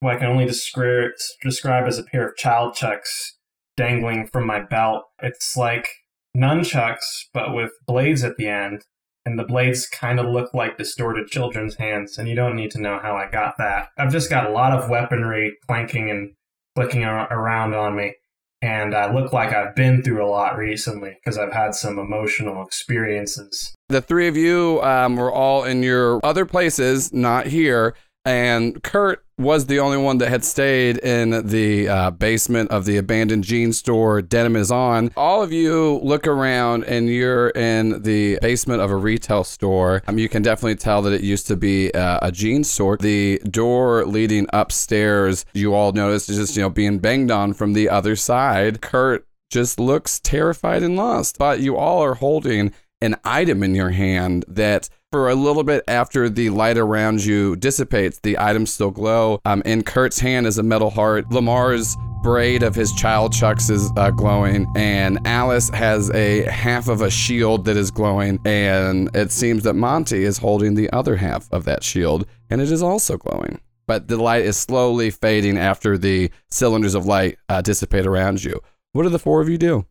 what 0.00 0.14
I 0.14 0.18
can 0.18 0.28
only 0.28 0.46
describe, 0.46 1.10
describe 1.42 1.86
as 1.86 1.98
a 1.98 2.04
pair 2.04 2.28
of 2.28 2.36
child 2.36 2.74
chucks 2.74 3.36
dangling 3.76 4.28
from 4.28 4.46
my 4.46 4.60
belt. 4.60 5.04
It's 5.22 5.56
like 5.56 5.88
nunchucks, 6.36 7.24
but 7.32 7.54
with 7.54 7.72
blades 7.86 8.24
at 8.24 8.36
the 8.36 8.48
end. 8.48 8.82
And 9.26 9.38
the 9.38 9.44
blades 9.44 9.86
kind 9.86 10.18
of 10.18 10.26
look 10.26 10.54
like 10.54 10.78
distorted 10.78 11.26
children's 11.28 11.74
hands, 11.74 12.16
and 12.16 12.28
you 12.28 12.34
don't 12.34 12.56
need 12.56 12.70
to 12.70 12.80
know 12.80 12.98
how 12.98 13.14
I 13.14 13.28
got 13.30 13.56
that. 13.58 13.88
I've 13.98 14.10
just 14.12 14.30
got 14.30 14.46
a 14.48 14.52
lot 14.52 14.72
of 14.72 14.88
weaponry 14.88 15.54
clanking 15.66 16.08
and 16.08 16.32
clicking 16.74 17.04
ar- 17.04 17.30
around 17.30 17.74
on 17.74 17.94
me. 17.94 18.14
and 18.60 18.94
I 18.94 19.12
look 19.12 19.32
like 19.32 19.52
I've 19.52 19.74
been 19.76 20.02
through 20.02 20.24
a 20.24 20.28
lot 20.28 20.56
recently 20.56 21.16
because 21.20 21.38
I've 21.38 21.52
had 21.52 21.74
some 21.74 21.98
emotional 21.98 22.64
experiences. 22.64 23.74
The 23.88 24.00
three 24.00 24.26
of 24.28 24.36
you 24.36 24.80
um, 24.82 25.16
were 25.16 25.32
all 25.32 25.64
in 25.64 25.82
your 25.82 26.20
other 26.24 26.44
places, 26.44 27.12
not 27.12 27.46
here. 27.46 27.94
And 28.24 28.82
Kurt 28.82 29.24
was 29.38 29.66
the 29.66 29.78
only 29.78 29.96
one 29.96 30.18
that 30.18 30.28
had 30.28 30.44
stayed 30.44 30.98
in 30.98 31.46
the 31.46 31.88
uh, 31.88 32.10
basement 32.10 32.70
of 32.70 32.84
the 32.84 32.96
abandoned 32.96 33.44
jean 33.44 33.72
store 33.72 34.20
Denim 34.20 34.56
is 34.56 34.70
on. 34.70 35.12
All 35.16 35.42
of 35.42 35.52
you 35.52 36.00
look 36.02 36.26
around 36.26 36.84
and 36.84 37.08
you're 37.08 37.50
in 37.50 38.02
the 38.02 38.38
basement 38.42 38.82
of 38.82 38.90
a 38.90 38.96
retail 38.96 39.44
store. 39.44 40.02
Um, 40.08 40.18
you 40.18 40.28
can 40.28 40.42
definitely 40.42 40.76
tell 40.76 41.02
that 41.02 41.12
it 41.12 41.22
used 41.22 41.46
to 41.46 41.56
be 41.56 41.92
uh, 41.92 42.18
a 42.20 42.32
jean 42.32 42.64
store. 42.64 42.96
The 42.96 43.40
door 43.48 44.04
leading 44.04 44.46
upstairs, 44.52 45.46
you 45.54 45.74
all 45.74 45.92
notice, 45.92 46.28
is 46.28 46.36
just 46.36 46.56
you 46.56 46.62
know 46.62 46.70
being 46.70 46.98
banged 46.98 47.30
on 47.30 47.54
from 47.54 47.74
the 47.74 47.88
other 47.88 48.16
side. 48.16 48.80
Kurt 48.80 49.26
just 49.50 49.78
looks 49.78 50.20
terrified 50.20 50.82
and 50.82 50.96
lost, 50.96 51.38
but 51.38 51.60
you 51.60 51.76
all 51.76 52.02
are 52.02 52.14
holding 52.14 52.72
an 53.00 53.16
item 53.24 53.62
in 53.62 53.74
your 53.74 53.90
hand 53.90 54.44
that 54.48 54.88
for 55.10 55.30
a 55.30 55.34
little 55.34 55.64
bit 55.64 55.82
after 55.88 56.28
the 56.28 56.50
light 56.50 56.76
around 56.76 57.24
you 57.24 57.56
dissipates, 57.56 58.20
the 58.22 58.38
items 58.38 58.72
still 58.72 58.90
glow. 58.90 59.40
Um, 59.44 59.62
in 59.64 59.82
Kurt's 59.82 60.18
hand 60.18 60.46
is 60.46 60.58
a 60.58 60.62
metal 60.62 60.90
heart. 60.90 61.30
Lamar's 61.30 61.96
braid 62.22 62.62
of 62.62 62.74
his 62.74 62.92
child 62.92 63.32
chucks 63.32 63.70
is 63.70 63.90
uh, 63.96 64.10
glowing, 64.10 64.66
and 64.76 65.18
Alice 65.24 65.70
has 65.70 66.10
a 66.10 66.42
half 66.42 66.88
of 66.88 67.00
a 67.00 67.10
shield 67.10 67.64
that 67.64 67.76
is 67.76 67.90
glowing, 67.90 68.38
and 68.44 69.14
it 69.14 69.32
seems 69.32 69.62
that 69.62 69.74
Monty 69.74 70.24
is 70.24 70.36
holding 70.36 70.74
the 70.74 70.90
other 70.90 71.16
half 71.16 71.50
of 71.52 71.64
that 71.64 71.82
shield, 71.82 72.26
and 72.50 72.60
it 72.60 72.70
is 72.70 72.82
also 72.82 73.16
glowing. 73.16 73.60
But 73.86 74.08
the 74.08 74.18
light 74.18 74.44
is 74.44 74.58
slowly 74.58 75.10
fading 75.10 75.56
after 75.56 75.96
the 75.96 76.30
cylinders 76.50 76.94
of 76.94 77.06
light 77.06 77.38
uh, 77.48 77.62
dissipate 77.62 78.06
around 78.06 78.44
you. 78.44 78.60
What 78.92 79.04
do 79.04 79.08
the 79.08 79.18
four 79.18 79.40
of 79.40 79.48
you 79.48 79.56
do? 79.56 79.86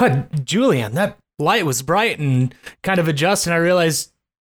Huh, 0.00 0.24
Julian, 0.42 0.94
that 0.94 1.18
light 1.38 1.66
was 1.66 1.82
bright 1.82 2.18
and 2.18 2.52
kind 2.82 2.98
of 2.98 3.06
adjust, 3.06 3.46
and 3.46 3.54
I 3.54 3.58
realized 3.58 4.09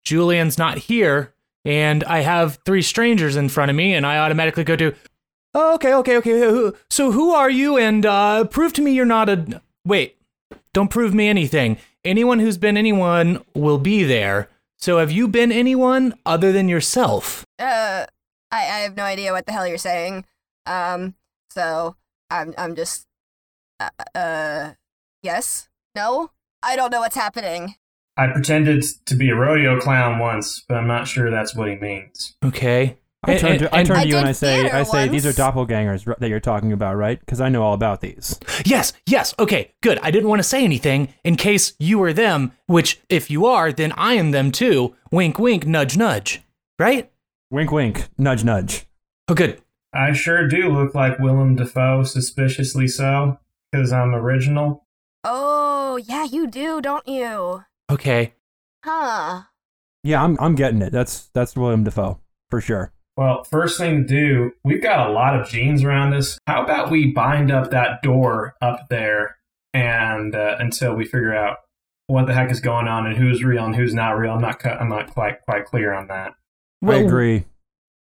Julian's 0.03 0.57
not 0.57 0.77
here, 0.77 1.33
and 1.65 2.03
I 2.05 2.19
have 2.19 2.59
three 2.65 2.81
strangers 2.81 3.35
in 3.35 3.49
front 3.49 3.69
of 3.69 3.75
me, 3.75 3.93
and 3.93 4.05
I 4.05 4.17
automatically 4.17 4.63
go 4.63 4.75
to, 4.75 4.93
oh, 5.53 5.75
okay, 5.75 5.93
okay, 5.93 6.17
okay. 6.17 6.77
So 6.89 7.11
who 7.11 7.31
are 7.31 7.49
you? 7.49 7.77
And 7.77 8.05
uh, 8.05 8.45
prove 8.45 8.73
to 8.73 8.81
me 8.81 8.93
you're 8.93 9.05
not 9.05 9.29
a. 9.29 9.61
Wait, 9.85 10.17
don't 10.73 10.89
prove 10.89 11.13
me 11.13 11.27
anything. 11.27 11.77
Anyone 12.03 12.39
who's 12.39 12.57
been 12.57 12.77
anyone 12.77 13.43
will 13.53 13.77
be 13.77 14.03
there. 14.03 14.49
So 14.77 14.97
have 14.97 15.11
you 15.11 15.27
been 15.27 15.51
anyone 15.51 16.15
other 16.25 16.51
than 16.51 16.67
yourself? 16.67 17.45
Uh, 17.59 18.05
I, 18.51 18.57
I 18.57 18.79
have 18.79 18.97
no 18.97 19.03
idea 19.03 19.31
what 19.31 19.45
the 19.45 19.51
hell 19.51 19.67
you're 19.67 19.77
saying. 19.77 20.25
Um, 20.65 21.15
so 21.49 21.95
I'm 22.29 22.53
I'm 22.57 22.75
just, 22.75 23.05
uh, 23.79 23.89
uh 24.15 24.73
yes, 25.21 25.69
no, 25.95 26.31
I 26.63 26.75
don't 26.75 26.91
know 26.91 27.01
what's 27.01 27.15
happening. 27.15 27.75
I 28.21 28.27
pretended 28.27 28.83
to 29.07 29.15
be 29.15 29.31
a 29.31 29.35
rodeo 29.35 29.79
clown 29.79 30.19
once, 30.19 30.63
but 30.69 30.77
I'm 30.77 30.85
not 30.85 31.07
sure 31.07 31.31
that's 31.31 31.55
what 31.55 31.67
he 31.67 31.75
means. 31.77 32.35
Okay. 32.45 32.99
I 33.23 33.35
turn 33.35 33.57
to, 33.57 33.75
I 33.75 33.83
turn 33.83 33.97
I 33.97 34.03
to 34.03 34.09
you 34.09 34.17
and 34.17 34.27
I 34.27 34.31
say, 34.31 34.61
theater 34.61 34.75
I 34.75 34.83
say, 34.83 35.07
these 35.07 35.25
are 35.25 35.31
doppelgangers 35.31 36.19
that 36.19 36.29
you're 36.29 36.39
talking 36.39 36.71
about, 36.71 36.97
right? 36.97 37.19
Because 37.19 37.41
I 37.41 37.49
know 37.49 37.63
all 37.63 37.73
about 37.73 38.01
these. 38.01 38.39
Yes, 38.63 38.93
yes, 39.07 39.33
okay, 39.39 39.73
good. 39.81 39.97
I 40.03 40.11
didn't 40.11 40.29
want 40.29 40.37
to 40.37 40.47
say 40.47 40.63
anything 40.63 41.11
in 41.23 41.35
case 41.35 41.73
you 41.79 41.97
were 41.97 42.13
them, 42.13 42.51
which 42.67 43.01
if 43.09 43.31
you 43.31 43.47
are, 43.47 43.71
then 43.71 43.91
I 43.93 44.13
am 44.13 44.29
them 44.29 44.51
too. 44.51 44.95
Wink, 45.11 45.39
wink, 45.39 45.65
nudge, 45.65 45.97
nudge. 45.97 46.43
Right? 46.77 47.11
Wink, 47.49 47.71
wink, 47.71 48.07
nudge, 48.19 48.43
nudge. 48.43 48.85
Oh, 49.29 49.33
good. 49.33 49.59
I 49.95 50.13
sure 50.13 50.47
do 50.47 50.69
look 50.69 50.93
like 50.93 51.17
Willem 51.17 51.55
Dafoe, 51.55 52.03
suspiciously 52.03 52.87
so, 52.87 53.39
because 53.71 53.91
I'm 53.91 54.13
original. 54.13 54.85
Oh, 55.23 55.97
yeah, 55.97 56.25
you 56.25 56.45
do, 56.45 56.81
don't 56.81 57.07
you? 57.07 57.63
Okay. 57.91 58.33
Huh. 58.83 59.43
Yeah, 60.03 60.23
I'm, 60.23 60.37
I'm 60.39 60.55
getting 60.55 60.81
it. 60.81 60.91
That's 60.91 61.29
that's 61.33 61.55
William 61.55 61.83
Dafoe 61.83 62.19
for 62.49 62.61
sure. 62.61 62.91
Well, 63.17 63.43
first 63.43 63.77
thing 63.77 64.01
to 64.01 64.07
do, 64.07 64.51
we've 64.63 64.81
got 64.81 65.07
a 65.09 65.11
lot 65.11 65.39
of 65.39 65.47
jeans 65.47 65.83
around 65.83 66.13
us. 66.13 66.39
How 66.47 66.63
about 66.63 66.89
we 66.89 67.11
bind 67.11 67.51
up 67.51 67.69
that 67.71 68.01
door 68.01 68.55
up 68.61 68.87
there 68.89 69.35
and 69.73 70.33
uh, 70.33 70.55
until 70.59 70.95
we 70.95 71.05
figure 71.05 71.35
out 71.35 71.57
what 72.07 72.27
the 72.27 72.33
heck 72.33 72.51
is 72.51 72.59
going 72.59 72.87
on 72.87 73.05
and 73.05 73.15
who's 73.17 73.43
real 73.43 73.65
and 73.65 73.75
who's 73.75 73.93
not 73.93 74.11
real. 74.17 74.33
I'm 74.33 74.41
not 74.41 74.59
cu- 74.59 74.69
I'm 74.69 74.89
not 74.89 75.11
quite 75.11 75.41
quite 75.41 75.65
clear 75.65 75.93
on 75.93 76.07
that. 76.07 76.33
I 76.85 76.95
agree. 76.95 77.45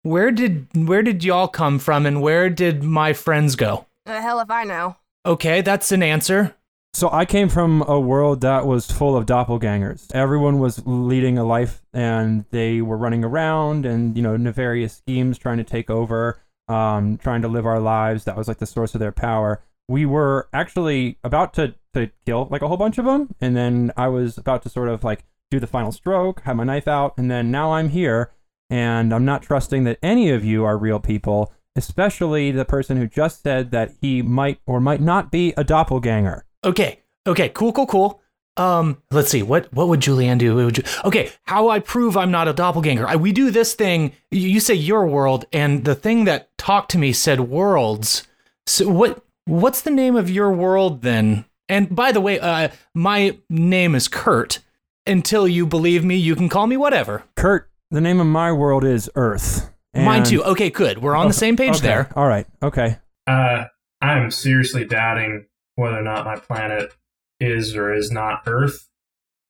Where 0.02 0.30
did 0.30 0.68
where 0.88 1.02
did 1.02 1.22
y'all 1.24 1.48
come 1.48 1.78
from 1.78 2.06
and 2.06 2.20
where 2.22 2.50
did 2.50 2.82
my 2.82 3.12
friends 3.12 3.56
go? 3.56 3.86
The 4.06 4.20
hell 4.20 4.40
if 4.40 4.50
I 4.50 4.64
know. 4.64 4.96
Okay, 5.26 5.60
that's 5.60 5.92
an 5.92 6.02
answer. 6.02 6.54
So 6.94 7.10
I 7.10 7.24
came 7.24 7.48
from 7.48 7.82
a 7.88 7.98
world 7.98 8.42
that 8.42 8.68
was 8.68 8.88
full 8.88 9.16
of 9.16 9.26
doppelgangers. 9.26 10.14
Everyone 10.14 10.60
was 10.60 10.80
leading 10.86 11.36
a 11.36 11.44
life 11.44 11.82
and 11.92 12.44
they 12.50 12.82
were 12.82 12.96
running 12.96 13.24
around 13.24 13.84
and, 13.84 14.16
you 14.16 14.22
know, 14.22 14.36
nefarious 14.36 14.98
schemes 14.98 15.36
trying 15.36 15.56
to 15.56 15.64
take 15.64 15.90
over, 15.90 16.40
um, 16.68 17.18
trying 17.18 17.42
to 17.42 17.48
live 17.48 17.66
our 17.66 17.80
lives. 17.80 18.22
That 18.24 18.36
was 18.36 18.46
like 18.46 18.58
the 18.58 18.66
source 18.66 18.94
of 18.94 19.00
their 19.00 19.10
power. 19.10 19.60
We 19.88 20.06
were 20.06 20.48
actually 20.52 21.18
about 21.24 21.52
to, 21.54 21.74
to 21.94 22.12
kill 22.26 22.46
like 22.52 22.62
a 22.62 22.68
whole 22.68 22.76
bunch 22.76 22.96
of 22.98 23.06
them. 23.06 23.34
And 23.40 23.56
then 23.56 23.90
I 23.96 24.06
was 24.06 24.38
about 24.38 24.62
to 24.62 24.68
sort 24.68 24.88
of 24.88 25.02
like 25.02 25.24
do 25.50 25.58
the 25.58 25.66
final 25.66 25.90
stroke, 25.90 26.42
have 26.42 26.54
my 26.54 26.62
knife 26.62 26.86
out. 26.86 27.14
And 27.18 27.28
then 27.28 27.50
now 27.50 27.72
I'm 27.72 27.88
here 27.88 28.30
and 28.70 29.12
I'm 29.12 29.24
not 29.24 29.42
trusting 29.42 29.82
that 29.82 29.98
any 30.00 30.30
of 30.30 30.44
you 30.44 30.64
are 30.64 30.78
real 30.78 31.00
people, 31.00 31.52
especially 31.74 32.52
the 32.52 32.64
person 32.64 32.98
who 32.98 33.08
just 33.08 33.42
said 33.42 33.72
that 33.72 33.94
he 34.00 34.22
might 34.22 34.60
or 34.64 34.80
might 34.80 35.00
not 35.00 35.32
be 35.32 35.54
a 35.56 35.64
doppelganger. 35.64 36.44
Okay. 36.64 37.00
Okay, 37.26 37.48
cool, 37.50 37.72
cool, 37.72 37.86
cool. 37.86 38.20
Um, 38.56 39.02
let's 39.10 39.30
see. 39.30 39.42
What 39.42 39.72
what 39.72 39.88
would 39.88 40.00
Julianne 40.00 40.38
do? 40.38 40.54
Would 40.54 40.78
you, 40.78 40.84
okay, 41.04 41.30
how 41.42 41.68
I 41.68 41.80
prove 41.80 42.16
I'm 42.16 42.30
not 42.30 42.46
a 42.46 42.52
doppelganger? 42.52 43.06
I, 43.06 43.16
we 43.16 43.32
do 43.32 43.50
this 43.50 43.74
thing. 43.74 44.12
You, 44.30 44.48
you 44.48 44.60
say 44.60 44.74
your 44.74 45.06
world, 45.06 45.44
and 45.52 45.84
the 45.84 45.94
thing 45.94 46.24
that 46.26 46.56
talked 46.56 46.90
to 46.92 46.98
me 46.98 47.12
said 47.12 47.40
worlds. 47.40 48.22
So 48.66 48.88
what 48.88 49.24
what's 49.46 49.80
the 49.82 49.90
name 49.90 50.14
of 50.14 50.30
your 50.30 50.52
world 50.52 51.02
then? 51.02 51.46
And 51.68 51.94
by 51.94 52.12
the 52.12 52.20
way, 52.20 52.38
uh, 52.38 52.68
my 52.94 53.38
name 53.48 53.94
is 53.94 54.08
Kurt. 54.08 54.60
Until 55.06 55.46
you 55.46 55.66
believe 55.66 56.02
me, 56.04 56.16
you 56.16 56.34
can 56.34 56.48
call 56.48 56.66
me 56.66 56.76
whatever. 56.76 57.24
Kurt, 57.36 57.68
the 57.90 58.00
name 58.00 58.20
of 58.20 58.26
my 58.26 58.52
world 58.52 58.84
is 58.84 59.10
Earth. 59.16 59.70
Mine 59.94 60.24
too. 60.24 60.42
Okay, 60.42 60.70
good. 60.70 60.98
We're 60.98 61.14
on 61.14 61.28
the 61.28 61.34
same 61.34 61.56
page 61.56 61.76
Okay, 61.76 61.86
there. 61.86 62.10
All 62.16 62.26
right. 62.26 62.46
Okay. 62.62 62.98
Uh, 63.26 63.64
I'm 64.00 64.30
seriously 64.30 64.84
doubting 64.84 65.46
whether 65.76 65.98
or 65.98 66.02
not 66.02 66.24
my 66.24 66.36
planet 66.36 66.92
is 67.40 67.76
or 67.76 67.92
is 67.92 68.10
not 68.10 68.42
Earth. 68.46 68.88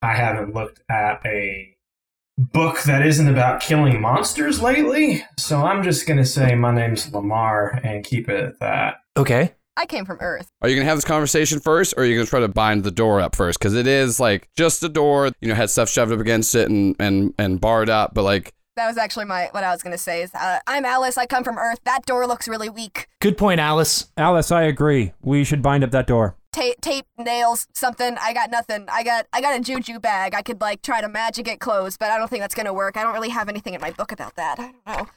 I 0.02 0.14
haven't 0.14 0.55
looked 0.55 0.80
at 0.90 1.24
a 1.24 1.76
book 2.36 2.82
that 2.82 3.06
isn't 3.06 3.28
about 3.28 3.60
killing 3.60 4.01
monsters 4.01 4.60
lately, 4.60 5.24
so 5.38 5.62
I'm 5.62 5.82
just 5.82 6.06
gonna 6.06 6.24
say 6.24 6.55
my 6.55 6.74
name's 6.74 7.12
Lamar 7.12 7.80
and 7.84 8.05
keep 8.05 8.28
it 8.28 8.42
at 8.42 8.60
that. 8.60 8.96
Okay. 9.16 9.55
I 9.76 9.86
came 9.86 10.05
from 10.05 10.18
Earth. 10.20 10.48
Are 10.62 10.68
you 10.68 10.76
gonna 10.76 10.88
have 10.88 10.96
this 10.96 11.05
conversation 11.05 11.59
first, 11.59 11.94
or 11.96 12.02
are 12.02 12.06
you 12.06 12.16
gonna 12.16 12.26
try 12.26 12.40
to 12.40 12.48
bind 12.48 12.84
the 12.84 12.90
door 12.90 13.20
up 13.20 13.34
first? 13.34 13.59
Because 13.59 13.74
it 13.74 13.86
is 13.86 14.20
like 14.20 14.48
just 14.56 14.82
a 14.82 14.88
door, 14.88 15.32
you 15.40 15.48
know, 15.48 15.55
had 15.55 15.70
stuff 15.70 15.88
shoved 15.88 16.12
up 16.12 16.20
against 16.20 16.55
it 16.55 16.68
and 16.68 16.94
and 16.98 17.34
and 17.38 17.60
barred 17.60 17.90
up, 17.90 18.14
but 18.14 18.22
like 18.22 18.52
That 18.76 18.88
was 18.88 18.98
actually 18.98 19.26
my 19.26 19.48
what 19.52 19.62
I 19.62 19.70
was 19.70 19.82
gonna 19.82 19.98
say. 19.98 20.22
Is 20.22 20.34
uh, 20.34 20.59
I'm 20.66 20.84
Alice. 20.84 21.16
I 21.16 21.26
come 21.26 21.44
from 21.44 21.59
Earth. 21.59 21.78
That 21.84 22.05
door 22.06 22.26
looks 22.26 22.48
really 22.48 22.68
weak. 22.68 23.09
Good 23.20 23.38
point, 23.38 23.60
Alice. 23.60 24.10
Alice, 24.16 24.51
I 24.51 24.62
agree. 24.62 25.12
We 25.22 25.44
should 25.44 25.62
bind 25.62 25.84
up 25.84 25.92
that 25.92 26.06
door. 26.09 26.36
Tape, 26.52 26.80
tape, 26.80 27.06
nails, 27.18 27.66
something. 27.72 28.16
I 28.20 28.32
got 28.32 28.51
nothing. 28.51 28.86
I 28.90 29.05
got 29.05 29.26
I 29.32 29.40
got 29.40 29.59
a 29.59 29.62
juju 29.62 30.01
bag. 30.01 30.34
I 30.34 30.42
could 30.42 30.60
like 30.60 30.82
try 30.82 31.01
to 31.01 31.09
magic 31.09 31.46
it 31.46 31.60
closed, 31.60 32.01
but 32.01 32.10
I 32.10 32.18
don't 32.18 32.28
think 32.28 32.40
that's 32.40 32.55
gonna 32.55 32.74
work. 32.74 32.96
I 32.96 33.05
don't 33.05 33.14
really 33.14 33.28
have 33.28 33.48
anything 33.48 33.74
in 33.74 33.80
my 33.80 33.92
book 33.92 34.10
about 34.10 34.34
that. 34.36 34.59
I 34.59 34.72
don't 34.72 34.86
know. 34.86 35.09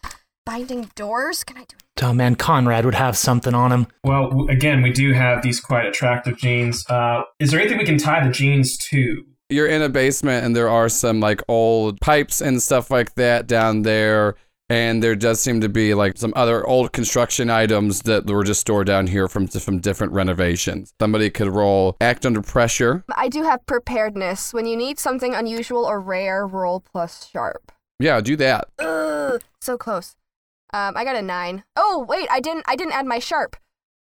Binding 0.46 0.92
doors? 0.96 1.44
Can 1.44 1.58
I 1.58 1.62
do? 1.62 1.76
It? 1.78 2.04
Oh 2.04 2.14
man, 2.14 2.36
Conrad 2.36 2.86
would 2.86 2.96
have 2.96 3.18
something 3.18 3.56
on 3.56 3.72
him. 3.72 3.88
Well, 4.04 4.48
again, 4.50 4.84
we 4.84 4.92
do 4.92 5.14
have 5.14 5.42
these 5.42 5.60
quite 5.60 5.86
attractive 5.88 6.38
jeans. 6.38 6.88
Uh, 6.88 7.24
is 7.40 7.50
there 7.50 7.60
anything 7.60 7.80
we 7.80 7.86
can 7.86 7.98
tie 7.98 8.24
the 8.24 8.32
jeans 8.32 8.78
to? 8.90 9.26
You're 9.50 9.68
in 9.68 9.82
a 9.82 9.88
basement 9.88 10.46
and 10.46 10.54
there 10.54 10.68
are 10.68 10.90
some 10.90 11.22
like 11.22 11.42
old 11.48 12.02
pipes 12.02 12.42
and 12.42 12.62
stuff 12.62 12.92
like 12.92 13.16
that 13.16 13.48
down 13.48 13.84
there. 13.84 14.36
And 14.70 15.02
there 15.02 15.16
does 15.16 15.40
seem 15.40 15.62
to 15.62 15.70
be 15.70 15.94
like 15.94 16.18
some 16.18 16.34
other 16.36 16.68
old 16.68 16.92
construction 16.92 17.50
items 17.50 18.02
that 18.02 18.26
were 18.30 18.44
just 18.44 18.60
stored 18.60 18.88
down 18.88 19.08
here 19.08 19.30
from 19.30 19.48
from 19.48 19.80
different 19.80 20.12
renovations. 20.12 20.94
Somebody 21.00 21.30
could 21.30 21.48
roll 21.48 21.96
act 22.02 22.26
under 22.26 22.42
pressure. 22.42 23.06
I 23.16 23.30
do 23.30 23.44
have 23.44 23.66
preparedness. 23.66 24.54
When 24.54 24.66
you 24.66 24.76
need 24.76 25.00
something 25.00 25.34
unusual 25.34 25.86
or 25.86 26.02
rare, 26.02 26.46
roll 26.46 26.82
plus 26.82 27.30
sharp. 27.30 27.72
Yeah, 28.00 28.20
do 28.20 28.36
that. 28.36 28.68
Ugh, 28.80 29.42
so 29.62 29.78
close. 29.78 30.18
Um, 30.74 30.98
I 30.98 31.06
got 31.06 31.16
a 31.16 31.22
nine. 31.22 31.64
Oh 31.78 32.06
wait, 32.10 32.28
I 32.30 32.42
didn't. 32.42 32.66
I 32.68 32.76
didn't 32.76 32.94
add 32.94 33.06
my 33.06 33.20
sharp. 33.20 33.56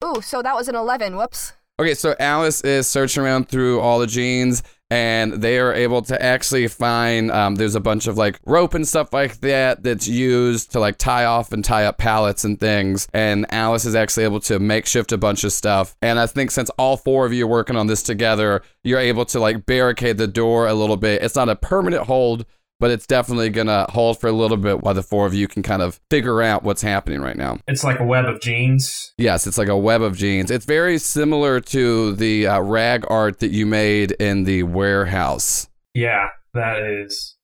Ooh, 0.04 0.22
so 0.22 0.42
that 0.42 0.54
was 0.54 0.68
an 0.68 0.76
eleven. 0.76 1.16
Whoops. 1.16 1.54
Okay, 1.80 1.94
so 1.94 2.14
Alice 2.20 2.60
is 2.60 2.86
searching 2.86 3.24
around 3.24 3.48
through 3.48 3.80
all 3.80 3.98
the 3.98 4.06
jeans 4.06 4.62
and 4.92 5.32
they 5.32 5.58
are 5.58 5.72
able 5.72 6.02
to 6.02 6.22
actually 6.22 6.68
find 6.68 7.30
um, 7.30 7.54
there's 7.54 7.74
a 7.74 7.80
bunch 7.80 8.06
of 8.06 8.18
like 8.18 8.38
rope 8.44 8.74
and 8.74 8.86
stuff 8.86 9.10
like 9.10 9.40
that 9.40 9.82
that's 9.82 10.06
used 10.06 10.70
to 10.70 10.78
like 10.78 10.98
tie 10.98 11.24
off 11.24 11.50
and 11.50 11.64
tie 11.64 11.86
up 11.86 11.96
pallets 11.96 12.44
and 12.44 12.60
things 12.60 13.08
and 13.14 13.46
alice 13.48 13.86
is 13.86 13.94
actually 13.94 14.24
able 14.24 14.38
to 14.38 14.58
makeshift 14.58 15.10
a 15.10 15.16
bunch 15.16 15.44
of 15.44 15.52
stuff. 15.52 15.96
And 16.02 16.18
i 16.18 16.26
think 16.26 16.50
since 16.50 16.68
all 16.76 16.98
four 16.98 17.24
of 17.24 17.32
you 17.32 17.46
are 17.46 17.48
working 17.48 17.74
on 17.74 17.86
this 17.86 18.02
together 18.02 18.60
you're 18.84 18.98
able 18.98 19.24
to 19.24 19.40
like 19.40 19.64
barricade 19.64 20.18
the 20.18 20.26
door 20.26 20.66
a 20.66 20.74
little 20.74 20.98
bit. 20.98 21.22
It's 21.22 21.36
not 21.36 21.48
a 21.48 21.56
permanent 21.56 22.06
hold 22.06 22.44
but 22.82 22.90
it's 22.90 23.06
definitely 23.06 23.48
gonna 23.48 23.86
hold 23.90 24.20
for 24.20 24.26
a 24.26 24.32
little 24.32 24.56
bit 24.56 24.80
while 24.80 24.92
the 24.92 25.04
four 25.04 25.24
of 25.24 25.32
you 25.32 25.46
can 25.46 25.62
kind 25.62 25.82
of 25.82 26.00
figure 26.10 26.42
out 26.42 26.64
what's 26.64 26.82
happening 26.82 27.20
right 27.20 27.36
now. 27.36 27.56
It's 27.68 27.84
like 27.84 28.00
a 28.00 28.04
web 28.04 28.24
of 28.24 28.40
jeans. 28.40 29.14
Yes, 29.16 29.46
it's 29.46 29.56
like 29.56 29.68
a 29.68 29.78
web 29.78 30.02
of 30.02 30.16
jeans. 30.16 30.50
It's 30.50 30.64
very 30.64 30.98
similar 30.98 31.60
to 31.60 32.12
the 32.16 32.48
uh, 32.48 32.60
rag 32.60 33.04
art 33.08 33.38
that 33.38 33.52
you 33.52 33.66
made 33.66 34.10
in 34.18 34.42
the 34.42 34.64
warehouse. 34.64 35.68
Yeah, 35.94 36.30
that 36.54 36.80
is. 36.80 37.36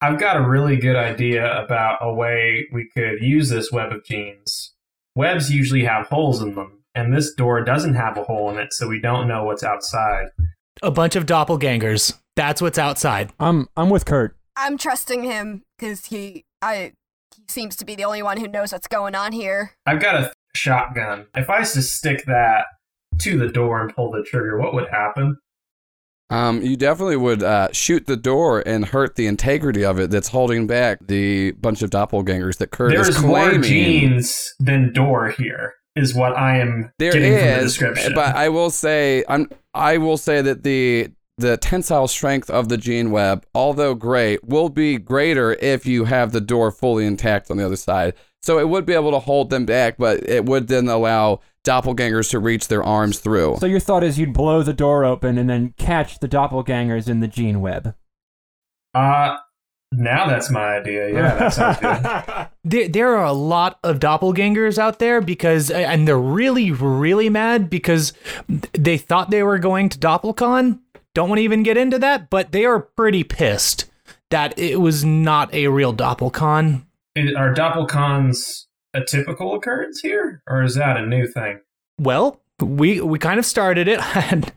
I've 0.00 0.20
got 0.20 0.36
a 0.36 0.48
really 0.48 0.76
good 0.76 0.94
idea 0.94 1.60
about 1.60 1.98
a 2.00 2.14
way 2.14 2.68
we 2.72 2.88
could 2.96 3.20
use 3.20 3.48
this 3.48 3.72
web 3.72 3.90
of 3.90 4.04
jeans. 4.04 4.74
Webs 5.16 5.50
usually 5.50 5.82
have 5.86 6.06
holes 6.06 6.40
in 6.40 6.54
them, 6.54 6.84
and 6.94 7.12
this 7.12 7.34
door 7.34 7.64
doesn't 7.64 7.94
have 7.94 8.16
a 8.16 8.22
hole 8.22 8.48
in 8.48 8.58
it, 8.58 8.72
so 8.72 8.86
we 8.86 9.00
don't 9.00 9.26
know 9.26 9.42
what's 9.42 9.64
outside. 9.64 10.26
A 10.84 10.92
bunch 10.92 11.16
of 11.16 11.26
doppelgangers. 11.26 12.16
That's 12.36 12.62
what's 12.62 12.78
outside. 12.78 13.32
I'm 13.40 13.68
I'm 13.76 13.90
with 13.90 14.04
Kurt. 14.04 14.36
I'm 14.56 14.78
trusting 14.78 15.24
him 15.24 15.62
because 15.78 16.06
he, 16.06 16.44
I, 16.62 16.92
he 17.36 17.42
seems 17.48 17.76
to 17.76 17.84
be 17.84 17.94
the 17.96 18.04
only 18.04 18.22
one 18.22 18.38
who 18.38 18.48
knows 18.48 18.72
what's 18.72 18.86
going 18.86 19.14
on 19.14 19.32
here. 19.32 19.72
I've 19.86 20.00
got 20.00 20.16
a 20.16 20.32
shotgun. 20.54 21.26
If 21.34 21.50
I 21.50 21.60
was 21.60 21.72
to 21.72 21.82
stick 21.82 22.24
that 22.26 22.66
to 23.20 23.38
the 23.38 23.48
door 23.48 23.80
and 23.82 23.94
pull 23.94 24.10
the 24.10 24.22
trigger, 24.22 24.58
what 24.58 24.74
would 24.74 24.88
happen? 24.88 25.38
Um, 26.30 26.62
you 26.62 26.76
definitely 26.76 27.16
would 27.16 27.42
uh, 27.42 27.68
shoot 27.72 28.06
the 28.06 28.16
door 28.16 28.62
and 28.66 28.86
hurt 28.86 29.16
the 29.16 29.26
integrity 29.26 29.84
of 29.84 29.98
it. 30.00 30.10
That's 30.10 30.28
holding 30.28 30.66
back 30.66 30.98
the 31.06 31.52
bunch 31.52 31.82
of 31.82 31.90
doppelgangers 31.90 32.56
that 32.58 32.70
Kurt 32.70 32.94
is 32.94 33.06
There's 33.06 33.22
more 33.22 33.58
jeans 33.58 34.54
than 34.58 34.92
door 34.92 35.30
here, 35.30 35.74
is 35.94 36.14
what 36.14 36.36
I 36.36 36.58
am 36.58 36.90
There 36.98 37.12
getting 37.12 37.32
from 37.32 37.40
the 37.40 37.56
is, 37.58 37.64
description. 37.72 38.14
but 38.14 38.34
I 38.34 38.48
will 38.48 38.70
say, 38.70 39.22
I'm, 39.28 39.50
I 39.74 39.98
will 39.98 40.16
say 40.16 40.40
that 40.40 40.62
the 40.62 41.10
the 41.36 41.56
tensile 41.56 42.08
strength 42.08 42.48
of 42.50 42.68
the 42.68 42.76
jean 42.76 43.10
web, 43.10 43.44
although 43.54 43.94
great, 43.94 44.44
will 44.44 44.68
be 44.68 44.98
greater 44.98 45.54
if 45.54 45.86
you 45.86 46.04
have 46.04 46.32
the 46.32 46.40
door 46.40 46.70
fully 46.70 47.06
intact 47.06 47.50
on 47.50 47.56
the 47.56 47.66
other 47.66 47.76
side. 47.76 48.14
So 48.42 48.58
it 48.58 48.68
would 48.68 48.84
be 48.86 48.92
able 48.92 49.10
to 49.12 49.18
hold 49.18 49.50
them 49.50 49.64
back, 49.66 49.96
but 49.98 50.28
it 50.28 50.44
would 50.44 50.68
then 50.68 50.86
allow 50.88 51.40
doppelgangers 51.66 52.30
to 52.30 52.38
reach 52.38 52.68
their 52.68 52.82
arms 52.82 53.18
through. 53.18 53.56
So 53.58 53.66
your 53.66 53.80
thought 53.80 54.04
is 54.04 54.18
you'd 54.18 54.34
blow 54.34 54.62
the 54.62 54.74
door 54.74 55.04
open 55.04 55.38
and 55.38 55.48
then 55.48 55.74
catch 55.78 56.18
the 56.18 56.28
doppelgangers 56.28 57.08
in 57.08 57.20
the 57.20 57.28
jean 57.28 57.60
web. 57.60 57.94
uh, 58.94 59.36
now 59.96 60.26
that's 60.26 60.50
my 60.50 60.78
idea. 60.78 61.12
Yeah, 61.12 61.34
that 61.36 61.52
sounds 61.52 61.78
good. 61.78 62.48
There, 62.66 62.88
there 62.88 63.16
are 63.16 63.26
a 63.26 63.32
lot 63.32 63.78
of 63.84 64.00
doppelgangers 64.00 64.78
out 64.78 64.98
there 64.98 65.20
because, 65.20 65.70
and 65.70 66.08
they're 66.08 66.18
really, 66.18 66.70
really 66.72 67.28
mad 67.28 67.68
because 67.68 68.14
they 68.72 68.96
thought 68.96 69.30
they 69.30 69.42
were 69.42 69.58
going 69.58 69.90
to 69.90 69.98
DoppelCon. 69.98 70.80
Don't 71.14 71.28
want 71.28 71.38
to 71.38 71.44
even 71.44 71.62
get 71.62 71.76
into 71.76 71.98
that, 72.00 72.28
but 72.28 72.52
they 72.52 72.64
are 72.64 72.80
pretty 72.80 73.22
pissed 73.22 73.86
that 74.30 74.58
it 74.58 74.80
was 74.80 75.04
not 75.04 75.52
a 75.54 75.68
real 75.68 75.94
DoppelCon. 75.94 76.84
Are 77.16 77.54
doppelcons 77.54 78.64
a 78.92 79.04
typical 79.04 79.54
occurrence 79.54 80.00
here, 80.00 80.42
or 80.48 80.62
is 80.62 80.74
that 80.74 80.96
a 80.96 81.06
new 81.06 81.28
thing? 81.28 81.60
Well, 82.00 82.40
we 82.60 83.00
we 83.00 83.20
kind 83.20 83.38
of 83.38 83.46
started 83.46 83.86
it, 83.86 84.00
and 84.32 84.52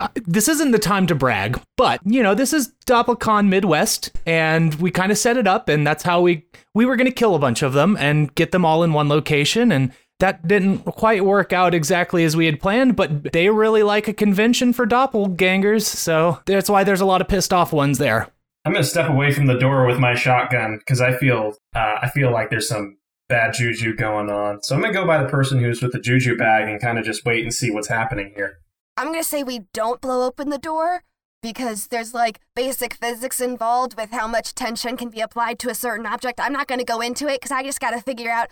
uh, 0.00 0.08
this 0.26 0.48
isn't 0.48 0.72
the 0.72 0.80
time 0.80 1.06
to 1.06 1.14
brag, 1.14 1.60
but 1.76 2.00
you 2.04 2.24
know 2.24 2.34
this 2.34 2.52
is 2.52 2.72
DoppelCon 2.86 3.48
Midwest, 3.48 4.10
and 4.26 4.74
we 4.76 4.90
kind 4.90 5.12
of 5.12 5.18
set 5.18 5.36
it 5.36 5.46
up, 5.46 5.68
and 5.68 5.86
that's 5.86 6.02
how 6.02 6.20
we 6.20 6.44
we 6.74 6.84
were 6.84 6.96
going 6.96 7.06
to 7.06 7.12
kill 7.12 7.36
a 7.36 7.40
bunch 7.40 7.62
of 7.62 7.72
them 7.72 7.96
and 8.00 8.34
get 8.34 8.50
them 8.50 8.64
all 8.64 8.82
in 8.82 8.92
one 8.92 9.08
location, 9.08 9.70
and 9.70 9.92
that 10.20 10.46
didn't 10.46 10.78
quite 10.84 11.24
work 11.24 11.52
out 11.52 11.74
exactly 11.74 12.24
as 12.24 12.36
we 12.36 12.46
had 12.46 12.60
planned, 12.60 12.96
but 12.96 13.32
they 13.32 13.48
really 13.48 13.82
like 13.82 14.08
a 14.08 14.12
convention 14.12 14.72
for 14.72 14.86
doppelgangers, 14.86 15.82
so 15.82 16.40
that's 16.46 16.70
why 16.70 16.84
there's 16.84 17.00
a 17.00 17.06
lot 17.06 17.20
of 17.20 17.28
pissed 17.28 17.52
off 17.52 17.72
ones 17.72 17.98
there. 17.98 18.28
I'm 18.64 18.72
gonna 18.72 18.84
step 18.84 19.10
away 19.10 19.32
from 19.32 19.46
the 19.46 19.58
door 19.58 19.86
with 19.86 19.98
my 19.98 20.14
shotgun 20.14 20.78
because 20.78 21.00
I 21.00 21.14
feel 21.16 21.54
uh, 21.74 21.98
I 22.02 22.10
feel 22.14 22.32
like 22.32 22.48
there's 22.48 22.68
some 22.68 22.96
bad 23.28 23.52
juju 23.54 23.94
going 23.94 24.30
on. 24.30 24.62
So 24.62 24.74
I'm 24.74 24.80
gonna 24.80 24.94
go 24.94 25.06
by 25.06 25.22
the 25.22 25.28
person 25.28 25.58
who's 25.58 25.82
with 25.82 25.92
the 25.92 26.00
juju 26.00 26.36
bag 26.36 26.68
and 26.68 26.80
kind 26.80 26.98
of 26.98 27.04
just 27.04 27.24
wait 27.24 27.42
and 27.42 27.52
see 27.52 27.70
what's 27.70 27.88
happening 27.88 28.32
here. 28.34 28.60
I'm 28.96 29.08
gonna 29.08 29.24
say 29.24 29.42
we 29.42 29.66
don't 29.74 30.00
blow 30.00 30.26
open 30.26 30.48
the 30.48 30.58
door 30.58 31.02
because 31.42 31.88
there's 31.88 32.14
like 32.14 32.40
basic 32.56 32.94
physics 32.94 33.38
involved 33.38 33.96
with 33.98 34.12
how 34.12 34.26
much 34.26 34.54
tension 34.54 34.96
can 34.96 35.10
be 35.10 35.20
applied 35.20 35.58
to 35.58 35.68
a 35.68 35.74
certain 35.74 36.06
object. 36.06 36.40
I'm 36.40 36.52
not 36.52 36.66
gonna 36.66 36.84
go 36.84 37.02
into 37.02 37.28
it 37.28 37.40
because 37.40 37.50
I 37.50 37.62
just 37.62 37.80
gotta 37.80 38.00
figure 38.00 38.30
out 38.30 38.48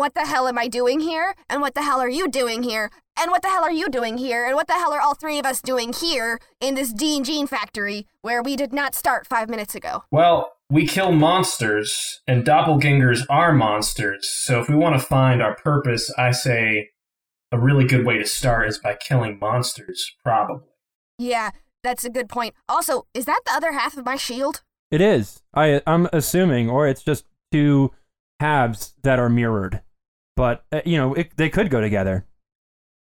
what 0.00 0.14
the 0.14 0.24
hell 0.24 0.48
am 0.48 0.56
I 0.56 0.66
doing 0.66 1.00
here? 1.00 1.34
And 1.50 1.60
what 1.60 1.74
the 1.74 1.82
hell 1.82 2.00
are 2.00 2.08
you 2.08 2.26
doing 2.26 2.62
here? 2.62 2.90
And 3.20 3.30
what 3.30 3.42
the 3.42 3.50
hell 3.50 3.62
are 3.62 3.70
you 3.70 3.90
doing 3.90 4.16
here? 4.16 4.46
And 4.46 4.54
what 4.54 4.66
the 4.66 4.72
hell 4.72 4.94
are 4.94 5.00
all 5.00 5.14
three 5.14 5.38
of 5.38 5.44
us 5.44 5.60
doing 5.60 5.92
here 5.92 6.40
in 6.58 6.74
this 6.74 6.90
Dean 6.94 7.22
Gene 7.22 7.46
factory 7.46 8.06
where 8.22 8.42
we 8.42 8.56
did 8.56 8.72
not 8.72 8.94
start 8.94 9.26
five 9.26 9.50
minutes 9.50 9.74
ago? 9.74 10.04
Well, 10.10 10.52
we 10.70 10.86
kill 10.86 11.12
monsters, 11.12 12.22
and 12.26 12.46
doppelgangers 12.46 13.26
are 13.28 13.52
monsters. 13.52 14.26
So 14.30 14.58
if 14.58 14.70
we 14.70 14.74
want 14.74 14.98
to 14.98 15.06
find 15.06 15.42
our 15.42 15.54
purpose, 15.54 16.10
I 16.16 16.30
say 16.30 16.88
a 17.52 17.58
really 17.58 17.84
good 17.84 18.06
way 18.06 18.16
to 18.16 18.26
start 18.26 18.68
is 18.68 18.78
by 18.78 18.94
killing 18.94 19.38
monsters, 19.38 20.14
probably. 20.24 20.68
Yeah, 21.18 21.50
that's 21.82 22.06
a 22.06 22.10
good 22.10 22.30
point. 22.30 22.54
Also, 22.70 23.06
is 23.12 23.26
that 23.26 23.42
the 23.44 23.52
other 23.52 23.72
half 23.72 23.98
of 23.98 24.06
my 24.06 24.16
shield? 24.16 24.62
It 24.90 25.02
is. 25.02 25.42
I 25.52 25.82
I'm 25.86 26.08
assuming, 26.10 26.70
or 26.70 26.88
it's 26.88 27.02
just 27.02 27.26
two 27.52 27.90
halves 28.40 28.94
that 29.02 29.18
are 29.18 29.28
mirrored. 29.28 29.82
But 30.40 30.64
uh, 30.72 30.80
you 30.86 30.96
know, 30.96 31.12
it, 31.12 31.36
they 31.36 31.50
could 31.50 31.68
go 31.68 31.82
together. 31.82 32.24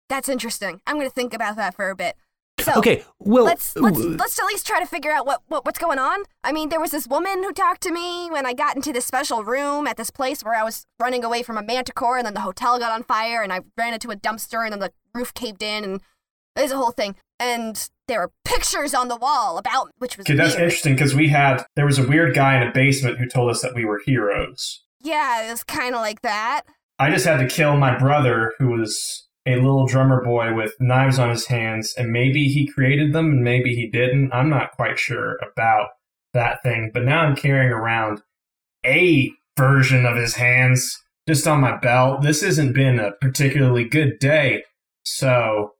That's 0.08 0.30
interesting. 0.30 0.80
I'm 0.86 0.96
gonna 0.96 1.10
think 1.10 1.34
about 1.34 1.56
that 1.56 1.74
for 1.74 1.90
a 1.90 1.94
bit. 1.94 2.16
So 2.58 2.78
Okay, 2.78 3.04
well, 3.18 3.44
let's 3.44 3.76
let's 3.76 3.98
let's 3.98 4.38
at 4.38 4.46
least 4.46 4.66
try 4.66 4.80
to 4.80 4.86
figure 4.86 5.10
out 5.12 5.26
what, 5.26 5.42
what 5.48 5.66
what's 5.66 5.78
going 5.78 5.98
on. 5.98 6.22
I 6.42 6.52
mean, 6.52 6.70
there 6.70 6.80
was 6.80 6.90
this 6.90 7.06
woman 7.06 7.42
who 7.42 7.52
talked 7.52 7.82
to 7.82 7.92
me 7.92 8.30
when 8.30 8.46
I 8.46 8.54
got 8.54 8.76
into 8.76 8.94
this 8.94 9.04
special 9.04 9.44
room 9.44 9.86
at 9.86 9.98
this 9.98 10.10
place 10.10 10.42
where 10.42 10.54
I 10.54 10.62
was 10.62 10.86
running 10.98 11.22
away 11.22 11.42
from 11.42 11.58
a 11.58 11.62
manticore, 11.62 12.16
and 12.16 12.24
then 12.24 12.32
the 12.32 12.40
hotel 12.40 12.78
got 12.78 12.92
on 12.92 13.02
fire, 13.02 13.42
and 13.42 13.52
I 13.52 13.60
ran 13.76 13.92
into 13.92 14.10
a 14.10 14.16
dumpster, 14.16 14.64
and 14.64 14.72
then 14.72 14.80
the 14.80 14.92
roof 15.12 15.34
caved 15.34 15.62
in, 15.62 15.84
and 15.84 16.00
there's 16.56 16.72
a 16.72 16.78
whole 16.78 16.92
thing. 16.92 17.14
And 17.38 17.90
there 18.06 18.20
were 18.20 18.32
pictures 18.46 18.94
on 18.94 19.08
the 19.08 19.16
wall 19.16 19.58
about 19.58 19.90
which 19.98 20.16
was 20.16 20.24
Okay, 20.24 20.34
that's 20.34 20.54
interesting 20.54 20.94
because 20.94 21.14
we 21.14 21.28
had 21.28 21.66
there 21.76 21.84
was 21.84 21.98
a 21.98 22.08
weird 22.08 22.34
guy 22.34 22.56
in 22.56 22.66
a 22.66 22.72
basement 22.72 23.18
who 23.18 23.28
told 23.28 23.50
us 23.50 23.60
that 23.60 23.74
we 23.74 23.84
were 23.84 24.00
heroes. 24.02 24.82
Yeah, 25.02 25.46
it 25.46 25.50
was 25.50 25.62
kind 25.62 25.94
of 25.94 26.00
like 26.00 26.22
that. 26.22 26.62
I 26.98 27.10
just 27.10 27.24
had 27.26 27.36
to 27.38 27.46
kill 27.48 27.76
my 27.76 27.96
brother, 27.98 28.54
who 28.58 28.68
was 28.70 29.28
a 29.46 29.54
little 29.56 29.86
drummer 29.86 30.22
boy 30.22 30.52
with 30.54 30.74
knives 30.80 31.18
on 31.18 31.30
his 31.30 31.46
hands, 31.46 31.94
and 31.96 32.10
maybe 32.12 32.44
he 32.48 32.66
created 32.66 33.12
them 33.12 33.26
and 33.26 33.42
maybe 33.44 33.74
he 33.74 33.88
didn't. 33.88 34.32
I'm 34.32 34.50
not 34.50 34.72
quite 34.72 34.98
sure 34.98 35.36
about 35.52 35.88
that 36.34 36.62
thing, 36.62 36.90
but 36.92 37.04
now 37.04 37.20
I'm 37.20 37.36
carrying 37.36 37.72
around 37.72 38.20
a 38.84 39.30
version 39.56 40.04
of 40.06 40.16
his 40.16 40.34
hands 40.34 40.96
just 41.28 41.46
on 41.46 41.60
my 41.60 41.76
belt. 41.76 42.22
This 42.22 42.42
hasn't 42.42 42.74
been 42.74 42.98
a 42.98 43.12
particularly 43.20 43.84
good 43.88 44.18
day, 44.18 44.64
so 45.04 45.72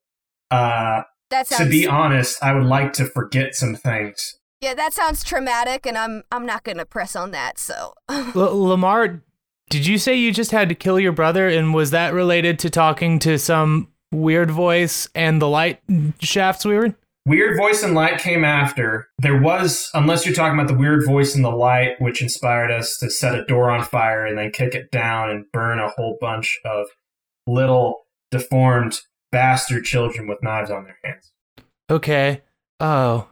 uh, 0.50 1.02
That 1.30 1.46
to 1.46 1.68
be 1.68 1.86
honest, 1.86 2.42
I 2.42 2.54
would 2.54 2.66
like 2.66 2.92
to 2.94 3.04
forget 3.04 3.54
some 3.54 3.74
things. 3.74 4.34
yeah, 4.60 4.74
that 4.74 4.92
sounds 4.94 5.22
traumatic, 5.24 5.84
and 5.86 5.96
I'm 5.98 6.22
I'm 6.32 6.46
not 6.46 6.64
gonna 6.64 6.86
press 6.86 7.14
on 7.14 7.30
that. 7.32 7.58
So 7.58 7.92
L- 8.08 8.32
Lamar, 8.34 9.22
did 9.68 9.86
you 9.86 9.98
say 9.98 10.14
you 10.14 10.32
just 10.32 10.50
had 10.50 10.68
to 10.68 10.74
kill 10.74 10.98
your 10.98 11.12
brother, 11.12 11.48
and 11.48 11.74
was 11.74 11.90
that 11.90 12.14
related 12.14 12.58
to 12.60 12.70
talking 12.70 13.18
to 13.20 13.38
some 13.38 13.88
weird 14.12 14.50
voice 14.50 15.08
and 15.14 15.40
the 15.40 15.48
light 15.48 15.80
shafts 16.20 16.64
we 16.64 16.74
were 16.74 16.86
in? 16.86 16.96
Weird 17.28 17.58
Voice 17.58 17.82
and 17.82 17.94
Light 17.94 18.18
came 18.18 18.42
after. 18.42 19.08
There 19.18 19.38
was, 19.38 19.90
unless 19.92 20.24
you're 20.24 20.34
talking 20.34 20.58
about 20.58 20.68
the 20.68 20.78
Weird 20.78 21.04
Voice 21.04 21.34
and 21.34 21.44
the 21.44 21.50
Light, 21.50 22.00
which 22.00 22.22
inspired 22.22 22.70
us 22.70 22.96
to 23.00 23.10
set 23.10 23.38
a 23.38 23.44
door 23.44 23.70
on 23.70 23.84
fire 23.84 24.24
and 24.24 24.38
then 24.38 24.50
kick 24.50 24.74
it 24.74 24.90
down 24.90 25.28
and 25.28 25.44
burn 25.52 25.78
a 25.78 25.90
whole 25.90 26.16
bunch 26.22 26.58
of 26.64 26.86
little 27.46 28.06
deformed 28.30 29.00
bastard 29.30 29.84
children 29.84 30.26
with 30.26 30.42
knives 30.42 30.70
on 30.70 30.84
their 30.84 30.98
hands. 31.04 31.30
Okay. 31.90 32.40
Oh, 32.80 33.28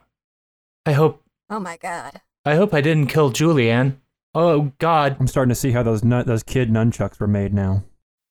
I 0.85 0.91
hope 0.91 1.23
oh 1.49 1.59
my 1.59 1.77
god. 1.77 2.21
I 2.45 2.53
hope 2.53 2.75
I 2.75 2.81
didn't 2.81 3.07
kill 3.07 3.31
Julianne. 3.31 3.95
Oh 4.35 4.71
God. 4.79 5.17
I'm 5.19 5.27
starting 5.27 5.49
to 5.49 5.55
see 5.55 5.71
how 5.71 5.83
those 5.83 6.03
nun- 6.03 6.27
those 6.27 6.43
kid 6.43 6.69
nunchucks 6.69 7.19
were 7.19 7.27
made 7.27 7.53
now. 7.53 7.83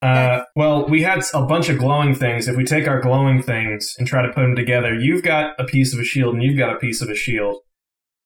Uh, 0.02 0.42
well, 0.54 0.86
we 0.86 1.02
had 1.02 1.22
a 1.32 1.46
bunch 1.46 1.68
of 1.68 1.78
glowing 1.78 2.14
things. 2.14 2.48
If 2.48 2.56
we 2.56 2.64
take 2.64 2.86
our 2.86 3.00
glowing 3.00 3.42
things 3.42 3.94
and 3.98 4.06
try 4.06 4.22
to 4.22 4.28
put 4.28 4.42
them 4.42 4.54
together, 4.54 4.94
you've 4.94 5.22
got 5.22 5.58
a 5.58 5.64
piece 5.64 5.94
of 5.94 6.00
a 6.00 6.04
shield 6.04 6.34
and 6.34 6.42
you've 6.42 6.58
got 6.58 6.74
a 6.74 6.78
piece 6.78 7.00
of 7.00 7.08
a 7.08 7.14
shield. 7.14 7.56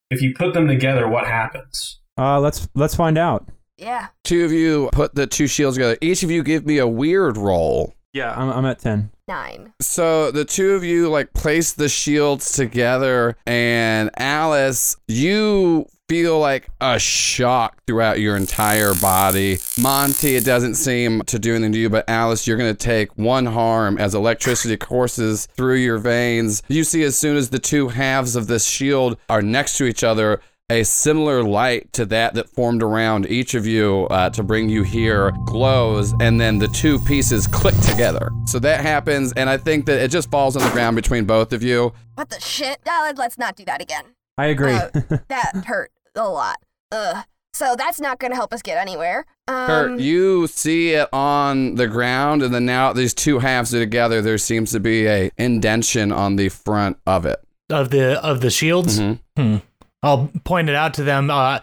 If 0.09 0.21
you 0.21 0.33
put 0.33 0.53
them 0.53 0.67
together, 0.67 1.07
what 1.07 1.25
happens? 1.25 2.01
Uh, 2.17 2.39
let's 2.39 2.67
let's 2.75 2.95
find 2.95 3.17
out. 3.17 3.47
Yeah. 3.77 4.07
Two 4.23 4.45
of 4.45 4.51
you 4.51 4.89
put 4.91 5.15
the 5.15 5.25
two 5.25 5.47
shields 5.47 5.77
together. 5.77 5.97
Each 6.01 6.21
of 6.23 6.29
you 6.29 6.43
give 6.43 6.65
me 6.65 6.77
a 6.77 6.87
weird 6.87 7.37
roll. 7.37 7.95
Yeah, 8.13 8.33
I'm, 8.35 8.49
I'm 8.49 8.65
at 8.65 8.79
10. 8.79 9.09
Nine. 9.27 9.73
So 9.79 10.31
the 10.31 10.43
two 10.43 10.71
of 10.71 10.83
you 10.83 11.09
like 11.09 11.33
place 11.33 11.71
the 11.71 11.87
shields 11.87 12.51
together, 12.51 13.37
and 13.47 14.11
Alice, 14.17 14.97
you 15.07 15.85
feel 16.11 16.37
like 16.37 16.67
a 16.81 16.99
shock 16.99 17.81
throughout 17.87 18.19
your 18.19 18.35
entire 18.35 18.93
body. 18.95 19.57
Monty, 19.79 20.35
it 20.35 20.43
doesn't 20.43 20.75
seem 20.75 21.21
to 21.21 21.39
do 21.39 21.55
anything 21.55 21.71
to 21.71 21.77
you, 21.77 21.89
but 21.89 22.03
Alice, 22.09 22.45
you're 22.45 22.57
gonna 22.57 22.73
take 22.73 23.17
one 23.17 23.45
harm 23.45 23.97
as 23.97 24.13
electricity 24.13 24.75
courses 24.75 25.47
through 25.55 25.77
your 25.77 25.97
veins. 25.97 26.63
You 26.67 26.83
see, 26.83 27.03
as 27.03 27.17
soon 27.17 27.37
as 27.37 27.49
the 27.49 27.59
two 27.59 27.87
halves 27.87 28.35
of 28.35 28.47
this 28.47 28.65
shield 28.65 29.17
are 29.29 29.41
next 29.41 29.77
to 29.77 29.85
each 29.85 30.03
other, 30.03 30.41
a 30.69 30.83
similar 30.83 31.43
light 31.43 31.93
to 31.93 32.05
that 32.07 32.33
that 32.33 32.49
formed 32.49 32.83
around 32.83 33.25
each 33.27 33.53
of 33.53 33.65
you 33.65 34.05
uh, 34.11 34.29
to 34.31 34.43
bring 34.43 34.67
you 34.67 34.83
here 34.83 35.31
glows, 35.45 36.13
and 36.19 36.41
then 36.41 36.57
the 36.59 36.67
two 36.67 36.99
pieces 36.99 37.47
click 37.47 37.75
together. 37.77 38.31
So 38.47 38.59
that 38.59 38.81
happens, 38.81 39.31
and 39.37 39.49
I 39.49 39.55
think 39.55 39.85
that 39.85 40.01
it 40.01 40.11
just 40.11 40.29
falls 40.29 40.57
on 40.57 40.61
the 40.61 40.71
ground 40.71 40.97
between 40.97 41.23
both 41.23 41.53
of 41.53 41.63
you. 41.63 41.93
What 42.15 42.29
the 42.29 42.41
shit? 42.41 42.79
Uh, 42.85 43.13
let's 43.15 43.37
not 43.37 43.55
do 43.55 43.63
that 43.63 43.81
again. 43.81 44.03
I 44.37 44.47
agree. 44.47 44.73
Uh, 44.73 44.89
that 45.29 45.51
hurt 45.67 45.89
a 46.15 46.27
lot. 46.27 46.57
Ugh. 46.91 47.23
So 47.53 47.75
that's 47.77 47.99
not 47.99 48.19
gonna 48.19 48.35
help 48.35 48.53
us 48.53 48.61
get 48.61 48.77
anywhere. 48.77 49.25
Um, 49.47 49.67
Kurt, 49.67 49.99
you 49.99 50.47
see 50.47 50.91
it 50.91 51.09
on 51.13 51.75
the 51.75 51.87
ground, 51.87 52.41
and 52.43 52.53
then 52.53 52.65
now 52.65 52.93
these 52.93 53.13
two 53.13 53.39
halves 53.39 53.75
are 53.75 53.79
together. 53.79 54.21
There 54.21 54.37
seems 54.37 54.71
to 54.71 54.79
be 54.79 55.05
a 55.07 55.29
indention 55.37 56.11
on 56.13 56.37
the 56.37 56.47
front 56.49 56.97
of 57.05 57.25
it. 57.25 57.39
Of 57.69 57.89
the 57.89 58.23
of 58.23 58.39
the 58.41 58.49
shields. 58.49 58.99
Mhm. 58.99 59.19
Hmm. 59.37 59.55
I'll 60.01 60.31
point 60.45 60.69
it 60.69 60.75
out 60.75 60.93
to 60.95 61.03
them. 61.03 61.29
Uh, 61.29 61.59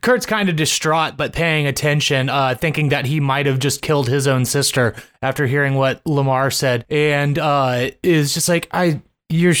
Kurt's 0.00 0.26
kind 0.26 0.48
of 0.48 0.54
distraught, 0.54 1.16
but 1.16 1.32
paying 1.32 1.66
attention, 1.66 2.28
uh, 2.28 2.54
thinking 2.54 2.90
that 2.90 3.06
he 3.06 3.18
might 3.18 3.46
have 3.46 3.58
just 3.58 3.82
killed 3.82 4.08
his 4.08 4.28
own 4.28 4.44
sister 4.44 4.94
after 5.20 5.46
hearing 5.48 5.74
what 5.74 6.00
Lamar 6.06 6.52
said, 6.52 6.84
and 6.88 7.36
uh, 7.38 7.90
is 8.04 8.32
just 8.32 8.48
like, 8.48 8.68
"I 8.72 9.02
your 9.28 9.54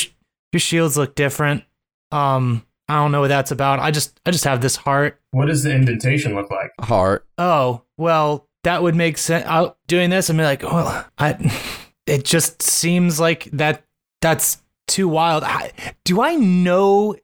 your 0.52 0.60
shields 0.60 0.96
look 0.96 1.16
different. 1.16 1.64
Um, 2.12 2.64
I 2.92 2.96
don't 2.96 3.12
know 3.12 3.20
what 3.22 3.28
that's 3.28 3.50
about. 3.50 3.78
I 3.80 3.90
just 3.90 4.20
I 4.26 4.30
just 4.30 4.44
have 4.44 4.60
this 4.60 4.76
heart. 4.76 5.20
What 5.30 5.46
does 5.46 5.62
the 5.62 5.74
indentation 5.74 6.34
look 6.34 6.50
like? 6.50 6.70
Heart. 6.80 7.26
Oh, 7.38 7.82
well, 7.96 8.48
that 8.64 8.82
would 8.82 8.94
make 8.94 9.18
sense. 9.18 9.44
Out 9.46 9.78
doing 9.86 10.10
this, 10.10 10.28
I'm 10.28 10.36
like, 10.36 10.62
well, 10.62 11.06
I. 11.18 11.78
It 12.06 12.24
just 12.24 12.60
seems 12.62 13.20
like 13.20 13.44
that. 13.52 13.84
That's 14.20 14.60
too 14.88 15.06
wild. 15.08 15.44
I, 15.44 15.72
do 16.04 16.20
I 16.20 16.34
know 16.34 17.14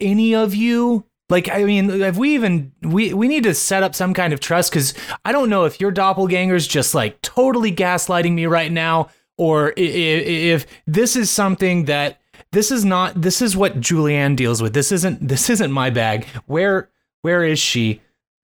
any 0.00 0.34
of 0.34 0.54
you? 0.54 1.04
Like, 1.28 1.48
I 1.48 1.64
mean, 1.64 1.88
have 2.00 2.18
we 2.18 2.34
even 2.34 2.72
we 2.82 3.12
we 3.14 3.28
need 3.28 3.42
to 3.44 3.54
set 3.54 3.82
up 3.82 3.94
some 3.94 4.14
kind 4.14 4.32
of 4.32 4.40
trust 4.40 4.70
because 4.70 4.94
I 5.24 5.32
don't 5.32 5.48
know 5.50 5.64
if 5.64 5.80
your 5.80 5.90
doppelganger's 5.90 6.66
just 6.68 6.94
like 6.94 7.20
totally 7.22 7.72
gaslighting 7.72 8.32
me 8.32 8.46
right 8.46 8.70
now, 8.70 9.08
or 9.38 9.68
i- 9.76 9.80
i- 9.80 9.82
if 9.82 10.66
this 10.86 11.16
is 11.16 11.30
something 11.30 11.86
that 11.86 12.20
this 12.56 12.70
is 12.70 12.86
not. 12.86 13.20
This 13.20 13.42
is 13.42 13.54
what 13.54 13.80
Julianne 13.82 14.34
deals 14.34 14.62
with. 14.62 14.72
This 14.72 14.90
isn't. 14.90 15.28
This 15.28 15.50
isn't 15.50 15.70
my 15.70 15.90
bag. 15.90 16.26
Where 16.46 16.88
where 17.20 17.44
is 17.44 17.58
she? 17.58 18.00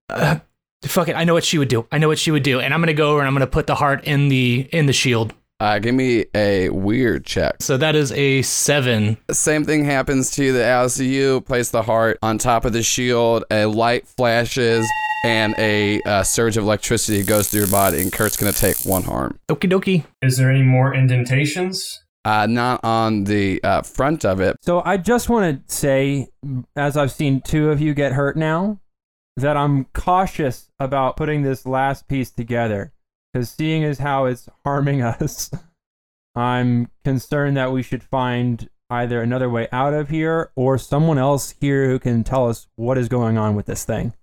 Uh, 0.07 0.37
fuck 0.83 1.07
it. 1.07 1.15
I 1.15 1.23
know 1.23 1.33
what 1.33 1.43
she 1.43 1.57
would 1.57 1.67
do. 1.67 1.87
I 1.91 1.97
know 1.97 2.09
what 2.09 2.19
she 2.19 2.29
would 2.29 2.43
do, 2.43 2.59
and 2.59 2.75
I'm 2.75 2.79
gonna 2.79 2.93
go 2.93 3.09
over 3.09 3.19
and 3.21 3.27
I'm 3.27 3.33
gonna 3.33 3.47
put 3.47 3.65
the 3.65 3.73
heart 3.73 4.03
in 4.03 4.29
the 4.29 4.69
in 4.71 4.85
the 4.85 4.93
shield. 4.93 5.33
Uh, 5.59 5.79
give 5.79 5.95
me 5.95 6.25
a 6.35 6.69
weird 6.69 7.25
check. 7.25 7.55
So 7.59 7.75
that 7.77 7.95
is 7.95 8.11
a 8.11 8.43
seven. 8.43 9.17
Same 9.31 9.65
thing 9.65 9.83
happens 9.83 10.29
to 10.31 10.43
you 10.43 10.53
that 10.53 10.65
Alice 10.65 10.99
you 10.99 11.41
place 11.41 11.71
the 11.71 11.81
heart 11.81 12.19
on 12.21 12.37
top 12.37 12.65
of 12.65 12.73
the 12.73 12.83
shield. 12.83 13.45
A 13.49 13.65
light 13.65 14.07
flashes, 14.07 14.87
and 15.25 15.55
a 15.57 16.03
uh, 16.03 16.21
surge 16.21 16.55
of 16.55 16.65
electricity 16.65 17.23
goes 17.23 17.49
through 17.49 17.61
your 17.61 17.71
body. 17.71 17.99
And 17.99 18.13
Kurt's 18.13 18.37
gonna 18.37 18.51
take 18.51 18.77
one 18.85 19.03
harm. 19.03 19.39
Okie 19.49 19.71
dokie. 19.71 20.05
Is 20.21 20.37
there 20.37 20.51
any 20.51 20.61
more 20.61 20.93
indentations? 20.93 22.02
Uh, 22.25 22.47
not 22.47 22.79
on 22.83 23.25
the 23.25 23.61
uh, 23.63 23.81
front 23.81 24.23
of 24.23 24.39
it. 24.39 24.55
So 24.61 24.81
I 24.85 24.95
just 24.95 25.29
want 25.29 25.67
to 25.67 25.73
say, 25.73 26.29
as 26.75 26.95
I've 26.95 27.11
seen 27.11 27.41
two 27.41 27.69
of 27.69 27.81
you 27.81 27.93
get 27.93 28.13
hurt 28.13 28.37
now, 28.37 28.79
that 29.35 29.57
I'm 29.57 29.85
cautious 29.93 30.69
about 30.79 31.17
putting 31.17 31.41
this 31.41 31.65
last 31.65 32.07
piece 32.07 32.31
together. 32.31 32.93
Because 33.33 33.49
seeing 33.49 33.83
as 33.83 33.99
how 33.99 34.25
it's 34.25 34.47
harming 34.65 35.01
us, 35.01 35.51
I'm 36.35 36.89
concerned 37.03 37.57
that 37.57 37.71
we 37.71 37.83
should 37.83 38.03
find 38.03 38.69
either 38.89 39.21
another 39.21 39.49
way 39.49 39.67
out 39.71 39.93
of 39.93 40.09
here 40.09 40.51
or 40.55 40.77
someone 40.77 41.17
else 41.17 41.55
here 41.59 41.89
who 41.89 41.99
can 41.99 42.23
tell 42.23 42.47
us 42.47 42.67
what 42.75 42.97
is 42.97 43.09
going 43.09 43.37
on 43.37 43.55
with 43.55 43.65
this 43.65 43.83
thing. 43.83 44.13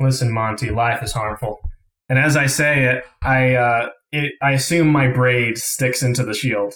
Listen, 0.00 0.32
Monty, 0.32 0.70
life 0.70 1.02
is 1.02 1.12
harmful. 1.12 1.60
And 2.08 2.18
as 2.18 2.36
I 2.36 2.46
say 2.46 2.84
it, 2.84 3.04
I 3.22 3.54
uh, 3.54 3.88
it, 4.10 4.34
I 4.42 4.52
assume 4.52 4.88
my 4.88 5.08
braid 5.08 5.58
sticks 5.58 6.02
into 6.02 6.24
the 6.24 6.34
shield 6.34 6.74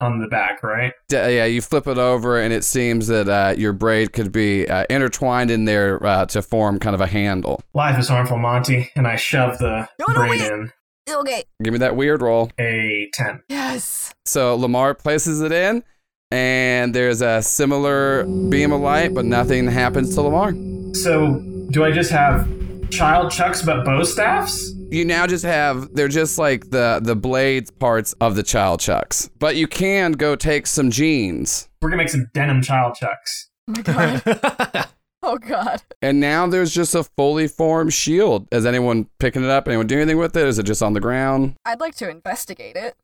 on 0.00 0.20
the 0.20 0.26
back, 0.28 0.62
right? 0.62 0.92
D- 1.08 1.16
yeah, 1.16 1.44
you 1.46 1.60
flip 1.62 1.86
it 1.86 1.98
over, 1.98 2.38
and 2.40 2.52
it 2.52 2.64
seems 2.64 3.06
that 3.06 3.28
uh, 3.28 3.54
your 3.56 3.72
braid 3.72 4.12
could 4.12 4.30
be 4.32 4.68
uh, 4.68 4.84
intertwined 4.90 5.50
in 5.50 5.64
there 5.64 6.04
uh, 6.04 6.26
to 6.26 6.42
form 6.42 6.78
kind 6.78 6.94
of 6.94 7.00
a 7.00 7.06
handle. 7.06 7.60
Life 7.74 7.98
is 7.98 8.08
harmful, 8.08 8.38
Monty, 8.38 8.90
and 8.94 9.06
I 9.06 9.16
shove 9.16 9.58
the 9.58 9.88
No, 9.98 10.06
no, 10.08 10.14
braid 10.14 10.30
wait. 10.40 10.52
in. 10.52 10.72
Okay. 11.08 11.44
Give 11.62 11.72
me 11.72 11.78
that 11.78 11.96
weird 11.96 12.20
roll. 12.20 12.50
A 12.58 13.08
ten. 13.14 13.42
Yes. 13.48 14.12
So 14.24 14.56
Lamar 14.56 14.92
places 14.94 15.40
it 15.40 15.52
in, 15.52 15.84
and 16.32 16.94
there's 16.94 17.22
a 17.22 17.40
similar 17.42 18.24
beam 18.24 18.72
of 18.72 18.80
light, 18.80 19.14
but 19.14 19.24
nothing 19.24 19.68
happens 19.68 20.14
to 20.16 20.22
Lamar. 20.22 20.52
So, 20.94 21.40
do 21.70 21.84
I 21.84 21.90
just 21.92 22.10
have 22.10 22.48
child 22.90 23.30
chucks 23.30 23.62
but 23.62 23.84
bow 23.84 24.02
staffs? 24.02 24.72
You 24.90 25.04
now 25.04 25.26
just 25.26 25.44
have 25.44 25.92
they're 25.94 26.08
just 26.08 26.38
like 26.38 26.70
the 26.70 27.00
the 27.02 27.16
blades 27.16 27.70
parts 27.70 28.12
of 28.20 28.36
the 28.36 28.42
child 28.42 28.80
chucks, 28.80 29.28
but 29.38 29.56
you 29.56 29.66
can 29.66 30.12
go 30.12 30.36
take 30.36 30.66
some 30.66 30.90
jeans, 30.90 31.68
We're 31.82 31.88
gonna 31.90 32.02
make 32.02 32.08
some 32.08 32.30
denim 32.32 32.62
child 32.62 32.94
chucks. 32.94 33.50
Oh 33.68 33.72
my 33.72 33.82
god. 33.82 34.88
oh 35.22 35.38
god. 35.38 35.82
and 36.00 36.20
now 36.20 36.46
there's 36.46 36.72
just 36.72 36.94
a 36.94 37.02
fully 37.02 37.48
formed 37.48 37.92
shield. 37.94 38.46
Is 38.52 38.64
anyone 38.64 39.08
picking 39.18 39.42
it 39.42 39.50
up? 39.50 39.66
Anyone 39.66 39.88
doing 39.88 40.02
anything 40.02 40.18
with 40.18 40.36
it? 40.36 40.46
Is 40.46 40.58
it 40.58 40.62
just 40.62 40.82
on 40.82 40.92
the 40.92 41.00
ground? 41.00 41.56
I'd 41.64 41.80
like 41.80 41.96
to 41.96 42.08
investigate 42.08 42.76
it. 42.76 42.96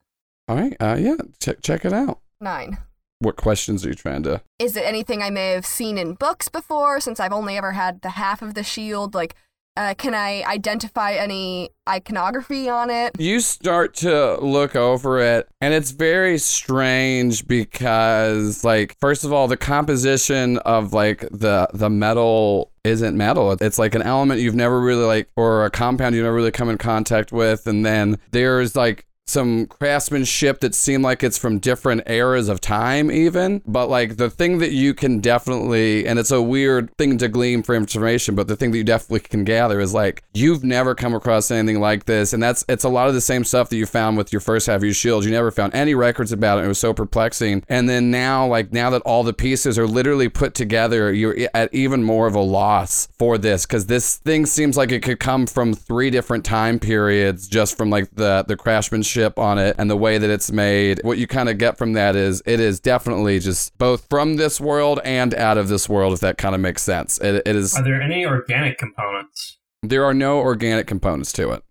All 0.48 0.56
right, 0.56 0.76
uh, 0.80 0.96
yeah, 1.00 1.16
check 1.40 1.62
check 1.62 1.84
it 1.84 1.92
out. 1.92 2.20
Nine. 2.40 2.78
What 3.18 3.36
questions 3.36 3.84
are 3.84 3.88
you 3.88 3.94
trying 3.94 4.22
to? 4.24 4.40
Is 4.58 4.76
it 4.76 4.84
anything 4.84 5.20
I 5.22 5.30
may 5.30 5.50
have 5.50 5.66
seen 5.66 5.96
in 5.98 6.14
books 6.14 6.48
before 6.48 7.00
since 7.00 7.18
I've 7.20 7.32
only 7.32 7.56
ever 7.56 7.72
had 7.72 8.02
the 8.02 8.10
half 8.10 8.40
of 8.42 8.54
the 8.54 8.64
shield? 8.64 9.14
Like, 9.14 9.36
uh, 9.76 9.94
can 9.94 10.14
I 10.14 10.42
identify 10.46 11.12
any 11.12 11.70
iconography 11.88 12.68
on 12.68 12.90
it? 12.90 13.12
You 13.18 13.40
start 13.40 13.94
to 13.96 14.38
look 14.40 14.76
over 14.76 15.18
it, 15.18 15.48
and 15.60 15.72
it's 15.72 15.92
very 15.92 16.38
strange 16.38 17.46
because, 17.46 18.64
like, 18.64 18.96
first 19.00 19.24
of 19.24 19.32
all, 19.32 19.48
the 19.48 19.56
composition 19.56 20.58
of 20.58 20.92
like 20.92 21.20
the 21.30 21.68
the 21.72 21.88
metal 21.88 22.70
isn't 22.84 23.16
metal. 23.16 23.52
It's 23.52 23.78
like 23.78 23.94
an 23.94 24.02
element 24.02 24.40
you've 24.40 24.54
never 24.54 24.80
really 24.80 25.04
like, 25.04 25.28
or 25.36 25.64
a 25.64 25.70
compound 25.70 26.14
you've 26.14 26.24
never 26.24 26.36
really 26.36 26.50
come 26.50 26.68
in 26.68 26.78
contact 26.78 27.32
with, 27.32 27.66
and 27.66 27.86
then 27.86 28.18
there's 28.30 28.76
like 28.76 29.06
some 29.26 29.66
craftsmanship 29.66 30.60
that 30.60 30.74
seem 30.74 31.02
like 31.02 31.22
it's 31.22 31.38
from 31.38 31.58
different 31.58 32.02
eras 32.06 32.48
of 32.48 32.60
time 32.60 33.10
even. 33.10 33.62
But 33.66 33.88
like 33.88 34.16
the 34.16 34.28
thing 34.28 34.58
that 34.58 34.72
you 34.72 34.94
can 34.94 35.20
definitely 35.20 36.06
and 36.06 36.18
it's 36.18 36.30
a 36.30 36.42
weird 36.42 36.90
thing 36.98 37.18
to 37.18 37.28
glean 37.28 37.62
for 37.62 37.74
information 37.74 38.34
but 38.34 38.48
the 38.48 38.56
thing 38.56 38.72
that 38.72 38.78
you 38.78 38.84
definitely 38.84 39.20
can 39.20 39.44
gather 39.44 39.80
is 39.80 39.94
like 39.94 40.22
you've 40.34 40.64
never 40.64 40.94
come 40.94 41.14
across 41.14 41.50
anything 41.50 41.80
like 41.80 42.04
this. 42.06 42.32
And 42.32 42.42
that's 42.42 42.64
it's 42.68 42.84
a 42.84 42.88
lot 42.88 43.08
of 43.08 43.14
the 43.14 43.20
same 43.20 43.44
stuff 43.44 43.68
that 43.70 43.76
you 43.76 43.86
found 43.86 44.16
with 44.16 44.32
your 44.32 44.40
first 44.40 44.66
half 44.66 44.76
of 44.76 44.84
your 44.84 44.94
shield. 44.94 45.24
You 45.24 45.30
never 45.30 45.50
found 45.50 45.74
any 45.74 45.94
records 45.94 46.32
about 46.32 46.58
it. 46.58 46.64
It 46.64 46.68
was 46.68 46.78
so 46.78 46.92
perplexing. 46.92 47.64
And 47.68 47.88
then 47.88 48.10
now 48.10 48.46
like 48.46 48.72
now 48.72 48.90
that 48.90 49.02
all 49.02 49.22
the 49.22 49.32
pieces 49.32 49.78
are 49.78 49.86
literally 49.86 50.28
put 50.28 50.54
together 50.54 51.12
you're 51.12 51.36
at 51.54 51.72
even 51.72 52.02
more 52.02 52.26
of 52.26 52.34
a 52.34 52.40
loss 52.40 53.08
for 53.18 53.38
this. 53.38 53.66
Because 53.66 53.86
this 53.86 54.16
thing 54.16 54.46
seems 54.46 54.76
like 54.76 54.90
it 54.90 55.02
could 55.02 55.20
come 55.20 55.46
from 55.46 55.74
three 55.74 56.10
different 56.10 56.44
time 56.44 56.78
periods 56.78 57.46
just 57.46 57.76
from 57.76 57.88
like 57.88 58.10
the 58.14 58.44
the 58.48 58.56
craftsmanship 58.56 59.11
on 59.38 59.58
it 59.58 59.76
and 59.78 59.90
the 59.90 59.96
way 59.96 60.18
that 60.18 60.30
it's 60.30 60.50
made 60.52 61.00
what 61.04 61.18
you 61.18 61.26
kind 61.26 61.48
of 61.48 61.58
get 61.58 61.76
from 61.78 61.92
that 61.94 62.16
is 62.16 62.42
it 62.46 62.60
is 62.60 62.80
definitely 62.80 63.38
just 63.38 63.76
both 63.78 64.06
from 64.08 64.36
this 64.36 64.60
world 64.60 65.00
and 65.04 65.34
out 65.34 65.58
of 65.58 65.68
this 65.68 65.88
world 65.88 66.12
if 66.12 66.20
that 66.20 66.38
kind 66.38 66.54
of 66.54 66.60
makes 66.60 66.82
sense. 66.82 67.18
It, 67.18 67.42
it 67.46 67.56
is 67.56 67.76
Are 67.76 67.82
there 67.84 68.00
any 68.00 68.24
organic 68.26 68.78
components? 68.78 69.58
there 69.82 70.04
are 70.04 70.14
no 70.14 70.38
organic 70.38 70.86
components 70.86 71.32
to 71.32 71.50
it. 71.50 71.62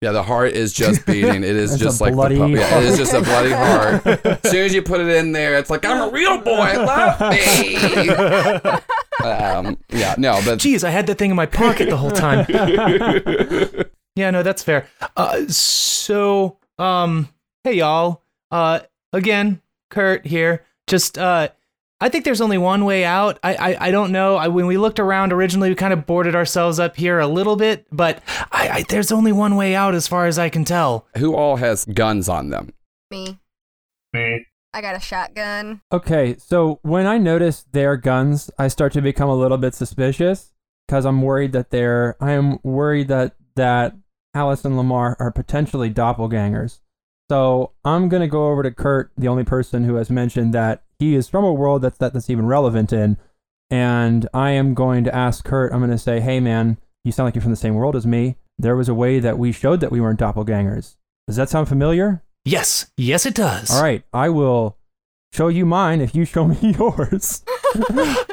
Yeah 0.00 0.12
the 0.12 0.22
heart 0.22 0.52
is 0.52 0.72
just 0.72 1.06
beating. 1.06 1.42
It 1.44 1.56
is 1.56 1.78
just 1.78 2.00
like 2.00 2.12
the 2.12 2.16
bloody 2.16 2.36
pu- 2.36 2.48
yeah, 2.48 2.78
it 2.78 2.84
is 2.84 2.96
just 2.98 3.12
a 3.14 3.20
bloody 3.22 3.52
heart. 3.52 4.06
As 4.44 4.50
soon 4.50 4.64
as 4.66 4.74
you 4.74 4.82
put 4.82 5.00
it 5.00 5.08
in 5.08 5.32
there 5.32 5.56
it's 5.58 5.70
like 5.70 5.84
i'm 5.86 6.08
a 6.08 6.12
real 6.12 6.38
boy. 6.40 6.72
Love 6.76 7.20
me. 7.32 8.80
Um, 9.24 9.78
yeah 9.90 10.16
no 10.18 10.40
but 10.44 10.58
Jeez, 10.58 10.82
I 10.84 10.90
had 10.90 11.06
that 11.06 11.16
thing 11.18 11.30
in 11.30 11.36
my 11.36 11.46
pocket 11.46 11.88
the 11.88 11.96
whole 11.96 12.10
time. 12.10 12.44
yeah, 14.16 14.30
no, 14.30 14.42
that's 14.42 14.62
fair. 14.62 14.86
Uh, 15.16 15.46
so, 15.48 16.58
um, 16.78 17.28
hey 17.64 17.74
y'all. 17.74 18.22
Uh, 18.50 18.80
again, 19.12 19.60
Kurt 19.90 20.26
here. 20.26 20.64
Just, 20.86 21.18
uh, 21.18 21.48
I 22.00 22.08
think 22.08 22.24
there's 22.24 22.40
only 22.40 22.58
one 22.58 22.84
way 22.84 23.04
out. 23.04 23.38
I 23.42 23.54
I, 23.54 23.86
I 23.86 23.90
don't 23.90 24.12
know. 24.12 24.36
I, 24.36 24.48
when 24.48 24.66
we 24.66 24.76
looked 24.76 25.00
around 25.00 25.32
originally, 25.32 25.70
we 25.70 25.74
kind 25.74 25.92
of 25.92 26.06
boarded 26.06 26.34
ourselves 26.34 26.78
up 26.78 26.96
here 26.96 27.18
a 27.18 27.26
little 27.26 27.56
bit, 27.56 27.86
but 27.90 28.22
I, 28.52 28.68
I 28.68 28.84
there's 28.88 29.12
only 29.12 29.32
one 29.32 29.56
way 29.56 29.74
out 29.74 29.94
as 29.94 30.06
far 30.06 30.26
as 30.26 30.38
I 30.38 30.48
can 30.50 30.64
tell. 30.64 31.06
Who 31.16 31.34
all 31.34 31.56
has 31.56 31.84
guns 31.86 32.28
on 32.28 32.50
them? 32.50 32.74
Me. 33.10 33.38
Me. 34.12 34.46
I 34.74 34.80
got 34.80 34.96
a 34.96 35.00
shotgun. 35.00 35.82
Okay, 35.92 36.36
so 36.36 36.80
when 36.82 37.06
I 37.06 37.16
notice 37.16 37.64
their 37.70 37.96
guns, 37.96 38.50
I 38.58 38.66
start 38.68 38.92
to 38.94 39.00
become 39.00 39.28
a 39.28 39.36
little 39.36 39.56
bit 39.56 39.72
suspicious 39.72 40.52
because 40.88 41.06
I'm 41.06 41.22
worried 41.22 41.52
that 41.52 41.70
they're. 41.70 42.16
I 42.20 42.32
am 42.32 42.58
worried 42.64 43.08
that 43.08 43.36
that 43.54 43.94
Alice 44.34 44.64
and 44.64 44.76
Lamar 44.76 45.16
are 45.18 45.30
potentially 45.30 45.90
doppelgangers. 45.90 46.80
So 47.30 47.72
I'm 47.84 48.08
gonna 48.08 48.28
go 48.28 48.48
over 48.50 48.62
to 48.62 48.70
Kurt, 48.70 49.10
the 49.16 49.28
only 49.28 49.44
person 49.44 49.84
who 49.84 49.94
has 49.94 50.10
mentioned 50.10 50.52
that 50.54 50.82
he 50.98 51.14
is 51.14 51.28
from 51.28 51.44
a 51.44 51.52
world 51.52 51.82
that's 51.82 51.98
that, 51.98 52.12
that's 52.12 52.28
even 52.30 52.46
relevant 52.46 52.92
in, 52.92 53.16
and 53.70 54.28
I 54.34 54.50
am 54.50 54.74
going 54.74 55.04
to 55.04 55.14
ask 55.14 55.44
Kurt. 55.44 55.72
I'm 55.72 55.80
gonna 55.80 55.98
say, 55.98 56.20
"Hey, 56.20 56.40
man, 56.40 56.78
you 57.04 57.12
sound 57.12 57.26
like 57.26 57.34
you're 57.34 57.42
from 57.42 57.50
the 57.52 57.56
same 57.56 57.74
world 57.74 57.96
as 57.96 58.06
me. 58.06 58.36
There 58.58 58.76
was 58.76 58.88
a 58.88 58.94
way 58.94 59.20
that 59.20 59.38
we 59.38 59.52
showed 59.52 59.80
that 59.80 59.90
we 59.90 60.00
weren't 60.00 60.20
doppelgangers. 60.20 60.96
Does 61.26 61.36
that 61.36 61.48
sound 61.48 61.68
familiar?" 61.68 62.22
Yes, 62.44 62.90
yes, 62.98 63.24
it 63.24 63.34
does. 63.34 63.70
All 63.70 63.82
right, 63.82 64.04
I 64.12 64.28
will 64.28 64.76
show 65.32 65.48
you 65.48 65.64
mine 65.64 66.00
if 66.02 66.14
you 66.14 66.24
show 66.26 66.46
me 66.46 66.58
yours. 66.78 67.42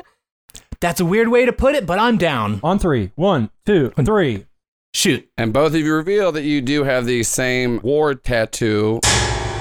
That's 0.82 1.00
a 1.00 1.06
weird 1.06 1.30
way 1.30 1.46
to 1.46 1.54
put 1.54 1.76
it, 1.76 1.86
but 1.86 2.00
I'm 2.00 2.18
down. 2.18 2.60
On 2.64 2.78
three. 2.80 3.12
One, 3.16 3.52
two, 3.66 3.92
three. 4.04 4.48
Shoot. 4.94 5.28
And 5.38 5.54
both 5.54 5.74
of 5.74 5.80
you 5.80 5.94
reveal 5.94 6.32
that 6.34 6.44
you 6.44 6.62
do 6.62 6.84
have 6.84 7.06
the 7.06 7.24
same 7.24 7.80
ward 7.82 8.24
tattoo. 8.24 9.00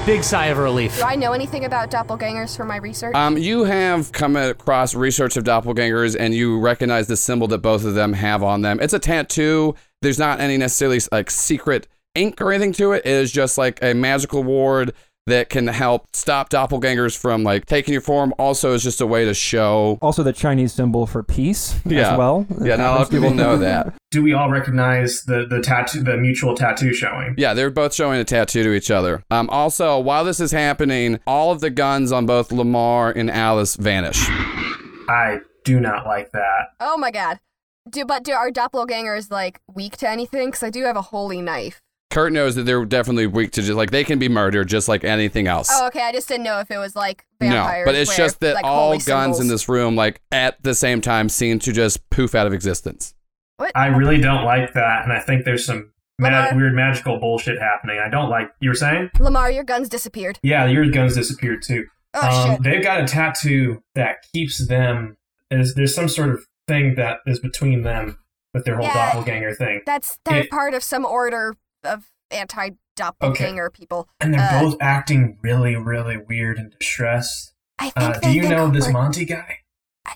Big 0.06 0.24
sigh 0.24 0.46
of 0.46 0.58
relief. 0.58 0.96
Do 0.96 1.04
I 1.04 1.14
know 1.14 1.32
anything 1.32 1.64
about 1.66 1.90
doppelgangers 1.90 2.56
from 2.56 2.68
my 2.68 2.76
research? 2.78 3.14
Um, 3.14 3.36
you 3.38 3.64
have 3.64 4.10
come 4.12 4.34
across 4.34 4.94
research 4.94 5.36
of 5.36 5.44
doppelgangers 5.44 6.16
and 6.18 6.34
you 6.34 6.58
recognize 6.58 7.06
the 7.06 7.16
symbol 7.16 7.46
that 7.48 7.58
both 7.58 7.84
of 7.84 7.94
them 7.94 8.14
have 8.14 8.42
on 8.42 8.62
them. 8.62 8.80
It's 8.80 8.94
a 8.94 8.98
tattoo. 8.98 9.74
There's 10.02 10.18
not 10.18 10.40
any 10.40 10.56
necessarily 10.56 11.00
like 11.12 11.30
secret 11.30 11.86
ink 12.14 12.40
or 12.40 12.50
anything 12.50 12.72
to 12.74 12.92
it. 12.92 13.02
It 13.04 13.12
is 13.12 13.30
just 13.30 13.58
like 13.58 13.78
a 13.82 13.94
magical 13.94 14.42
ward 14.42 14.94
that 15.26 15.48
can 15.50 15.66
help 15.68 16.06
stop 16.14 16.48
doppelgangers 16.48 17.16
from 17.16 17.44
like 17.44 17.66
taking 17.66 17.92
your 17.92 18.00
form. 18.00 18.32
Also, 18.38 18.72
is 18.72 18.82
just 18.82 19.00
a 19.02 19.06
way 19.06 19.26
to 19.26 19.34
show. 19.34 19.98
Also, 20.02 20.22
the 20.22 20.32
Chinese 20.32 20.72
symbol 20.72 21.06
for 21.06 21.22
peace 21.22 21.78
Yeah. 21.84 22.12
as 22.12 22.18
well. 22.18 22.46
Yeah, 22.60 22.76
not 22.76 22.86
a 22.86 22.92
lot 22.92 23.00
of 23.02 23.10
people 23.10 23.32
know 23.32 23.58
that. 23.58 23.94
Do 24.10 24.24
we 24.24 24.32
all 24.32 24.50
recognize 24.50 25.22
the 25.22 25.46
the 25.46 25.60
tattoo, 25.60 26.02
the 26.02 26.16
mutual 26.16 26.56
tattoo 26.56 26.92
showing? 26.92 27.36
Yeah, 27.38 27.54
they're 27.54 27.70
both 27.70 27.94
showing 27.94 28.18
a 28.18 28.24
tattoo 28.24 28.64
to 28.64 28.72
each 28.72 28.90
other. 28.90 29.22
Um, 29.30 29.48
also, 29.50 30.00
while 30.00 30.24
this 30.24 30.40
is 30.40 30.50
happening, 30.50 31.20
all 31.28 31.52
of 31.52 31.60
the 31.60 31.70
guns 31.70 32.10
on 32.10 32.26
both 32.26 32.50
Lamar 32.50 33.12
and 33.12 33.30
Alice 33.30 33.76
vanish. 33.76 34.26
I 35.08 35.38
do 35.64 35.78
not 35.78 36.06
like 36.06 36.32
that. 36.32 36.70
oh 36.80 36.96
my 36.96 37.12
god. 37.12 37.38
Do 37.88 38.04
but 38.04 38.24
do 38.24 38.32
our 38.32 38.50
doppelgangers 38.50 39.30
like 39.30 39.60
weak 39.72 39.96
to 39.98 40.10
anything? 40.10 40.48
Because 40.48 40.64
I 40.64 40.70
do 40.70 40.82
have 40.84 40.96
a 40.96 41.02
holy 41.02 41.40
knife. 41.40 41.80
Kurt 42.10 42.32
knows 42.32 42.56
that 42.56 42.64
they're 42.64 42.84
definitely 42.84 43.28
weak 43.28 43.52
to 43.52 43.62
just 43.62 43.76
like 43.76 43.92
they 43.92 44.02
can 44.02 44.18
be 44.18 44.28
murdered 44.28 44.66
just 44.66 44.88
like 44.88 45.04
anything 45.04 45.46
else. 45.46 45.68
Oh, 45.70 45.86
okay. 45.86 46.02
I 46.02 46.10
just 46.10 46.26
didn't 46.26 46.42
know 46.42 46.58
if 46.58 46.68
it 46.72 46.78
was 46.78 46.96
like 46.96 47.26
vampires. 47.40 47.86
no, 47.86 47.92
but 47.92 47.94
it's 47.94 48.10
where, 48.10 48.16
just 48.16 48.40
that 48.40 48.54
like, 48.54 48.64
all 48.64 48.88
holy 48.88 48.98
guns 48.98 49.38
in 49.38 49.46
this 49.46 49.68
room, 49.68 49.94
like 49.94 50.20
at 50.32 50.60
the 50.64 50.74
same 50.74 51.00
time, 51.00 51.28
seem 51.28 51.60
to 51.60 51.72
just 51.72 52.10
poof 52.10 52.34
out 52.34 52.48
of 52.48 52.52
existence. 52.52 53.14
What? 53.60 53.72
I 53.76 53.86
really 53.88 54.18
don't 54.20 54.44
like 54.44 54.72
that, 54.72 55.04
and 55.04 55.12
I 55.12 55.20
think 55.20 55.44
there's 55.44 55.64
some 55.66 55.92
ma- 56.18 56.28
Lamar? 56.28 56.54
weird 56.56 56.74
magical 56.74 57.18
bullshit 57.20 57.58
happening. 57.58 57.98
I 58.04 58.08
don't 58.08 58.30
like. 58.30 58.48
You 58.60 58.70
were 58.70 58.74
saying? 58.74 59.10
Lamar, 59.20 59.50
your 59.50 59.64
guns 59.64 59.88
disappeared. 59.88 60.38
Yeah, 60.42 60.66
your 60.66 60.88
guns 60.90 61.14
disappeared 61.14 61.62
too. 61.62 61.84
Oh 62.14 62.26
um, 62.26 62.50
shit. 62.56 62.62
They've 62.62 62.82
got 62.82 63.00
a 63.00 63.06
tattoo 63.06 63.82
that 63.94 64.16
keeps 64.32 64.66
them. 64.66 65.16
Is 65.50 65.74
there's 65.74 65.94
some 65.94 66.08
sort 66.08 66.30
of 66.30 66.46
thing 66.68 66.94
that 66.94 67.18
is 67.26 67.38
between 67.40 67.82
them 67.82 68.16
with 68.54 68.64
their 68.64 68.76
whole 68.76 68.86
Yeah. 68.86 68.94
doppelganger 69.12 69.54
thing, 69.54 69.82
That's 69.86 70.18
they're 70.24 70.40
it- 70.44 70.50
part 70.50 70.74
of 70.74 70.82
some 70.82 71.04
order 71.04 71.54
of 71.84 72.04
anti 72.30 72.70
doppelganger 72.96 73.70
people. 73.70 74.08
and 74.20 74.32
they're 74.34 74.40
Uh, 74.40 74.60
both 74.62 74.76
acting 74.80 75.38
really, 75.42 75.74
really 75.76 76.16
weird 76.16 76.58
and 76.58 76.72
distressed. 76.78 77.52
I 77.78 77.90
think 77.90 78.16
Uh, 78.16 78.20
do 78.20 78.32
you 78.32 78.48
know 78.48 78.68
this 78.68 78.88
Monty 78.88 79.24
guy? 79.24 79.58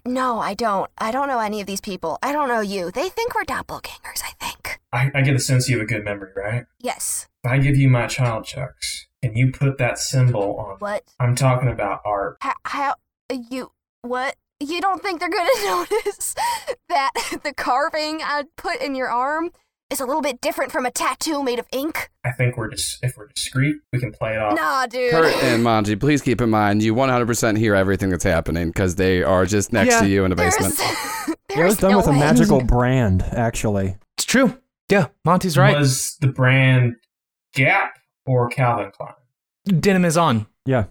No, 0.07 0.39
I 0.39 0.55
don't. 0.55 0.91
I 0.99 1.11
don't 1.11 1.29
know 1.29 1.39
any 1.41 1.61
of 1.61 1.67
these 1.67 1.81
people. 1.81 2.19
I 2.23 2.33
don't 2.33 2.49
know 2.49 2.61
you. 2.61 2.91
They 2.91 3.09
think 3.09 3.35
we're 3.35 3.45
doppelgangers, 3.45 4.23
I 4.23 4.33
think. 4.45 4.81
I, 4.93 5.11
I 5.15 5.23
get 5.23 5.33
the 5.33 5.39
sense 5.41 5.69
you 5.69 5.79
have 5.79 5.85
a 5.85 5.89
good 5.89 6.05
memory, 6.05 6.31
right? 6.37 6.65
Yes. 6.81 7.29
If 7.43 7.51
I 7.51 7.59
give 7.59 7.77
you 7.77 7.89
my 7.89 8.07
child 8.07 8.45
chucks 8.45 9.07
and 9.23 9.37
you 9.37 9.51
put 9.53 9.79
that 9.79 9.99
symbol 9.99 10.57
on, 10.57 10.77
What? 10.79 11.05
I'm 11.19 11.35
talking 11.35 11.69
about 11.69 12.01
art. 12.05 12.37
How, 12.41 12.55
how 12.65 12.95
you 13.29 13.73
what? 14.03 14.37
You 14.61 14.81
don't 14.81 15.03
think 15.03 15.21
they're 15.21 15.29
going 15.29 15.47
to 15.57 15.65
notice 15.67 16.35
that 16.89 17.11
the 17.43 17.53
carving 17.53 18.21
I 18.23 18.45
put 18.57 18.81
in 18.81 18.95
your 18.95 19.09
arm 19.09 19.51
is 19.95 20.01
a 20.01 20.07
little 20.07 20.21
bit 20.23 20.41
different 20.41 20.73
from 20.73 20.85
a 20.85 20.91
tattoo 20.91 21.43
made 21.43 21.59
of 21.59 21.67
ink? 21.73 22.11
I 22.25 22.33
think 22.33 22.57
we're 22.57 22.69
just 22.71 22.99
if 23.03 23.17
we're 23.17 23.29
discreet, 23.29 23.77
we 23.93 24.01
can 24.01 24.13
play 24.13 24.33
it 24.35 24.39
off. 24.39 24.57
Nah, 24.57 24.87
dude. 24.87 25.11
Kurt 25.13 25.33
and 25.43 25.63
Monty, 25.63 25.95
please 25.97 26.21
keep 26.21 26.41
in 26.41 26.51
mind 26.51 26.83
you 26.83 26.95
100% 26.95 27.57
hear 27.57 27.75
everything 27.75 28.11
that's 28.11 28.25
happening 28.25 28.69
because 28.69 28.97
they 28.97 29.23
are 29.23 29.47
just 29.47 29.73
next 29.73 29.93
Yeah. 29.95 30.01
to 30.01 30.09
you 30.09 30.25
in 30.25 30.31
the 30.31 30.37
There's, 30.37 30.57
basement. 30.57 30.79
It 31.51 31.59
was 31.63 31.77
there's 31.77 31.77
done 31.77 31.91
no 31.93 31.97
with 31.99 32.07
a 32.09 32.13
magical 32.13 32.61
brand, 32.65 33.23
actually. 33.23 33.97
It's 34.17 34.25
true. 34.25 34.59
Yeah, 34.91 35.07
Monty's 35.25 35.57
right. 35.57 35.77
Was 35.79 36.17
the 36.21 36.27
brand 36.27 36.97
Gap 37.55 37.97
or 38.27 38.49
Calvin 38.49 38.91
Klein? 38.91 39.13
Denimizon. 39.69 40.47
Yeah. 40.67 40.87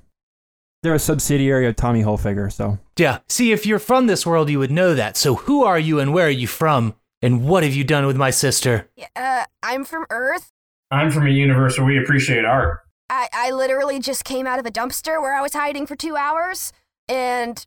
They're 0.83 0.93
a 0.93 0.99
subsidiary 0.99 1.67
of 1.67 1.75
Tommy 1.75 2.01
Hilfiger, 2.03 2.51
so. 2.51 2.77
Yeah. 2.97 3.19
See, 3.27 3.51
if 3.51 3.65
you're 3.65 3.79
from 3.79 4.07
this 4.07 4.25
world, 4.25 4.49
you 4.49 4.59
would 4.59 4.71
know 4.71 4.93
that. 4.95 5.17
So, 5.17 5.35
who 5.35 5.63
are 5.65 5.79
you 5.79 5.99
and 5.99 6.13
where 6.13 6.27
are 6.27 6.29
you 6.29 6.47
from? 6.47 6.95
And 7.23 7.45
what 7.45 7.63
have 7.63 7.73
you 7.73 7.85
done 7.85 8.05
with 8.05 8.17
my 8.17 8.31
sister? 8.31 8.89
Uh, 9.15 9.45
I'm 9.63 9.85
from 9.85 10.05
Earth. 10.09 10.51
I'm 10.91 11.09
from 11.09 11.25
a 11.25 11.29
universe 11.29 11.77
where 11.77 11.87
we 11.87 11.97
appreciate 11.97 12.43
art. 12.43 12.81
I, 13.09 13.29
I 13.33 13.51
literally 13.51 13.99
just 13.99 14.25
came 14.25 14.45
out 14.45 14.59
of 14.59 14.65
a 14.65 14.71
dumpster 14.71 15.21
where 15.21 15.33
I 15.33 15.41
was 15.41 15.53
hiding 15.53 15.87
for 15.87 15.95
two 15.95 16.17
hours 16.17 16.73
and 17.07 17.65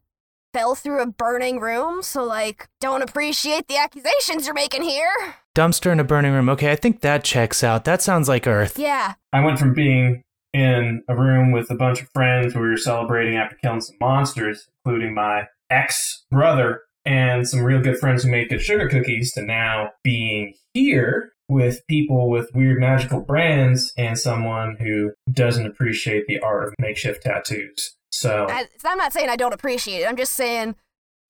fell 0.53 0.75
through 0.75 1.03
a 1.03 1.07
burning 1.07 1.59
room. 1.59 2.03
So, 2.03 2.23
like, 2.23 2.69
don't 2.83 3.01
appreciate 3.01 3.67
the 3.67 3.79
accusations 3.79 4.45
you're 4.45 4.55
making 4.55 4.83
here. 4.83 5.11
Dumpster 5.55 5.91
in 5.91 6.01
a 6.01 6.05
burning 6.05 6.33
room. 6.33 6.51
Okay, 6.51 6.71
I 6.71 6.77
think 6.77 7.01
that 7.01 7.25
checks 7.25 7.65
out. 7.65 7.87
That 7.87 8.03
sounds 8.03 8.29
like 8.29 8.47
Earth. 8.47 8.79
Yeah. 8.79 9.15
I 9.33 9.43
went 9.43 9.59
from 9.59 9.73
being 9.73 10.23
in 10.53 11.03
a 11.09 11.17
room 11.17 11.51
with 11.53 11.71
a 11.71 11.77
bunch 11.77 12.03
of 12.03 12.11
friends 12.13 12.55
where 12.55 12.63
we 12.63 12.69
were 12.69 12.77
celebrating 12.77 13.37
after 13.39 13.57
killing 13.57 13.81
some 13.81 13.97
monsters, 14.03 14.69
including 14.85 15.15
my 15.15 15.49
ex 15.71 16.27
brother 16.31 16.83
and 17.07 17.49
some 17.49 17.63
real 17.63 17.81
good 17.81 17.99
friends 17.99 18.25
who 18.25 18.31
make 18.31 18.51
good 18.51 18.61
sugar 18.61 18.89
cookies, 18.89 19.33
to 19.33 19.43
now 19.43 19.91
being 20.03 20.55
here 20.75 21.33
with 21.49 21.87
people 21.87 22.29
with 22.29 22.51
weird 22.55 22.81
magical 22.81 23.21
brands 23.21 23.93
and 23.97 24.19
someone 24.19 24.77
who 24.81 25.13
doesn't 25.31 25.67
appreciate 25.67 26.27
the 26.27 26.41
art 26.41 26.69
of 26.69 26.75
makeshift 26.81 27.23
tattoos. 27.23 27.97
So 28.11 28.47
I, 28.51 28.67
I'm 28.85 28.99
not 28.99 29.13
saying 29.13 29.29
I 29.29 29.37
don't 29.37 29.55
appreciate 29.55 30.03
it. 30.03 30.09
I'm 30.09 30.17
just 30.17 30.33
saying 30.33 30.75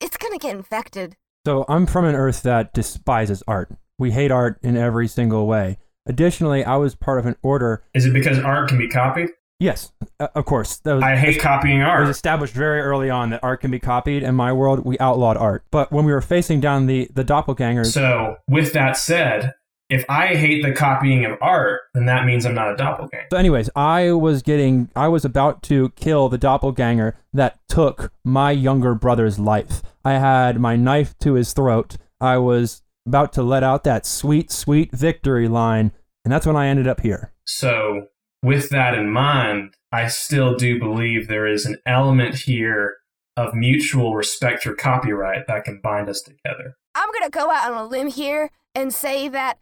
it's 0.01 0.17
going 0.17 0.33
to 0.33 0.39
get 0.39 0.57
infected. 0.57 1.17
So 1.45 1.65
I'm 1.69 1.87
from 1.87 2.07
an 2.07 2.15
Earth 2.15 2.43
that 2.43 2.73
despises 2.73 3.43
art. 3.47 3.71
We 3.99 4.13
hate 4.13 4.31
art 4.31 4.59
in 4.63 4.77
every 4.77 5.07
single 5.07 5.47
way. 5.47 5.79
Additionally, 6.07 6.65
I 6.65 6.77
was 6.77 6.95
part 6.95 7.19
of 7.19 7.27
an 7.27 7.37
order. 7.43 7.83
is 7.95 8.07
it 8.07 8.13
because 8.13 8.39
art 8.39 8.69
can 8.69 8.79
be 8.79 8.89
copied? 8.89 9.31
Yes, 9.59 9.93
uh, 10.21 10.29
of 10.35 10.45
course. 10.45 10.81
Was, 10.85 11.03
I 11.03 11.17
hate 11.17 11.41
copying 11.41 11.83
art. 11.83 12.03
It 12.03 12.09
was 12.09 12.17
established 12.17 12.55
very 12.55 12.81
early 12.81 13.09
on 13.09 13.31
that 13.31 13.43
art 13.43 13.63
can 13.63 13.71
be 13.71 13.79
copied. 13.79 14.23
In 14.23 14.35
my 14.35 14.53
world, 14.53 14.85
we 14.85 14.99
outlawed 14.99 15.37
art. 15.37 15.65
But 15.71 15.91
when 15.91 16.05
we 16.05 16.13
were 16.13 16.21
facing 16.21 16.61
down 16.61 16.87
the 16.87 17.09
the 17.15 17.25
doppelgangers, 17.25 17.87
So, 17.87 18.37
with 18.49 18.73
that 18.75 18.97
said, 18.97 19.55
if 19.89 20.05
I 20.09 20.35
hate 20.35 20.63
the 20.63 20.73
copying 20.73 21.25
of 21.25 21.39
art, 21.41 21.83
then 21.95 22.07
that 22.07 22.27
means 22.27 22.45
I'm 22.45 22.55
not 22.55 22.73
a 22.73 22.77
doppelganger. 22.77 23.29
So, 23.31 23.39
anyways, 23.39 23.71
I 23.77 24.13
was 24.13 24.43
getting, 24.43 24.91
I 24.97 25.09
was 25.09 25.25
about 25.25 25.63
to 25.65 25.91
kill 25.91 26.29
the 26.29 26.39
doppelganger 26.39 27.17
that 27.33 27.59
took 27.69 28.13
my 28.25 28.51
younger 28.51 28.95
brother's 28.95 29.39
life. 29.39 29.83
I 30.05 30.15
had 30.15 30.61
my 30.61 30.77
knife 30.77 31.17
to 31.21 31.35
his 31.35 31.53
throat. 31.53 31.97
I 32.21 32.39
was 32.39 32.83
about 33.07 33.33
to 33.35 33.43
let 33.43 33.63
out 33.63 33.85
that 33.85 34.05
sweet, 34.05 34.51
sweet 34.51 34.91
victory 34.93 35.49
line, 35.49 35.93
and 36.25 36.33
that's 36.33 36.47
when 36.47 36.57
I 36.57 36.67
ended 36.67 36.89
up 36.89 37.01
here. 37.01 37.33
So, 37.45 38.09
with 38.47 38.69
that 38.69 38.95
in 38.95 39.11
mind, 39.11 39.75
I 39.91 40.07
still 40.07 40.55
do 40.55 40.79
believe 40.79 41.27
there 41.27 41.49
is 41.49 41.67
an 41.67 41.79
element 41.85 42.37
here 42.37 42.95
of 43.37 43.55
mutual 43.55 44.15
respect 44.15 44.63
for 44.63 44.73
copyright 44.73 45.49
that 45.49 45.65
can 45.65 45.81
bind 45.83 46.09
us 46.09 46.23
together. 46.23 46.77
I'm 46.95 47.11
going 47.11 47.25
to 47.25 47.31
go 47.31 47.51
out 47.51 47.73
on 47.73 47.77
a 47.77 47.85
limb 47.85 48.07
here 48.07 48.51
and 48.73 48.95
say 48.95 49.27
that 49.27 49.59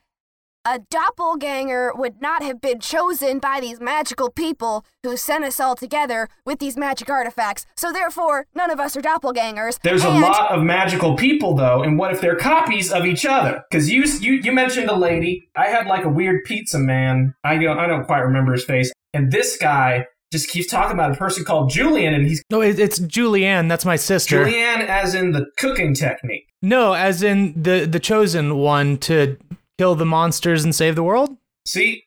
a 0.64 0.78
doppelganger 0.90 1.92
would 1.94 2.20
not 2.20 2.42
have 2.42 2.60
been 2.60 2.80
chosen 2.80 3.38
by 3.38 3.60
these 3.60 3.80
magical 3.80 4.30
people 4.30 4.84
who 5.02 5.16
sent 5.16 5.44
us 5.44 5.60
all 5.60 5.76
together 5.76 6.28
with 6.46 6.58
these 6.58 6.76
magic 6.76 7.10
artifacts. 7.10 7.66
So 7.76 7.92
therefore, 7.92 8.46
none 8.54 8.70
of 8.70 8.80
us 8.80 8.96
are 8.96 9.02
doppelgangers. 9.02 9.78
There's 9.82 10.04
a 10.04 10.10
lot 10.10 10.50
of 10.50 10.62
magical 10.62 11.16
people 11.16 11.54
though, 11.54 11.82
and 11.82 11.98
what 11.98 12.12
if 12.12 12.20
they're 12.20 12.36
copies 12.36 12.90
of 12.90 13.04
each 13.04 13.26
other? 13.26 13.62
Because 13.70 13.90
you, 13.90 14.04
you 14.20 14.34
you 14.34 14.52
mentioned 14.52 14.88
a 14.88 14.96
lady. 14.96 15.48
I 15.56 15.66
had 15.66 15.86
like 15.86 16.04
a 16.04 16.08
weird 16.08 16.44
pizza 16.44 16.78
man. 16.78 17.34
I 17.44 17.58
don't 17.58 17.78
I 17.78 17.86
don't 17.86 18.06
quite 18.06 18.20
remember 18.20 18.52
his 18.52 18.64
face, 18.64 18.92
and 19.12 19.30
this 19.30 19.56
guy 19.56 20.06
just 20.32 20.48
keeps 20.48 20.66
talking 20.66 20.94
about 20.94 21.12
a 21.12 21.14
person 21.14 21.44
called 21.44 21.70
Julian, 21.70 22.14
and 22.14 22.26
he's 22.26 22.42
No, 22.50 22.60
it's 22.60 22.98
Julianne. 22.98 23.68
That's 23.68 23.84
my 23.84 23.96
sister. 23.96 24.44
Julianne 24.44 24.86
as 24.86 25.14
in 25.14 25.32
the 25.32 25.46
cooking 25.58 25.94
technique. 25.94 26.48
No, 26.62 26.94
as 26.94 27.22
in 27.22 27.62
the 27.62 27.86
the 27.88 28.00
chosen 28.00 28.56
one 28.56 28.96
to 28.98 29.36
kill 29.78 29.94
the 29.94 30.06
monsters 30.06 30.64
and 30.64 30.74
save 30.74 30.94
the 30.94 31.02
world. 31.02 31.36
See, 31.66 32.04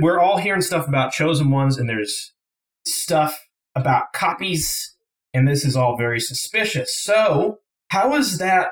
we're 0.00 0.20
all 0.20 0.38
hearing 0.38 0.62
stuff 0.62 0.86
about 0.86 1.12
chosen 1.12 1.50
ones, 1.50 1.78
and 1.78 1.88
there's 1.88 2.32
stuff 2.86 3.38
about 3.74 4.12
copies, 4.12 4.96
and 5.34 5.48
this 5.48 5.64
is 5.64 5.76
all 5.76 5.96
very 5.96 6.20
suspicious. 6.20 6.96
So, 6.96 7.58
how 7.90 8.14
is 8.14 8.38
that 8.38 8.68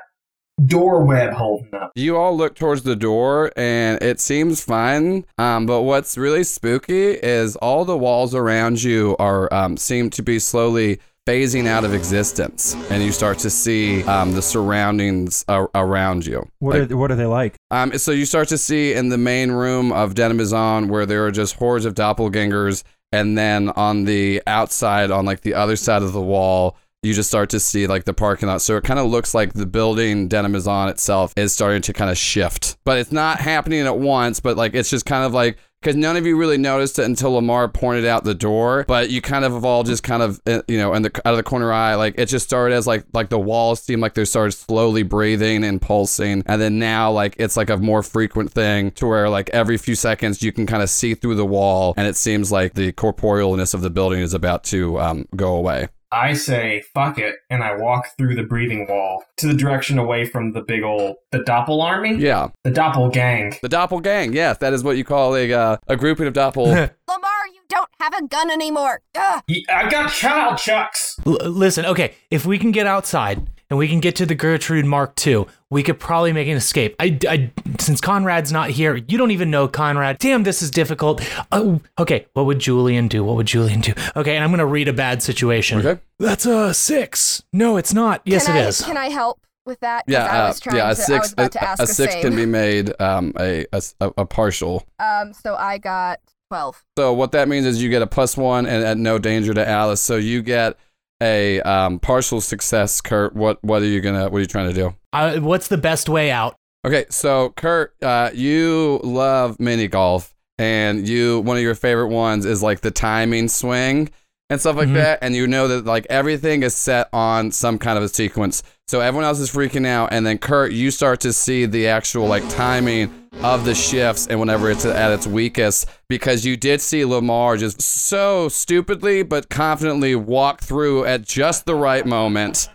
door 0.65 1.03
web 1.03 1.33
holding 1.33 1.73
up? 1.73 1.91
You 1.95 2.17
all 2.17 2.35
look 2.35 2.55
towards 2.55 2.83
the 2.83 2.95
door 2.95 3.51
and 3.55 4.01
it 4.01 4.19
seems 4.19 4.63
fine. 4.63 5.25
Um, 5.37 5.65
but 5.65 5.81
what's 5.81 6.17
really 6.17 6.43
spooky 6.43 7.11
is 7.11 7.55
all 7.57 7.85
the 7.85 7.97
walls 7.97 8.35
around 8.35 8.83
you 8.83 9.15
are 9.19 9.51
um, 9.53 9.77
seem 9.77 10.09
to 10.11 10.23
be 10.23 10.39
slowly 10.39 10.99
phasing 11.27 11.67
out 11.67 11.83
of 11.83 11.93
existence, 11.93 12.75
and 12.89 13.03
you 13.03 13.11
start 13.11 13.37
to 13.39 13.49
see 13.49 14.03
um, 14.05 14.31
the 14.33 14.41
surroundings 14.41 15.45
a- 15.47 15.67
around 15.75 16.25
you. 16.25 16.47
What 16.59 16.79
Like- 16.79 16.91
are 16.91 16.97
what 16.97 17.11
are 17.11 17.15
they 17.15 17.25
like? 17.27 17.55
um, 17.69 17.95
so 17.97 18.11
you 18.11 18.25
start 18.25 18.47
to 18.49 18.57
see 18.57 18.93
in 18.93 19.09
the 19.09 19.17
main 19.19 19.51
room 19.51 19.91
of 19.91 20.15
Denimizon 20.15 20.87
where 20.89 21.05
there 21.05 21.23
are 21.25 21.31
just 21.31 21.55
hordes 21.55 21.85
of 21.85 21.93
doppelgangers, 21.93 22.83
and 23.11 23.37
then 23.37 23.69
on 23.69 24.05
the 24.05 24.41
outside, 24.47 25.11
on 25.11 25.25
like 25.25 25.41
the 25.41 25.53
other 25.53 25.75
side 25.75 26.01
of 26.01 26.11
the 26.13 26.21
wall, 26.21 26.75
you 27.03 27.15
just 27.15 27.29
start 27.29 27.49
to 27.49 27.59
see 27.59 27.87
like 27.87 28.03
the 28.03 28.13
parking 28.13 28.47
lot. 28.47 28.61
So 28.61 28.77
it 28.77 28.83
kind 28.83 28.99
of 28.99 29.07
looks 29.07 29.33
like 29.33 29.53
the 29.53 29.65
building 29.65 30.29
Denimizon 30.29 30.89
itself 30.89 31.33
is 31.35 31.51
starting 31.51 31.81
to 31.83 31.93
kind 31.93 32.11
of 32.11 32.17
shift, 32.17 32.77
but 32.83 32.99
it's 32.99 33.11
not 33.11 33.39
happening 33.39 33.81
at 33.81 33.97
once. 33.97 34.39
But 34.39 34.55
like 34.55 34.75
it's 34.75 34.89
just 34.89 35.05
kind 35.05 35.25
of 35.25 35.33
like 35.33 35.57
because 35.81 35.95
none 35.95 36.15
of 36.15 36.27
you 36.27 36.37
really 36.37 36.59
noticed 36.59 36.99
it 36.99 37.05
until 37.05 37.31
Lamar 37.31 37.67
pointed 37.67 38.05
out 38.05 38.23
the 38.23 38.35
door, 38.35 38.85
but 38.87 39.09
you 39.09 39.19
kind 39.19 39.43
of 39.43 39.53
have 39.53 39.65
all 39.65 39.81
just 39.81 40.03
kind 40.03 40.21
of 40.21 40.39
uh, 40.45 40.61
you 40.67 40.77
know 40.77 40.93
the 40.99 41.09
out 41.25 41.33
of 41.33 41.37
the 41.37 41.43
corner 41.43 41.73
eye, 41.73 41.95
like 41.95 42.13
it 42.19 42.27
just 42.27 42.45
started 42.45 42.75
as 42.75 42.85
like 42.85 43.03
like 43.13 43.29
the 43.29 43.39
walls 43.39 43.81
seem 43.81 43.99
like 43.99 44.13
they 44.13 44.23
started 44.23 44.51
slowly 44.51 45.01
breathing 45.01 45.63
and 45.63 45.81
pulsing, 45.81 46.43
and 46.45 46.61
then 46.61 46.77
now 46.77 47.11
like 47.11 47.35
it's 47.39 47.57
like 47.57 47.71
a 47.71 47.77
more 47.77 48.03
frequent 48.03 48.51
thing 48.51 48.91
to 48.91 49.07
where 49.07 49.27
like 49.27 49.49
every 49.49 49.77
few 49.79 49.95
seconds 49.95 50.43
you 50.43 50.51
can 50.51 50.67
kind 50.67 50.83
of 50.83 50.89
see 50.89 51.15
through 51.15 51.33
the 51.33 51.47
wall, 51.47 51.95
and 51.97 52.07
it 52.07 52.15
seems 52.15 52.51
like 52.51 52.75
the 52.75 52.91
corporealness 52.91 53.73
of 53.73 53.81
the 53.81 53.89
building 53.89 54.19
is 54.19 54.35
about 54.35 54.63
to 54.65 54.99
um, 54.99 55.27
go 55.35 55.55
away. 55.55 55.87
I 56.11 56.33
say 56.33 56.83
fuck 56.93 57.17
it, 57.17 57.35
and 57.49 57.63
I 57.63 57.75
walk 57.77 58.07
through 58.17 58.35
the 58.35 58.43
breathing 58.43 58.85
wall 58.89 59.23
to 59.37 59.47
the 59.47 59.53
direction 59.53 59.97
away 59.97 60.25
from 60.25 60.51
the 60.51 60.61
big 60.61 60.83
old 60.83 61.15
the 61.31 61.39
Doppel 61.39 61.81
army, 61.81 62.15
Yeah, 62.15 62.49
the 62.63 62.71
Doppel 62.71 63.11
gang. 63.13 63.55
the 63.61 63.69
doppelgang. 63.69 64.33
Yes, 64.33 64.57
that 64.57 64.73
is 64.73 64.83
what 64.83 64.97
you 64.97 65.03
call 65.05 65.35
a 65.35 65.51
uh, 65.53 65.77
a 65.87 65.95
grouping 65.95 66.27
of 66.27 66.33
doppel. 66.33 66.65
Lamar, 67.07 67.47
you 67.53 67.61
don't 67.69 67.89
have 67.99 68.13
a 68.13 68.27
gun 68.27 68.51
anymore. 68.51 69.01
Ugh. 69.15 69.41
Ye- 69.47 69.65
I 69.69 69.89
got 69.89 70.11
child 70.11 70.57
chucks. 70.57 71.17
L- 71.25 71.37
listen, 71.49 71.85
okay, 71.85 72.13
if 72.29 72.45
we 72.45 72.57
can 72.59 72.71
get 72.71 72.85
outside 72.87 73.47
and 73.71 73.77
we 73.77 73.87
can 73.87 74.01
get 74.01 74.17
to 74.17 74.25
the 74.25 74.35
Gertrude 74.35 74.85
Mark 74.85 75.25
II, 75.25 75.45
we 75.69 75.81
could 75.81 75.97
probably 75.97 76.33
make 76.33 76.49
an 76.49 76.57
escape. 76.57 76.93
I, 76.99 77.17
I 77.27 77.51
since 77.79 78.01
Conrad's 78.01 78.51
not 78.51 78.69
here, 78.69 78.97
you 78.97 79.17
don't 79.17 79.31
even 79.31 79.49
know 79.49 79.69
Conrad. 79.69 80.17
Damn, 80.19 80.43
this 80.43 80.61
is 80.61 80.69
difficult. 80.69 81.21
Oh, 81.53 81.79
okay, 81.97 82.27
what 82.33 82.45
would 82.45 82.59
Julian 82.59 83.07
do? 83.07 83.23
What 83.23 83.37
would 83.37 83.47
Julian 83.47 83.79
do? 83.79 83.93
Okay, 84.15 84.35
and 84.35 84.43
I'm 84.43 84.51
gonna 84.51 84.65
read 84.65 84.89
a 84.89 84.93
bad 84.93 85.23
situation. 85.23 85.79
Okay. 85.79 86.01
That's 86.19 86.45
a 86.45 86.73
six. 86.73 87.43
No, 87.53 87.77
it's 87.77 87.93
not. 87.93 88.21
Yes, 88.25 88.45
can 88.45 88.57
it 88.57 88.59
I, 88.59 88.67
is. 88.67 88.81
Can 88.81 88.97
I 88.97 89.09
help 89.09 89.39
with 89.65 89.79
that. 89.79 90.03
Yeah, 90.05 90.25
I 90.25 90.39
uh, 90.39 90.47
was 90.49 90.59
trying 90.59 90.75
yeah. 90.75 90.91
A 90.91 90.95
to, 90.95 91.01
six, 91.01 91.35
was 91.37 91.45
a, 91.45 91.49
to 91.49 91.63
ask 91.63 91.81
a 91.81 91.85
the 91.85 91.93
six 91.93 92.13
same. 92.13 92.23
can 92.23 92.35
be 92.35 92.45
made 92.45 92.93
um, 93.01 93.31
a, 93.39 93.65
a 93.71 93.81
a 94.01 94.11
a 94.17 94.25
partial. 94.25 94.85
Um, 94.99 95.33
so 95.33 95.55
I 95.55 95.77
got 95.77 96.19
twelve. 96.49 96.83
So 96.97 97.13
what 97.13 97.31
that 97.31 97.47
means 97.47 97.65
is 97.65 97.81
you 97.81 97.89
get 97.89 98.01
a 98.01 98.07
plus 98.07 98.35
one 98.35 98.65
and 98.65 98.83
at 98.83 98.97
no 98.97 99.17
danger 99.17 99.53
to 99.53 99.65
Alice. 99.67 100.01
So 100.01 100.17
you 100.17 100.41
get 100.41 100.77
a 101.21 101.61
um, 101.61 101.99
partial 101.99 102.41
success, 102.41 102.99
Kurt. 103.01 103.35
What 103.35 103.63
what 103.63 103.81
are 103.81 103.85
you 103.85 104.01
gonna 104.01 104.29
what 104.29 104.37
are 104.37 104.41
you 104.41 104.45
trying 104.47 104.69
to 104.69 104.73
do? 104.73 104.95
Uh, 105.13 105.37
what's 105.39 105.67
the 105.67 105.77
best 105.77 106.09
way 106.09 106.31
out? 106.31 106.55
Okay, 106.85 107.05
so 107.09 107.49
Kurt, 107.55 107.93
uh, 108.01 108.31
you 108.33 108.99
love 109.03 109.59
mini 109.59 109.87
golf, 109.87 110.33
and 110.57 111.07
you 111.07 111.39
one 111.41 111.57
of 111.57 111.63
your 111.63 111.75
favorite 111.75 112.07
ones 112.07 112.45
is 112.45 112.63
like 112.63 112.81
the 112.81 112.91
timing 112.91 113.47
swing 113.49 114.09
and 114.49 114.59
stuff 114.59 114.75
like 114.75 114.89
Mhm. 114.89 114.95
that. 114.95 115.19
And 115.21 115.35
you 115.35 115.47
know 115.47 115.67
that 115.67 115.85
like 115.85 116.07
everything 116.09 116.63
is 116.63 116.73
set 116.75 117.07
on 117.13 117.51
some 117.51 117.77
kind 117.77 117.97
of 117.97 118.03
a 118.03 118.09
sequence. 118.09 118.63
So 118.87 118.99
everyone 118.99 119.25
else 119.25 119.39
is 119.39 119.49
freaking 119.51 119.85
out, 119.85 120.09
and 120.11 120.25
then 120.25 120.39
Kurt, 120.39 120.71
you 120.71 120.91
start 120.91 121.19
to 121.21 121.31
see 121.33 121.65
the 121.65 121.87
actual 121.87 122.27
like 122.27 122.47
timing 122.49 123.13
of 123.43 123.65
the 123.65 123.73
shifts 123.73 124.27
and 124.27 124.39
whenever 124.39 124.69
it's 124.69 124.85
at 124.85 125.11
its 125.11 125.25
weakest 125.25 125.87
because 126.07 126.45
you 126.45 126.55
did 126.55 126.79
see 126.79 127.03
Lamar 127.03 127.57
just 127.57 127.81
so 127.81 128.47
stupidly 128.49 129.23
but 129.23 129.49
confidently 129.49 130.15
walk 130.15 130.61
through 130.61 131.05
at 131.05 131.23
just 131.23 131.65
the 131.65 131.75
right 131.75 132.05
moment 132.05 132.69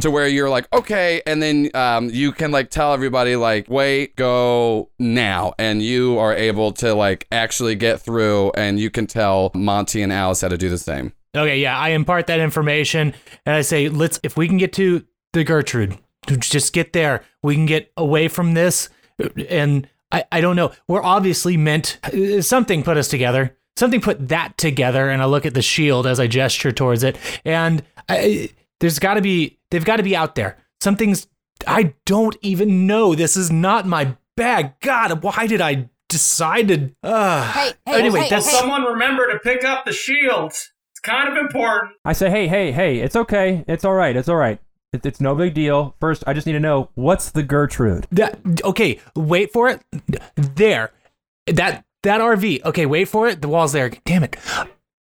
to 0.00 0.10
where 0.10 0.28
you're 0.28 0.50
like, 0.50 0.66
okay, 0.72 1.22
and 1.26 1.42
then 1.42 1.70
um, 1.74 2.10
you 2.10 2.32
can 2.32 2.50
like 2.50 2.70
tell 2.70 2.92
everybody 2.92 3.36
like, 3.36 3.68
wait, 3.68 4.16
go 4.16 4.90
now, 4.98 5.54
and 5.58 5.82
you 5.82 6.18
are 6.18 6.34
able 6.34 6.72
to 6.72 6.94
like 6.94 7.26
actually 7.32 7.74
get 7.74 8.00
through, 8.00 8.52
and 8.52 8.78
you 8.78 8.90
can 8.90 9.06
tell 9.06 9.50
Monty 9.54 10.02
and 10.02 10.12
Alice 10.12 10.42
how 10.42 10.48
to 10.48 10.58
do 10.58 10.68
the 10.68 10.78
same. 10.78 11.12
Okay, 11.34 11.60
yeah, 11.60 11.78
I 11.78 11.90
impart 11.90 12.26
that 12.26 12.40
information 12.40 13.14
and 13.46 13.54
I 13.54 13.62
say, 13.62 13.88
let's 13.88 14.20
if 14.22 14.36
we 14.36 14.48
can 14.48 14.58
get 14.58 14.72
to 14.74 15.04
the 15.32 15.44
Gertrude, 15.44 15.98
just 16.26 16.72
get 16.72 16.92
there. 16.92 17.22
We 17.42 17.54
can 17.54 17.66
get 17.66 17.90
away 17.96 18.28
from 18.28 18.54
this. 18.54 18.90
And 19.48 19.88
I, 20.10 20.24
I 20.30 20.40
don't 20.40 20.56
know. 20.56 20.72
We're 20.88 21.02
obviously 21.02 21.56
meant 21.56 21.98
something 22.40 22.82
put 22.82 22.96
us 22.96 23.08
together. 23.08 23.56
Something 23.76 24.00
put 24.00 24.28
that 24.28 24.58
together. 24.58 25.08
And 25.08 25.22
I 25.22 25.24
look 25.24 25.46
at 25.46 25.54
the 25.54 25.62
shield 25.62 26.06
as 26.06 26.20
I 26.20 26.26
gesture 26.26 26.72
towards 26.72 27.02
it. 27.02 27.16
And 27.44 27.82
I, 28.08 28.50
there's 28.80 28.98
got 28.98 29.14
to 29.14 29.22
be 29.22 29.58
they've 29.70 29.84
got 29.84 29.96
to 29.96 30.02
be 30.02 30.14
out 30.14 30.34
there. 30.34 30.58
Something's 30.80 31.26
I 31.66 31.94
don't 32.06 32.36
even 32.42 32.86
know. 32.86 33.14
This 33.14 33.36
is 33.36 33.50
not 33.50 33.86
my 33.86 34.16
bag. 34.36 34.72
God, 34.80 35.22
why 35.22 35.46
did 35.46 35.60
I 35.60 35.88
decide 36.08 36.68
to? 36.68 36.90
Uh, 37.02 37.50
Hey, 37.52 37.72
hey, 37.86 37.98
anyway, 37.98 38.20
hey, 38.20 38.28
that's 38.30 38.50
hey. 38.50 38.58
Someone 38.58 38.82
remember 38.82 39.30
to 39.32 39.38
pick 39.38 39.64
up 39.64 39.84
the 39.84 39.92
shield. 39.92 40.50
It's 40.50 41.00
kind 41.02 41.28
of 41.28 41.36
important. 41.36 41.92
I 42.04 42.12
say, 42.12 42.30
hey, 42.30 42.48
hey, 42.48 42.72
hey, 42.72 42.98
it's 42.98 43.16
okay. 43.16 43.64
It's 43.66 43.84
all 43.84 43.94
right. 43.94 44.14
It's 44.14 44.28
all 44.28 44.36
right. 44.36 44.60
It, 44.92 45.06
it's 45.06 45.20
no 45.20 45.34
big 45.34 45.54
deal. 45.54 45.94
First, 46.00 46.22
I 46.26 46.32
just 46.34 46.46
need 46.46 46.52
to 46.54 46.60
know 46.60 46.90
what's 46.94 47.30
the 47.30 47.42
Gertrude? 47.42 48.06
That 48.12 48.38
okay, 48.64 49.00
wait 49.16 49.52
for 49.52 49.68
it. 49.68 49.80
There. 50.36 50.90
That 51.46 51.84
that 52.02 52.20
RV. 52.20 52.64
Okay, 52.64 52.86
wait 52.86 53.06
for 53.06 53.28
it. 53.28 53.40
The 53.42 53.48
wall's 53.48 53.72
there. 53.72 53.90
Damn 54.04 54.24
it. 54.24 54.36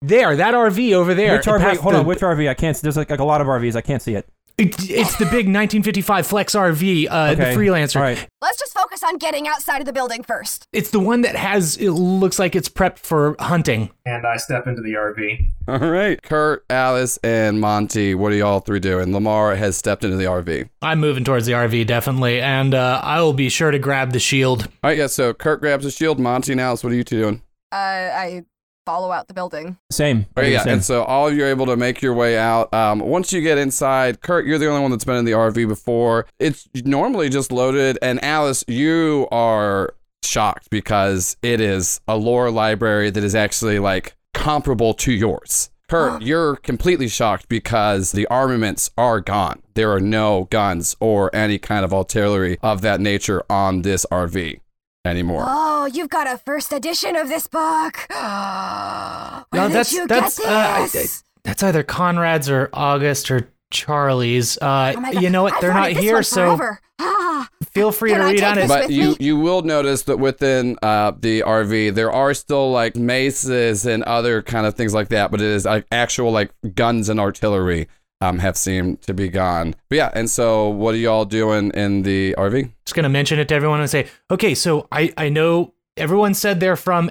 There, 0.01 0.35
that 0.35 0.53
RV 0.53 0.93
over 0.93 1.13
there. 1.13 1.35
which 1.37 1.45
RV? 1.45 1.77
Hold 1.77 1.93
the- 1.95 1.99
on, 1.99 2.05
which 2.05 2.19
RV? 2.19 2.49
I 2.49 2.53
can't. 2.53 2.77
see. 2.77 2.81
There's 2.83 2.95
like, 2.97 3.09
like 3.09 3.19
a 3.19 3.23
lot 3.25 3.41
of 3.41 3.47
RVs. 3.47 3.75
I 3.75 3.81
can't 3.81 4.01
see 4.01 4.15
it. 4.15 4.29
It- 4.59 4.89
it's 4.89 5.15
the 5.17 5.25
big 5.25 5.47
1955 5.47 6.27
Flex 6.27 6.53
RV, 6.55 7.07
uh, 7.09 7.35
the 7.35 7.43
freelancer. 7.45 7.95
All 7.97 8.01
right. 8.01 8.27
Let's 8.41 8.59
just 8.59 8.73
focus 8.73 9.03
on 9.03 9.17
getting 9.17 9.47
outside 9.47 9.79
of 9.79 9.85
the 9.85 9.93
building 9.93 10.23
first. 10.23 10.65
It's 10.73 10.91
the 10.91 10.99
one 10.99 11.21
that 11.21 11.35
has. 11.35 11.77
It 11.77 11.91
looks 11.91 12.39
like 12.39 12.55
it's 12.55 12.69
prepped 12.69 12.99
for 12.99 13.35
hunting. 13.39 13.89
And 14.05 14.25
I 14.25 14.37
step 14.37 14.67
into 14.67 14.81
the 14.81 14.93
RV. 14.93 15.49
All 15.67 15.77
right, 15.89 16.21
Kurt, 16.21 16.65
Alice, 16.69 17.17
and 17.23 17.59
Monty, 17.61 18.15
what 18.15 18.31
are 18.31 18.35
y'all 18.35 18.59
three 18.59 18.79
doing? 18.79 19.13
Lamar 19.13 19.55
has 19.55 19.77
stepped 19.77 20.03
into 20.03 20.17
the 20.17 20.25
RV. 20.25 20.67
I'm 20.81 20.99
moving 20.99 21.23
towards 21.23 21.45
the 21.45 21.53
RV 21.53 21.85
definitely, 21.85 22.41
and 22.41 22.73
uh, 22.73 23.01
I 23.03 23.21
will 23.21 23.33
be 23.33 23.49
sure 23.49 23.71
to 23.71 23.79
grab 23.79 24.11
the 24.13 24.19
shield. 24.19 24.63
All 24.83 24.89
right, 24.89 24.97
yeah. 24.97 25.07
So 25.07 25.33
Kurt 25.33 25.59
grabs 25.61 25.85
a 25.85 25.91
shield. 25.91 26.19
Monty 26.19 26.51
and 26.53 26.61
Alice, 26.61 26.83
what 26.83 26.91
are 26.91 26.95
you 26.95 27.03
two 27.03 27.21
doing? 27.21 27.41
Uh, 27.71 27.75
I 27.75 28.43
follow 28.89 29.11
out 29.11 29.27
the 29.27 29.33
building. 29.35 29.77
Same. 29.91 30.25
I 30.35 30.41
Okay, 30.41 30.41
do 30.41 30.41
the 30.45 30.51
yeah, 30.51 30.63
same. 30.63 30.73
and 30.73 30.83
so 30.83 31.03
all 31.03 31.27
of 31.27 31.35
you 31.35 31.43
are 31.43 31.47
able 31.47 31.67
to 31.67 31.77
make 31.77 32.01
your 32.01 32.13
way 32.15 32.37
out. 32.39 32.73
Um, 32.73 32.99
once 32.99 33.31
you 33.31 33.41
get 33.41 33.57
inside, 33.59 34.21
Kurt, 34.21 34.45
you're 34.47 34.57
the 34.57 34.67
only 34.67 34.81
one 34.81 34.89
that's 34.91 35.05
been 35.05 35.15
in 35.17 35.25
the 35.25 35.33
RV 35.33 35.67
before. 35.67 36.25
It's 36.39 36.67
normally 36.85 37.29
just 37.29 37.51
loaded, 37.51 37.99
and 38.01 38.23
Alice, 38.23 38.63
you 38.67 39.27
are 39.31 39.93
shocked 40.23 40.69
because 40.71 41.37
it 41.41 41.61
is 41.61 42.01
a 42.07 42.15
lore 42.17 42.49
library 42.49 43.09
that 43.11 43.23
is 43.23 43.35
actually 43.35 43.77
like 43.79 44.15
comparable 44.33 44.93
to 44.95 45.11
yours. 45.11 45.69
Kurt, 45.87 46.21
you're 46.29 46.55
completely 46.57 47.07
shocked 47.07 47.47
because 47.47 48.11
the 48.11 48.25
armaments 48.27 48.89
are 48.97 49.21
gone. 49.21 49.61
There 49.75 49.91
are 49.91 49.99
no 50.01 50.47
guns 50.49 50.95
or 50.99 51.33
any 51.35 51.57
kind 51.59 51.85
of 51.85 51.93
artillery 51.93 52.57
of 52.63 52.81
that 52.81 52.99
nature 52.99 53.43
on 53.49 53.83
this 53.83 54.05
RV 54.11 54.59
anymore. 55.05 55.43
Oh, 55.47 55.85
you've 55.85 56.09
got 56.09 56.27
a 56.27 56.37
first 56.37 56.71
edition 56.73 57.15
of 57.15 57.29
this 57.29 57.47
book. 57.47 58.05
Where 58.09 59.61
No, 59.61 59.67
did 59.67 59.75
that's 59.75 59.93
you 59.93 60.07
that's 60.07 60.39
get 60.39 60.47
uh, 60.47 60.51
I- 60.83 60.87
this? 60.91 61.23
that's 61.43 61.63
either 61.63 61.83
Conrad's 61.83 62.49
or 62.49 62.69
August 62.73 63.31
or 63.31 63.49
Charlie's. 63.71 64.57
Uh, 64.57 64.93
Oh 64.97 65.19
you 65.19 65.29
know 65.29 65.43
what? 65.43 65.59
They're 65.61 65.73
not 65.73 65.91
here, 65.91 66.23
so. 66.23 66.57
Feel 67.71 67.91
free 67.91 68.11
Can 68.11 68.19
to 68.19 68.25
I 68.25 68.31
read 68.31 68.43
on 68.43 68.57
it. 68.57 68.67
But 68.67 68.89
you 68.89 69.09
me? 69.11 69.17
you 69.19 69.37
will 69.37 69.61
notice 69.61 70.01
that 70.03 70.17
within 70.17 70.75
uh, 70.81 71.11
the 71.17 71.41
RV 71.41 71.93
there 71.93 72.11
are 72.11 72.33
still 72.33 72.71
like 72.71 72.95
maces 72.95 73.85
and 73.85 74.03
other 74.03 74.41
kind 74.41 74.65
of 74.65 74.73
things 74.75 74.93
like 74.93 75.09
that, 75.09 75.29
but 75.31 75.39
it 75.39 75.47
is 75.47 75.65
like 75.65 75.85
actual 75.91 76.31
like 76.31 76.51
guns 76.73 77.07
and 77.09 77.19
artillery 77.19 77.87
um 78.21 78.39
have 78.39 78.57
seemed 78.57 79.01
to 79.03 79.13
be 79.13 79.29
gone. 79.29 79.75
But 79.89 79.95
yeah, 79.95 80.11
and 80.13 80.29
so 80.29 80.69
what 80.69 80.93
are 80.93 80.97
y'all 80.97 81.25
doing 81.25 81.71
in 81.71 82.01
the 82.03 82.35
RV? 82.37 82.71
just 82.85 82.95
gonna 82.95 83.09
mention 83.09 83.39
it 83.39 83.47
to 83.49 83.55
everyone 83.55 83.79
and 83.81 83.89
say, 83.89 84.07
okay, 84.31 84.53
so 84.55 84.87
I 84.91 85.13
I 85.17 85.29
know 85.29 85.73
everyone 85.97 86.33
said 86.33 86.59
they're 86.59 86.75
from 86.75 87.09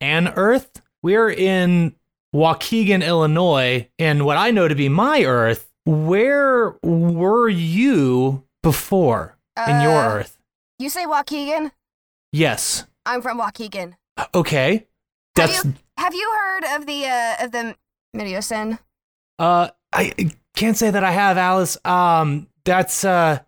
an 0.00 0.28
Earth. 0.28 0.80
We're 1.02 1.30
in 1.30 1.94
Waukegan, 2.34 3.04
Illinois, 3.04 3.88
and 3.98 4.24
what 4.24 4.36
I 4.36 4.50
know 4.50 4.68
to 4.68 4.74
be 4.74 4.88
my 4.88 5.24
Earth. 5.24 5.68
Where 5.86 6.76
were 6.82 7.48
you 7.48 8.44
before 8.62 9.36
in 9.66 9.80
your 9.80 9.96
Uh, 9.96 10.08
Earth? 10.20 10.38
You 10.78 10.88
say 10.88 11.04
Waukegan? 11.06 11.72
Yes. 12.32 12.86
I'm 13.06 13.22
from 13.22 13.38
Waukegan. 13.40 13.94
Okay. 14.34 14.86
That's 15.34 15.56
have 15.56 15.64
you 15.66 15.74
have 15.96 16.14
you 16.14 16.30
heard 16.38 16.64
of 16.76 16.86
the 16.86 17.06
uh 17.06 17.44
of 17.44 17.52
the 17.52 17.74
Midiocene? 18.16 18.78
uh 19.38 19.68
I 19.92 20.12
I 20.18 20.30
can't 20.54 20.76
say 20.76 20.90
that 20.90 21.04
I 21.04 21.10
have 21.12 21.36
Alice. 21.38 21.76
Um 21.84 22.48
that's 22.64 23.04
uh 23.04 23.40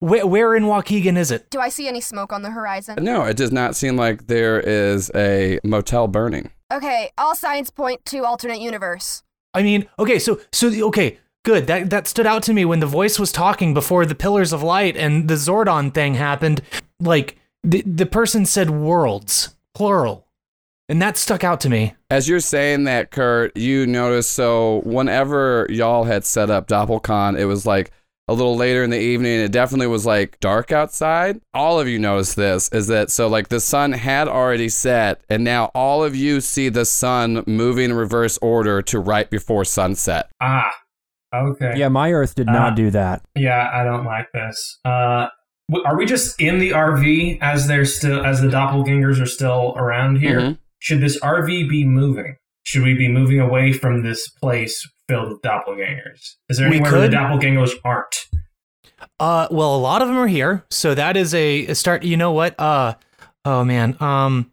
where, 0.00 0.26
where 0.26 0.54
in 0.54 0.64
Waukegan 0.64 1.16
is 1.16 1.30
it? 1.30 1.48
Do 1.50 1.58
I 1.58 1.70
see 1.70 1.88
any 1.88 2.00
smoke 2.02 2.32
on 2.32 2.42
the 2.42 2.50
horizon? 2.50 3.02
No, 3.02 3.22
it 3.24 3.36
does 3.36 3.50
not 3.50 3.74
seem 3.74 3.96
like 3.96 4.26
there 4.26 4.60
is 4.60 5.10
a 5.14 5.58
motel 5.64 6.06
burning. 6.06 6.50
Okay, 6.72 7.10
all 7.16 7.34
signs 7.34 7.70
point 7.70 8.04
to 8.06 8.24
alternate 8.24 8.60
universe. 8.60 9.22
I 9.54 9.62
mean, 9.62 9.88
okay, 9.98 10.18
so 10.18 10.40
so 10.52 10.68
the- 10.68 10.82
okay, 10.84 11.18
good. 11.44 11.66
That 11.66 11.88
that 11.90 12.06
stood 12.06 12.26
out 12.26 12.42
to 12.44 12.52
me 12.52 12.64
when 12.66 12.80
the 12.80 12.86
voice 12.86 13.18
was 13.18 13.32
talking 13.32 13.72
before 13.72 14.04
the 14.04 14.14
pillars 14.14 14.52
of 14.52 14.62
light 14.62 14.96
and 14.98 15.28
the 15.28 15.34
Zordon 15.34 15.94
thing 15.94 16.14
happened. 16.14 16.60
Like 17.00 17.38
the 17.64 17.82
the 17.82 18.06
person 18.06 18.44
said 18.44 18.68
worlds, 18.68 19.54
plural. 19.74 20.25
And 20.88 21.02
that 21.02 21.16
stuck 21.16 21.42
out 21.42 21.60
to 21.62 21.68
me. 21.68 21.94
As 22.10 22.28
you're 22.28 22.38
saying 22.40 22.84
that, 22.84 23.10
Kurt, 23.10 23.56
you 23.56 23.86
noticed 23.86 24.30
so 24.32 24.82
whenever 24.84 25.66
y'all 25.68 26.04
had 26.04 26.24
set 26.24 26.48
up 26.48 26.68
DoppelCon, 26.68 27.36
it 27.38 27.46
was 27.46 27.66
like 27.66 27.90
a 28.28 28.32
little 28.32 28.56
later 28.56 28.84
in 28.84 28.90
the 28.90 28.98
evening. 29.00 29.40
It 29.40 29.50
definitely 29.50 29.88
was 29.88 30.06
like 30.06 30.38
dark 30.38 30.70
outside. 30.70 31.40
All 31.54 31.80
of 31.80 31.88
you 31.88 31.98
noticed 31.98 32.36
this 32.36 32.68
is 32.68 32.86
that 32.86 33.10
so 33.10 33.26
like 33.26 33.48
the 33.48 33.58
sun 33.60 33.92
had 33.92 34.28
already 34.28 34.68
set, 34.68 35.20
and 35.28 35.42
now 35.42 35.72
all 35.74 36.04
of 36.04 36.14
you 36.14 36.40
see 36.40 36.68
the 36.68 36.84
sun 36.84 37.42
moving 37.48 37.86
in 37.90 37.92
reverse 37.96 38.38
order 38.40 38.80
to 38.82 39.00
right 39.00 39.28
before 39.28 39.64
sunset. 39.64 40.28
Ah, 40.40 40.70
okay. 41.34 41.72
Yeah, 41.76 41.88
my 41.88 42.12
Earth 42.12 42.36
did 42.36 42.48
Uh, 42.48 42.52
not 42.52 42.76
do 42.76 42.90
that. 42.92 43.22
Yeah, 43.34 43.70
I 43.72 43.82
don't 43.82 44.04
like 44.04 44.26
this. 44.32 44.78
Uh, 44.84 45.26
are 45.84 45.96
we 45.96 46.06
just 46.06 46.40
in 46.40 46.60
the 46.60 46.70
RV 46.70 47.38
as 47.40 47.66
they're 47.66 47.84
still 47.84 48.24
as 48.24 48.40
the 48.40 48.46
doppelgangers 48.48 49.20
are 49.20 49.26
still 49.26 49.74
around 49.76 50.18
here? 50.18 50.40
Mhm. 50.40 50.58
Should 50.86 51.00
this 51.00 51.18
RV 51.18 51.68
be 51.68 51.84
moving? 51.84 52.36
Should 52.62 52.84
we 52.84 52.94
be 52.94 53.08
moving 53.08 53.40
away 53.40 53.72
from 53.72 54.04
this 54.04 54.28
place 54.28 54.88
filled 55.08 55.30
with 55.30 55.42
doppelgangers? 55.42 56.36
Is 56.48 56.58
there 56.58 56.70
We 56.70 56.76
anywhere 56.76 56.92
where 56.92 57.08
the 57.08 57.16
doppelgangers 57.16 57.72
aren't? 57.84 58.14
Uh 59.18 59.48
well, 59.50 59.74
a 59.74 59.78
lot 59.78 60.00
of 60.00 60.06
them 60.06 60.16
are 60.16 60.28
here. 60.28 60.64
So 60.70 60.94
that 60.94 61.16
is 61.16 61.34
a, 61.34 61.66
a 61.66 61.74
start. 61.74 62.04
You 62.04 62.16
know 62.16 62.30
what? 62.30 62.54
Uh 62.60 62.94
oh 63.44 63.64
man. 63.64 63.96
Um 63.98 64.52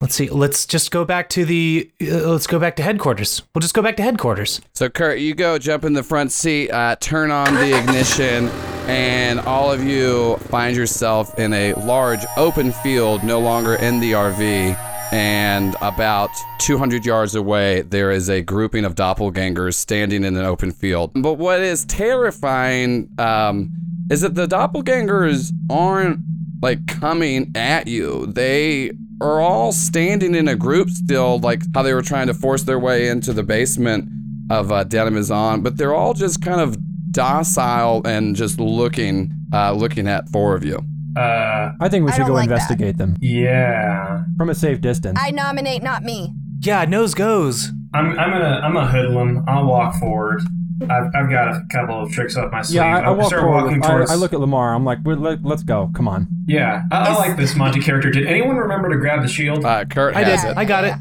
let's 0.00 0.14
see. 0.14 0.30
Let's 0.30 0.64
just 0.64 0.90
go 0.90 1.04
back 1.04 1.28
to 1.30 1.44
the 1.44 1.90
uh, 2.00 2.30
let's 2.30 2.46
go 2.46 2.58
back 2.58 2.76
to 2.76 2.82
headquarters. 2.82 3.42
We'll 3.54 3.60
just 3.60 3.74
go 3.74 3.82
back 3.82 3.98
to 3.98 4.02
headquarters. 4.02 4.62
So, 4.74 4.88
Kurt, 4.88 5.18
you 5.18 5.34
go 5.34 5.58
jump 5.58 5.84
in 5.84 5.92
the 5.92 6.02
front 6.02 6.32
seat, 6.32 6.70
uh, 6.70 6.96
turn 6.96 7.30
on 7.30 7.52
the 7.56 7.78
ignition, 7.78 8.48
and 8.88 9.38
all 9.40 9.70
of 9.70 9.84
you 9.84 10.38
find 10.48 10.74
yourself 10.74 11.38
in 11.38 11.52
a 11.52 11.74
large 11.74 12.24
open 12.38 12.72
field, 12.72 13.22
no 13.22 13.38
longer 13.38 13.74
in 13.74 14.00
the 14.00 14.12
RV. 14.12 14.83
And 15.12 15.76
about 15.80 16.30
200 16.58 17.04
yards 17.06 17.34
away, 17.34 17.82
there 17.82 18.10
is 18.10 18.28
a 18.28 18.42
grouping 18.42 18.84
of 18.84 18.94
doppelgangers 18.94 19.74
standing 19.74 20.24
in 20.24 20.36
an 20.36 20.44
open 20.44 20.72
field. 20.72 21.12
But 21.14 21.34
what 21.34 21.60
is 21.60 21.84
terrifying 21.84 23.08
um, 23.18 23.70
is 24.10 24.22
that 24.22 24.34
the 24.34 24.46
doppelgangers 24.46 25.52
aren't 25.70 26.20
like 26.62 26.86
coming 26.86 27.52
at 27.54 27.86
you. 27.86 28.26
They 28.26 28.92
are 29.20 29.40
all 29.40 29.72
standing 29.72 30.34
in 30.34 30.48
a 30.48 30.56
group 30.56 30.90
still, 30.90 31.38
like 31.38 31.62
how 31.74 31.82
they 31.82 31.94
were 31.94 32.02
trying 32.02 32.26
to 32.26 32.34
force 32.34 32.62
their 32.64 32.78
way 32.78 33.08
into 33.08 33.32
the 33.32 33.42
basement 33.42 34.08
of 34.50 34.72
uh, 34.72 34.84
Denimizon, 34.84 35.62
but 35.62 35.76
they're 35.76 35.94
all 35.94 36.14
just 36.14 36.42
kind 36.42 36.60
of 36.60 36.76
docile 37.12 38.02
and 38.04 38.34
just 38.34 38.58
looking, 38.58 39.32
uh, 39.52 39.72
looking 39.72 40.08
at 40.08 40.28
four 40.30 40.54
of 40.54 40.64
you. 40.64 40.84
Uh, 41.16 41.72
I 41.80 41.88
think 41.88 42.04
we 42.06 42.12
I 42.12 42.16
should 42.16 42.26
go 42.26 42.32
like 42.32 42.48
that. 42.48 42.54
investigate 42.54 42.98
them 42.98 43.16
yeah. 43.20 44.24
from 44.36 44.50
a 44.50 44.54
safe 44.54 44.80
distance. 44.80 45.18
I 45.20 45.30
nominate 45.30 45.82
not 45.82 46.02
me. 46.02 46.32
Yeah, 46.60 46.84
nose 46.86 47.14
goes. 47.14 47.70
I'm 47.92 48.18
I'm 48.18 48.30
gonna 48.30 48.60
I'm 48.64 48.76
a 48.76 48.86
hoodlum. 48.86 49.44
I'll 49.46 49.66
walk 49.66 49.94
forward. 50.00 50.40
I've, 50.82 51.04
I've 51.14 51.30
got 51.30 51.48
a 51.48 51.62
couple 51.70 52.02
of 52.02 52.10
tricks 52.10 52.36
up 52.36 52.50
my 52.50 52.60
sleeve. 52.62 52.76
yeah, 52.76 52.96
I, 52.96 53.00
I 53.00 53.04
I'll 53.04 53.16
walk 53.16 53.28
start 53.28 53.42
forward. 53.42 53.64
walking 53.64 53.84
I, 53.84 53.88
towards. 53.88 54.10
I 54.10 54.16
look 54.16 54.32
at 54.32 54.40
Lamar. 54.40 54.74
I'm 54.74 54.84
like, 54.84 54.98
let, 55.04 55.44
let's 55.44 55.62
go. 55.62 55.90
Come 55.94 56.08
on. 56.08 56.26
Yeah, 56.46 56.82
I, 56.90 57.10
I 57.10 57.14
like 57.14 57.36
this 57.36 57.54
Monty 57.54 57.80
character. 57.80 58.10
Did 58.10 58.26
anyone 58.26 58.56
remember 58.56 58.88
to 58.90 58.96
grab 58.96 59.22
the 59.22 59.28
shield? 59.28 59.64
Uh, 59.64 59.84
Kurt 59.84 60.16
I 60.16 60.24
has 60.24 60.42
did. 60.42 60.50
it. 60.50 60.56
I 60.56 60.64
got 60.64 60.84
it. 60.84 60.94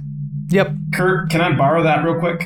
Yep. 0.50 0.72
Kurt, 0.94 1.30
can 1.32 1.42
I 1.42 1.56
borrow 1.58 1.82
that 1.84 2.04
real 2.06 2.20
quick? 2.20 2.46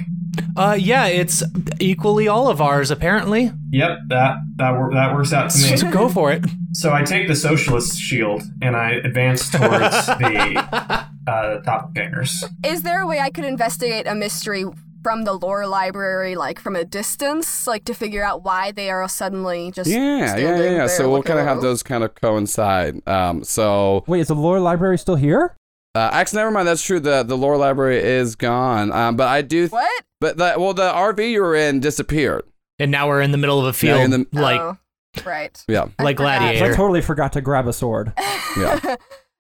Uh 0.56 0.78
yeah, 0.80 1.08
it's 1.08 1.44
equally 1.80 2.28
all 2.28 2.48
of 2.50 2.62
ours 2.62 2.90
apparently. 2.92 3.52
Yep, 3.72 4.00
that 4.10 4.38
that 4.56 4.72
wor- 4.72 4.94
that 4.94 5.14
works 5.14 5.34
out 5.34 5.50
to 5.52 5.58
me. 5.72 5.78
So 5.78 5.92
go 5.92 6.10
for 6.10 6.32
it. 6.32 6.46
So 6.74 6.94
I 6.94 7.04
take 7.04 7.28
the 7.28 7.36
socialist 7.36 8.00
shield 8.00 8.42
and 8.62 8.76
I 8.76 8.92
advance 8.92 9.50
towards 9.50 10.06
the 10.06 11.08
uh, 11.28 11.62
doppelgangers. 11.62 12.32
Is 12.66 12.84
there 12.84 13.02
a 13.02 13.08
way 13.08 13.20
I 13.20 13.30
could 13.30 13.46
investigate 13.46 14.08
a 14.08 14.16
mystery 14.16 14.66
from 15.04 15.24
the 15.24 15.34
lore 15.34 15.68
library, 15.68 16.36
like 16.36 16.60
from 16.60 16.76
a 16.76 16.84
distance, 16.84 17.66
like 17.68 17.86
to 17.86 17.94
figure 17.94 18.24
out 18.24 18.44
why 18.44 18.72
they 18.72 18.90
are 18.90 19.08
suddenly 19.08 19.72
just 19.72 19.90
Yeah, 19.90 20.00
yeah, 20.00 20.38
yeah, 20.38 20.38
yeah. 20.38 20.58
there 20.58 20.90
So 20.90 21.10
we'll 21.10 21.24
kind 21.24 21.40
of 21.40 21.46
have 21.46 21.62
those 21.62 21.82
kind 21.84 22.04
of 22.04 22.14
coincide. 22.16 23.08
Um, 23.08 23.44
so 23.44 24.04
Wait, 24.08 24.20
is 24.22 24.28
the 24.28 24.36
lore 24.36 24.60
library 24.60 24.98
still 24.98 25.16
here? 25.16 25.56
uh, 25.96 26.10
actually, 26.12 26.38
never 26.40 26.52
mind. 26.52 26.68
That's 26.68 26.84
true. 26.84 27.00
The 27.00 27.24
the 27.24 27.38
lore 27.38 27.58
library 27.58 27.98
is 28.04 28.36
gone. 28.36 28.92
Um, 28.92 29.16
but 29.16 29.28
I 29.30 29.42
do. 29.42 29.68
What? 29.70 30.04
But 30.20 30.38
the, 30.38 30.56
well, 30.58 30.74
the 30.74 30.92
RV 30.92 31.30
you 31.32 31.42
were 31.42 31.56
in 31.56 31.80
disappeared. 31.80 32.44
And 32.80 32.92
now 32.92 33.08
we're 33.08 33.22
in 33.22 33.32
the 33.32 33.38
middle 33.38 33.60
of 33.60 33.66
a 33.66 33.74
field 33.74 34.02
in 34.02 34.12
the- 34.12 34.28
like 34.32 34.60
oh, 34.62 34.78
right. 35.26 35.64
Yeah, 35.68 35.88
I 36.00 36.04
like 36.04 36.18
forgot. 36.18 36.40
gladiator. 36.42 36.74
I 36.74 36.76
totally 36.76 37.02
forgot 37.02 37.34
to 37.34 37.42
grab 37.42 37.68
a 37.68 37.74
sword. 37.74 38.14
yeah. 38.58 38.96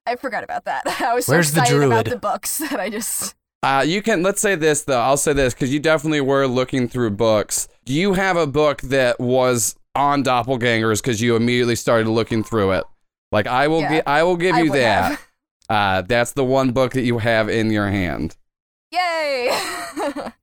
I 0.05 0.15
forgot 0.15 0.43
about 0.43 0.65
that. 0.65 0.83
I 1.01 1.13
was 1.13 1.25
so 1.25 1.33
Where's 1.33 1.51
the 1.51 1.61
excited 1.61 1.83
about 1.83 2.05
druid? 2.05 2.17
the 2.17 2.19
books 2.19 2.57
that 2.69 2.79
I 2.79 2.89
just. 2.89 3.35
Uh, 3.63 3.83
you 3.85 4.01
can 4.03 4.21
let's 4.23 4.39
say 4.39 4.55
this 4.55 4.83
though. 4.83 4.99
I'll 4.99 5.17
say 5.17 5.33
this 5.33 5.53
because 5.53 5.73
you 5.73 5.79
definitely 5.79 6.21
were 6.21 6.45
looking 6.47 6.87
through 6.87 7.11
books. 7.11 7.67
You 7.85 8.13
have 8.13 8.37
a 8.37 8.47
book 8.47 8.81
that 8.83 9.19
was 9.19 9.75
on 9.95 10.23
doppelgangers 10.23 11.01
because 11.01 11.19
you 11.21 11.35
immediately 11.35 11.75
started 11.75 12.07
looking 12.07 12.43
through 12.43 12.71
it. 12.73 12.83
Like 13.31 13.47
I 13.47 13.67
will, 13.67 13.81
Yeah, 13.81 13.95
gi- 14.01 14.05
I 14.05 14.23
will 14.23 14.37
give 14.37 14.55
I 14.55 14.61
you 14.61 14.71
that. 14.73 15.03
have. 15.11 15.27
Uh, 15.69 16.01
that's 16.03 16.31
the 16.33 16.45
one 16.45 16.71
book 16.71 16.93
that 16.93 17.01
you 17.01 17.17
have 17.17 17.49
in 17.49 17.71
your 17.71 17.89
hand. 17.89 18.36
Yay! 18.91 19.49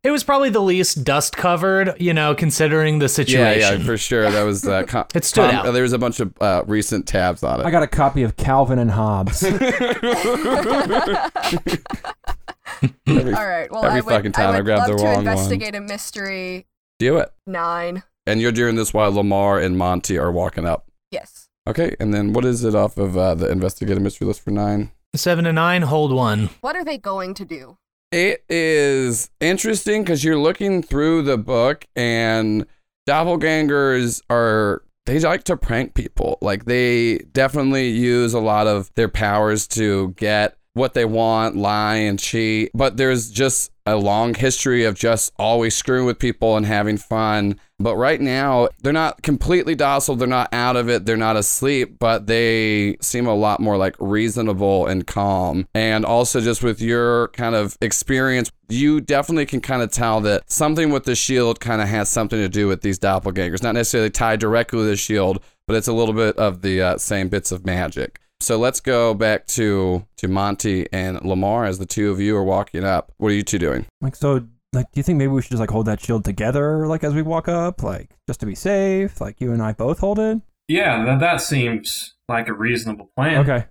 It 0.04 0.10
was 0.10 0.22
probably 0.22 0.50
the 0.50 0.60
least 0.60 1.02
dust 1.02 1.34
covered, 1.34 1.94
you 1.98 2.12
know, 2.12 2.34
considering 2.34 2.98
the 2.98 3.08
situation. 3.08 3.60
yeah, 3.62 3.72
yeah, 3.72 3.78
for 3.86 3.96
sure. 3.96 4.30
That 4.30 4.42
was 4.42 4.68
uh, 4.68 4.82
com- 4.82 5.06
It 5.14 5.24
stood 5.24 5.50
com- 5.50 5.66
out. 5.66 5.72
There 5.72 5.82
was 5.82 5.94
a 5.94 5.98
bunch 5.98 6.20
of 6.20 6.34
uh, 6.42 6.62
recent 6.66 7.06
tabs 7.08 7.42
on 7.42 7.60
it. 7.60 7.64
I 7.66 7.70
got 7.70 7.82
a 7.82 7.86
copy 7.86 8.22
of 8.22 8.36
Calvin 8.36 8.78
and 8.78 8.90
Hobbes. 8.90 9.42
Every- 9.42 9.64
All 13.34 13.46
right. 13.46 13.70
Well, 13.70 13.84
Every 13.84 14.00
I 14.00 14.02
would, 14.02 14.12
fucking 14.12 14.32
time 14.32 14.50
I 14.50 14.52
I 14.52 14.56
would 14.56 14.64
grab 14.66 14.78
love 14.80 14.88
the 14.88 14.96
to 14.96 15.04
wrong 15.04 15.18
investigate 15.20 15.74
a 15.74 15.80
mystery 15.80 16.66
Do 16.98 17.16
it. 17.18 17.30
nine. 17.46 18.02
And 18.26 18.40
you're 18.40 18.52
doing 18.52 18.76
this 18.76 18.92
while 18.92 19.12
Lamar 19.12 19.58
and 19.60 19.78
Monty 19.78 20.18
are 20.18 20.32
walking 20.32 20.66
up. 20.66 20.90
Yes. 21.10 21.48
Okay, 21.66 21.94
and 21.98 22.12
then 22.12 22.32
what 22.34 22.44
is 22.44 22.62
it 22.64 22.74
off 22.74 22.98
of 22.98 23.16
uh, 23.16 23.34
the 23.34 23.50
investigative 23.50 24.02
mystery 24.02 24.26
list 24.26 24.42
for 24.42 24.50
nine? 24.50 24.90
Seven 25.16 25.44
to 25.44 25.52
nine, 25.52 25.82
hold 25.82 26.12
one. 26.12 26.50
What 26.60 26.76
are 26.76 26.84
they 26.84 26.98
going 26.98 27.32
to 27.34 27.44
do? 27.44 27.78
It 28.14 28.44
is 28.48 29.28
interesting 29.40 30.04
because 30.04 30.22
you're 30.22 30.38
looking 30.38 30.84
through 30.84 31.22
the 31.22 31.36
book 31.36 31.84
and 31.96 32.64
doppelgangers 33.08 34.22
are 34.30 34.84
they 35.04 35.18
like 35.18 35.42
to 35.44 35.56
prank 35.56 35.94
people. 35.94 36.38
Like 36.40 36.64
they 36.64 37.18
definitely 37.32 37.88
use 37.88 38.32
a 38.32 38.38
lot 38.38 38.68
of 38.68 38.94
their 38.94 39.08
powers 39.08 39.66
to 39.68 40.12
get 40.12 40.56
what 40.74 40.94
they 40.94 41.04
want, 41.04 41.56
lie 41.56 41.96
and 41.96 42.18
cheat. 42.18 42.70
But 42.74 42.96
there's 42.96 43.30
just 43.30 43.70
a 43.86 43.96
long 43.96 44.34
history 44.34 44.84
of 44.84 44.94
just 44.94 45.32
always 45.38 45.74
screwing 45.76 46.06
with 46.06 46.18
people 46.18 46.56
and 46.56 46.66
having 46.66 46.96
fun. 46.96 47.60
But 47.78 47.96
right 47.96 48.20
now, 48.20 48.68
they're 48.82 48.92
not 48.92 49.22
completely 49.22 49.74
docile. 49.74 50.16
They're 50.16 50.28
not 50.28 50.52
out 50.52 50.76
of 50.76 50.88
it. 50.88 51.04
They're 51.04 51.16
not 51.16 51.36
asleep, 51.36 51.98
but 51.98 52.26
they 52.26 52.96
seem 53.00 53.26
a 53.26 53.34
lot 53.34 53.60
more 53.60 53.76
like 53.76 53.94
reasonable 53.98 54.86
and 54.86 55.06
calm. 55.06 55.66
And 55.74 56.04
also, 56.04 56.40
just 56.40 56.62
with 56.62 56.80
your 56.80 57.28
kind 57.28 57.54
of 57.54 57.76
experience, 57.80 58.50
you 58.68 59.00
definitely 59.00 59.46
can 59.46 59.60
kind 59.60 59.82
of 59.82 59.90
tell 59.90 60.20
that 60.22 60.50
something 60.50 60.90
with 60.90 61.04
the 61.04 61.14
shield 61.14 61.60
kind 61.60 61.82
of 61.82 61.88
has 61.88 62.08
something 62.08 62.38
to 62.38 62.48
do 62.48 62.66
with 62.66 62.80
these 62.80 62.98
doppelgangers. 62.98 63.62
Not 63.62 63.74
necessarily 63.74 64.10
tied 64.10 64.40
directly 64.40 64.78
to 64.78 64.84
the 64.84 64.96
shield, 64.96 65.42
but 65.66 65.76
it's 65.76 65.88
a 65.88 65.92
little 65.92 66.14
bit 66.14 66.36
of 66.36 66.62
the 66.62 66.80
uh, 66.80 66.98
same 66.98 67.28
bits 67.28 67.52
of 67.52 67.66
magic. 67.66 68.20
So 68.40 68.58
let's 68.58 68.80
go 68.80 69.14
back 69.14 69.46
to 69.48 70.06
to 70.18 70.28
Monty 70.28 70.86
and 70.92 71.22
Lamar 71.24 71.64
as 71.64 71.78
the 71.78 71.86
two 71.86 72.10
of 72.10 72.20
you 72.20 72.36
are 72.36 72.44
walking 72.44 72.84
up. 72.84 73.12
What 73.18 73.28
are 73.28 73.34
you 73.34 73.42
two 73.42 73.58
doing? 73.58 73.86
like, 74.00 74.16
so, 74.16 74.46
like, 74.72 74.86
do 74.92 74.98
you 74.98 75.02
think 75.02 75.18
maybe 75.18 75.28
we 75.32 75.40
should 75.40 75.50
just 75.52 75.60
like 75.60 75.70
hold 75.70 75.86
that 75.86 76.00
shield 76.00 76.24
together, 76.24 76.86
like 76.86 77.04
as 77.04 77.14
we 77.14 77.22
walk 77.22 77.48
up, 77.48 77.82
like 77.82 78.10
just 78.26 78.40
to 78.40 78.46
be 78.46 78.54
safe? 78.54 79.20
Like 79.20 79.40
you 79.40 79.52
and 79.52 79.62
I 79.62 79.72
both 79.72 80.00
hold 80.00 80.18
it. 80.18 80.40
Yeah, 80.68 81.04
that, 81.04 81.20
that 81.20 81.40
seems 81.40 82.14
like 82.28 82.48
a 82.48 82.52
reasonable 82.52 83.10
plan. 83.16 83.38
Okay. 83.48 83.66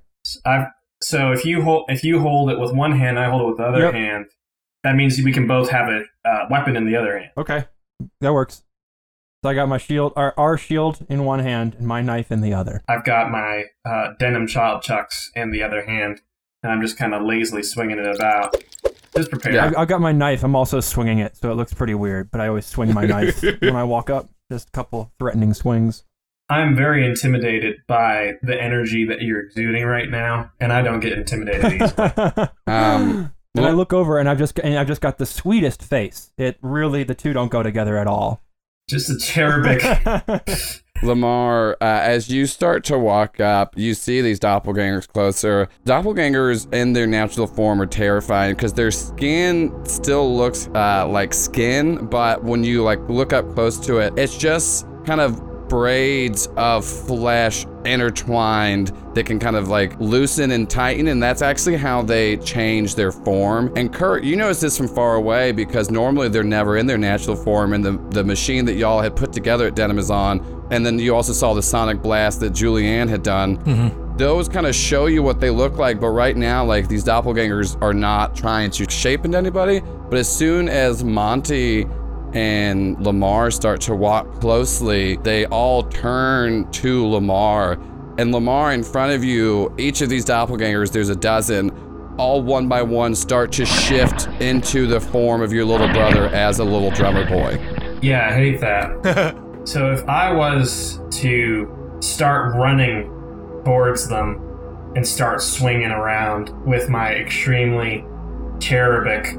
I've, 0.45 0.67
so 1.01 1.31
if 1.33 1.43
you 1.45 1.61
hold 1.61 1.85
if 1.89 2.03
you 2.03 2.19
hold 2.19 2.49
it 2.49 2.57
with 2.59 2.71
one 2.73 2.97
hand, 2.97 3.19
I 3.19 3.29
hold 3.29 3.41
it 3.41 3.47
with 3.49 3.57
the 3.57 3.63
other 3.63 3.79
Yep. 3.79 3.93
hand. 3.93 4.25
that 4.83 4.95
means 4.95 5.19
we 5.21 5.31
can 5.33 5.45
both 5.47 5.69
have 5.69 5.87
a 5.89 6.03
uh, 6.27 6.45
weapon 6.49 6.75
in 6.77 6.85
the 6.85 6.95
other 6.95 7.17
hand. 7.19 7.31
Okay, 7.37 7.65
that 8.21 8.33
works. 8.33 8.63
So 9.43 9.49
I 9.49 9.55
got 9.55 9.67
my 9.67 9.77
shield, 9.77 10.13
our, 10.15 10.33
our 10.37 10.57
shield 10.57 11.05
in 11.09 11.25
one 11.25 11.39
hand, 11.39 11.75
and 11.77 11.85
my 11.85 12.01
knife 12.01 12.31
in 12.31 12.39
the 12.39 12.53
other. 12.53 12.81
I've 12.87 13.03
got 13.03 13.29
my 13.29 13.65
uh, 13.83 14.13
denim 14.17 14.47
child 14.47 14.83
chucks 14.83 15.31
in 15.35 15.51
the 15.51 15.61
other 15.63 15.85
hand, 15.85 16.21
and 16.63 16.71
I'm 16.71 16.81
just 16.81 16.97
kind 16.97 17.13
of 17.13 17.23
lazily 17.23 17.61
swinging 17.61 17.99
it 17.99 18.07
about. 18.15 18.55
Just 19.13 19.29
prepared. 19.29 19.57
I've, 19.57 19.77
I've 19.79 19.87
got 19.89 19.99
my 19.99 20.13
knife. 20.13 20.45
I'm 20.45 20.55
also 20.55 20.79
swinging 20.79 21.19
it, 21.19 21.35
so 21.35 21.51
it 21.51 21.55
looks 21.55 21.73
pretty 21.73 21.93
weird. 21.93 22.31
But 22.31 22.39
I 22.39 22.47
always 22.47 22.65
swing 22.65 22.93
my 22.93 23.05
knife 23.05 23.43
when 23.59 23.75
I 23.75 23.83
walk 23.83 24.09
up. 24.09 24.29
Just 24.49 24.69
a 24.69 24.71
couple 24.71 25.11
threatening 25.19 25.53
swings. 25.53 26.05
I'm 26.47 26.73
very 26.73 27.05
intimidated 27.05 27.81
by 27.85 28.35
the 28.43 28.57
energy 28.59 29.03
that 29.05 29.21
you're 29.23 29.41
exuding 29.41 29.83
right 29.83 30.09
now, 30.09 30.51
and 30.61 30.71
I 30.71 30.81
don't 30.81 31.01
get 31.01 31.13
intimidated 31.13 31.81
easily. 31.81 32.11
Um, 32.67 33.33
And 33.55 33.65
I 33.67 33.71
look 33.71 33.93
over, 33.93 34.17
and 34.17 34.27
I've 34.27 34.39
just 34.39 34.57
and 34.59 34.79
I've 34.79 34.87
just 34.87 35.01
got 35.01 35.17
the 35.17 35.25
sweetest 35.25 35.83
face. 35.83 36.31
It 36.37 36.57
really, 36.61 37.03
the 37.03 37.13
two 37.13 37.33
don't 37.33 37.51
go 37.51 37.61
together 37.61 37.97
at 37.97 38.07
all. 38.07 38.42
Just 38.87 39.09
a 39.09 39.17
cherubic. 39.17 39.81
Lamar, 41.03 41.73
uh, 41.81 41.85
as 41.85 42.29
you 42.29 42.45
start 42.45 42.85
to 42.85 42.97
walk 42.97 43.41
up, 43.41 43.77
you 43.77 43.93
see 43.93 44.21
these 44.21 44.39
doppelgangers 44.39 45.07
closer. 45.07 45.67
Doppelgangers 45.85 46.73
in 46.73 46.93
their 46.93 47.07
natural 47.07 47.45
form 47.45 47.81
are 47.81 47.85
terrifying 47.85 48.55
because 48.55 48.73
their 48.73 48.91
skin 48.91 49.73
still 49.85 50.35
looks 50.35 50.69
uh, 50.73 51.05
like 51.07 51.33
skin, 51.33 52.05
but 52.05 52.43
when 52.43 52.63
you 52.63 52.83
like 52.83 52.99
look 53.09 53.33
up 53.33 53.53
close 53.53 53.77
to 53.85 53.97
it, 53.97 54.13
it's 54.17 54.37
just 54.37 54.87
kind 55.05 55.19
of 55.19 55.41
braids 55.73 56.49
of 56.55 56.85
flesh 56.85 57.65
intertwined 57.83 58.91
that 59.15 59.25
can 59.25 59.39
kind 59.39 59.55
of 59.55 59.69
like 59.69 59.99
loosen 59.99 60.51
and 60.51 60.69
tighten 60.69 61.07
and 61.07 61.21
that's 61.21 61.41
actually 61.41 61.75
how 61.75 62.03
they 62.03 62.37
change 62.37 62.93
their 62.93 63.11
form. 63.11 63.73
And 63.75 63.91
kurt 63.91 64.23
you 64.23 64.35
notice 64.35 64.61
this 64.61 64.77
from 64.77 64.87
far 64.87 65.15
away 65.15 65.51
because 65.51 65.89
normally 65.89 66.29
they're 66.29 66.43
never 66.43 66.77
in 66.77 66.85
their 66.85 66.99
natural 66.99 67.35
form 67.35 67.73
and 67.73 67.83
the, 67.83 67.93
the 68.11 68.23
machine 68.23 68.65
that 68.65 68.75
y'all 68.75 69.01
had 69.01 69.15
put 69.15 69.33
together 69.33 69.65
at 69.65 69.73
Denimizon 69.73 70.67
and 70.69 70.85
then 70.85 70.99
you 70.99 71.15
also 71.15 71.33
saw 71.33 71.55
the 71.55 71.63
sonic 71.63 72.03
blast 72.03 72.39
that 72.41 72.53
julianne 72.53 73.09
had 73.09 73.23
done. 73.23 73.57
Mm-hmm. 73.57 74.17
Those 74.17 74.47
kind 74.47 74.67
of 74.67 74.75
show 74.75 75.07
you 75.07 75.23
what 75.23 75.39
they 75.39 75.49
look 75.49 75.79
like 75.79 75.99
but 75.99 76.09
right 76.09 76.37
now 76.37 76.63
like 76.63 76.87
these 76.87 77.03
doppelgangers 77.03 77.81
are 77.81 77.95
not 77.95 78.35
trying 78.35 78.69
to 78.69 78.87
shape 78.91 79.25
into 79.25 79.39
anybody. 79.39 79.79
But 79.79 80.19
as 80.19 80.31
soon 80.31 80.69
as 80.69 81.03
monty 81.03 81.87
and 82.33 82.99
Lamar 83.03 83.51
start 83.51 83.81
to 83.81 83.95
walk 83.95 84.39
closely, 84.39 85.17
they 85.17 85.45
all 85.45 85.83
turn 85.83 86.69
to 86.71 87.07
Lamar. 87.07 87.79
And 88.17 88.31
Lamar, 88.31 88.73
in 88.73 88.83
front 88.83 89.13
of 89.13 89.23
you, 89.23 89.73
each 89.77 90.01
of 90.01 90.09
these 90.09 90.25
doppelgangers, 90.25 90.91
there's 90.91 91.09
a 91.09 91.15
dozen, 91.15 91.71
all 92.17 92.41
one 92.41 92.67
by 92.67 92.81
one 92.81 93.15
start 93.15 93.51
to 93.53 93.65
shift 93.65 94.27
into 94.41 94.87
the 94.87 94.99
form 94.99 95.41
of 95.41 95.51
your 95.51 95.65
little 95.65 95.87
brother 95.89 96.27
as 96.29 96.59
a 96.59 96.63
little 96.63 96.91
drummer 96.91 97.27
boy. 97.27 97.59
yeah, 98.01 98.29
I 98.29 98.33
hate 98.33 98.59
that. 98.61 99.35
so 99.63 99.91
if 99.91 100.07
I 100.07 100.31
was 100.31 100.99
to 101.19 101.97
start 102.01 102.55
running 102.55 103.09
towards 103.63 104.07
them 104.07 104.39
and 104.95 105.07
start 105.07 105.41
swinging 105.41 105.89
around 105.89 106.49
with 106.65 106.89
my 106.89 107.13
extremely 107.13 108.05
cherubic, 108.59 109.35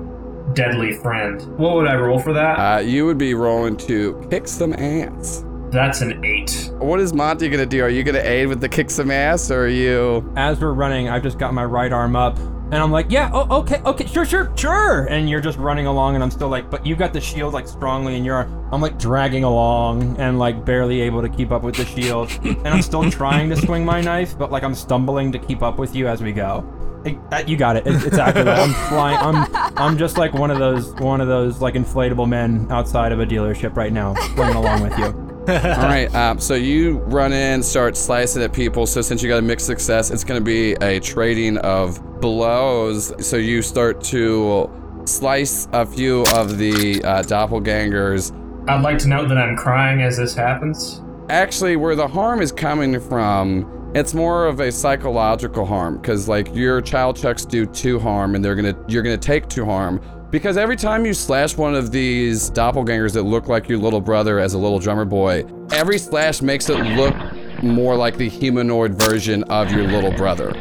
deadly 0.52 0.92
friend, 0.92 1.42
what 1.58 1.74
would 1.74 1.86
I 1.86 1.96
roll 1.96 2.18
for 2.18 2.32
that? 2.32 2.58
Uh, 2.58 2.80
you 2.80 3.06
would 3.06 3.18
be 3.18 3.34
rolling 3.34 3.76
to 3.78 4.26
kick 4.30 4.46
some 4.46 4.72
ass. 4.74 5.44
That's 5.70 6.02
an 6.02 6.24
eight. 6.24 6.70
What 6.78 7.00
is 7.00 7.12
Monty 7.12 7.48
gonna 7.48 7.66
do? 7.66 7.82
Are 7.82 7.88
you 7.88 8.04
gonna 8.04 8.20
aid 8.22 8.46
with 8.46 8.60
the 8.60 8.68
kick 8.68 8.90
some 8.90 9.10
ass, 9.10 9.50
or 9.50 9.64
are 9.64 9.68
you? 9.68 10.32
As 10.36 10.60
we're 10.60 10.72
running, 10.72 11.08
I've 11.08 11.22
just 11.22 11.38
got 11.38 11.52
my 11.52 11.64
right 11.64 11.92
arm 11.92 12.14
up, 12.14 12.38
and 12.38 12.76
I'm 12.76 12.92
like, 12.92 13.10
yeah, 13.10 13.30
oh, 13.32 13.60
okay, 13.60 13.80
okay, 13.84 14.06
sure, 14.06 14.24
sure, 14.24 14.52
sure. 14.56 15.06
And 15.06 15.28
you're 15.28 15.40
just 15.40 15.58
running 15.58 15.86
along, 15.86 16.14
and 16.14 16.22
I'm 16.22 16.30
still 16.30 16.48
like, 16.48 16.70
but 16.70 16.86
you 16.86 16.94
got 16.94 17.12
the 17.12 17.20
shield 17.20 17.54
like 17.54 17.66
strongly 17.66 18.16
in 18.16 18.24
your. 18.24 18.36
Arm. 18.36 18.68
I'm 18.72 18.80
like 18.80 18.98
dragging 18.98 19.44
along 19.44 20.16
and 20.18 20.38
like 20.38 20.64
barely 20.64 21.00
able 21.00 21.22
to 21.22 21.28
keep 21.28 21.50
up 21.50 21.62
with 21.62 21.74
the 21.74 21.84
shield, 21.86 22.30
and 22.44 22.68
I'm 22.68 22.82
still 22.82 23.10
trying 23.10 23.48
to 23.50 23.56
swing 23.56 23.84
my 23.84 24.00
knife, 24.00 24.38
but 24.38 24.52
like 24.52 24.62
I'm 24.62 24.74
stumbling 24.74 25.32
to 25.32 25.38
keep 25.38 25.62
up 25.62 25.78
with 25.78 25.96
you 25.96 26.06
as 26.06 26.22
we 26.22 26.32
go. 26.32 26.64
It- 27.04 27.30
that- 27.30 27.48
you 27.48 27.56
got 27.56 27.76
it. 27.76 27.86
It's 27.86 28.04
exactly 28.04 28.42
that. 28.44 28.58
I'm 28.58 28.72
flying. 28.88 29.18
I'm 29.18 29.76
I'm 29.76 29.98
just 29.98 30.16
like 30.18 30.32
one 30.34 30.50
of 30.50 30.58
those 30.58 30.92
one 30.94 31.20
of 31.20 31.28
those 31.28 31.60
like 31.60 31.74
inflatable 31.74 32.28
men 32.28 32.66
outside 32.70 33.12
of 33.12 33.20
a 33.20 33.26
dealership 33.26 33.76
right 33.76 33.92
now, 33.92 34.14
playing 34.34 34.54
along 34.56 34.82
with 34.82 34.96
you. 34.98 35.04
All 35.48 35.52
right. 35.54 36.12
Um, 36.14 36.40
so 36.40 36.54
you 36.54 36.98
run 37.00 37.34
in, 37.34 37.62
start 37.62 37.98
slicing 37.98 38.42
at 38.42 38.54
people. 38.54 38.86
So 38.86 39.02
since 39.02 39.22
you 39.22 39.28
got 39.28 39.38
a 39.38 39.42
mixed 39.42 39.66
success, 39.66 40.10
it's 40.10 40.24
going 40.24 40.40
to 40.40 40.44
be 40.44 40.72
a 40.80 41.00
trading 41.00 41.58
of 41.58 42.00
blows. 42.22 43.12
So 43.26 43.36
you 43.36 43.60
start 43.60 44.02
to 44.04 44.70
slice 45.04 45.68
a 45.74 45.84
few 45.84 46.24
of 46.34 46.56
the 46.56 47.04
uh, 47.04 47.22
doppelgangers. 47.24 48.32
I'd 48.70 48.80
like 48.80 48.96
to 49.00 49.08
note 49.08 49.28
that 49.28 49.36
I'm 49.36 49.54
crying 49.54 50.00
as 50.00 50.16
this 50.16 50.34
happens. 50.34 51.02
Actually, 51.28 51.76
where 51.76 51.94
the 51.94 52.08
harm 52.08 52.40
is 52.40 52.50
coming 52.50 52.98
from, 52.98 53.64
it's 53.94 54.12
more 54.14 54.46
of 54.46 54.60
a 54.60 54.72
psychological 54.72 55.64
harm 55.64 55.96
because 55.98 56.28
like 56.28 56.54
your 56.54 56.80
child 56.80 57.16
checks 57.16 57.44
do 57.44 57.64
two 57.66 57.98
harm, 57.98 58.34
and 58.34 58.44
they're 58.44 58.56
gonna 58.56 58.76
you're 58.88 59.02
gonna 59.02 59.16
take 59.16 59.48
two 59.48 59.64
harm. 59.64 60.00
Because 60.30 60.56
every 60.56 60.74
time 60.74 61.06
you 61.06 61.14
slash 61.14 61.56
one 61.56 61.76
of 61.76 61.92
these 61.92 62.50
doppelgangers 62.50 63.12
that 63.12 63.22
look 63.22 63.46
like 63.46 63.68
your 63.68 63.78
little 63.78 64.00
brother 64.00 64.40
as 64.40 64.54
a 64.54 64.58
little 64.58 64.80
drummer 64.80 65.04
boy, 65.04 65.44
every 65.70 65.96
slash 65.96 66.42
makes 66.42 66.68
it 66.68 66.78
look 66.96 67.14
more 67.62 67.94
like 67.94 68.16
the 68.16 68.28
humanoid 68.28 68.94
version 68.94 69.44
of 69.44 69.70
your 69.70 69.84
little 69.84 70.10
brother. 70.12 70.52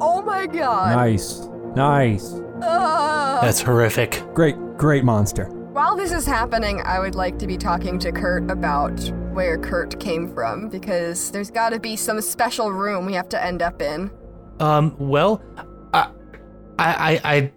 Oh 0.00 0.20
my 0.20 0.46
god. 0.46 0.94
Nice, 0.94 1.46
nice, 1.74 2.34
Ugh. 2.62 3.42
That's 3.42 3.62
horrific. 3.62 4.22
great, 4.34 4.56
great 4.76 5.04
monster. 5.04 5.46
While 5.72 5.96
this 5.96 6.12
is 6.12 6.26
happening, 6.26 6.82
I 6.84 7.00
would 7.00 7.14
like 7.14 7.38
to 7.38 7.46
be 7.46 7.56
talking 7.56 7.98
to 8.00 8.12
Kurt 8.12 8.50
about 8.50 9.00
where 9.34 9.58
Kurt 9.58 9.98
came 10.00 10.32
from 10.32 10.68
because 10.68 11.30
there's 11.30 11.50
got 11.50 11.70
to 11.70 11.80
be 11.80 11.96
some 11.96 12.20
special 12.20 12.70
room 12.72 13.04
we 13.06 13.14
have 13.14 13.28
to 13.30 13.44
end 13.44 13.62
up 13.62 13.82
in. 13.82 14.10
Um, 14.60 14.94
well, 14.98 15.42
I, 15.92 16.08
I, 16.78 17.20
I 17.24 17.52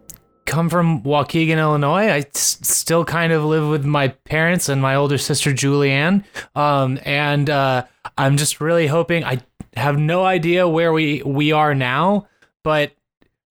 come 0.45 0.69
from 0.69 1.03
Waukegan, 1.03 1.57
Illinois. 1.57 2.07
I 2.07 2.17
s- 2.19 2.59
still 2.63 3.05
kind 3.05 3.31
of 3.31 3.43
live 3.43 3.67
with 3.67 3.85
my 3.85 4.07
parents 4.09 4.69
and 4.69 4.81
my 4.81 4.95
older 4.95 5.17
sister 5.17 5.51
Julianne. 5.51 6.23
Um, 6.55 6.99
and 7.05 7.49
uh, 7.49 7.85
I'm 8.17 8.37
just 8.37 8.59
really 8.59 8.87
hoping. 8.87 9.23
I 9.23 9.39
have 9.75 9.97
no 9.99 10.23
idea 10.25 10.67
where 10.67 10.91
we 10.91 11.21
we 11.23 11.51
are 11.51 11.75
now, 11.75 12.27
but 12.63 12.91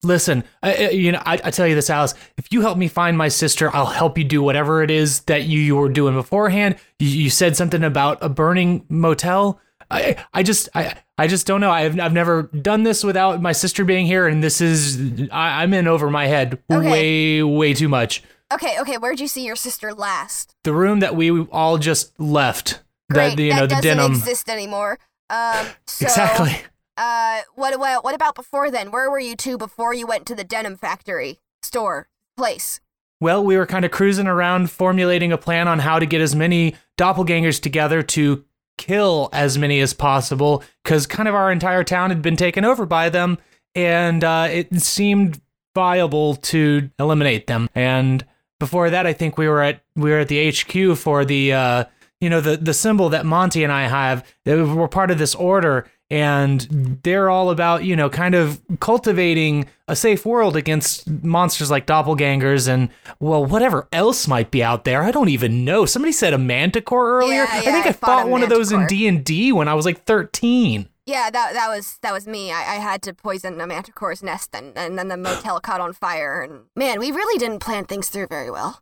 listen, 0.05 0.43
I, 0.63 0.89
you 0.89 1.11
know, 1.11 1.21
I, 1.25 1.33
I 1.43 1.51
tell 1.51 1.67
you 1.67 1.75
this, 1.75 1.89
Alice. 1.89 2.13
If 2.37 2.51
you 2.51 2.61
help 2.61 2.77
me 2.77 2.87
find 2.87 3.17
my 3.17 3.27
sister, 3.27 3.73
I'll 3.75 3.85
help 3.87 4.17
you 4.17 4.23
do 4.23 4.41
whatever 4.41 4.83
it 4.83 4.91
is 4.91 5.21
that 5.21 5.43
you, 5.43 5.59
you 5.59 5.75
were 5.75 5.89
doing 5.89 6.13
beforehand. 6.15 6.75
You, 6.99 7.07
you 7.09 7.29
said 7.29 7.55
something 7.55 7.83
about 7.83 8.19
a 8.21 8.29
burning 8.29 8.85
motel. 8.89 9.59
I, 9.91 10.15
I 10.33 10.41
just, 10.43 10.69
I, 10.73 10.95
I 11.17 11.27
just 11.27 11.45
don't 11.45 11.61
know. 11.61 11.69
I've, 11.71 11.99
I've 11.99 12.13
never 12.13 12.43
done 12.43 12.83
this 12.83 13.03
without 13.03 13.41
my 13.41 13.51
sister 13.51 13.85
being 13.85 14.05
here, 14.05 14.27
and 14.27 14.43
this 14.43 14.59
is, 14.61 15.29
I, 15.31 15.61
I'm 15.63 15.73
in 15.73 15.87
over 15.87 16.09
my 16.09 16.25
head 16.25 16.57
Okay. 16.71 16.89
way, 16.89 17.43
way 17.43 17.73
too 17.73 17.87
much. 17.89 18.23
Okay, 18.53 18.79
okay, 18.79 18.97
where'd 18.97 19.19
you 19.19 19.27
see 19.27 19.45
your 19.45 19.55
sister 19.55 19.93
last? 19.93 20.55
The 20.63 20.73
room 20.73 21.01
that 21.01 21.15
we 21.15 21.41
all 21.51 21.77
just 21.77 22.19
left, 22.19 22.81
Great, 23.11 23.37
the, 23.37 23.43
you 23.43 23.49
that 23.51 23.55
know, 23.55 23.61
the 23.67 23.75
doesn't 23.75 23.97
denim. 23.97 24.11
exist 24.13 24.49
anymore. 24.49 24.97
Um, 25.29 25.65
so, 25.87 26.05
Exactly. 26.05 26.55
Uh, 26.97 27.41
what, 27.55 27.77
what, 27.79 28.03
what 28.03 28.15
about 28.15 28.35
before 28.35 28.71
then? 28.71 28.91
Where 28.91 29.09
were 29.09 29.19
you 29.19 29.35
two 29.35 29.57
before 29.57 29.93
you 29.93 30.07
went 30.07 30.25
to 30.27 30.35
the 30.35 30.43
denim 30.43 30.77
factory, 30.77 31.39
store, 31.61 32.09
place? 32.37 32.79
Well, 33.19 33.43
we 33.43 33.57
were 33.57 33.65
kind 33.65 33.85
of 33.85 33.91
cruising 33.91 34.27
around 34.27 34.69
formulating 34.69 35.31
a 35.31 35.37
plan 35.37 35.67
on 35.67 35.79
how 35.79 35.99
to 35.99 36.05
get 36.05 36.21
as 36.21 36.35
many 36.35 36.75
doppelgangers 36.97 37.61
together 37.61 38.01
to 38.03 38.45
kill 38.77 39.29
as 39.31 39.57
many 39.57 39.79
as 39.79 39.93
possible 39.93 40.63
because 40.83 41.07
kind 41.07 41.29
of 41.29 41.35
our 41.35 41.51
entire 41.51 41.83
town 41.83 42.09
had 42.09 42.21
been 42.21 42.35
taken 42.35 42.65
over 42.65 42.85
by 42.85 43.09
them 43.09 43.37
and 43.73 44.23
uh, 44.23 44.47
it 44.49 44.73
seemed 44.81 45.41
viable 45.73 46.35
to 46.35 46.89
eliminate 46.97 47.47
them. 47.47 47.69
And 47.75 48.25
before 48.59 48.89
that, 48.89 49.05
I 49.05 49.13
think 49.13 49.37
we 49.37 49.47
were 49.47 49.61
at 49.61 49.83
we 49.95 50.09
were 50.09 50.19
at 50.19 50.29
the 50.29 50.49
HQ 50.49 50.97
for 50.97 51.25
the 51.25 51.53
uh, 51.53 51.83
you 52.21 52.29
know 52.29 52.41
the 52.41 52.57
the 52.57 52.73
symbol 52.73 53.09
that 53.09 53.25
Monty 53.25 53.63
and 53.63 53.71
I 53.71 53.87
have. 53.87 54.25
We're 54.45 54.87
part 54.87 55.11
of 55.11 55.17
this 55.17 55.35
order, 55.35 55.87
and 56.09 56.61
mm-hmm. 56.61 56.93
they're 57.03 57.29
all 57.29 57.49
about 57.49 57.83
you 57.83 57.95
know 57.95 58.09
kind 58.09 58.35
of 58.35 58.61
cultivating 58.79 59.67
a 59.87 59.95
safe 59.95 60.25
world 60.25 60.55
against 60.55 61.07
monsters 61.23 61.69
like 61.69 61.85
doppelgangers 61.85 62.67
and 62.67 62.89
well 63.19 63.45
whatever 63.45 63.87
else 63.91 64.27
might 64.27 64.51
be 64.51 64.63
out 64.63 64.83
there. 64.83 65.03
I 65.03 65.11
don't 65.11 65.29
even 65.29 65.65
know. 65.65 65.85
Somebody 65.85 66.11
said 66.11 66.33
a 66.33 66.37
manticore 66.37 67.19
earlier. 67.19 67.43
Yeah, 67.43 67.47
I 67.49 67.61
think 67.61 67.85
I 67.85 67.89
I, 67.89 67.91
fought 67.91 68.23
fought 68.23 68.29
one 68.29 68.43
of 68.43 68.49
those 68.49 68.71
in. 68.71 68.85
D 68.87 69.07
and 69.07 69.23
D 69.23 69.51
when 69.51 69.67
I 69.67 69.73
was 69.73 69.85
like 69.85 70.03
thirteen. 70.03 70.89
Yeah, 71.05 71.29
that 71.29 71.53
that 71.53 71.69
was 71.69 71.99
that 72.01 72.13
was 72.13 72.27
me. 72.27 72.51
I, 72.51 72.59
I 72.59 72.75
had 72.75 73.03
to 73.03 73.13
poison 73.13 73.61
a 73.61 73.67
manticore's 73.67 74.23
nest, 74.23 74.55
and, 74.55 74.75
and 74.75 74.97
then 74.97 75.07
the 75.07 75.17
motel 75.17 75.59
caught 75.59 75.81
on 75.81 75.93
fire. 75.93 76.41
And 76.41 76.63
man, 76.75 76.99
we 76.99 77.11
really 77.11 77.37
didn't 77.37 77.59
plan 77.59 77.85
things 77.85 78.09
through 78.09 78.27
very 78.27 78.49
well. 78.49 78.81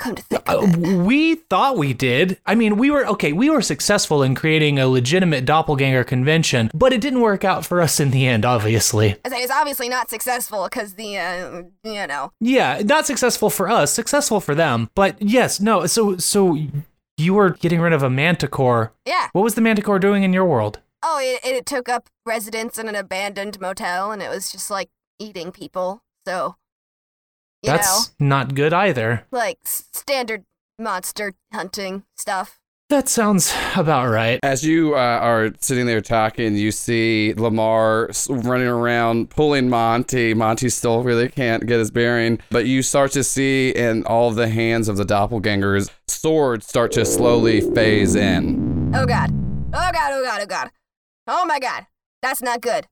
Come 0.00 0.14
to 0.14 0.22
think 0.22 0.42
Uh, 0.48 0.58
of 0.60 0.74
it. 0.82 0.96
we 1.04 1.34
thought 1.34 1.76
we 1.76 1.92
did. 1.92 2.38
I 2.46 2.54
mean, 2.54 2.76
we 2.78 2.90
were 2.90 3.06
okay. 3.06 3.32
We 3.34 3.50
were 3.50 3.60
successful 3.60 4.22
in 4.22 4.34
creating 4.34 4.78
a 4.78 4.88
legitimate 4.88 5.44
doppelganger 5.44 6.04
convention, 6.04 6.70
but 6.72 6.92
it 6.94 7.00
didn't 7.02 7.20
work 7.20 7.44
out 7.44 7.66
for 7.66 7.82
us 7.82 8.00
in 8.00 8.10
the 8.10 8.26
end. 8.26 8.44
Obviously, 8.46 9.16
I 9.24 9.28
say 9.28 9.42
it's 9.42 9.52
obviously 9.52 9.88
not 9.90 10.08
successful 10.08 10.64
because 10.64 10.94
the, 10.94 11.18
uh, 11.18 11.62
you 11.84 12.06
know. 12.06 12.32
yeah, 12.40 12.80
not 12.84 13.06
successful 13.06 13.50
for 13.50 13.68
us. 13.68 13.92
Successful 13.92 14.40
for 14.40 14.54
them. 14.54 14.88
But 14.94 15.20
yes, 15.20 15.60
no. 15.60 15.84
So, 15.86 16.16
so 16.16 16.56
you 17.18 17.34
were 17.34 17.50
getting 17.50 17.80
rid 17.82 17.92
of 17.92 18.02
a 18.02 18.08
manticore. 18.08 18.94
Yeah. 19.04 19.28
What 19.32 19.42
was 19.42 19.54
the 19.54 19.60
manticore 19.60 19.98
doing 19.98 20.22
in 20.22 20.32
your 20.32 20.46
world? 20.46 20.80
Oh, 21.02 21.18
it, 21.22 21.40
it 21.44 21.66
took 21.66 21.88
up 21.90 22.08
residence 22.24 22.78
in 22.78 22.88
an 22.88 22.94
abandoned 22.94 23.60
motel 23.60 24.12
and 24.12 24.22
it 24.22 24.30
was 24.30 24.50
just 24.50 24.70
like 24.70 24.88
eating 25.18 25.52
people. 25.52 26.02
So, 26.26 26.56
you 27.62 27.70
That's 27.70 28.12
not 28.18 28.54
good 28.54 28.72
either. 28.72 29.26
like 29.30 29.58
standard 29.64 30.44
monster 30.78 31.34
hunting 31.52 32.04
stuff. 32.16 32.58
That 32.88 33.08
sounds 33.08 33.54
about 33.76 34.08
right. 34.10 34.40
As 34.42 34.64
you 34.64 34.94
uh, 34.96 34.98
are 34.98 35.52
sitting 35.60 35.86
there 35.86 36.00
talking, 36.00 36.56
you 36.56 36.72
see 36.72 37.34
Lamar 37.36 38.10
running 38.28 38.66
around 38.66 39.30
pulling 39.30 39.68
Monty. 39.68 40.34
Monty 40.34 40.68
still 40.70 41.04
really 41.04 41.28
can't 41.28 41.66
get 41.66 41.78
his 41.78 41.92
bearing, 41.92 42.40
but 42.50 42.66
you 42.66 42.82
start 42.82 43.12
to 43.12 43.22
see 43.22 43.70
in 43.70 44.04
all 44.06 44.28
of 44.30 44.34
the 44.34 44.48
hands 44.48 44.88
of 44.88 44.96
the 44.96 45.04
doppelgangers 45.04 45.90
swords 46.08 46.66
start 46.66 46.90
to 46.92 47.04
slowly 47.04 47.60
phase 47.60 48.16
in. 48.16 48.92
Oh 48.94 49.06
god. 49.06 49.30
Oh 49.72 49.90
god, 49.92 50.10
oh 50.12 50.24
god, 50.24 50.40
oh 50.42 50.46
god. 50.46 50.70
Oh 51.28 51.44
my 51.44 51.60
god. 51.60 51.86
That's 52.22 52.42
not 52.42 52.60
good. 52.60 52.88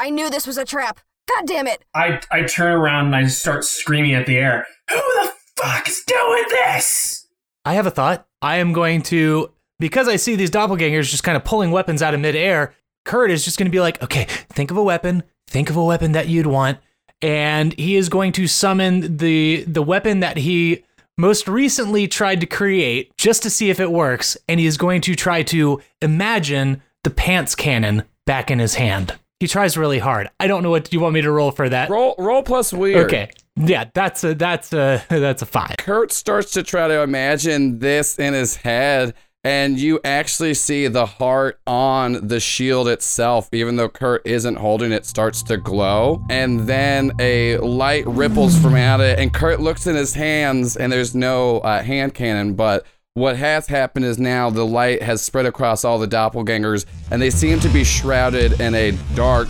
I 0.00 0.08
knew 0.08 0.30
this 0.30 0.46
was 0.46 0.56
a 0.56 0.64
trap. 0.64 1.00
God 1.28 1.46
damn 1.46 1.66
it. 1.66 1.84
I, 1.94 2.20
I 2.30 2.42
turn 2.42 2.72
around 2.72 3.06
and 3.06 3.16
I 3.16 3.26
start 3.26 3.64
screaming 3.64 4.14
at 4.14 4.26
the 4.26 4.38
air. 4.38 4.66
Who 4.90 4.96
the 4.96 5.32
fuck 5.56 5.88
is 5.88 6.02
doing 6.06 6.44
this? 6.48 7.26
I 7.64 7.74
have 7.74 7.86
a 7.86 7.90
thought. 7.90 8.26
I 8.40 8.56
am 8.56 8.72
going 8.72 9.02
to, 9.02 9.50
because 9.78 10.08
I 10.08 10.16
see 10.16 10.36
these 10.36 10.50
doppelgangers 10.50 11.10
just 11.10 11.24
kind 11.24 11.36
of 11.36 11.44
pulling 11.44 11.70
weapons 11.70 12.02
out 12.02 12.14
of 12.14 12.20
midair, 12.20 12.74
Kurt 13.04 13.30
is 13.30 13.44
just 13.44 13.58
going 13.58 13.66
to 13.66 13.72
be 13.72 13.80
like, 13.80 14.02
okay, 14.02 14.24
think 14.50 14.70
of 14.70 14.76
a 14.76 14.82
weapon, 14.82 15.22
think 15.48 15.70
of 15.70 15.76
a 15.76 15.84
weapon 15.84 16.12
that 16.12 16.28
you'd 16.28 16.46
want. 16.46 16.78
And 17.20 17.78
he 17.78 17.96
is 17.96 18.08
going 18.08 18.32
to 18.32 18.46
summon 18.46 19.16
the 19.16 19.64
the 19.64 19.82
weapon 19.82 20.20
that 20.20 20.36
he 20.36 20.84
most 21.16 21.48
recently 21.48 22.06
tried 22.06 22.40
to 22.40 22.46
create 22.46 23.10
just 23.16 23.42
to 23.42 23.50
see 23.50 23.70
if 23.70 23.80
it 23.80 23.90
works. 23.90 24.36
And 24.48 24.60
he 24.60 24.66
is 24.66 24.76
going 24.76 25.00
to 25.02 25.16
try 25.16 25.42
to 25.44 25.82
imagine 26.00 26.80
the 27.02 27.10
pants 27.10 27.56
cannon 27.56 28.04
back 28.24 28.50
in 28.52 28.60
his 28.60 28.76
hand. 28.76 29.18
He 29.40 29.46
tries 29.46 29.76
really 29.76 30.00
hard. 30.00 30.28
I 30.40 30.48
don't 30.48 30.64
know 30.64 30.70
what 30.70 30.92
you 30.92 30.98
want 30.98 31.14
me 31.14 31.20
to 31.20 31.30
roll 31.30 31.52
for 31.52 31.68
that. 31.68 31.90
Roll, 31.90 32.16
roll 32.18 32.42
plus 32.42 32.72
weird. 32.72 33.06
Okay. 33.06 33.30
Yeah, 33.54 33.84
that's 33.94 34.24
a 34.24 34.34
that's 34.34 34.72
a 34.72 35.04
that's 35.08 35.42
a 35.42 35.46
five. 35.46 35.76
Kurt 35.78 36.12
starts 36.12 36.52
to 36.52 36.62
try 36.62 36.88
to 36.88 37.02
imagine 37.02 37.78
this 37.78 38.18
in 38.18 38.34
his 38.34 38.56
head, 38.56 39.14
and 39.44 39.78
you 39.78 40.00
actually 40.04 40.54
see 40.54 40.88
the 40.88 41.06
heart 41.06 41.60
on 41.66 42.26
the 42.26 42.40
shield 42.40 42.88
itself, 42.88 43.48
even 43.52 43.76
though 43.76 43.88
Kurt 43.88 44.22
isn't 44.26 44.56
holding 44.56 44.90
it, 44.90 45.06
starts 45.06 45.42
to 45.44 45.56
glow. 45.56 46.24
And 46.28 46.60
then 46.60 47.12
a 47.20 47.58
light 47.58 48.06
ripples 48.06 48.58
from 48.58 48.74
out 48.74 49.00
of 49.00 49.06
it, 49.06 49.18
and 49.18 49.32
Kurt 49.32 49.60
looks 49.60 49.86
in 49.86 49.94
his 49.94 50.14
hands, 50.14 50.76
and 50.76 50.92
there's 50.92 51.14
no 51.14 51.58
uh, 51.58 51.82
hand 51.82 52.14
cannon, 52.14 52.54
but 52.54 52.84
what 53.18 53.36
has 53.36 53.66
happened 53.66 54.04
is 54.04 54.18
now 54.18 54.48
the 54.50 54.64
light 54.64 55.02
has 55.02 55.20
spread 55.20 55.46
across 55.46 55.84
all 55.84 55.98
the 55.98 56.08
doppelgangers, 56.08 56.86
and 57.10 57.20
they 57.20 57.30
seem 57.30 57.60
to 57.60 57.68
be 57.68 57.84
shrouded 57.84 58.60
in 58.60 58.74
a 58.74 58.92
dark, 59.14 59.48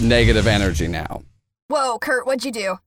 negative 0.00 0.46
energy 0.46 0.88
now. 0.88 1.22
Whoa, 1.68 1.98
Kurt, 1.98 2.26
what'd 2.26 2.44
you 2.44 2.50
do? 2.52 2.78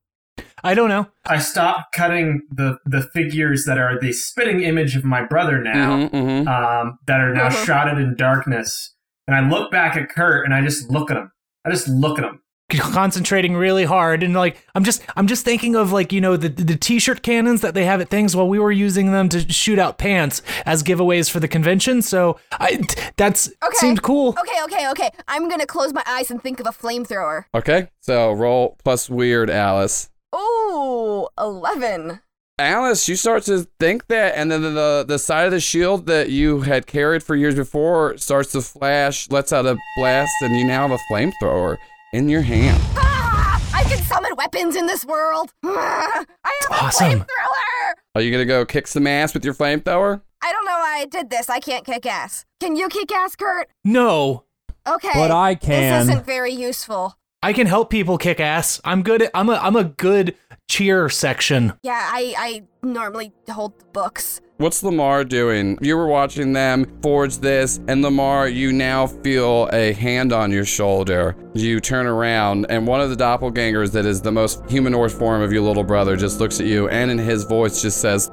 I 0.63 0.73
don't 0.73 0.89
know. 0.89 1.07
I 1.25 1.39
stop 1.39 1.91
cutting 1.93 2.41
the, 2.49 2.77
the 2.85 3.01
figures 3.13 3.65
that 3.65 3.77
are 3.77 3.99
the 3.99 4.13
spitting 4.13 4.61
image 4.63 4.95
of 4.95 5.03
my 5.03 5.23
brother 5.23 5.61
now, 5.61 5.97
Mhm, 5.97 6.09
mhm. 6.11 6.47
um, 6.47 6.97
that 7.05 7.19
are 7.19 7.33
now 7.33 7.49
Mhm. 7.49 7.65
shrouded 7.65 7.97
in 7.99 8.15
darkness. 8.15 8.95
And 9.27 9.35
I 9.35 9.41
look 9.47 9.71
back 9.71 9.95
at 9.95 10.09
Kurt 10.09 10.45
and 10.45 10.53
I 10.53 10.61
just 10.61 10.89
look 10.89 11.11
at 11.11 11.17
him. 11.17 11.31
I 11.65 11.69
just 11.69 11.87
look 11.87 12.17
at 12.17 12.25
him. 12.25 12.39
Concentrating 12.69 13.55
really 13.55 13.83
hard 13.83 14.23
and 14.23 14.33
like 14.33 14.65
I'm 14.73 14.83
just 14.83 15.03
I'm 15.15 15.27
just 15.27 15.45
thinking 15.45 15.75
of 15.75 15.91
like 15.91 16.11
you 16.11 16.19
know 16.21 16.37
the 16.37 16.49
the 16.49 16.75
t-shirt 16.75 17.21
cannons 17.21 17.61
that 17.61 17.73
they 17.75 17.85
have 17.85 18.01
at 18.01 18.09
things 18.09 18.35
while 18.35 18.47
we 18.47 18.57
were 18.57 18.71
using 18.71 19.11
them 19.11 19.29
to 19.29 19.47
shoot 19.51 19.77
out 19.77 19.97
pants 19.97 20.41
as 20.65 20.81
giveaways 20.81 21.29
for 21.29 21.39
the 21.39 21.47
convention 21.47 22.01
so 22.01 22.39
I 22.51 22.81
that's 23.17 23.47
Okay. 23.63 23.75
seemed 23.75 24.01
cool 24.01 24.35
Okay, 24.39 24.63
okay, 24.63 24.89
okay. 24.91 25.11
I'm 25.27 25.49
gonna 25.49 25.65
close 25.67 25.93
my 25.93 26.03
eyes 26.07 26.31
and 26.31 26.41
think 26.41 26.59
of 26.59 26.65
a 26.65 26.71
flamethrower. 26.71 27.45
Okay, 27.53 27.89
so 27.99 28.31
roll 28.31 28.77
plus 28.83 29.09
weird, 29.09 29.49
Alice. 29.49 30.09
Ooh, 30.35 31.27
11. 31.39 32.19
Alice, 32.59 33.07
you 33.09 33.15
start 33.15 33.43
to 33.43 33.67
think 33.79 34.07
that, 34.07 34.35
and 34.35 34.51
then 34.51 34.61
the, 34.61 34.69
the 34.69 35.05
the 35.07 35.19
side 35.19 35.45
of 35.45 35.51
the 35.51 35.59
shield 35.59 36.05
that 36.07 36.29
you 36.29 36.61
had 36.61 36.85
carried 36.85 37.23
for 37.23 37.35
years 37.35 37.55
before 37.55 38.17
starts 38.17 38.51
to 38.51 38.61
flash, 38.61 39.29
lets 39.29 39.51
out 39.51 39.65
a 39.65 39.77
blast, 39.97 40.33
and 40.41 40.55
you 40.57 40.63
now 40.65 40.87
have 40.87 40.99
a 40.99 41.13
flamethrower 41.13 41.77
in 42.13 42.29
your 42.29 42.41
hand. 42.41 42.79
Ah! 42.95 43.61
I 43.73 43.83
can 43.83 43.97
summon 44.03 44.31
weapons 44.37 44.75
in 44.75 44.85
this 44.85 45.03
world. 45.05 45.51
I 45.63 46.25
have 46.45 46.71
a 46.71 46.73
Awesome. 46.85 47.09
flamethrower. 47.19 47.93
Are 48.15 48.21
you 48.21 48.31
gonna 48.31 48.45
go 48.45 48.65
kick 48.65 48.87
some 48.87 49.07
ass 49.07 49.33
with 49.33 49.43
your 49.43 49.53
flamethrower? 49.53 50.21
I 50.41 50.51
don't 50.51 50.65
know 50.65 50.71
why 50.71 50.99
I 51.01 51.05
did 51.05 51.29
this. 51.29 51.49
I 51.49 51.59
can't 51.59 51.85
kick 51.85 52.05
ass. 52.05 52.45
Can 52.59 52.75
you 52.75 52.87
kick 52.89 53.11
ass, 53.11 53.35
Kurt? 53.35 53.69
no 53.83 54.45
Okay. 54.87 55.11
But 55.13 55.31
I 55.31 55.55
can. 55.55 56.05
This 56.07 56.09
isn't 56.13 56.25
very 56.25 56.51
useful. 56.51 57.17
I 57.41 57.53
can 57.53 57.67
help 57.67 57.89
people 57.89 58.17
kick 58.17 58.39
ass 58.39 58.79
I'm 58.85 59.01
good 59.03 59.21
at 59.23 59.31
I'm 59.33 59.49
a 59.49 59.53
I'm 59.55 59.75
a 59.75 59.83
good 59.83 60.35
cheer 60.69 61.09
section 61.09 61.73
Yeah, 61.83 62.09
I, 62.11 62.33
I 62.37 62.63
normally 62.87 63.33
hold 63.49 63.79
the 63.79 63.85
books. 63.85 64.39
What's 64.57 64.83
Lamar 64.83 65.23
doing? 65.23 65.79
You 65.81 65.97
were 65.97 66.05
watching 66.05 66.53
them 66.53 66.85
forge 67.01 67.39
this, 67.39 67.79
and 67.87 68.03
Lamar, 68.03 68.47
you 68.47 68.71
now 68.71 69.07
feel 69.07 69.67
a 69.73 69.93
hand 69.93 70.31
on 70.31 70.51
your 70.51 70.63
shoulder. 70.63 71.35
You 71.55 71.79
turn 71.79 72.05
around, 72.05 72.67
and 72.69 72.85
one 72.85 73.01
of 73.01 73.09
the 73.09 73.15
doppelgangers 73.15 73.91
that 73.93 74.05
is 74.05 74.21
the 74.21 74.31
most 74.31 74.61
humanoid 74.69 75.11
form 75.11 75.41
of 75.41 75.51
your 75.51 75.63
little 75.63 75.83
brother 75.83 76.15
just 76.15 76.39
looks 76.39 76.59
at 76.59 76.67
you, 76.67 76.87
and 76.89 77.09
in 77.09 77.17
his 77.17 77.45
voice 77.45 77.81
just 77.81 77.99
says, 77.99 78.29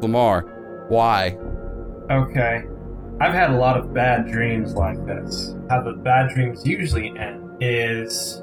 Lamar, 0.00 0.42
why? 0.88 1.36
Okay. 2.08 2.62
I've 3.20 3.34
had 3.34 3.50
a 3.50 3.56
lot 3.56 3.76
of 3.76 3.92
bad 3.92 4.30
dreams 4.30 4.74
like 4.74 5.04
this. 5.06 5.56
How 5.70 5.82
the 5.82 5.94
bad 5.94 6.30
dreams 6.34 6.64
usually 6.64 7.08
end 7.18 7.56
is. 7.60 8.40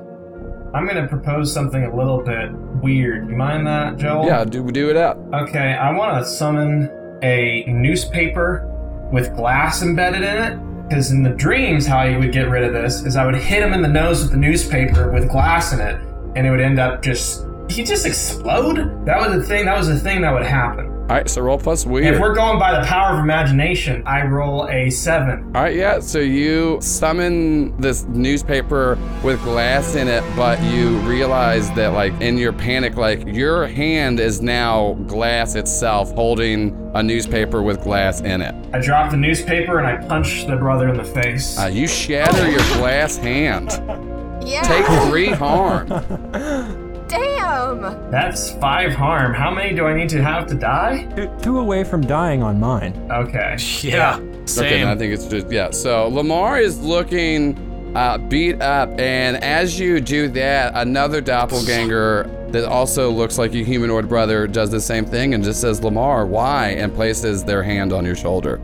I'm 0.73 0.85
gonna 0.85 1.07
propose 1.07 1.53
something 1.53 1.85
a 1.85 1.95
little 1.95 2.21
bit 2.21 2.51
weird. 2.83 3.29
You 3.29 3.37
mind 3.37 3.65
that, 3.67 3.95
Joel? 3.95 4.25
Yeah, 4.25 4.43
do, 4.43 4.69
do 4.69 4.89
it 4.89 4.97
up. 4.97 5.17
Okay, 5.33 5.73
I 5.73 5.91
want 5.93 6.21
to 6.21 6.29
summon 6.29 6.89
a 7.23 7.63
newspaper 7.67 8.67
with 9.11 9.35
glass 9.35 9.81
embedded 9.81 10.23
in 10.23 10.37
it. 10.37 10.87
Because 10.87 11.11
in 11.11 11.23
the 11.23 11.29
dreams, 11.29 11.85
how 11.87 12.03
you 12.03 12.19
would 12.19 12.33
get 12.33 12.49
rid 12.49 12.63
of 12.63 12.73
this 12.73 13.03
is 13.03 13.15
I 13.15 13.25
would 13.25 13.35
hit 13.35 13.63
him 13.63 13.73
in 13.73 13.81
the 13.81 13.87
nose 13.87 14.21
with 14.21 14.31
the 14.31 14.37
newspaper 14.37 15.09
with 15.11 15.29
glass 15.29 15.71
in 15.71 15.79
it, 15.79 15.95
and 16.35 16.45
it 16.45 16.51
would 16.51 16.59
end 16.59 16.79
up 16.79 17.01
just. 17.01 17.45
He 17.69 17.83
just 17.83 18.05
explode? 18.05 19.05
That 19.05 19.19
was 19.19 19.33
the 19.37 19.43
thing. 19.43 19.65
That 19.65 19.77
was 19.77 19.87
the 19.87 19.97
thing 19.97 20.21
that 20.21 20.33
would 20.33 20.45
happen. 20.45 21.00
All 21.11 21.17
right, 21.17 21.29
so 21.29 21.41
roll 21.41 21.57
plus 21.57 21.83
plus 21.83 21.91
weird. 21.91 22.13
if 22.15 22.21
we're 22.21 22.33
going 22.33 22.57
by 22.57 22.79
the 22.79 22.87
power 22.87 23.17
of 23.17 23.19
imagination, 23.19 24.01
I 24.05 24.25
roll 24.25 24.69
a 24.69 24.89
seven. 24.89 25.43
All 25.53 25.63
right, 25.63 25.75
yeah. 25.75 25.99
So 25.99 26.19
you 26.19 26.79
summon 26.79 27.75
this 27.81 28.03
newspaper 28.05 28.97
with 29.21 29.43
glass 29.43 29.95
in 29.95 30.07
it, 30.07 30.23
but 30.37 30.63
you 30.63 30.99
realize 30.99 31.69
that, 31.71 31.89
like, 31.89 32.13
in 32.21 32.37
your 32.37 32.53
panic, 32.53 32.95
like, 32.95 33.27
your 33.27 33.67
hand 33.67 34.21
is 34.21 34.41
now 34.41 34.93
glass 35.07 35.55
itself, 35.55 36.13
holding 36.13 36.91
a 36.95 37.03
newspaper 37.03 37.61
with 37.61 37.83
glass 37.83 38.21
in 38.21 38.41
it. 38.41 38.55
I 38.73 38.79
drop 38.79 39.11
the 39.11 39.17
newspaper 39.17 39.79
and 39.79 39.87
I 39.87 40.07
punch 40.07 40.47
the 40.47 40.55
brother 40.55 40.87
in 40.87 40.95
the 40.95 41.03
face. 41.03 41.59
Uh, 41.59 41.65
you 41.65 41.89
shatter 41.89 42.49
your 42.49 42.63
glass 42.77 43.17
hand. 43.17 43.69
Yeah. 44.43 44.63
Take 44.63 45.07
three 45.07 45.27
harm. 45.29 45.87
Damn. 47.11 48.11
That's 48.11 48.51
five 48.53 48.93
harm. 48.93 49.33
How 49.33 49.51
many 49.51 49.75
do 49.75 49.85
I 49.85 49.93
need 49.93 50.09
to 50.09 50.23
have 50.23 50.47
to 50.47 50.55
die? 50.55 51.05
Two, 51.15 51.31
two 51.41 51.59
away 51.59 51.83
from 51.83 52.01
dying 52.01 52.41
on 52.41 52.59
mine. 52.59 52.93
Okay. 53.11 53.57
yeah 53.81 54.19
same 54.45 54.81
then 54.81 54.87
I 54.87 54.95
think 54.95 55.13
it's 55.13 55.25
just 55.25 55.51
yeah. 55.51 55.71
So 55.71 56.07
Lamar 56.07 56.59
is 56.59 56.79
looking 56.79 57.93
uh, 57.95 58.17
beat 58.17 58.61
up, 58.61 58.89
and 58.99 59.37
as 59.43 59.79
you 59.79 59.99
do 59.99 60.27
that, 60.29 60.73
another 60.75 61.21
doppelganger 61.21 62.47
that 62.49 62.65
also 62.65 63.09
looks 63.09 63.37
like 63.37 63.53
your 63.53 63.65
humanoid 63.65 64.09
brother 64.09 64.47
does 64.47 64.71
the 64.71 64.81
same 64.81 65.05
thing 65.05 65.33
and 65.33 65.43
just 65.43 65.61
says, 65.61 65.83
"Lamar, 65.83 66.25
why?" 66.25 66.69
and 66.69 66.93
places 66.93 67.43
their 67.43 67.63
hand 67.63 67.93
on 67.93 68.05
your 68.05 68.15
shoulder. 68.15 68.57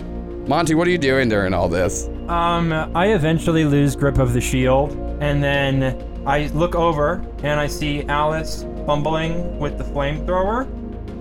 Monty, 0.48 0.76
what 0.76 0.88
are 0.88 0.92
you 0.92 0.98
doing 0.98 1.28
during 1.28 1.54
all 1.54 1.68
this? 1.68 2.08
Um, 2.30 2.72
I 2.96 3.08
eventually 3.08 3.66
lose 3.66 3.96
grip 3.96 4.18
of 4.18 4.34
the 4.34 4.42
shield, 4.42 4.94
and 5.22 5.44
then 5.44 5.82
I 6.28 6.48
look 6.48 6.76
over 6.76 7.26
and 7.42 7.58
I 7.58 7.68
see 7.68 8.04
Alice 8.04 8.64
fumbling 8.86 9.58
with 9.60 9.78
the 9.78 9.86
flamethrower. 9.86 10.68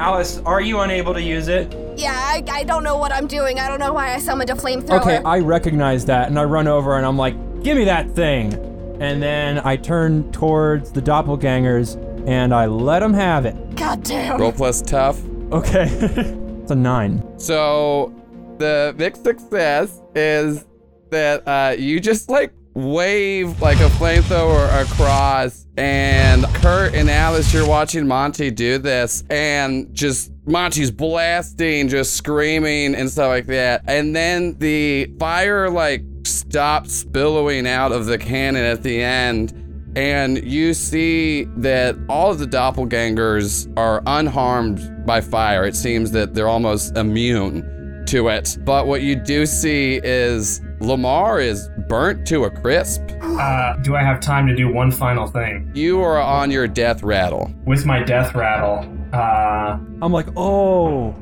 Alice, 0.00 0.38
are 0.44 0.60
you 0.60 0.80
unable 0.80 1.14
to 1.14 1.22
use 1.22 1.46
it? 1.46 1.72
Yeah, 1.96 2.12
I, 2.12 2.42
I 2.50 2.64
don't 2.64 2.82
know 2.82 2.96
what 2.96 3.12
I'm 3.12 3.28
doing. 3.28 3.60
I 3.60 3.68
don't 3.68 3.78
know 3.78 3.92
why 3.92 4.14
I 4.14 4.18
summoned 4.18 4.50
a 4.50 4.54
flamethrower. 4.54 5.00
Okay, 5.00 5.18
I 5.24 5.38
recognize 5.38 6.04
that, 6.06 6.26
and 6.26 6.36
I 6.36 6.42
run 6.42 6.66
over 6.66 6.96
and 6.96 7.06
I'm 7.06 7.16
like, 7.16 7.36
"Give 7.62 7.76
me 7.76 7.84
that 7.84 8.10
thing!" 8.16 8.52
And 9.00 9.22
then 9.22 9.60
I 9.64 9.76
turn 9.76 10.32
towards 10.32 10.90
the 10.90 11.00
doppelgangers 11.00 11.96
and 12.26 12.52
I 12.52 12.66
let 12.66 12.98
them 12.98 13.14
have 13.14 13.46
it. 13.46 13.76
God 13.76 14.02
damn. 14.02 14.40
Roll 14.40 14.50
plus 14.50 14.82
tough. 14.82 15.22
Okay. 15.52 15.84
it's 15.90 16.72
a 16.72 16.74
nine. 16.74 17.22
So 17.38 18.12
the 18.58 18.92
big 18.96 19.16
success 19.16 20.00
is 20.16 20.64
that 21.10 21.46
uh, 21.46 21.76
you 21.78 22.00
just 22.00 22.28
like 22.28 22.52
wave 22.76 23.60
like 23.62 23.78
a 23.78 23.88
flamethrower 23.88 24.82
across, 24.82 25.66
and 25.78 26.44
Kurt 26.56 26.94
and 26.94 27.08
Alice, 27.08 27.52
you're 27.52 27.66
watching 27.66 28.06
Monty 28.06 28.50
do 28.50 28.76
this, 28.76 29.24
and 29.30 29.92
just 29.94 30.30
Monty's 30.44 30.90
blasting, 30.90 31.88
just 31.88 32.16
screaming 32.16 32.94
and 32.94 33.10
stuff 33.10 33.28
like 33.28 33.46
that, 33.46 33.82
and 33.88 34.14
then 34.14 34.58
the 34.58 35.06
fire 35.18 35.70
like 35.70 36.02
stops 36.24 37.02
billowing 37.04 37.66
out 37.66 37.92
of 37.92 38.06
the 38.06 38.18
cannon 38.18 38.64
at 38.64 38.82
the 38.82 39.02
end 39.02 39.62
and 39.96 40.44
you 40.44 40.74
see 40.74 41.44
that 41.56 41.96
all 42.10 42.30
of 42.30 42.38
the 42.38 42.46
doppelgangers 42.46 43.72
are 43.78 44.02
unharmed 44.06 45.06
by 45.06 45.22
fire. 45.22 45.64
It 45.64 45.74
seems 45.74 46.10
that 46.10 46.34
they're 46.34 46.48
almost 46.48 46.94
immune 46.98 48.04
to 48.08 48.28
it. 48.28 48.58
But 48.60 48.86
what 48.86 49.00
you 49.00 49.16
do 49.16 49.46
see 49.46 50.00
is 50.04 50.60
Lamar 50.80 51.40
is 51.40 51.70
burnt 51.88 52.26
to 52.28 52.44
a 52.44 52.50
crisp. 52.50 53.02
Uh, 53.22 53.74
do 53.76 53.96
I 53.96 54.02
have 54.02 54.20
time 54.20 54.46
to 54.46 54.54
do 54.54 54.72
one 54.72 54.90
final 54.90 55.26
thing? 55.26 55.70
You 55.74 56.02
are 56.02 56.20
on 56.20 56.50
your 56.50 56.66
death 56.66 57.02
rattle. 57.02 57.52
With 57.64 57.86
my 57.86 58.02
death 58.02 58.34
rattle, 58.34 58.90
uh, 59.12 59.78
I'm 60.02 60.12
like, 60.12 60.26
oh, 60.36 61.14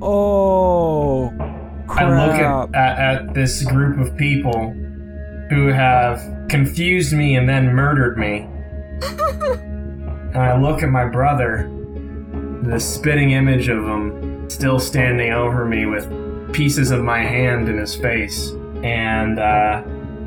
oh, 0.00 1.32
Crap. 1.86 2.02
I 2.02 2.26
look 2.26 2.34
at, 2.34 2.74
at, 2.74 2.98
at 2.98 3.34
this 3.34 3.62
group 3.62 3.98
of 3.98 4.16
people 4.16 4.70
who 5.50 5.66
have 5.68 6.48
confused 6.48 7.12
me 7.12 7.36
and 7.36 7.48
then 7.48 7.74
murdered 7.74 8.16
me. 8.16 8.48
and 9.02 10.36
I 10.36 10.58
look 10.60 10.82
at 10.82 10.88
my 10.88 11.04
brother, 11.04 11.70
the 12.62 12.78
spitting 12.80 13.32
image 13.32 13.68
of 13.68 13.84
him 13.84 14.48
still 14.48 14.78
standing 14.78 15.32
over 15.32 15.64
me 15.64 15.86
with 15.86 16.08
pieces 16.52 16.90
of 16.90 17.02
my 17.02 17.18
hand 17.18 17.68
in 17.68 17.76
his 17.76 17.94
face. 17.94 18.50
And 18.82 19.38
uh, 19.38 19.82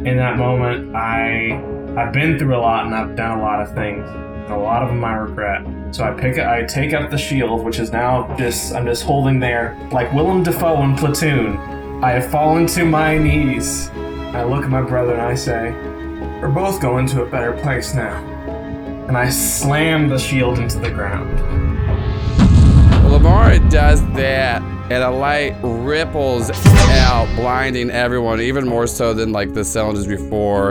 in 0.06 0.18
that 0.18 0.38
moment, 0.38 0.96
I 0.96 1.62
I've 1.98 2.14
been 2.14 2.38
through 2.38 2.56
a 2.56 2.60
lot 2.60 2.86
and 2.86 2.94
I've 2.94 3.16
done 3.16 3.40
a 3.40 3.42
lot 3.42 3.62
of 3.62 3.74
things. 3.74 4.08
A 4.50 4.56
lot 4.56 4.84
of 4.84 4.90
them 4.90 5.04
I 5.04 5.16
regret. 5.16 5.66
So 5.96 6.04
I 6.04 6.12
pick 6.12 6.38
I 6.38 6.64
take 6.64 6.94
up 6.94 7.10
the 7.10 7.18
shield, 7.18 7.66
which 7.66 7.80
is 7.80 7.92
now 7.92 8.34
just 8.38 8.74
I'm 8.74 8.86
just 8.86 9.04
holding 9.04 9.40
there 9.40 9.78
like 9.92 10.14
Willem 10.14 10.44
Dafoe 10.44 10.82
in 10.84 10.96
Platoon. 10.96 11.58
I 12.04 12.12
have 12.12 12.30
fallen 12.30 12.68
to 12.68 12.86
my 12.86 13.18
knees. 13.18 13.90
I 14.34 14.44
look 14.44 14.64
at 14.64 14.70
my 14.70 14.84
brother 14.84 15.14
and 15.14 15.22
I 15.22 15.34
say, 15.34 15.72
We're 16.40 16.50
both 16.50 16.80
going 16.80 17.08
to 17.08 17.24
a 17.24 17.26
better 17.26 17.54
place 17.54 17.96
now. 17.96 18.24
And 19.08 19.18
I 19.18 19.30
slam 19.30 20.10
the 20.10 20.20
shield 20.20 20.60
into 20.60 20.78
the 20.78 20.92
ground. 20.92 21.40
Lamar 23.28 23.60
does 23.68 24.02
that, 24.14 24.62
and 24.90 25.04
a 25.04 25.12
light 25.12 25.54
ripples 25.62 26.50
out, 26.50 27.28
blinding 27.36 27.92
everyone, 27.92 28.40
even 28.40 28.66
more 28.66 28.88
so 28.88 29.14
than 29.14 29.34
like 29.34 29.54
the 29.54 29.66
cylinders 29.66 30.08
before. 30.08 30.70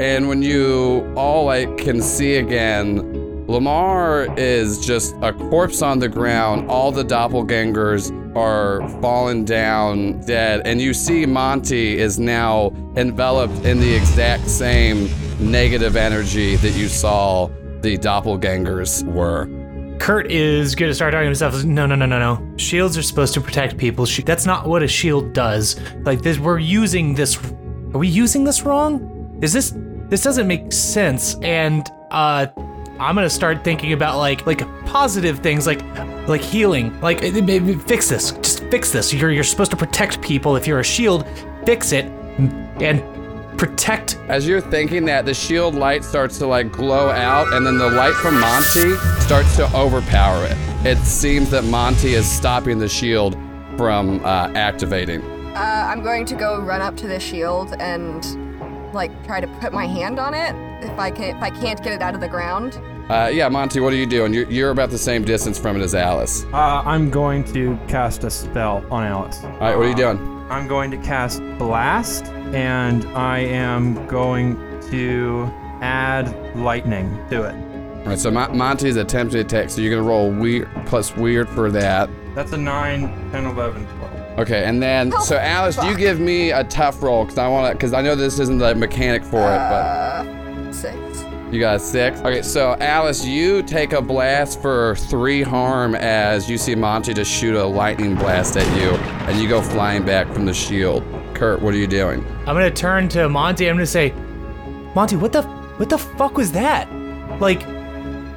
And 0.00 0.26
when 0.26 0.40
you 0.40 1.12
all 1.18 1.44
like 1.44 1.76
can 1.76 2.00
see 2.00 2.36
again, 2.36 3.46
Lamar 3.46 4.26
is 4.38 4.86
just 4.86 5.16
a 5.20 5.34
corpse 5.34 5.82
on 5.82 5.98
the 5.98 6.08
ground. 6.08 6.70
All 6.70 6.90
the 6.90 7.04
doppelgangers 7.04 8.10
are 8.34 8.88
fallen 9.02 9.44
down 9.44 10.22
dead, 10.22 10.62
and 10.64 10.80
you 10.80 10.94
see 10.94 11.26
Monty 11.26 11.98
is 11.98 12.18
now 12.18 12.72
enveloped 12.96 13.66
in 13.66 13.80
the 13.80 13.94
exact 13.94 14.48
same 14.48 15.10
negative 15.38 15.94
energy 15.94 16.56
that 16.56 16.72
you 16.72 16.88
saw 16.88 17.48
the 17.82 17.98
doppelgangers 17.98 19.04
were. 19.04 19.57
Kurt 19.98 20.30
is 20.30 20.74
going 20.74 20.90
to 20.90 20.94
start 20.94 21.12
talking 21.12 21.24
to 21.24 21.28
himself. 21.28 21.64
No, 21.64 21.86
no, 21.86 21.94
no, 21.94 22.06
no, 22.06 22.18
no. 22.18 22.56
Shields 22.56 22.96
are 22.96 23.02
supposed 23.02 23.34
to 23.34 23.40
protect 23.40 23.76
people. 23.76 24.06
That's 24.24 24.46
not 24.46 24.66
what 24.66 24.82
a 24.82 24.88
shield 24.88 25.32
does. 25.32 25.80
Like 26.02 26.22
this, 26.22 26.38
we're 26.38 26.58
using 26.58 27.14
this. 27.14 27.36
Are 27.94 27.98
we 27.98 28.08
using 28.08 28.44
this 28.44 28.62
wrong? 28.62 29.38
Is 29.42 29.52
this? 29.52 29.74
This 30.08 30.22
doesn't 30.22 30.46
make 30.46 30.72
sense. 30.72 31.36
And 31.42 31.88
uh, 32.10 32.46
I'm 32.98 33.14
gonna 33.14 33.30
start 33.30 33.62
thinking 33.64 33.92
about 33.92 34.18
like 34.18 34.46
like 34.46 34.60
positive 34.86 35.40
things, 35.40 35.66
like 35.66 35.82
like 36.28 36.40
healing. 36.40 36.98
Like 37.00 37.22
eh, 37.22 37.40
maybe 37.40 37.74
fix 37.74 38.08
this. 38.08 38.32
Just 38.32 38.64
fix 38.64 38.90
this. 38.90 39.12
You're 39.12 39.30
you're 39.30 39.44
supposed 39.44 39.70
to 39.72 39.76
protect 39.76 40.20
people. 40.22 40.56
If 40.56 40.66
you're 40.66 40.80
a 40.80 40.84
shield, 40.84 41.26
fix 41.64 41.92
it 41.92 42.06
and 42.80 43.02
protect 43.58 44.16
As 44.28 44.46
you're 44.46 44.60
thinking 44.60 45.04
that, 45.06 45.26
the 45.26 45.34
shield 45.34 45.74
light 45.74 46.04
starts 46.04 46.38
to 46.38 46.46
like 46.46 46.72
glow 46.72 47.10
out, 47.10 47.52
and 47.52 47.66
then 47.66 47.76
the 47.76 47.90
light 47.90 48.14
from 48.14 48.38
Monty 48.40 48.94
starts 49.20 49.56
to 49.56 49.70
overpower 49.74 50.44
it. 50.46 50.56
It 50.86 50.98
seems 50.98 51.50
that 51.50 51.64
Monty 51.64 52.14
is 52.14 52.30
stopping 52.30 52.78
the 52.78 52.88
shield 52.88 53.36
from 53.76 54.24
uh, 54.24 54.52
activating. 54.54 55.22
Uh, 55.56 55.88
I'm 55.90 56.02
going 56.02 56.24
to 56.26 56.34
go 56.34 56.60
run 56.60 56.80
up 56.80 56.96
to 56.98 57.08
the 57.08 57.18
shield 57.18 57.74
and 57.80 58.24
like 58.94 59.10
try 59.26 59.40
to 59.40 59.46
put 59.60 59.72
my 59.72 59.86
hand 59.86 60.18
on 60.18 60.34
it 60.34 60.54
if 60.84 60.98
I 60.98 61.10
can 61.10 61.36
if 61.36 61.42
I 61.42 61.50
can't 61.50 61.82
get 61.82 61.92
it 61.92 62.00
out 62.00 62.14
of 62.14 62.20
the 62.20 62.28
ground. 62.28 62.80
Uh, 63.10 63.30
yeah, 63.32 63.48
Monty, 63.48 63.80
what 63.80 63.92
are 63.92 63.96
you 63.96 64.06
doing? 64.06 64.34
You're, 64.34 64.50
you're 64.50 64.70
about 64.70 64.90
the 64.90 64.98
same 64.98 65.24
distance 65.24 65.58
from 65.58 65.76
it 65.76 65.82
as 65.82 65.94
Alice. 65.94 66.44
Uh, 66.52 66.82
I'm 66.84 67.10
going 67.10 67.42
to 67.54 67.78
cast 67.88 68.22
a 68.24 68.30
spell 68.30 68.84
on 68.90 69.04
Alice. 69.04 69.42
All 69.42 69.50
right, 69.60 69.76
what 69.76 69.86
are 69.86 69.88
you 69.88 69.96
doing? 69.96 70.37
I'm 70.50 70.66
going 70.66 70.90
to 70.92 70.96
cast 70.98 71.40
Blast, 71.58 72.26
and 72.54 73.04
I 73.16 73.38
am 73.40 74.06
going 74.06 74.56
to 74.90 75.50
add 75.82 76.56
Lightning 76.56 77.18
to 77.30 77.42
it. 77.44 77.54
All 77.98 78.04
right, 78.06 78.18
so 78.18 78.30
Mon- 78.30 78.56
Monty 78.56 78.88
is 78.88 78.96
attempting 78.96 79.34
to 79.34 79.40
attack, 79.40 79.70
so 79.70 79.80
you're 79.82 79.94
gonna 79.94 80.08
roll 80.08 80.30
weird 80.30 80.68
plus 80.86 81.14
weird 81.16 81.48
for 81.50 81.70
that. 81.72 82.08
That's 82.34 82.52
a 82.52 82.56
9, 82.56 83.30
10, 83.32 83.44
11, 83.46 83.86
12. 83.98 84.38
Okay, 84.38 84.64
and 84.64 84.80
then 84.82 85.12
so 85.22 85.36
Alice, 85.36 85.76
you 85.84 85.96
give 85.96 86.18
me 86.20 86.52
a 86.52 86.62
tough 86.64 87.02
roll 87.02 87.24
because 87.24 87.38
I 87.38 87.48
want 87.48 87.70
to, 87.70 87.74
because 87.76 87.92
I 87.92 88.00
know 88.00 88.14
this 88.14 88.38
isn't 88.38 88.58
the 88.58 88.74
mechanic 88.74 89.24
for 89.24 89.40
it, 89.40 89.58
but 89.58 89.84
Uh, 89.84 90.72
six. 90.72 90.94
You 91.50 91.60
got 91.60 91.76
a 91.76 91.78
six. 91.78 92.20
Okay, 92.20 92.42
so 92.42 92.76
Alice, 92.80 93.24
you 93.24 93.62
take 93.62 93.92
a 93.92 94.02
blast 94.02 94.60
for 94.60 94.96
three 94.96 95.42
harm 95.42 95.94
as 95.94 96.48
you 96.48 96.58
see 96.58 96.74
Monty 96.74 97.14
just 97.14 97.30
shoot 97.30 97.54
a 97.54 97.64
lightning 97.64 98.14
blast 98.14 98.56
at 98.56 98.66
you, 98.80 98.90
and 99.26 99.40
you 99.40 99.48
go 99.48 99.62
flying 99.62 100.04
back 100.04 100.32
from 100.32 100.44
the 100.44 100.54
shield. 100.54 101.02
Kurt, 101.34 101.62
what 101.62 101.74
are 101.74 101.78
you 101.78 101.86
doing? 101.86 102.24
I'm 102.40 102.54
gonna 102.54 102.70
turn 102.70 103.08
to 103.10 103.28
Monty. 103.28 103.68
I'm 103.68 103.76
gonna 103.76 103.86
say, 103.86 104.12
Monty, 104.94 105.16
what 105.16 105.32
the 105.32 105.42
what 105.42 105.88
the 105.88 105.98
fuck 105.98 106.36
was 106.36 106.52
that? 106.52 106.90
Like, 107.40 107.66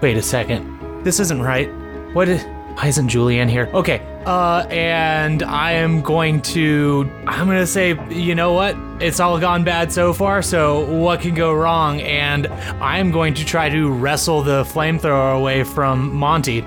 wait 0.01 0.17
a 0.17 0.21
second. 0.21 1.03
This 1.03 1.19
isn't 1.19 1.41
right. 1.41 1.69
What 2.13 2.29
is? 2.29 2.43
Why 2.75 2.87
isn't 2.87 3.09
Julianne 3.09 3.49
here? 3.49 3.69
Okay. 3.73 4.07
Uh, 4.25 4.65
and 4.69 5.41
I 5.43 5.71
am 5.73 6.01
going 6.01 6.41
to. 6.43 7.09
I'm 7.27 7.47
gonna 7.47 7.65
say, 7.65 7.97
you 8.13 8.35
know 8.35 8.53
what? 8.53 8.75
It's 9.01 9.19
all 9.19 9.39
gone 9.39 9.63
bad 9.63 9.91
so 9.91 10.13
far. 10.13 10.41
So 10.41 10.85
what 10.93 11.21
can 11.21 11.33
go 11.33 11.53
wrong? 11.53 12.01
And 12.01 12.47
I'm 12.81 13.11
going 13.11 13.33
to 13.35 13.45
try 13.45 13.69
to 13.69 13.91
wrestle 13.91 14.43
the 14.43 14.63
flamethrower 14.63 15.35
away 15.37 15.63
from 15.63 16.13
Monty. 16.13 16.63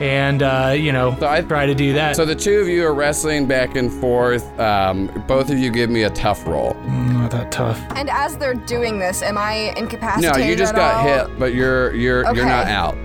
And 0.00 0.42
uh, 0.42 0.74
you 0.76 0.92
know, 0.92 1.16
So 1.20 1.28
I- 1.28 1.40
try 1.40 1.66
to 1.66 1.74
do 1.74 1.92
that. 1.94 2.16
So 2.16 2.24
the 2.26 2.34
two 2.34 2.58
of 2.58 2.68
you 2.68 2.84
are 2.84 2.92
wrestling 2.92 3.46
back 3.46 3.76
and 3.76 3.90
forth. 3.90 4.44
Um, 4.60 5.06
both 5.28 5.50
of 5.50 5.58
you 5.58 5.70
give 5.70 5.88
me 5.88 6.02
a 6.02 6.10
tough 6.10 6.46
roll. 6.46 6.74
not 6.84 7.30
that 7.30 7.52
tough. 7.52 7.80
And 7.94 8.10
as 8.10 8.36
they're 8.36 8.54
doing 8.54 8.98
this, 8.98 9.22
am 9.22 9.38
I 9.38 9.72
incapacitated? 9.76 10.36
No, 10.38 10.44
you 10.44 10.56
just 10.56 10.74
at 10.74 10.76
got 10.78 10.94
all? 10.96 11.28
hit, 11.28 11.38
but 11.38 11.54
you're 11.54 11.94
you're 11.94 12.24
you're 12.34 12.44
not 12.44 12.66
out. 12.66 12.96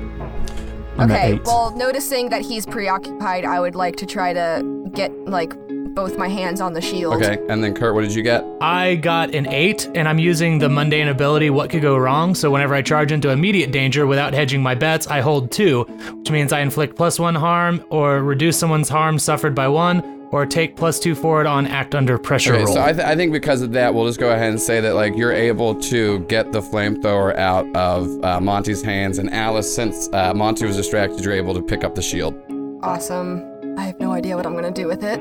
I'm 0.99 1.11
at 1.11 1.17
Okay, 1.19 1.33
eight. 1.33 1.41
well, 1.45 1.71
noticing 1.75 2.29
that 2.29 2.41
he's 2.41 2.65
preoccupied, 2.65 3.45
I 3.45 3.59
would 3.59 3.75
like 3.75 3.95
to 3.97 4.05
try 4.05 4.33
to 4.33 4.63
get 4.93 5.11
like 5.25 5.53
both 5.95 6.17
my 6.17 6.27
hands 6.27 6.61
on 6.61 6.73
the 6.73 6.81
shield. 6.81 7.15
Okay, 7.15 7.37
and 7.49 7.63
then 7.63 7.73
Kurt, 7.73 7.93
what 7.93 8.01
did 8.01 8.13
you 8.13 8.21
get? 8.21 8.45
I 8.61 8.95
got 8.95 9.33
an 9.33 9.47
8, 9.47 9.89
and 9.95 10.07
I'm 10.07 10.19
using 10.19 10.59
the 10.59 10.69
mundane 10.69 11.07
ability 11.07 11.49
What 11.49 11.69
Could 11.69 11.81
Go 11.81 11.97
Wrong. 11.97 12.35
So 12.35 12.51
whenever 12.51 12.75
I 12.75 12.81
charge 12.81 13.11
into 13.11 13.29
immediate 13.29 13.71
danger 13.71 14.05
without 14.07 14.33
hedging 14.33 14.61
my 14.61 14.75
bets, 14.75 15.07
I 15.07 15.21
hold 15.21 15.51
2, 15.51 15.83
which 15.83 16.31
means 16.31 16.53
I 16.53 16.59
inflict 16.61 16.95
plus 16.95 17.19
1 17.19 17.35
harm, 17.35 17.83
or 17.89 18.21
reduce 18.21 18.57
someone's 18.57 18.87
harm 18.89 19.19
suffered 19.19 19.55
by 19.55 19.67
1, 19.67 20.18
or 20.31 20.45
take 20.45 20.75
plus 20.75 20.99
2 20.99 21.15
forward 21.15 21.47
on 21.47 21.65
act 21.65 21.95
under 21.95 22.17
pressure 22.17 22.53
Okay, 22.53 22.63
roll. 22.65 22.73
so 22.75 22.81
I, 22.81 22.93
th- 22.93 23.05
I 23.05 23.15
think 23.15 23.31
because 23.31 23.61
of 23.61 23.71
that, 23.73 23.93
we'll 23.93 24.05
just 24.05 24.19
go 24.19 24.31
ahead 24.31 24.49
and 24.51 24.61
say 24.61 24.79
that 24.81 24.93
like 24.95 25.15
you're 25.17 25.31
able 25.33 25.73
to 25.81 26.19
get 26.21 26.51
the 26.51 26.61
flamethrower 26.61 27.35
out 27.35 27.65
of 27.75 28.23
uh, 28.23 28.39
Monty's 28.39 28.81
hands, 28.81 29.17
and 29.17 29.31
Alice, 29.33 29.73
since 29.73 30.07
uh, 30.13 30.33
Monty 30.33 30.65
was 30.65 30.75
distracted, 30.75 31.23
you're 31.25 31.33
able 31.33 31.53
to 31.55 31.61
pick 31.61 31.83
up 31.83 31.95
the 31.95 32.01
shield. 32.01 32.35
Awesome. 32.83 33.43
I 33.77 33.83
have 33.83 33.99
no 33.99 34.11
idea 34.11 34.35
what 34.35 34.45
I'm 34.45 34.53
gonna 34.55 34.71
do 34.71 34.87
with 34.87 35.03
it. 35.03 35.19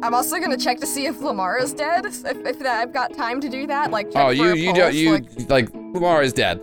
I'm 0.00 0.14
also 0.14 0.38
gonna 0.38 0.56
check 0.56 0.78
to 0.80 0.86
see 0.86 1.06
if 1.06 1.20
Lamar 1.20 1.58
is 1.58 1.72
dead. 1.72 2.06
If, 2.06 2.24
if 2.24 2.58
that, 2.60 2.80
I've 2.80 2.92
got 2.92 3.12
time 3.14 3.40
to 3.40 3.48
do 3.48 3.66
that, 3.66 3.90
like 3.90 4.10
check 4.12 4.22
oh, 4.24 4.28
for 4.28 4.32
you 4.34 4.52
a 4.52 4.56
you 4.56 4.66
pulse, 4.72 4.78
don't 4.78 4.94
you 4.94 5.10
like- 5.12 5.50
like 5.50 5.74
Lamar 5.74 6.22
is 6.22 6.32
dead. 6.32 6.60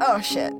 Oh 0.00 0.20
shit. 0.22 0.52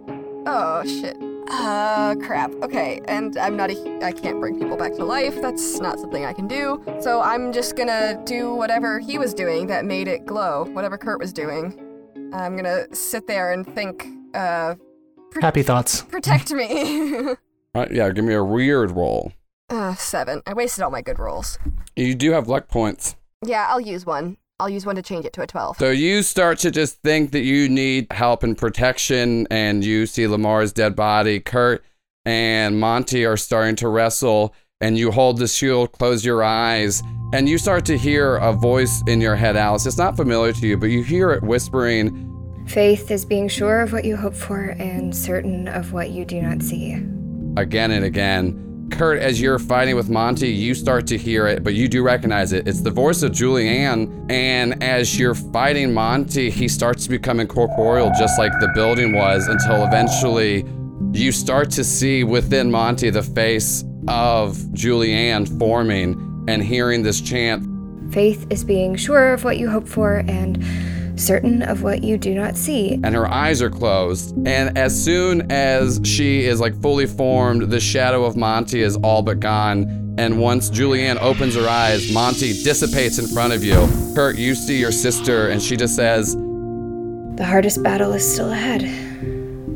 Oh 0.46 0.82
shit. 0.84 1.16
Uh, 1.50 2.14
crap. 2.16 2.52
Okay, 2.62 3.00
and 3.08 3.36
I'm 3.38 3.56
not 3.56 3.70
a. 3.70 4.04
I 4.04 4.12
can't 4.12 4.38
bring 4.40 4.58
people 4.58 4.76
back 4.76 4.94
to 4.94 5.04
life. 5.04 5.40
That's 5.40 5.80
not 5.80 5.98
something 5.98 6.24
I 6.24 6.32
can 6.32 6.46
do. 6.46 6.82
So 7.00 7.20
I'm 7.20 7.52
just 7.52 7.76
gonna 7.76 8.20
do 8.24 8.54
whatever 8.54 8.98
he 8.98 9.18
was 9.18 9.32
doing 9.34 9.66
that 9.68 9.84
made 9.84 10.08
it 10.08 10.26
glow. 10.26 10.64
Whatever 10.72 10.98
Kurt 10.98 11.18
was 11.18 11.32
doing. 11.32 11.78
I'm 12.32 12.56
gonna 12.56 12.94
sit 12.94 13.26
there 13.26 13.52
and 13.52 13.66
think. 13.74 14.06
Uh, 14.34 14.74
Happy 15.40 15.62
thoughts. 15.62 16.02
protect 16.02 16.50
me. 16.52 17.14
All 17.18 17.28
All 17.28 17.82
right, 17.82 17.90
yeah, 17.92 18.10
give 18.10 18.24
me 18.24 18.34
a 18.34 18.44
weird 18.44 18.90
roll. 18.92 19.32
Uh, 19.70 19.94
seven. 19.94 20.42
I 20.46 20.54
wasted 20.54 20.82
all 20.82 20.90
my 20.90 21.02
good 21.02 21.18
rolls. 21.18 21.58
You 21.96 22.14
do 22.14 22.32
have 22.32 22.48
luck 22.48 22.68
points. 22.68 23.16
Yeah, 23.44 23.66
I'll 23.68 23.80
use 23.80 24.04
one. 24.06 24.36
I'll 24.60 24.68
use 24.68 24.84
one 24.84 24.96
to 24.96 25.02
change 25.02 25.24
it 25.24 25.32
to 25.34 25.42
a 25.42 25.46
12. 25.46 25.78
So 25.78 25.90
you 25.90 26.22
start 26.22 26.58
to 26.60 26.70
just 26.70 27.00
think 27.02 27.30
that 27.32 27.42
you 27.42 27.68
need 27.68 28.10
help 28.10 28.42
and 28.42 28.58
protection, 28.58 29.46
and 29.50 29.84
you 29.84 30.06
see 30.06 30.26
Lamar's 30.26 30.72
dead 30.72 30.96
body. 30.96 31.38
Kurt 31.40 31.84
and 32.24 32.80
Monty 32.80 33.24
are 33.24 33.36
starting 33.36 33.76
to 33.76 33.88
wrestle, 33.88 34.54
and 34.80 34.98
you 34.98 35.12
hold 35.12 35.38
the 35.38 35.46
shield, 35.46 35.92
close 35.92 36.24
your 36.24 36.42
eyes, 36.42 37.02
and 37.32 37.48
you 37.48 37.56
start 37.58 37.84
to 37.86 37.96
hear 37.96 38.36
a 38.36 38.52
voice 38.52 39.02
in 39.06 39.20
your 39.20 39.36
head, 39.36 39.56
Alice. 39.56 39.86
It's 39.86 39.98
not 39.98 40.16
familiar 40.16 40.52
to 40.52 40.66
you, 40.66 40.76
but 40.76 40.86
you 40.86 41.04
hear 41.04 41.30
it 41.30 41.42
whispering, 41.42 42.24
Faith 42.68 43.10
is 43.10 43.24
being 43.24 43.48
sure 43.48 43.80
of 43.80 43.94
what 43.94 44.04
you 44.04 44.14
hope 44.14 44.34
for 44.34 44.76
and 44.78 45.16
certain 45.16 45.68
of 45.68 45.94
what 45.94 46.10
you 46.10 46.26
do 46.26 46.42
not 46.42 46.62
see. 46.62 46.92
again 47.56 47.90
and 47.90 48.04
again. 48.04 48.67
Kurt, 48.90 49.20
as 49.20 49.40
you're 49.40 49.58
fighting 49.58 49.96
with 49.96 50.08
Monty, 50.08 50.48
you 50.48 50.74
start 50.74 51.06
to 51.08 51.18
hear 51.18 51.46
it, 51.46 51.62
but 51.62 51.74
you 51.74 51.88
do 51.88 52.02
recognize 52.02 52.52
it. 52.52 52.66
It's 52.66 52.80
the 52.80 52.90
voice 52.90 53.22
of 53.22 53.32
Julianne. 53.32 54.30
And 54.30 54.82
as 54.82 55.18
you're 55.18 55.34
fighting 55.34 55.94
Monty, 55.94 56.50
he 56.50 56.68
starts 56.68 57.04
to 57.04 57.10
become 57.10 57.40
incorporeal, 57.40 58.10
just 58.18 58.38
like 58.38 58.52
the 58.60 58.68
building 58.74 59.12
was, 59.12 59.46
until 59.48 59.84
eventually 59.84 60.64
you 61.12 61.32
start 61.32 61.70
to 61.70 61.84
see 61.84 62.24
within 62.24 62.70
Monty 62.70 63.10
the 63.10 63.22
face 63.22 63.84
of 64.08 64.56
Julianne 64.72 65.58
forming 65.58 66.44
and 66.48 66.62
hearing 66.62 67.02
this 67.02 67.20
chant. 67.20 67.66
Faith 68.12 68.46
is 68.50 68.64
being 68.64 68.96
sure 68.96 69.32
of 69.32 69.44
what 69.44 69.58
you 69.58 69.68
hope 69.68 69.86
for 69.86 70.24
and 70.26 70.64
certain 71.18 71.62
of 71.62 71.82
what 71.82 72.02
you 72.02 72.16
do 72.16 72.34
not 72.34 72.56
see. 72.56 72.94
and 73.04 73.14
her 73.14 73.26
eyes 73.28 73.60
are 73.60 73.70
closed. 73.70 74.34
And 74.46 74.76
as 74.78 74.92
soon 75.04 75.50
as 75.50 76.00
she 76.04 76.44
is 76.44 76.60
like 76.60 76.80
fully 76.80 77.06
formed, 77.06 77.70
the 77.70 77.80
shadow 77.80 78.24
of 78.24 78.36
Monty 78.36 78.82
is 78.82 78.96
all 78.96 79.22
but 79.22 79.40
gone. 79.40 80.14
And 80.18 80.40
once 80.40 80.68
Julianne 80.70 81.20
opens 81.20 81.54
her 81.54 81.68
eyes, 81.68 82.12
Monty 82.12 82.52
dissipates 82.64 83.18
in 83.18 83.26
front 83.28 83.52
of 83.52 83.62
you. 83.62 83.88
Kurt, 84.14 84.36
you 84.36 84.54
see 84.54 84.78
your 84.78 84.90
sister, 84.92 85.48
and 85.48 85.62
she 85.62 85.76
just 85.76 85.94
says, 85.94 86.34
The 86.34 87.44
hardest 87.46 87.82
battle 87.84 88.12
is 88.12 88.32
still 88.32 88.50
ahead. 88.50 88.82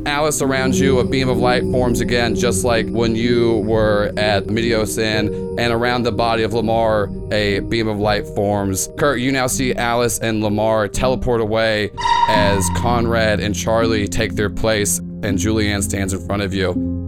Alice 0.05 0.41
around 0.41 0.75
you, 0.75 0.99
a 0.99 1.03
beam 1.03 1.29
of 1.29 1.37
light 1.37 1.63
forms 1.63 2.01
again, 2.01 2.35
just 2.35 2.65
like 2.65 2.87
when 2.89 3.15
you 3.15 3.59
were 3.59 4.11
at 4.17 4.47
Mediosin, 4.47 5.57
and 5.57 5.73
around 5.73 6.03
the 6.03 6.11
body 6.11 6.43
of 6.43 6.53
Lamar, 6.53 7.09
a 7.31 7.59
beam 7.61 7.87
of 7.87 7.99
light 7.99 8.27
forms. 8.27 8.89
Kurt, 8.97 9.19
you 9.19 9.31
now 9.31 9.47
see 9.47 9.73
Alice 9.73 10.19
and 10.19 10.43
Lamar 10.43 10.87
teleport 10.87 11.39
away 11.39 11.91
as 12.27 12.67
Conrad 12.75 13.39
and 13.39 13.55
Charlie 13.55 14.07
take 14.07 14.35
their 14.35 14.49
place, 14.49 14.99
and 14.99 15.37
Julianne 15.37 15.83
stands 15.83 16.13
in 16.13 16.25
front 16.25 16.41
of 16.41 16.53
you. 16.53 17.02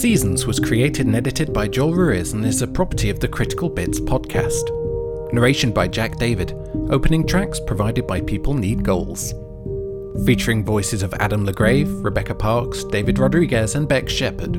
Seasons 0.00 0.46
was 0.46 0.58
created 0.58 1.04
and 1.04 1.14
edited 1.14 1.52
by 1.52 1.68
Joel 1.68 1.92
Ruiz 1.92 2.32
and 2.32 2.42
is 2.46 2.62
a 2.62 2.66
property 2.66 3.10
of 3.10 3.20
the 3.20 3.28
Critical 3.28 3.68
Bits 3.68 4.00
podcast. 4.00 4.64
Narration 5.30 5.72
by 5.72 5.88
Jack 5.88 6.16
David. 6.16 6.54
Opening 6.88 7.26
tracks 7.26 7.60
provided 7.60 8.06
by 8.06 8.22
People 8.22 8.54
Need 8.54 8.82
Goals. 8.82 9.34
Featuring 10.24 10.64
voices 10.64 11.02
of 11.02 11.12
Adam 11.20 11.44
LeGrave, 11.44 12.02
Rebecca 12.02 12.34
Parks, 12.34 12.82
David 12.84 13.18
Rodriguez, 13.18 13.74
and 13.74 13.86
Beck 13.86 14.08
Shepard. 14.08 14.54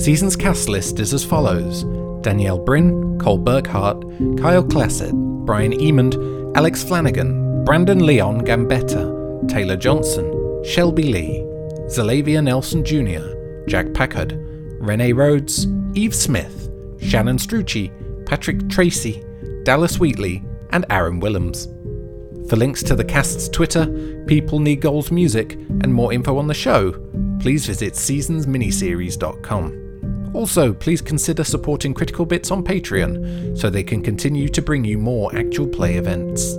Seasons 0.00 0.34
cast 0.34 0.70
list 0.70 0.98
is 0.98 1.12
as 1.12 1.22
follows 1.22 1.82
Danielle 2.22 2.58
Brin, 2.58 3.18
Cole 3.18 3.38
Burkhart, 3.38 4.40
Kyle 4.40 4.64
Classett, 4.64 5.12
Brian 5.44 5.74
Emond, 5.74 6.16
Alex 6.56 6.82
Flanagan, 6.82 7.66
Brandon 7.66 8.06
Leon 8.06 8.46
Gambetta, 8.46 9.46
Taylor 9.46 9.76
Johnson, 9.76 10.64
Shelby 10.64 11.02
Lee, 11.02 11.42
Zalavia 11.90 12.42
Nelson 12.42 12.82
Jr., 12.82 13.39
Jack 13.70 13.94
Packard, 13.94 14.34
Renee 14.80 15.12
Rhodes, 15.12 15.68
Eve 15.94 16.14
Smith, 16.14 16.68
Shannon 17.00 17.36
Strucci, 17.36 17.92
Patrick 18.26 18.68
Tracy, 18.68 19.22
Dallas 19.62 20.00
Wheatley, 20.00 20.42
and 20.70 20.84
Aaron 20.90 21.20
Willems. 21.20 21.68
For 22.48 22.56
links 22.56 22.82
to 22.82 22.96
the 22.96 23.04
cast's 23.04 23.48
Twitter, 23.48 23.86
People 24.26 24.58
Need 24.58 24.80
Goals 24.80 25.12
music, 25.12 25.52
and 25.52 25.94
more 25.94 26.12
info 26.12 26.36
on 26.36 26.48
the 26.48 26.54
show, 26.54 26.90
please 27.38 27.64
visit 27.64 27.94
seasonsminiseries.com. 27.94 30.30
Also, 30.34 30.72
please 30.72 31.00
consider 31.00 31.44
supporting 31.44 31.94
Critical 31.94 32.26
Bits 32.26 32.50
on 32.50 32.64
Patreon 32.64 33.56
so 33.56 33.70
they 33.70 33.84
can 33.84 34.02
continue 34.02 34.48
to 34.48 34.60
bring 34.60 34.84
you 34.84 34.98
more 34.98 35.32
actual 35.36 35.68
play 35.68 35.94
events. 35.94 36.56